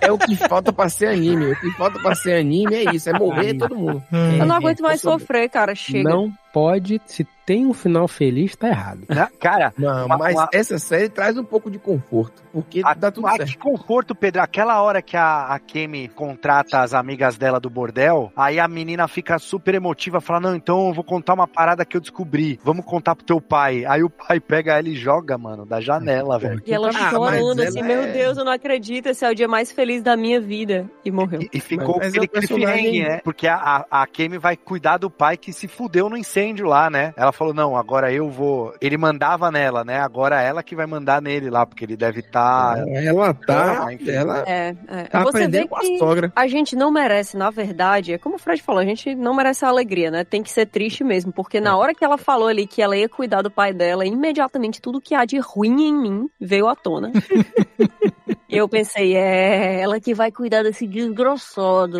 É 0.00 0.12
o 0.12 0.18
que 0.18 0.36
falta 0.36 0.72
pra 0.72 0.88
ser 0.88 1.06
anime. 1.08 1.52
O 1.52 1.60
que 1.60 1.70
falta 1.72 1.98
pra 1.98 2.14
ser 2.14 2.34
anime 2.38 2.74
é 2.74 2.94
isso, 2.94 3.10
é 3.10 3.18
morrer 3.18 3.48
Aí. 3.48 3.58
todo 3.58 3.74
mundo. 3.76 4.02
Eu 4.38 4.46
não 4.46 4.54
É, 4.54 4.58
aguento 4.58 4.80
mais 4.82 5.00
sofrer, 5.00 5.48
cara. 5.48 5.74
Chega. 5.74 6.08
Não 6.08 6.32
pode, 6.52 7.00
se 7.04 7.26
tem 7.44 7.66
um 7.66 7.72
final 7.74 8.06
feliz, 8.06 8.54
tá 8.54 8.68
errado. 8.68 9.00
Cara, 9.40 9.72
Não, 9.76 10.06
Uma- 10.06 10.16
mas 10.16 10.34
uma- 10.36 10.48
essa 10.52 10.78
série 10.78 11.08
traz 11.08 11.36
um 11.36 11.42
pouco 11.42 11.68
de 11.68 11.78
conforto, 11.80 12.42
porque 12.52 12.80
a, 12.84 12.94
dá 12.94 13.10
tudo 13.10 13.26
a- 13.26 13.32
certo. 13.32 13.46
que 13.50 13.58
conforto, 13.58 14.14
Pedro. 14.14 14.40
Aquela 14.40 14.80
hora 14.80 15.02
que 15.02 15.16
a, 15.16 15.46
a 15.48 15.58
Kemi 15.58 16.06
contrata 16.08 16.80
as 16.80 16.94
amigas 16.94 17.36
dela 17.36 17.58
do 17.58 17.68
bordel, 17.68 18.32
aí 18.36 18.60
a 18.60 18.68
menina 18.68 18.83
fica 19.08 19.38
super 19.38 19.74
emotiva, 19.74 20.20
fala: 20.20 20.40
Não, 20.40 20.54
então 20.56 20.88
eu 20.88 20.94
vou 20.94 21.04
contar 21.04 21.34
uma 21.34 21.46
parada 21.46 21.84
que 21.84 21.96
eu 21.96 22.00
descobri. 22.00 22.58
Vamos 22.62 22.84
contar 22.84 23.14
pro 23.16 23.24
teu 23.24 23.40
pai. 23.40 23.84
Aí 23.86 24.02
o 24.02 24.10
pai 24.10 24.40
pega 24.40 24.78
ela 24.78 24.88
e 24.88 24.94
joga, 24.94 25.36
mano, 25.38 25.64
da 25.66 25.80
janela, 25.80 26.38
velho. 26.40 26.62
E 26.66 26.72
ela 26.72 26.88
Ah, 26.90 27.10
chorando 27.10 27.56
mas 27.56 27.68
assim, 27.68 27.78
ela 27.80 27.88
meu 27.88 28.02
é- 28.02 28.12
Deus, 28.12 28.38
eu 28.38 28.44
não 28.44 28.52
acredito, 28.52 29.06
esse 29.06 29.24
é 29.24 29.30
o 29.30 29.34
dia 29.34 29.48
mais 29.48 29.70
feliz 29.72 30.02
da 30.02 30.16
minha 30.16 30.40
vida. 30.40 30.88
E 31.04 31.10
morreu. 31.10 31.42
E, 31.42 31.48
e 31.54 31.60
ficou 31.60 31.96
Mas 31.98 32.08
aquele 32.08 32.24
é 32.24 32.28
o 32.28 32.30
personagem- 32.30 32.82
cliffhanger, 32.84 33.08
né? 33.10 33.20
Porque 33.24 33.46
a, 33.48 33.56
a, 33.90 34.02
a 34.02 34.06
Kemi 34.06 34.38
vai 34.38 34.56
cuidar 34.56 34.98
do 34.98 35.10
pai 35.10 35.36
que 35.36 35.52
se 35.52 35.66
fudeu 35.68 36.08
no 36.08 36.16
incêndio 36.16 36.66
lá, 36.66 36.88
né? 36.90 37.12
Ela 37.16 37.32
falou, 37.32 37.54
não, 37.54 37.76
agora 37.76 38.12
eu 38.12 38.28
vou... 38.30 38.74
Ele 38.80 38.96
mandava 38.96 39.50
nela, 39.50 39.84
né? 39.84 39.98
Agora 40.00 40.40
ela 40.40 40.62
que 40.62 40.74
vai 40.76 40.86
mandar 40.86 41.20
nele 41.22 41.50
lá, 41.50 41.64
porque 41.66 41.84
ele 41.84 41.96
deve 41.96 42.20
estar... 42.20 42.78
Ela 42.88 43.34
tá, 43.34 43.86
Ah, 43.86 43.92
enfim. 43.92 44.10
ela 44.10 44.44
É, 44.46 44.74
é. 44.88 45.02
tá 45.04 45.22
Você 45.22 45.32
vê 45.32 45.58
aprendendo 45.58 45.68
com 45.68 45.76
a 45.76 45.98
sogra. 45.98 46.32
a 46.34 46.46
gente 46.46 46.74
não 46.76 46.90
merece, 46.90 47.36
na 47.36 47.50
verdade, 47.50 48.12
é 48.12 48.18
como 48.18 48.36
o 48.36 48.38
Fred 48.38 48.62
falou, 48.62 48.73
a 48.78 48.84
gente 48.84 49.14
não 49.14 49.34
merece 49.34 49.64
a 49.64 49.68
alegria, 49.68 50.10
né? 50.10 50.24
Tem 50.24 50.42
que 50.42 50.50
ser 50.50 50.66
triste 50.66 51.02
mesmo, 51.02 51.32
porque 51.32 51.60
na 51.60 51.76
hora 51.76 51.94
que 51.94 52.04
ela 52.04 52.18
falou 52.18 52.48
ali 52.48 52.66
que 52.66 52.82
ela 52.82 52.96
ia 52.96 53.08
cuidar 53.08 53.42
do 53.42 53.50
pai 53.50 53.72
dela, 53.72 54.06
imediatamente 54.06 54.80
tudo 54.80 55.00
que 55.00 55.14
há 55.14 55.24
de 55.24 55.38
ruim 55.38 55.88
em 55.88 55.94
mim 55.94 56.28
veio 56.40 56.68
à 56.68 56.74
tona. 56.74 57.12
E 58.54 58.58
eu 58.58 58.68
pensei, 58.68 59.16
é 59.16 59.80
ela 59.80 60.00
que 60.00 60.14
vai 60.14 60.30
cuidar 60.30 60.62
desse 60.62 60.86
desgrossado. 60.86 61.98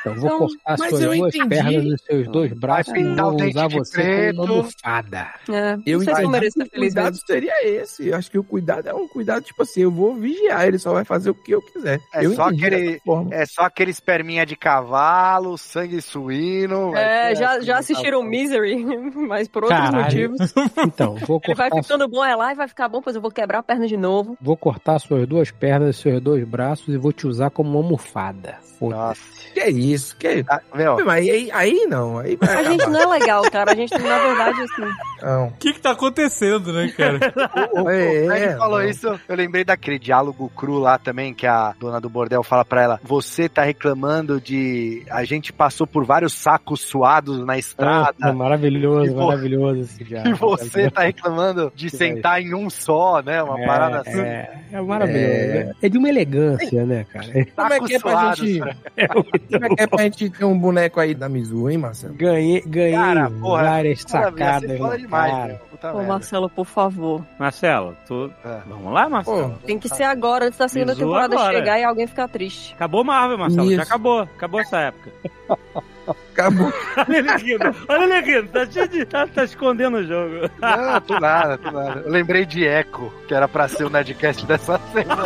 Então, 0.00 0.14
vou 0.16 0.26
Então, 0.26 0.38
cortar 0.40 0.76
mas 0.80 0.88
suas 0.90 1.00
eu 1.02 1.14
duas 1.14 1.34
entendi. 1.36 1.48
pernas 1.48 1.84
e 1.84 1.98
seus 2.04 2.26
dois 2.28 2.52
braços 2.54 2.92
e 2.96 3.04
vou 3.14 3.34
usar 3.36 3.68
você 3.68 3.92
preto. 4.02 4.36
como 4.36 4.52
almofada. 4.54 5.28
É, 5.48 5.76
Eu 5.86 5.98
não 5.98 6.04
sei 6.04 6.14
se 6.16 6.22
eu 6.22 6.26
entendi 6.26 6.28
mereço 6.32 6.58
o 6.60 6.70
cuidado 6.70 7.04
mesmo. 7.12 7.26
seria 7.26 7.52
esse. 7.68 8.08
Eu 8.08 8.16
acho 8.16 8.28
que 8.28 8.36
o 8.38 8.42
cuidado 8.42 8.88
é 8.88 8.92
um 8.94 9.06
cuidado, 9.06 9.44
tipo 9.44 9.62
assim, 9.62 9.82
eu 9.82 9.90
vou 9.92 10.16
vigiar, 10.16 10.66
ele 10.66 10.78
só 10.80 10.92
vai 10.92 11.04
fazer 11.04 11.30
o 11.30 11.34
que 11.34 11.52
eu 11.52 11.62
quiser. 11.62 12.00
É 12.12 12.26
eu 12.26 12.32
só 12.34 12.48
entendi 12.48 12.64
aquele-. 12.66 13.00
É 13.30 13.46
só 13.46 13.62
aquele 13.62 13.92
esperminha 13.92 14.44
de 14.44 14.56
cavalo, 14.56 15.56
sangue 15.56 16.02
suíno... 16.02 16.92
É, 16.96 17.36
já, 17.36 17.52
assim, 17.52 17.66
já 17.66 17.72
tá 17.74 17.78
assistiram 17.78 18.22
bom. 18.22 18.28
Misery, 18.28 18.84
mas 19.14 19.46
por 19.46 19.62
outros 19.62 19.80
Caralho. 19.80 20.02
motivos. 20.02 20.52
Então, 20.84 21.14
vou 21.14 21.40
Ele 21.44 21.54
vai 21.54 21.70
cortar, 21.70 21.84
ficando 21.84 22.08
bom, 22.08 22.24
é 22.24 22.34
lá 22.34 22.50
e 22.50 22.56
vai 22.56 22.66
ficar 22.66 22.88
bom, 22.88 23.00
pois 23.00 23.14
eu 23.14 23.22
vou 23.22 23.30
quebrar 23.30 23.60
a 23.60 23.62
perna 23.62 23.86
de 23.86 23.96
novo. 23.96 24.36
vou 24.40 24.56
cortar 24.56 24.98
suas 24.98 25.28
duas 25.28 25.52
pernas 25.52 25.75
e 25.84 25.92
seus 25.92 26.20
dois 26.20 26.44
braços 26.44 26.94
e 26.94 26.96
vou 26.96 27.12
te 27.12 27.26
usar 27.26 27.50
como 27.50 27.70
uma 27.70 27.78
almofada. 27.78 28.65
Foda-se. 28.78 28.96
Nossa. 29.00 29.36
Que 29.54 29.70
isso, 29.70 30.14
que 30.18 30.44
Ah, 30.50 30.60
meu, 30.74 31.02
Mas 31.04 31.26
aí, 31.26 31.50
aí 31.50 31.86
não, 31.88 32.18
aí 32.18 32.36
A 32.42 32.62
gente 32.64 32.86
não 32.86 33.00
é 33.00 33.18
legal, 33.18 33.42
cara. 33.50 33.72
A 33.72 33.74
gente, 33.74 33.92
na 33.96 34.18
verdade, 34.18 34.60
assim. 34.60 34.92
Não. 35.22 35.46
O 35.48 35.52
que 35.52 35.72
que 35.72 35.80
tá 35.80 35.92
acontecendo, 35.92 36.72
né, 36.72 36.92
cara? 36.94 37.18
O, 37.72 37.84
o, 37.84 37.90
É, 37.90 38.26
o 38.26 38.32
é, 38.32 38.56
falou 38.56 38.78
não. 38.80 38.88
isso, 38.88 39.18
eu 39.28 39.34
lembrei 39.36 39.64
daquele 39.64 39.98
diálogo 39.98 40.50
cru 40.54 40.78
lá 40.78 40.98
também, 40.98 41.32
que 41.32 41.46
a 41.46 41.74
dona 41.80 42.00
do 42.00 42.08
bordel 42.10 42.42
fala 42.42 42.64
pra 42.64 42.82
ela, 42.82 43.00
você 43.02 43.48
tá 43.48 43.62
reclamando 43.62 44.38
de... 44.40 45.04
A 45.10 45.24
gente 45.24 45.52
passou 45.52 45.86
por 45.86 46.04
vários 46.04 46.32
sacos 46.34 46.82
suados 46.82 47.44
na 47.46 47.54
Ah, 47.54 47.58
estrada, 47.58 48.14
é 48.22 48.32
maravilhoso, 48.32 49.10
E 49.10 49.14
maravilhoso 49.14 49.80
esse 49.80 50.04
diálogo. 50.04 50.30
e 50.30 50.38
você 50.38 50.90
tá 50.90 51.02
reclamando 51.02 51.72
de 51.74 51.88
Que 51.90 51.96
sentar 51.96 52.42
em 52.42 52.54
um 52.54 52.68
só, 52.68 53.22
né? 53.22 53.42
Uma 53.42 53.60
é, 53.60 53.66
parada 53.66 54.00
assim. 54.00 54.20
É, 54.20 54.58
é 54.72 54.80
maravilhoso. 54.82 55.74
É. 55.82 55.88
de 55.88 55.96
uma 55.98 56.08
elegância, 56.08 56.84
né, 56.84 57.06
cara? 57.10 57.26
Como 57.56 57.72
é 57.72 57.80
que 57.80 57.94
é 57.94 57.98
pra 57.98 58.34
gente. 58.34 58.65
Como 59.50 59.64
é 59.64 59.68
que 59.74 59.82
é 59.82 59.86
pra 59.86 60.02
gente 60.04 60.30
ter 60.30 60.44
um 60.44 60.58
boneco 60.58 60.98
aí 61.00 61.14
da 61.14 61.28
Mizu, 61.28 61.68
hein, 61.68 61.78
Marcelo? 61.78 62.14
Ganhei, 62.14 62.62
ganhei 62.66 62.92
Cara, 62.94 63.30
porra, 63.30 63.62
várias 63.62 64.02
sacadas. 64.02 64.78
no 64.80 64.98
demais, 64.98 65.32
cara. 65.32 65.46
merda. 65.46 66.02
Marcelo, 66.06 66.50
por 66.50 66.64
favor. 66.66 67.24
Marcelo, 67.38 67.96
tu. 68.06 68.32
É. 68.44 68.58
Vamos 68.66 68.92
lá, 68.92 69.08
Marcelo? 69.08 69.50
Pô, 69.50 69.66
Tem 69.66 69.78
que 69.78 69.88
ser 69.88 70.04
agora, 70.04 70.46
antes 70.46 70.58
da 70.58 70.68
segunda 70.68 70.94
zoa 70.94 71.04
temporada 71.04 71.34
agora. 71.34 71.58
chegar 71.58 71.78
e 71.78 71.84
alguém 71.84 72.06
ficar 72.06 72.28
triste. 72.28 72.74
Acabou 72.74 73.04
Marvel, 73.04 73.38
Marcelo. 73.38 73.66
Isso. 73.66 73.76
Já 73.76 73.82
acabou. 73.82 74.20
Acabou 74.22 74.60
essa 74.60 74.78
época. 74.78 75.10
acabou. 76.06 76.72
Olha 76.96 77.18
ele 77.18 77.36
rindo. 77.36 77.76
Olha 77.88 78.04
ele 78.04 78.20
rindo. 78.20 78.48
Tá, 78.48 78.66
cheio 78.66 78.88
de, 78.88 79.04
tá, 79.04 79.26
tá 79.26 79.44
escondendo 79.44 79.98
o 79.98 80.04
jogo. 80.04 80.50
Não, 80.60 81.00
tô 81.00 81.18
nada, 81.20 81.58
tô 81.58 81.70
nada. 81.70 82.02
Eu 82.04 82.10
lembrei 82.10 82.44
de 82.44 82.64
Echo, 82.64 83.12
que 83.26 83.34
era 83.34 83.48
pra 83.48 83.68
ser 83.68 83.84
o 83.84 83.90
Nerdcast 83.90 84.46
dessa 84.46 84.80
semana. 84.92 85.24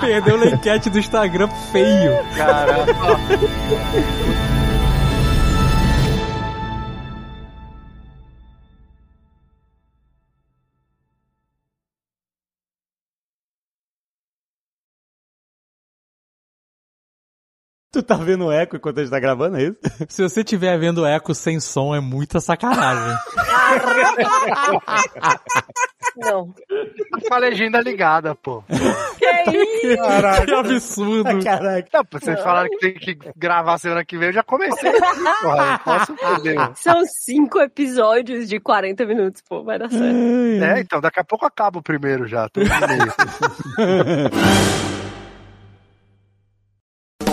Perdeu 0.00 0.40
a 0.40 0.46
enquete 0.46 0.90
do 0.90 0.98
Instagram 0.98 1.48
feio. 1.72 2.18
Cara, 2.36 2.86
Tu 17.96 18.02
tá 18.02 18.16
vendo 18.16 18.52
eco 18.52 18.76
enquanto 18.76 18.98
a 18.98 19.00
gente 19.00 19.10
tá 19.10 19.18
gravando, 19.18 19.56
é 19.56 19.62
isso? 19.62 19.76
Se 20.06 20.22
você 20.22 20.40
estiver 20.40 20.78
vendo 20.78 21.06
eco 21.06 21.34
sem 21.34 21.58
som, 21.58 21.94
é 21.94 22.00
muita 22.00 22.40
sacanagem. 22.40 23.16
Não. 26.14 26.54
Com 27.26 27.34
a 27.34 27.38
legenda 27.38 27.80
ligada, 27.80 28.34
pô. 28.34 28.62
Que 28.68 29.56
isso? 29.56 30.44
Que 30.44 30.52
absurdo. 30.52 31.40
Caraca. 31.42 31.88
Não, 31.94 32.02
vocês 32.12 32.38
falaram 32.42 32.68
que 32.68 32.76
tem 32.80 32.92
que 32.92 33.18
gravar 33.34 33.78
semana 33.78 34.04
que 34.04 34.18
vem, 34.18 34.28
eu 34.28 34.34
já 34.34 34.42
comecei. 34.42 34.92
Porra, 34.92 35.72
eu 35.72 35.78
posso 35.78 36.14
perder. 36.16 36.70
São 36.74 37.02
cinco 37.06 37.58
episódios 37.60 38.46
de 38.46 38.60
40 38.60 39.06
minutos, 39.06 39.40
pô, 39.40 39.64
vai 39.64 39.78
dar 39.78 39.88
certo. 39.88 40.04
É, 40.04 40.80
então, 40.80 41.00
daqui 41.00 41.20
a 41.20 41.24
pouco 41.24 41.46
acaba 41.46 41.78
o 41.78 41.82
primeiro 41.82 42.26
já. 42.26 42.46
Tô 42.50 42.60
no 42.60 42.66
meio. 42.66 43.12